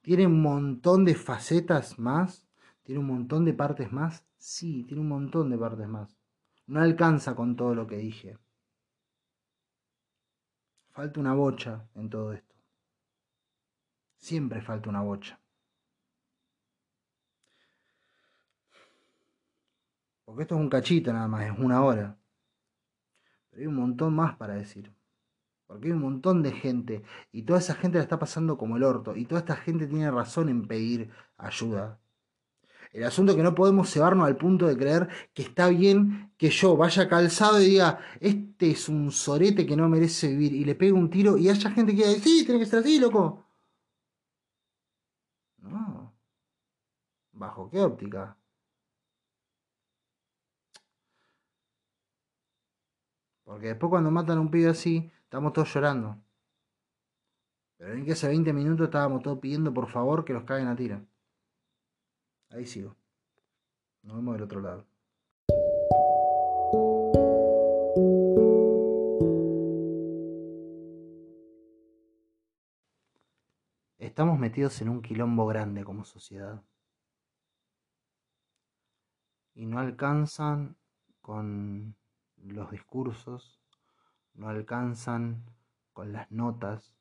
¿Tiene 0.00 0.28
un 0.28 0.40
montón 0.40 1.04
de 1.04 1.16
facetas 1.16 1.98
más? 1.98 2.46
¿Tiene 2.84 3.00
un 3.00 3.08
montón 3.08 3.44
de 3.44 3.52
partes 3.52 3.90
más? 3.90 4.24
Sí, 4.36 4.84
tiene 4.84 5.00
un 5.00 5.08
montón 5.08 5.50
de 5.50 5.58
partes 5.58 5.88
más. 5.88 6.16
No 6.68 6.80
alcanza 6.80 7.34
con 7.34 7.56
todo 7.56 7.74
lo 7.74 7.88
que 7.88 7.96
dije. 7.96 8.38
Falta 10.96 11.20
una 11.20 11.34
bocha 11.34 11.86
en 11.94 12.08
todo 12.08 12.32
esto. 12.32 12.54
Siempre 14.16 14.62
falta 14.62 14.88
una 14.88 15.02
bocha. 15.02 15.38
Porque 20.24 20.44
esto 20.44 20.54
es 20.54 20.60
un 20.62 20.70
cachito 20.70 21.12
nada 21.12 21.28
más, 21.28 21.52
es 21.52 21.58
una 21.58 21.84
hora. 21.84 22.16
Pero 23.50 23.60
hay 23.60 23.66
un 23.66 23.74
montón 23.74 24.14
más 24.14 24.36
para 24.36 24.54
decir. 24.54 24.90
Porque 25.66 25.88
hay 25.88 25.92
un 25.92 26.00
montón 26.00 26.42
de 26.42 26.52
gente 26.52 27.02
y 27.30 27.42
toda 27.42 27.58
esa 27.58 27.74
gente 27.74 27.98
la 27.98 28.04
está 28.04 28.18
pasando 28.18 28.56
como 28.56 28.78
el 28.78 28.82
orto 28.82 29.14
y 29.14 29.26
toda 29.26 29.40
esta 29.40 29.56
gente 29.56 29.86
tiene 29.86 30.10
razón 30.10 30.48
en 30.48 30.66
pedir 30.66 31.10
ayuda. 31.36 32.00
El 32.96 33.04
asunto 33.04 33.32
es 33.32 33.36
que 33.36 33.42
no 33.42 33.54
podemos 33.54 33.90
cebarnos 33.90 34.26
al 34.26 34.36
punto 34.36 34.66
de 34.66 34.76
creer 34.76 35.08
que 35.34 35.42
está 35.42 35.68
bien 35.68 36.32
que 36.38 36.48
yo 36.48 36.76
vaya 36.76 37.08
calzado 37.08 37.60
y 37.60 37.66
diga, 37.66 37.98
este 38.20 38.70
es 38.70 38.88
un 38.88 39.12
sorete 39.12 39.66
que 39.66 39.76
no 39.76 39.88
merece 39.88 40.28
vivir 40.28 40.54
y 40.54 40.64
le 40.64 40.74
pegue 40.74 40.92
un 40.92 41.10
tiro 41.10 41.36
y 41.36 41.50
haya 41.50 41.70
gente 41.70 41.94
que 41.94 42.06
diga, 42.06 42.20
sí, 42.20 42.44
tiene 42.46 42.60
que 42.60 42.66
ser 42.66 42.78
así, 42.80 42.98
loco. 42.98 43.44
No. 45.58 46.14
¿Bajo 47.32 47.68
qué 47.70 47.80
óptica? 47.80 48.36
Porque 53.44 53.68
después 53.68 53.90
cuando 53.90 54.10
matan 54.10 54.38
a 54.38 54.40
un 54.40 54.50
pibe 54.50 54.70
así, 54.70 55.12
Estamos 55.26 55.52
todos 55.52 55.74
llorando. 55.74 56.22
Pero 57.76 57.94
en 57.94 58.04
que 58.04 58.12
hace 58.12 58.28
20 58.28 58.52
minutos 58.52 58.86
estábamos 58.86 59.22
todos 59.22 59.40
pidiendo 59.40 59.74
por 59.74 59.88
favor 59.88 60.24
que 60.24 60.32
los 60.32 60.44
caguen 60.44 60.68
a 60.68 60.76
tira. 60.76 61.04
Ahí 62.50 62.66
sigo. 62.66 62.96
Nos 64.02 64.16
vemos 64.16 64.34
del 64.34 64.42
otro 64.44 64.60
lado. 64.60 64.86
Estamos 73.98 74.38
metidos 74.38 74.80
en 74.80 74.88
un 74.88 75.02
quilombo 75.02 75.46
grande 75.46 75.84
como 75.84 76.04
sociedad. 76.04 76.62
Y 79.54 79.66
no 79.66 79.78
alcanzan 79.78 80.76
con 81.20 81.96
los 82.36 82.70
discursos, 82.70 83.60
no 84.34 84.48
alcanzan 84.48 85.44
con 85.92 86.12
las 86.12 86.30
notas 86.30 86.94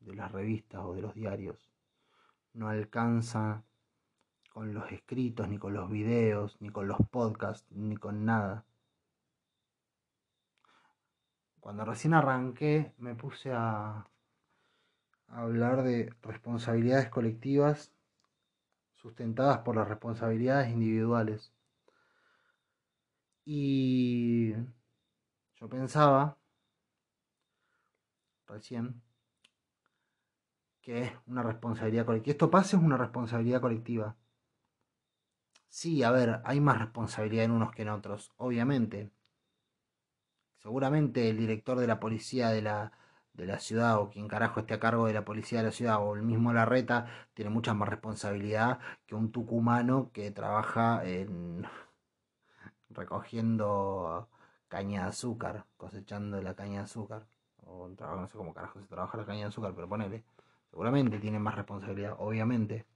de 0.00 0.14
las 0.14 0.30
revistas 0.30 0.82
o 0.84 0.94
de 0.94 1.02
los 1.02 1.14
diarios, 1.14 1.72
no 2.52 2.68
alcanza 2.68 3.64
con 4.52 4.74
los 4.74 4.92
escritos, 4.92 5.48
ni 5.48 5.58
con 5.58 5.72
los 5.72 5.90
videos, 5.90 6.56
ni 6.60 6.70
con 6.70 6.86
los 6.86 6.98
podcasts, 7.10 7.70
ni 7.72 7.96
con 7.96 8.24
nada. 8.24 8.64
Cuando 11.60 11.84
recién 11.84 12.12
arranqué 12.12 12.92
me 12.98 13.14
puse 13.14 13.52
a, 13.52 14.06
hablar 15.28 15.82
de 15.82 16.12
responsabilidades 16.22 17.08
colectivas 17.08 17.90
sustentadas 18.94 19.58
por 19.58 19.76
las 19.76 19.88
responsabilidades 19.88 20.70
individuales. 20.70 21.52
Y 23.46 24.52
yo 25.56 25.68
pensaba 25.70 26.36
recién 28.46 29.00
que 30.82 31.02
es 31.04 31.12
una 31.26 31.42
responsabilidad 31.42 32.04
colectiva. 32.04 32.24
Que 32.24 32.30
esto 32.32 32.50
pase 32.50 32.76
es 32.76 32.82
una 32.82 32.98
responsabilidad 32.98 33.60
colectiva. 33.60 34.16
Sí, 35.72 36.04
a 36.04 36.12
ver, 36.12 36.40
hay 36.44 36.60
más 36.60 36.78
responsabilidad 36.78 37.44
en 37.46 37.50
unos 37.50 37.72
que 37.74 37.82
en 37.82 37.88
otros, 37.88 38.30
obviamente. 38.36 39.10
Seguramente 40.62 41.28
el 41.28 41.36
director 41.36 41.78
de 41.78 41.86
la 41.86 42.00
policía 42.00 42.48
de 42.48 42.62
la, 42.62 42.92
de 43.34 43.44
la 43.46 43.58
ciudad 43.58 43.98
o 43.98 44.08
quien 44.10 44.28
carajo 44.28 44.60
esté 44.60 44.72
a 44.74 44.80
cargo 44.80 45.06
de 45.06 45.12
la 45.12 45.24
policía 45.26 45.58
de 45.58 45.66
la 45.66 45.72
ciudad 45.72 45.98
o 46.02 46.14
el 46.14 46.22
mismo 46.22 46.52
Larreta 46.54 47.06
tiene 47.34 47.50
mucha 47.50 47.74
más 47.74 47.88
responsabilidad 47.90 48.78
que 49.06 49.14
un 49.14 49.30
tucumano 49.32 50.10
que 50.12 50.30
trabaja 50.30 51.04
en 51.04 51.66
recogiendo 52.90 54.28
caña 54.68 55.02
de 55.02 55.08
azúcar, 55.08 55.66
cosechando 55.76 56.40
la 56.42 56.54
caña 56.54 56.78
de 56.78 56.84
azúcar. 56.84 57.26
O 57.64 57.88
no 57.88 58.26
sé 58.28 58.36
cómo 58.36 58.54
carajo 58.54 58.80
se 58.80 58.86
trabaja 58.88 59.16
la 59.18 59.24
caña 59.26 59.40
de 59.40 59.46
azúcar, 59.46 59.72
pero 59.74 59.88
ponele. 59.88 60.24
Seguramente 60.70 61.18
tiene 61.18 61.38
más 61.38 61.54
responsabilidad, 61.56 62.16
obviamente. 62.18 62.86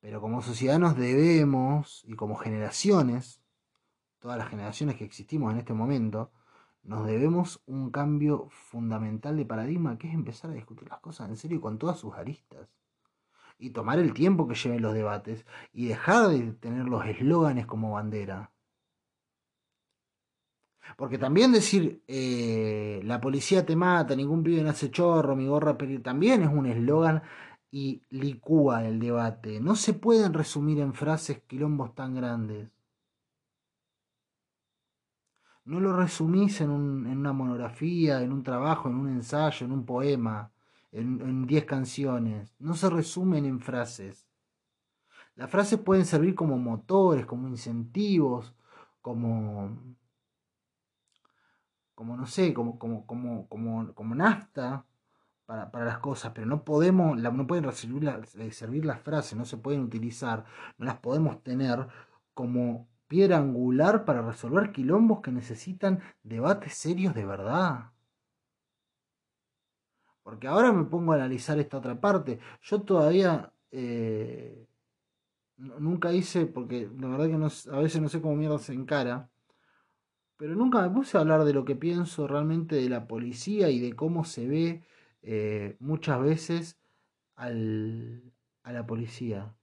Pero 0.00 0.20
como 0.20 0.42
sociedad 0.42 0.78
nos 0.78 0.96
debemos, 0.96 2.02
y 2.06 2.14
como 2.14 2.36
generaciones, 2.36 3.42
todas 4.18 4.38
las 4.38 4.48
generaciones 4.48 4.96
que 4.96 5.04
existimos 5.04 5.52
en 5.52 5.58
este 5.58 5.74
momento, 5.74 6.30
nos 6.82 7.06
debemos 7.06 7.62
un 7.66 7.90
cambio 7.90 8.48
fundamental 8.50 9.36
de 9.36 9.44
paradigma, 9.44 9.98
que 9.98 10.08
es 10.08 10.14
empezar 10.14 10.50
a 10.50 10.54
discutir 10.54 10.88
las 10.88 11.00
cosas 11.00 11.28
en 11.28 11.36
serio 11.36 11.60
con 11.60 11.78
todas 11.78 11.98
sus 11.98 12.14
aristas. 12.14 12.68
Y 13.58 13.70
tomar 13.70 13.98
el 13.98 14.14
tiempo 14.14 14.48
que 14.48 14.54
lleven 14.54 14.80
los 14.80 14.94
debates 14.94 15.44
y 15.72 15.86
dejar 15.88 16.28
de 16.28 16.52
tener 16.54 16.86
los 16.86 17.04
eslóganes 17.04 17.66
como 17.66 17.92
bandera. 17.92 18.50
Porque 20.96 21.18
también 21.18 21.52
decir 21.52 22.02
eh, 22.08 23.00
la 23.04 23.20
policía 23.20 23.64
te 23.64 23.76
mata, 23.76 24.16
ningún 24.16 24.42
pibe 24.42 24.62
nace 24.62 24.90
chorro, 24.90 25.36
mi 25.36 25.46
gorra 25.46 25.76
también 26.02 26.42
es 26.42 26.48
un 26.48 26.66
eslogan 26.66 27.22
y 27.70 28.02
licúa 28.10 28.86
el 28.86 28.98
debate. 28.98 29.60
No 29.60 29.76
se 29.76 29.94
pueden 29.94 30.32
resumir 30.32 30.80
en 30.80 30.94
frases 30.94 31.40
quilombos 31.46 31.94
tan 31.94 32.14
grandes. 32.14 32.70
No 35.64 35.78
lo 35.78 35.96
resumís 35.96 36.60
en, 36.60 36.70
una 36.70 37.32
monografía, 37.32 38.22
en 38.22 38.32
un 38.32 38.42
trabajo, 38.42 38.88
en 38.88 38.96
un 38.96 39.08
ensayo, 39.08 39.66
en 39.66 39.72
un 39.72 39.84
poema, 39.84 40.50
en 40.90 41.46
diez 41.46 41.64
canciones. 41.64 42.52
No 42.58 42.74
se 42.74 42.90
resumen 42.90 43.44
en 43.44 43.60
frases. 43.60 44.26
Las 45.36 45.50
frases 45.50 45.78
pueden 45.78 46.04
servir 46.04 46.34
como 46.34 46.58
motores, 46.58 47.24
como 47.26 47.48
incentivos, 47.48 48.54
como 49.00 49.76
como 52.00 52.16
no 52.16 52.24
sé, 52.24 52.54
como, 52.54 52.78
como, 52.78 53.06
como, 53.06 53.46
como, 53.46 53.92
como 53.92 54.14
nafta 54.14 54.86
para, 55.70 55.84
las 55.84 55.98
cosas, 55.98 56.32
pero 56.34 56.46
no 56.46 56.64
podemos, 56.64 57.18
no 57.18 57.46
pueden 57.46 57.64
eh, 57.66 58.52
servir 58.52 58.84
las 58.84 59.00
frases, 59.00 59.36
no 59.36 59.44
se 59.44 59.56
pueden 59.56 59.82
utilizar, 59.82 60.44
no 60.78 60.86
las 60.86 60.98
podemos 60.98 61.42
tener 61.42 61.88
como 62.34 62.88
piedra 63.08 63.38
angular 63.38 64.04
para 64.04 64.22
resolver 64.22 64.70
quilombos 64.70 65.20
que 65.20 65.32
necesitan 65.32 66.00
debates 66.22 66.74
serios 66.74 67.14
de 67.14 67.26
verdad. 67.26 67.90
Porque 70.22 70.46
ahora 70.46 70.72
me 70.72 70.84
pongo 70.84 71.12
a 71.12 71.16
analizar 71.16 71.58
esta 71.58 71.78
otra 71.78 72.00
parte. 72.00 72.38
Yo 72.62 72.82
todavía 72.82 73.52
eh, 73.72 74.68
nunca 75.56 76.12
hice, 76.12 76.46
porque 76.46 76.88
la 76.98 77.08
verdad 77.08 77.26
que 77.26 77.70
a 77.70 77.78
veces 77.78 78.00
no 78.00 78.08
sé 78.08 78.20
cómo 78.20 78.36
mierda 78.36 78.58
se 78.58 78.72
encara 78.72 79.28
pero 80.40 80.54
nunca 80.54 80.80
me 80.80 80.88
puse 80.88 81.18
a 81.18 81.20
hablar 81.20 81.44
de 81.44 81.52
lo 81.52 81.66
que 81.66 81.76
pienso 81.76 82.26
realmente 82.26 82.76
de 82.76 82.88
la 82.88 83.06
policía 83.06 83.68
y 83.68 83.78
de 83.78 83.94
cómo 83.94 84.24
se 84.24 84.48
ve 84.48 84.82
eh, 85.22 85.76
muchas 85.80 86.20
veces 86.20 86.78
al, 87.36 88.32
a 88.62 88.72
la 88.72 88.86
policía 88.86 89.54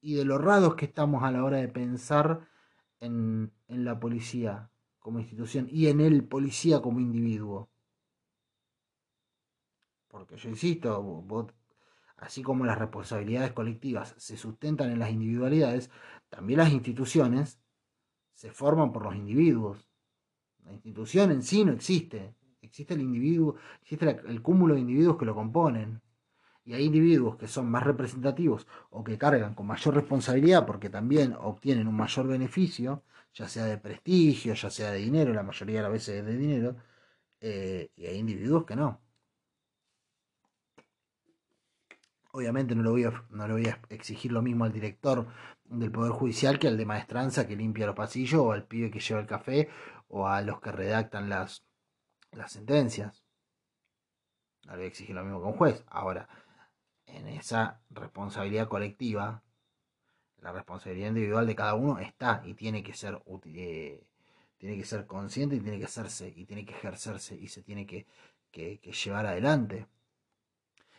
y 0.00 0.14
de 0.14 0.24
lo 0.24 0.38
raros 0.38 0.74
que 0.74 0.84
estamos 0.84 1.22
a 1.22 1.30
la 1.30 1.44
hora 1.44 1.58
de 1.58 1.68
pensar 1.68 2.48
en, 3.00 3.52
en 3.68 3.84
la 3.84 3.98
policía 3.98 4.70
como 4.98 5.18
institución 5.18 5.68
y 5.70 5.88
en 5.88 6.00
el 6.00 6.24
policía 6.24 6.80
como 6.80 7.00
individuo. 7.00 7.68
Porque 10.08 10.36
yo 10.36 10.48
insisto, 10.48 11.26
así 12.16 12.42
como 12.42 12.64
las 12.64 12.78
responsabilidades 12.78 13.52
colectivas 13.52 14.14
se 14.16 14.36
sustentan 14.36 14.90
en 14.90 14.98
las 14.98 15.10
individualidades, 15.10 15.90
también 16.28 16.60
las 16.60 16.72
instituciones 16.72 17.58
se 18.34 18.50
forman 18.50 18.92
por 18.92 19.04
los 19.04 19.14
individuos. 19.14 19.88
La 20.64 20.72
institución 20.72 21.30
en 21.30 21.42
sí 21.42 21.64
no 21.64 21.72
existe. 21.72 22.34
Existe 22.74 22.94
el 22.94 23.02
individuo, 23.02 23.54
existe 23.82 24.20
el 24.26 24.42
cúmulo 24.42 24.74
de 24.74 24.80
individuos 24.80 25.16
que 25.16 25.24
lo 25.24 25.32
componen. 25.32 26.02
Y 26.64 26.74
hay 26.74 26.84
individuos 26.86 27.36
que 27.36 27.46
son 27.46 27.70
más 27.70 27.84
representativos 27.84 28.66
o 28.90 29.04
que 29.04 29.16
cargan 29.16 29.54
con 29.54 29.66
mayor 29.68 29.94
responsabilidad 29.94 30.66
porque 30.66 30.90
también 30.90 31.34
obtienen 31.38 31.86
un 31.86 31.94
mayor 31.96 32.26
beneficio, 32.26 33.04
ya 33.32 33.48
sea 33.48 33.66
de 33.66 33.78
prestigio, 33.78 34.54
ya 34.54 34.70
sea 34.70 34.90
de 34.90 34.98
dinero, 34.98 35.32
la 35.32 35.44
mayoría 35.44 35.76
de 35.76 35.82
las 35.84 35.92
veces 35.92 36.16
es 36.16 36.26
de 36.26 36.36
dinero, 36.36 36.76
eh, 37.40 37.90
y 37.96 38.06
hay 38.06 38.16
individuos 38.18 38.64
que 38.64 38.74
no. 38.74 39.00
Obviamente 42.32 42.74
no, 42.74 42.82
lo 42.82 42.90
voy 42.90 43.06
no 43.30 43.46
le 43.46 43.52
voy 43.54 43.66
a 43.66 43.78
exigir 43.88 44.32
lo 44.32 44.42
mismo 44.42 44.64
al 44.64 44.72
director 44.72 45.28
del 45.64 45.92
Poder 45.92 46.10
Judicial 46.12 46.58
que 46.58 46.66
al 46.66 46.76
de 46.76 46.86
maestranza 46.86 47.46
que 47.46 47.54
limpia 47.54 47.86
los 47.86 47.94
pasillos 47.94 48.40
o 48.40 48.52
al 48.52 48.64
pibe 48.66 48.90
que 48.90 48.98
lleva 48.98 49.20
el 49.20 49.26
café 49.28 49.68
o 50.08 50.26
a 50.26 50.42
los 50.42 50.60
que 50.60 50.72
redactan 50.72 51.28
las, 51.28 51.64
las 52.36 52.52
sentencias. 52.52 53.22
Le 54.64 54.76
voy 54.76 54.84
a 54.84 54.88
exigir 54.88 55.14
lo 55.14 55.22
mismo 55.22 55.40
que 55.40 55.46
un 55.46 55.56
juez. 55.56 55.84
Ahora, 55.88 56.28
en 57.06 57.28
esa 57.28 57.80
responsabilidad 57.90 58.68
colectiva, 58.68 59.42
la 60.38 60.52
responsabilidad 60.52 61.08
individual 61.08 61.46
de 61.46 61.56
cada 61.56 61.74
uno 61.74 61.98
está 61.98 62.42
y 62.44 62.54
tiene 62.54 62.82
que 62.82 62.92
ser 62.94 63.22
eh, 63.46 64.04
tiene 64.58 64.76
que 64.76 64.84
ser 64.84 65.06
consciente 65.06 65.56
y 65.56 65.60
tiene 65.60 65.78
que 65.78 65.84
hacerse 65.84 66.32
y 66.34 66.44
tiene 66.46 66.64
que 66.64 66.74
ejercerse 66.74 67.36
y 67.36 67.48
se 67.48 67.62
tiene 67.62 67.86
que, 67.86 68.06
que, 68.50 68.78
llevar 68.78 69.26
adelante. 69.26 69.86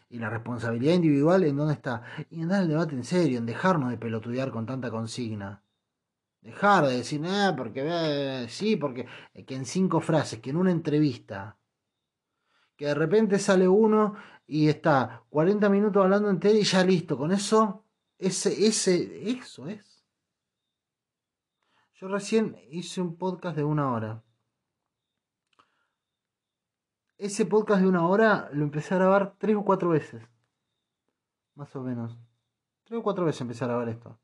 Y 0.10 0.20
la 0.20 0.30
responsabilidad 0.30 0.94
individual 0.94 1.44
en 1.44 1.57
dónde 1.57 1.74
está? 1.74 2.03
Y 2.30 2.41
en 2.41 2.49
dar 2.49 2.62
el 2.62 2.70
debate 2.70 2.95
en 2.95 3.03
serio, 3.03 3.40
en 3.40 3.45
dejarnos 3.45 3.90
de 3.90 3.98
pelotudear 3.98 4.52
con 4.52 4.66
tanta 4.66 4.91
consigna. 4.91 5.64
Dejar 6.45 6.85
de 6.85 6.97
decir, 6.97 7.19
nada, 7.22 7.55
porque 7.55 7.81
eh, 7.84 8.47
sí, 8.49 8.76
porque 8.76 9.07
eh, 9.34 9.43
que 9.45 9.55
en 9.55 9.65
cinco 9.65 9.99
frases, 9.99 10.39
que 10.39 10.51
en 10.51 10.57
una 10.57 10.69
entrevista, 10.69 11.57
que 12.76 12.85
de 12.85 12.93
repente 12.93 13.39
sale 13.39 13.67
uno 13.67 14.13
y 14.45 14.69
está 14.69 15.23
40 15.31 15.67
minutos 15.69 16.03
hablando 16.03 16.30
entero 16.30 16.55
y 16.55 16.61
ya 16.61 16.84
listo, 16.84 17.17
con 17.17 17.31
eso, 17.31 17.84
ese, 18.19 18.67
ese, 18.67 19.27
eso 19.27 19.67
es. 19.67 20.05
Yo 21.95 22.09
recién 22.09 22.55
hice 22.69 23.01
un 23.01 23.17
podcast 23.17 23.57
de 23.57 23.63
una 23.63 23.91
hora. 23.91 24.23
Ese 27.17 27.47
podcast 27.47 27.81
de 27.81 27.88
una 27.88 28.07
hora 28.07 28.49
lo 28.53 28.65
empecé 28.65 28.93
a 28.93 28.97
grabar 28.99 29.34
tres 29.39 29.55
o 29.55 29.65
cuatro 29.65 29.89
veces. 29.89 30.22
Más 31.55 31.76
o 31.76 31.81
menos. 31.81 32.15
Tres 32.84 32.99
o 32.99 33.01
cuatro 33.01 33.26
veces 33.26 33.41
empecé 33.41 33.63
a 33.63 33.67
grabar 33.67 33.89
esto. 33.89 34.19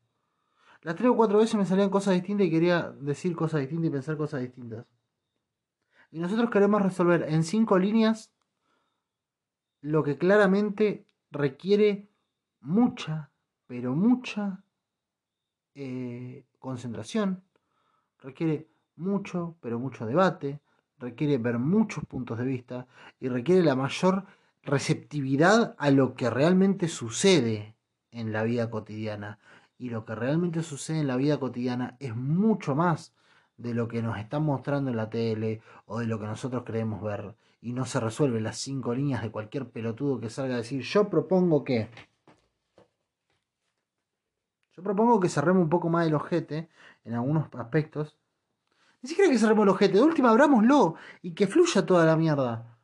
Las 0.82 0.96
tres 0.96 1.10
o 1.10 1.16
cuatro 1.16 1.38
veces 1.38 1.54
me 1.54 1.64
salían 1.64 1.90
cosas 1.90 2.14
distintas 2.14 2.46
y 2.46 2.50
quería 2.50 2.90
decir 3.00 3.34
cosas 3.36 3.60
distintas 3.60 3.88
y 3.88 3.90
pensar 3.90 4.16
cosas 4.16 4.40
distintas. 4.40 4.86
Y 6.10 6.18
nosotros 6.18 6.50
queremos 6.50 6.82
resolver 6.82 7.24
en 7.28 7.44
cinco 7.44 7.78
líneas 7.78 8.32
lo 9.80 10.02
que 10.02 10.18
claramente 10.18 11.06
requiere 11.30 12.10
mucha, 12.60 13.30
pero 13.66 13.94
mucha 13.94 14.64
eh, 15.74 16.44
concentración, 16.58 17.42
requiere 18.18 18.68
mucho, 18.96 19.56
pero 19.60 19.78
mucho 19.78 20.04
debate, 20.04 20.60
requiere 20.98 21.38
ver 21.38 21.58
muchos 21.58 22.04
puntos 22.04 22.38
de 22.38 22.44
vista 22.44 22.86
y 23.20 23.28
requiere 23.28 23.62
la 23.62 23.74
mayor 23.74 24.26
receptividad 24.62 25.74
a 25.78 25.90
lo 25.90 26.14
que 26.14 26.30
realmente 26.30 26.88
sucede 26.88 27.76
en 28.10 28.32
la 28.32 28.44
vida 28.44 28.70
cotidiana. 28.70 29.38
Y 29.82 29.90
lo 29.90 30.04
que 30.04 30.14
realmente 30.14 30.62
sucede 30.62 31.00
en 31.00 31.08
la 31.08 31.16
vida 31.16 31.40
cotidiana 31.40 31.96
es 31.98 32.14
mucho 32.14 32.76
más 32.76 33.12
de 33.56 33.74
lo 33.74 33.88
que 33.88 34.00
nos 34.00 34.16
están 34.16 34.44
mostrando 34.44 34.92
en 34.92 34.96
la 34.96 35.10
tele 35.10 35.60
o 35.86 35.98
de 35.98 36.06
lo 36.06 36.20
que 36.20 36.26
nosotros 36.26 36.62
creemos 36.64 37.02
ver. 37.02 37.34
Y 37.60 37.72
no 37.72 37.84
se 37.84 37.98
resuelve 37.98 38.40
las 38.40 38.58
cinco 38.58 38.94
líneas 38.94 39.22
de 39.22 39.32
cualquier 39.32 39.68
pelotudo 39.70 40.20
que 40.20 40.30
salga 40.30 40.54
a 40.54 40.58
decir, 40.58 40.82
yo 40.82 41.10
propongo 41.10 41.64
que... 41.64 41.90
Yo 44.76 44.84
propongo 44.84 45.18
que 45.18 45.28
cerremos 45.28 45.64
un 45.64 45.68
poco 45.68 45.88
más 45.88 46.06
el 46.06 46.14
ojete 46.14 46.68
en 47.04 47.14
algunos 47.14 47.52
aspectos. 47.52 48.16
Ni 49.02 49.08
siquiera 49.08 49.32
que 49.32 49.38
cerremos 49.38 49.64
el 49.64 49.70
ojete, 49.70 49.94
de 49.94 50.02
última 50.02 50.30
abrámoslo 50.30 50.94
y 51.22 51.34
que 51.34 51.48
fluya 51.48 51.84
toda 51.84 52.06
la 52.06 52.16
mierda. 52.16 52.78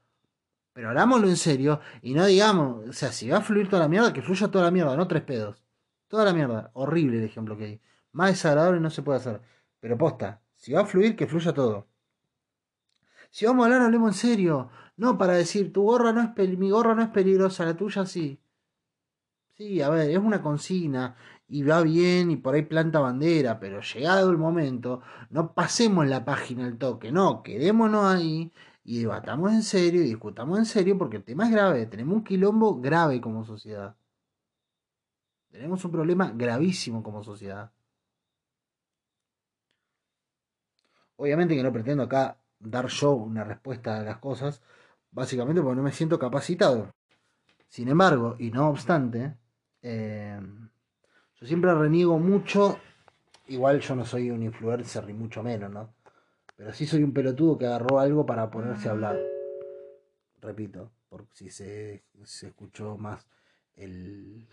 Pero 0.72 0.90
hagámoslo 0.90 1.28
en 1.28 1.36
serio 1.36 1.78
y 2.02 2.14
no 2.14 2.26
digamos, 2.26 2.88
o 2.88 2.92
sea, 2.92 3.12
si 3.12 3.28
va 3.28 3.36
a 3.36 3.42
fluir 3.42 3.68
toda 3.68 3.82
la 3.82 3.88
mierda, 3.88 4.12
que 4.12 4.20
fluya 4.20 4.48
toda 4.48 4.64
la 4.64 4.72
mierda, 4.72 4.96
no 4.96 5.06
tres 5.06 5.22
pedos. 5.22 5.67
Toda 6.08 6.24
la 6.24 6.32
mierda. 6.32 6.70
Horrible 6.74 7.18
el 7.18 7.24
ejemplo 7.24 7.56
que 7.56 7.64
hay. 7.64 7.80
Más 8.12 8.30
desagradable 8.30 8.80
no 8.80 8.90
se 8.90 9.02
puede 9.02 9.18
hacer. 9.18 9.40
Pero 9.80 9.96
posta, 9.96 10.40
si 10.56 10.72
va 10.72 10.80
a 10.82 10.86
fluir, 10.86 11.16
que 11.16 11.26
fluya 11.26 11.52
todo. 11.52 11.86
Si 13.30 13.46
vamos 13.46 13.62
a 13.62 13.66
hablar, 13.66 13.82
hablemos 13.82 14.10
en 14.14 14.30
serio. 14.30 14.70
No 14.96 15.16
para 15.18 15.34
decir, 15.34 15.72
tu 15.72 15.82
gorra 15.82 16.12
no 16.12 16.22
es 16.22 16.58
mi 16.58 16.70
gorra 16.70 16.94
no 16.94 17.02
es 17.02 17.08
peligrosa, 17.10 17.64
la 17.64 17.76
tuya 17.76 18.04
sí. 18.06 18.40
Sí, 19.56 19.82
a 19.82 19.88
ver, 19.90 20.10
es 20.10 20.18
una 20.18 20.40
consigna 20.42 21.16
y 21.48 21.62
va 21.62 21.82
bien 21.82 22.30
y 22.30 22.36
por 22.36 22.54
ahí 22.54 22.62
planta 22.62 23.00
bandera, 23.00 23.58
pero 23.58 23.80
llegado 23.80 24.30
el 24.30 24.38
momento, 24.38 25.02
no 25.30 25.52
pasemos 25.54 26.06
la 26.06 26.24
página 26.24 26.64
al 26.66 26.78
toque, 26.78 27.10
no, 27.10 27.42
quedémonos 27.42 28.04
ahí 28.04 28.52
y 28.84 29.00
debatamos 29.00 29.52
en 29.52 29.62
serio 29.62 30.02
y 30.02 30.06
discutamos 30.06 30.58
en 30.58 30.66
serio 30.66 30.96
porque 30.98 31.16
el 31.16 31.24
tema 31.24 31.46
es 31.46 31.52
grave, 31.52 31.86
tenemos 31.86 32.16
un 32.16 32.24
quilombo 32.24 32.80
grave 32.80 33.20
como 33.20 33.44
sociedad. 33.44 33.96
Tenemos 35.50 35.84
un 35.84 35.92
problema 35.92 36.32
gravísimo 36.34 37.02
como 37.02 37.24
sociedad. 37.24 37.70
Obviamente 41.16 41.56
que 41.56 41.62
no 41.62 41.72
pretendo 41.72 42.04
acá 42.04 42.38
dar 42.60 42.86
yo 42.86 43.12
una 43.12 43.44
respuesta 43.44 43.98
a 43.98 44.02
las 44.02 44.18
cosas, 44.18 44.62
básicamente 45.10 45.60
porque 45.62 45.76
no 45.76 45.82
me 45.82 45.92
siento 45.92 46.18
capacitado. 46.18 46.90
Sin 47.68 47.88
embargo, 47.88 48.36
y 48.38 48.50
no 48.50 48.68
obstante, 48.68 49.36
eh, 49.82 50.40
yo 51.40 51.46
siempre 51.46 51.74
reniego 51.74 52.18
mucho, 52.18 52.78
igual 53.48 53.80
yo 53.80 53.94
no 53.96 54.04
soy 54.04 54.30
un 54.30 54.42
influencer 54.42 55.06
ni 55.06 55.12
mucho 55.12 55.42
menos, 55.42 55.70
¿no? 55.70 55.94
Pero 56.56 56.72
sí 56.72 56.86
soy 56.86 57.02
un 57.02 57.12
pelotudo 57.12 57.58
que 57.58 57.66
agarró 57.66 57.98
algo 58.00 58.26
para 58.26 58.50
ponerse 58.50 58.88
a 58.88 58.92
hablar. 58.92 59.18
Repito, 60.40 60.90
porque 61.08 61.30
si 61.32 61.50
se, 61.50 62.04
se 62.24 62.48
escuchó 62.48 62.96
más 62.96 63.26
el, 63.76 64.48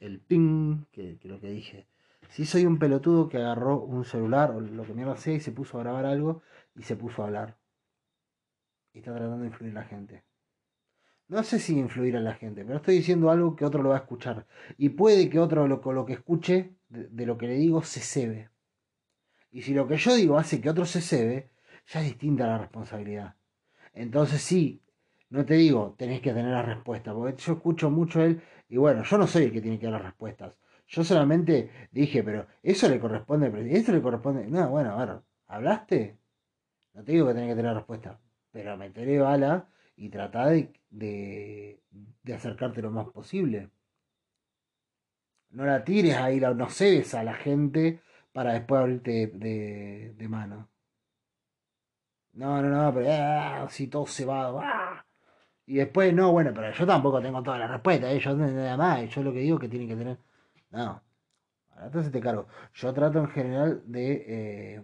el 0.00 0.20
ping 0.20 0.84
que, 0.92 1.18
que 1.18 1.28
lo 1.28 1.40
que 1.40 1.50
dije. 1.50 1.86
Si 2.28 2.44
soy 2.44 2.66
un 2.66 2.78
pelotudo 2.78 3.28
que 3.28 3.38
agarró 3.38 3.80
un 3.80 4.04
celular 4.04 4.50
o 4.50 4.60
lo 4.60 4.84
que 4.84 4.94
mierda 4.94 5.16
sea 5.16 5.34
y 5.34 5.40
se 5.40 5.52
puso 5.52 5.78
a 5.78 5.82
grabar 5.82 6.06
algo 6.06 6.42
y 6.74 6.82
se 6.82 6.96
puso 6.96 7.22
a 7.22 7.26
hablar. 7.26 7.56
Y 8.92 8.98
está 8.98 9.12
tratando 9.12 9.38
de 9.38 9.46
influir 9.46 9.72
a 9.76 9.80
la 9.80 9.86
gente. 9.86 10.24
No 11.28 11.42
sé 11.42 11.58
si 11.58 11.76
influir 11.76 12.16
a 12.16 12.20
la 12.20 12.34
gente, 12.34 12.64
pero 12.64 12.76
estoy 12.76 12.96
diciendo 12.96 13.30
algo 13.30 13.56
que 13.56 13.64
otro 13.64 13.82
lo 13.82 13.90
va 13.90 13.96
a 13.96 14.00
escuchar. 14.00 14.46
Y 14.78 14.90
puede 14.90 15.28
que 15.28 15.40
otro 15.40 15.66
lo, 15.66 15.80
lo 15.92 16.06
que 16.06 16.12
escuche 16.12 16.76
de, 16.88 17.26
lo 17.26 17.36
que 17.36 17.48
le 17.48 17.54
digo 17.54 17.82
se 17.82 18.00
cebe. 18.00 18.50
Y 19.50 19.62
si 19.62 19.74
lo 19.74 19.88
que 19.88 19.96
yo 19.96 20.14
digo 20.14 20.38
hace 20.38 20.60
que 20.60 20.70
otro 20.70 20.84
se 20.86 21.00
cebe, 21.00 21.50
ya 21.86 22.00
es 22.00 22.06
distinta 22.06 22.46
la 22.46 22.58
responsabilidad. 22.58 23.34
Entonces 23.92 24.40
sí, 24.42 24.82
no 25.30 25.44
te 25.44 25.54
digo, 25.54 25.94
tenés 25.98 26.20
que 26.20 26.32
tener 26.32 26.52
la 26.52 26.62
respuesta, 26.62 27.12
porque 27.12 27.36
yo 27.42 27.54
escucho 27.54 27.90
mucho 27.90 28.22
él, 28.22 28.42
y 28.68 28.76
bueno, 28.76 29.02
yo 29.04 29.18
no 29.18 29.26
soy 29.26 29.44
el 29.44 29.52
que 29.52 29.60
tiene 29.60 29.78
que 29.78 29.86
dar 29.86 29.94
las 29.94 30.04
respuestas. 30.04 30.58
Yo 30.88 31.04
solamente 31.04 31.70
dije, 31.90 32.22
pero 32.22 32.46
eso 32.62 32.88
le 32.88 33.00
corresponde, 33.00 33.48
eso 33.76 33.92
le 33.92 34.00
corresponde. 34.02 34.46
No, 34.46 34.70
bueno, 34.70 34.92
a 34.92 35.04
ver, 35.04 35.20
¿hablaste? 35.48 36.16
No 36.94 37.04
te 37.04 37.12
digo 37.12 37.26
que 37.26 37.34
tenés 37.34 37.50
que 37.50 37.56
tener 37.56 37.74
respuesta, 37.74 38.20
pero 38.52 38.76
meteré 38.76 39.18
bala 39.18 39.68
y 39.96 40.08
trata 40.10 40.46
de, 40.48 40.72
de, 40.90 42.34
acercarte 42.34 42.82
lo 42.82 42.90
más 42.90 43.08
posible. 43.08 43.70
No 45.50 45.64
la 45.64 45.84
tires 45.84 46.16
ahí, 46.16 46.40
no 46.40 46.68
cebes 46.70 47.14
a 47.14 47.24
la 47.24 47.34
gente 47.34 48.00
para 48.32 48.52
después 48.52 48.80
abrirte 48.80 49.26
de, 49.28 50.14
de, 50.16 50.28
mano. 50.28 50.68
No, 52.34 52.62
no, 52.62 52.68
no, 52.68 52.94
pero 52.94 53.06
ah, 53.10 53.66
si 53.70 53.88
todo 53.88 54.06
se 54.06 54.24
va. 54.24 54.52
Ah. 54.62 54.95
Y 55.66 55.76
después, 55.76 56.14
no, 56.14 56.32
bueno, 56.32 56.52
pero 56.54 56.72
yo 56.72 56.86
tampoco 56.86 57.20
tengo 57.20 57.42
toda 57.42 57.58
la 57.58 57.66
respuesta, 57.68 58.10
¿eh? 58.12 58.18
yo 58.20 58.34
nada 58.36 58.76
más, 58.76 59.08
yo 59.10 59.22
lo 59.22 59.32
que 59.32 59.40
digo 59.40 59.56
es 59.56 59.60
que 59.62 59.68
tienen 59.68 59.88
que 59.88 59.96
tener 59.96 60.18
no. 60.70 61.02
Entonces 61.82 62.12
te 62.12 62.20
cargo. 62.20 62.46
Yo 62.74 62.92
trato 62.94 63.18
en 63.20 63.28
general 63.28 63.82
de. 63.86 64.24
Eh, 64.28 64.82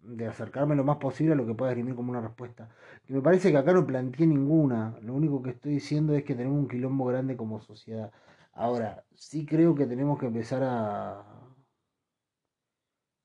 de 0.00 0.26
acercarme 0.26 0.74
lo 0.74 0.82
más 0.84 0.96
posible 0.98 1.32
a 1.34 1.36
lo 1.36 1.46
que 1.46 1.54
pueda 1.54 1.72
escribir 1.72 1.94
como 1.94 2.10
una 2.10 2.20
respuesta. 2.20 2.68
Que 3.06 3.12
me 3.14 3.20
parece 3.22 3.50
que 3.52 3.58
acá 3.58 3.72
no 3.72 3.86
planteé 3.86 4.26
ninguna. 4.26 4.98
Lo 5.02 5.14
único 5.14 5.42
que 5.42 5.50
estoy 5.50 5.72
diciendo 5.74 6.14
es 6.14 6.24
que 6.24 6.34
tenemos 6.34 6.58
un 6.58 6.68
quilombo 6.68 7.04
grande 7.06 7.36
como 7.36 7.60
sociedad. 7.60 8.10
Ahora, 8.52 9.04
sí 9.14 9.44
creo 9.46 9.74
que 9.74 9.86
tenemos 9.86 10.18
que 10.18 10.26
empezar 10.26 10.62
a. 10.64 11.20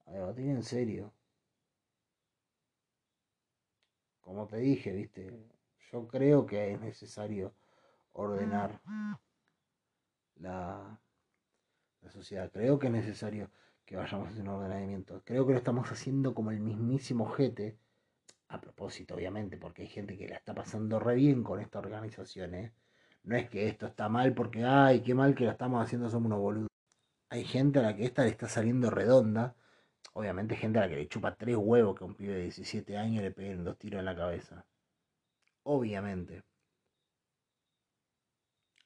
a 0.05 0.11
debatir 0.11 0.47
en 0.49 0.63
serio. 0.63 1.11
Como 4.23 4.47
te 4.47 4.57
dije, 4.57 4.91
viste. 4.91 5.31
Yo 5.91 6.07
creo 6.07 6.45
que 6.45 6.73
es 6.73 6.79
necesario 6.79 7.53
ordenar 8.13 8.81
la, 10.37 10.99
la 12.01 12.09
sociedad. 12.09 12.51
Creo 12.51 12.79
que 12.79 12.87
es 12.87 12.93
necesario 12.93 13.51
que 13.85 13.95
vayamos 13.95 14.29
hacia 14.29 14.41
un 14.41 14.49
ordenamiento. 14.49 15.21
Creo 15.25 15.45
que 15.45 15.53
lo 15.53 15.57
estamos 15.59 15.91
haciendo 15.91 16.33
como 16.33 16.51
el 16.51 16.59
mismísimo 16.59 17.29
jete. 17.29 17.77
A 18.49 18.61
propósito, 18.61 19.15
obviamente, 19.15 19.57
porque 19.57 19.81
hay 19.81 19.87
gente 19.87 20.15
que 20.15 20.27
la 20.27 20.35
está 20.35 20.53
pasando 20.53 20.99
re 20.99 21.15
bien 21.15 21.43
con 21.43 21.59
esta 21.59 21.79
organización. 21.79 22.53
¿eh? 22.53 22.73
No 23.23 23.35
es 23.35 23.49
que 23.49 23.67
esto 23.67 23.87
está 23.87 24.09
mal 24.09 24.33
porque, 24.35 24.63
ay, 24.63 25.01
qué 25.01 25.15
mal 25.15 25.33
que 25.33 25.45
lo 25.45 25.51
estamos 25.51 25.83
haciendo, 25.83 26.09
somos 26.09 26.27
unos 26.27 26.39
boludos. 26.39 26.69
Hay 27.29 27.45
gente 27.45 27.79
a 27.79 27.81
la 27.81 27.95
que 27.95 28.05
esta 28.05 28.23
le 28.23 28.29
está 28.29 28.47
saliendo 28.47 28.91
redonda. 28.91 29.55
Obviamente, 30.11 30.55
gente 30.55 30.79
a 30.79 30.81
la 30.81 30.89
que 30.89 30.97
le 30.97 31.07
chupa 31.07 31.35
tres 31.35 31.55
huevos 31.57 31.97
que 31.97 32.03
un 32.03 32.15
pibe 32.15 32.33
de 32.33 32.43
17 32.43 32.97
años 32.97 33.23
le 33.23 33.31
peguen 33.31 33.63
dos 33.63 33.77
tiros 33.77 33.99
en 33.99 34.05
la 34.05 34.15
cabeza. 34.15 34.65
Obviamente. 35.63 36.43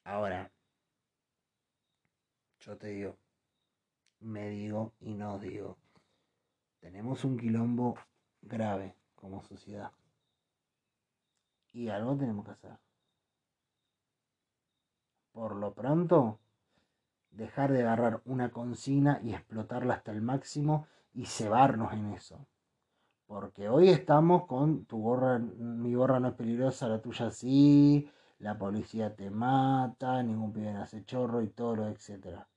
Ahora, 0.03 0.51
yo 2.59 2.77
te 2.77 2.87
digo, 2.87 3.17
me 4.19 4.49
digo 4.49 4.93
y 4.99 5.13
no 5.15 5.39
digo. 5.39 5.77
Tenemos 6.79 7.25
un 7.25 7.37
quilombo 7.37 7.97
grave 8.41 8.95
como 9.15 9.43
sociedad. 9.43 9.91
Y 11.73 11.89
algo 11.89 12.15
tenemos 12.15 12.45
que 12.45 12.51
hacer. 12.51 12.77
Por 15.31 15.55
lo 15.55 15.73
pronto, 15.73 16.39
dejar 17.31 17.71
de 17.71 17.81
agarrar 17.81 18.21
una 18.25 18.51
consigna 18.51 19.19
y 19.23 19.33
explotarla 19.33 19.95
hasta 19.95 20.11
el 20.11 20.21
máximo 20.21 20.87
y 21.17 21.25
cebarnos 21.25 21.93
en 21.93 22.13
eso. 22.13 22.47
Porque 23.25 23.69
hoy 23.69 23.89
estamos 23.89 24.45
con 24.45 24.85
tu 24.85 25.01
gorra, 25.01 25.39
mi 25.39 25.95
gorra 25.95 26.19
no 26.19 26.29
es 26.29 26.35
peligrosa, 26.35 26.87
la 26.87 27.01
tuya 27.01 27.31
sí, 27.31 28.09
la 28.39 28.57
policía 28.57 29.15
te 29.15 29.31
mata, 29.31 30.21
ningún 30.23 30.53
pibe 30.53 30.69
hace 30.71 31.03
chorro 31.05 31.41
y 31.41 31.49
todo 31.49 31.75
lo 31.75 31.87
etcétera 31.87 32.47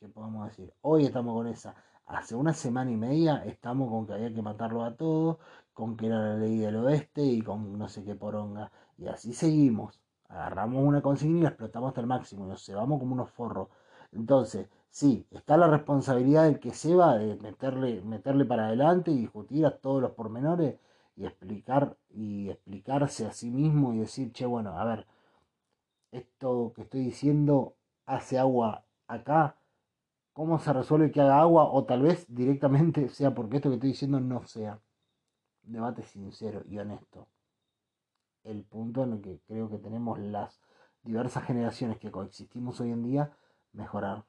que 0.00 0.08
podemos 0.08 0.48
decir. 0.48 0.74
Hoy 0.80 1.04
estamos 1.06 1.34
con 1.34 1.46
esa. 1.46 1.76
Hace 2.06 2.34
una 2.34 2.52
semana 2.52 2.90
y 2.90 2.96
media 2.96 3.44
estamos 3.46 3.88
con 3.88 4.06
que 4.06 4.14
había 4.14 4.34
que 4.34 4.42
matarlo 4.42 4.84
a 4.84 4.96
todos, 4.96 5.38
con 5.72 5.96
que 5.96 6.06
era 6.06 6.18
la 6.18 6.36
ley 6.36 6.58
del 6.58 6.76
oeste 6.76 7.22
y 7.22 7.42
con 7.42 7.78
no 7.78 7.88
sé 7.88 8.04
qué 8.04 8.16
poronga. 8.16 8.72
Y 8.98 9.06
así 9.06 9.32
seguimos. 9.32 10.00
Agarramos 10.28 10.82
una 10.84 11.00
consigna 11.00 11.38
y 11.38 11.42
la 11.42 11.48
explotamos 11.50 11.88
hasta 11.90 12.00
el 12.00 12.08
máximo. 12.08 12.46
Nos 12.46 12.64
cebamos 12.64 12.98
como 12.98 13.14
unos 13.14 13.30
forros. 13.30 13.68
Entonces, 14.10 14.68
sí, 14.92 15.26
está 15.30 15.56
la 15.56 15.68
responsabilidad 15.68 16.44
del 16.44 16.60
que 16.60 16.72
se 16.72 16.94
va 16.94 17.16
de 17.16 17.36
meterle, 17.36 18.02
meterle 18.02 18.44
para 18.44 18.66
adelante 18.66 19.10
y 19.10 19.16
discutir 19.16 19.66
a 19.66 19.78
todos 19.78 20.02
los 20.02 20.12
pormenores 20.12 20.78
y 21.16 21.24
explicar 21.26 21.96
y 22.10 22.50
explicarse 22.50 23.26
a 23.26 23.32
sí 23.32 23.50
mismo 23.50 23.94
y 23.94 23.98
decir, 23.98 24.32
che, 24.32 24.46
bueno, 24.46 24.78
a 24.78 24.84
ver, 24.84 25.06
esto 26.12 26.72
que 26.76 26.82
estoy 26.82 27.04
diciendo 27.04 27.74
hace 28.06 28.38
agua 28.38 28.84
acá, 29.08 29.56
cómo 30.34 30.58
se 30.58 30.72
resuelve 30.72 31.10
que 31.10 31.20
haga 31.22 31.40
agua 31.40 31.64
o 31.64 31.84
tal 31.84 32.02
vez 32.02 32.26
directamente 32.28 33.08
sea 33.08 33.34
porque 33.34 33.56
esto 33.56 33.70
que 33.70 33.76
estoy 33.76 33.90
diciendo 33.90 34.20
no 34.20 34.44
sea. 34.44 34.80
Debate 35.62 36.02
sincero 36.02 36.62
y 36.68 36.78
honesto. 36.78 37.28
El 38.44 38.64
punto 38.64 39.04
en 39.04 39.14
el 39.14 39.22
que 39.22 39.40
creo 39.46 39.70
que 39.70 39.78
tenemos 39.78 40.18
las 40.18 40.60
diversas 41.02 41.44
generaciones 41.44 41.98
que 41.98 42.10
coexistimos 42.10 42.80
hoy 42.80 42.90
en 42.90 43.02
día, 43.02 43.32
mejorar. 43.72 44.24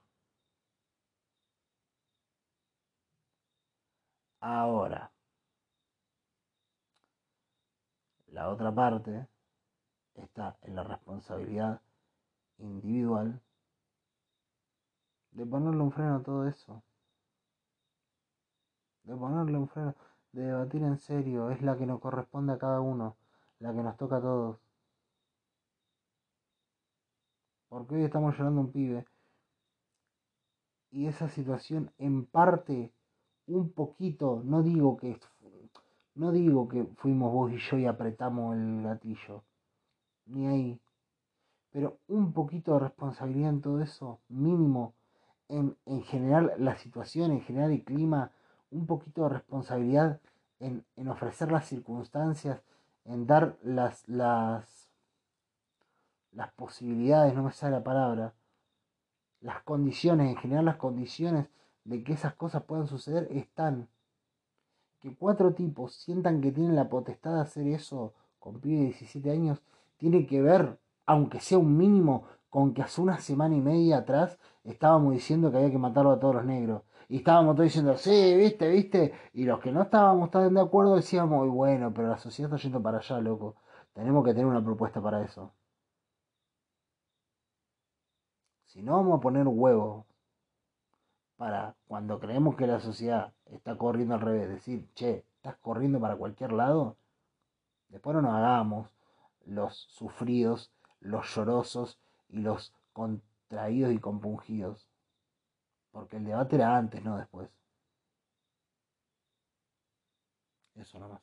Ahora, 4.45 5.09
la 8.27 8.49
otra 8.49 8.75
parte 8.75 9.25
está 10.15 10.57
en 10.63 10.75
la 10.75 10.83
responsabilidad 10.83 11.81
individual 12.57 13.41
de 15.31 15.45
ponerle 15.45 15.81
un 15.81 15.93
freno 15.93 16.15
a 16.17 16.23
todo 16.23 16.45
eso. 16.45 16.83
De 19.03 19.15
ponerle 19.15 19.57
un 19.57 19.69
freno, 19.69 19.95
de 20.33 20.41
debatir 20.41 20.83
en 20.83 20.97
serio, 20.97 21.49
es 21.49 21.61
la 21.61 21.77
que 21.77 21.85
nos 21.85 22.01
corresponde 22.01 22.51
a 22.51 22.57
cada 22.57 22.81
uno, 22.81 23.15
la 23.59 23.73
que 23.73 23.81
nos 23.81 23.95
toca 23.95 24.17
a 24.17 24.21
todos. 24.21 24.59
Porque 27.69 27.95
hoy 27.95 28.03
estamos 28.03 28.37
llorando 28.37 28.59
un 28.59 28.73
pibe. 28.73 29.05
Y 30.91 31.07
esa 31.07 31.29
situación 31.29 31.93
en 31.97 32.25
parte, 32.25 32.93
un 33.47 33.71
poquito, 33.71 34.41
no 34.45 34.63
digo 34.63 34.97
que 34.97 35.19
no 36.15 36.31
digo 36.31 36.67
que 36.67 36.83
fuimos 36.97 37.33
vos 37.33 37.51
y 37.51 37.57
yo 37.57 37.77
y 37.77 37.87
apretamos 37.87 38.55
el 38.55 38.83
gatillo. 38.83 39.43
Ni 40.27 40.47
ahí. 40.47 40.79
Pero 41.71 41.97
un 42.07 42.33
poquito 42.33 42.73
de 42.73 42.81
responsabilidad 42.81 43.49
en 43.49 43.61
todo 43.61 43.81
eso, 43.81 44.19
mínimo, 44.29 44.93
en, 45.49 45.75
en 45.87 46.03
general 46.03 46.53
la 46.59 46.77
situación, 46.77 47.31
en 47.31 47.41
general 47.41 47.71
el 47.71 47.83
clima, 47.83 48.31
un 48.69 48.85
poquito 48.85 49.23
de 49.23 49.29
responsabilidad 49.29 50.21
en, 50.59 50.85
en 50.95 51.07
ofrecer 51.07 51.51
las 51.51 51.67
circunstancias, 51.67 52.61
en 53.05 53.25
dar 53.25 53.57
las, 53.63 54.07
las 54.07 54.83
las 56.35 56.51
posibilidades, 56.53 57.33
no 57.33 57.43
me 57.43 57.51
sale 57.51 57.73
la 57.73 57.83
palabra, 57.83 58.33
las 59.41 59.61
condiciones, 59.63 60.29
en 60.29 60.37
general 60.37 60.65
las 60.65 60.77
condiciones 60.77 61.47
de 61.85 62.03
que 62.03 62.13
esas 62.13 62.33
cosas 62.35 62.63
puedan 62.63 62.87
suceder 62.87 63.27
están. 63.31 63.89
Que 64.99 65.15
cuatro 65.15 65.53
tipos 65.53 65.95
sientan 65.95 66.41
que 66.41 66.51
tienen 66.51 66.75
la 66.75 66.89
potestad 66.89 67.35
de 67.35 67.41
hacer 67.41 67.67
eso 67.67 68.13
con 68.39 68.59
pibe 68.59 68.77
de 68.77 68.85
17 68.85 69.31
años, 69.31 69.61
tiene 69.97 70.25
que 70.25 70.41
ver, 70.41 70.79
aunque 71.05 71.39
sea 71.39 71.57
un 71.57 71.77
mínimo, 71.77 72.25
con 72.49 72.73
que 72.73 72.81
hace 72.81 73.01
una 73.01 73.17
semana 73.19 73.55
y 73.55 73.61
media 73.61 73.97
atrás 73.97 74.37
estábamos 74.63 75.13
diciendo 75.13 75.49
que 75.49 75.57
había 75.57 75.71
que 75.71 75.77
matarlo 75.77 76.11
a 76.11 76.19
todos 76.19 76.35
los 76.35 76.45
negros. 76.45 76.83
Y 77.09 77.17
estábamos 77.17 77.55
todos 77.55 77.65
diciendo, 77.65 77.97
sí, 77.97 78.35
viste, 78.35 78.69
viste. 78.69 79.13
Y 79.33 79.45
los 79.45 79.59
que 79.59 79.71
no 79.71 79.81
estábamos 79.81 80.29
tan 80.31 80.53
de 80.53 80.61
acuerdo 80.61 80.95
decíamos, 80.95 81.49
bueno, 81.49 81.93
pero 81.93 82.09
la 82.09 82.17
sociedad 82.17 82.53
está 82.53 82.61
yendo 82.63 82.81
para 82.81 82.99
allá, 82.99 83.19
loco. 83.21 83.55
Tenemos 83.93 84.23
que 84.25 84.31
tener 84.31 84.45
una 84.45 84.63
propuesta 84.63 85.01
para 85.01 85.23
eso. 85.23 85.53
Si 88.65 88.81
no 88.81 88.93
vamos 88.93 89.17
a 89.17 89.21
poner 89.21 89.47
huevos 89.47 90.05
para 91.37 91.75
cuando 91.87 92.19
creemos 92.19 92.55
que 92.55 92.67
la 92.67 92.79
sociedad 92.79 93.33
está 93.45 93.77
corriendo 93.77 94.15
al 94.15 94.21
revés, 94.21 94.49
decir, 94.49 94.87
che, 94.93 95.25
estás 95.35 95.55
corriendo 95.57 95.99
para 95.99 96.15
cualquier 96.15 96.53
lado, 96.53 96.95
después 97.89 98.15
no 98.15 98.21
nos 98.21 98.33
hagamos 98.33 98.89
los 99.45 99.77
sufridos, 99.89 100.71
los 100.99 101.35
llorosos 101.35 101.99
y 102.29 102.39
los 102.39 102.73
contraídos 102.93 103.93
y 103.93 103.99
compungidos. 103.99 104.87
Porque 105.91 106.17
el 106.17 106.25
debate 106.25 106.55
era 106.55 106.77
antes, 106.77 107.03
no 107.03 107.17
después. 107.17 107.49
Eso 110.75 110.99
nomás. 110.99 111.21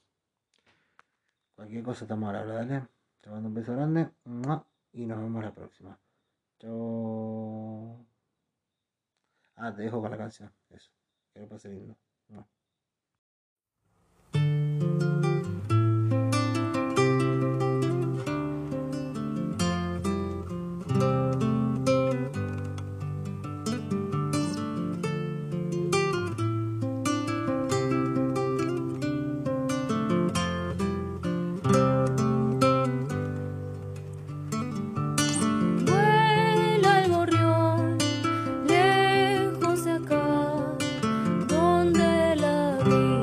Cualquier 1.56 1.82
cosa 1.82 2.04
estamos 2.04 2.32
a 2.32 2.44
dale. 2.44 2.86
Te 3.20 3.30
mando 3.30 3.48
un 3.48 3.54
beso 3.54 3.72
grande 3.72 4.08
y 4.92 5.06
nos 5.06 5.18
vemos 5.18 5.42
la 5.42 5.52
próxima. 5.52 5.98
Yo. 6.60 8.09
Ah, 9.56 9.72
te 9.74 9.82
dejo 9.82 10.00
con 10.00 10.10
la 10.10 10.18
canción. 10.18 10.52
Eso. 10.70 10.90
Lo 11.34 11.48
pase 11.48 11.68
lindo. 11.68 11.96
No. 12.28 12.48
Donde 42.84 42.90
la 42.90 42.98
vida 42.98 43.19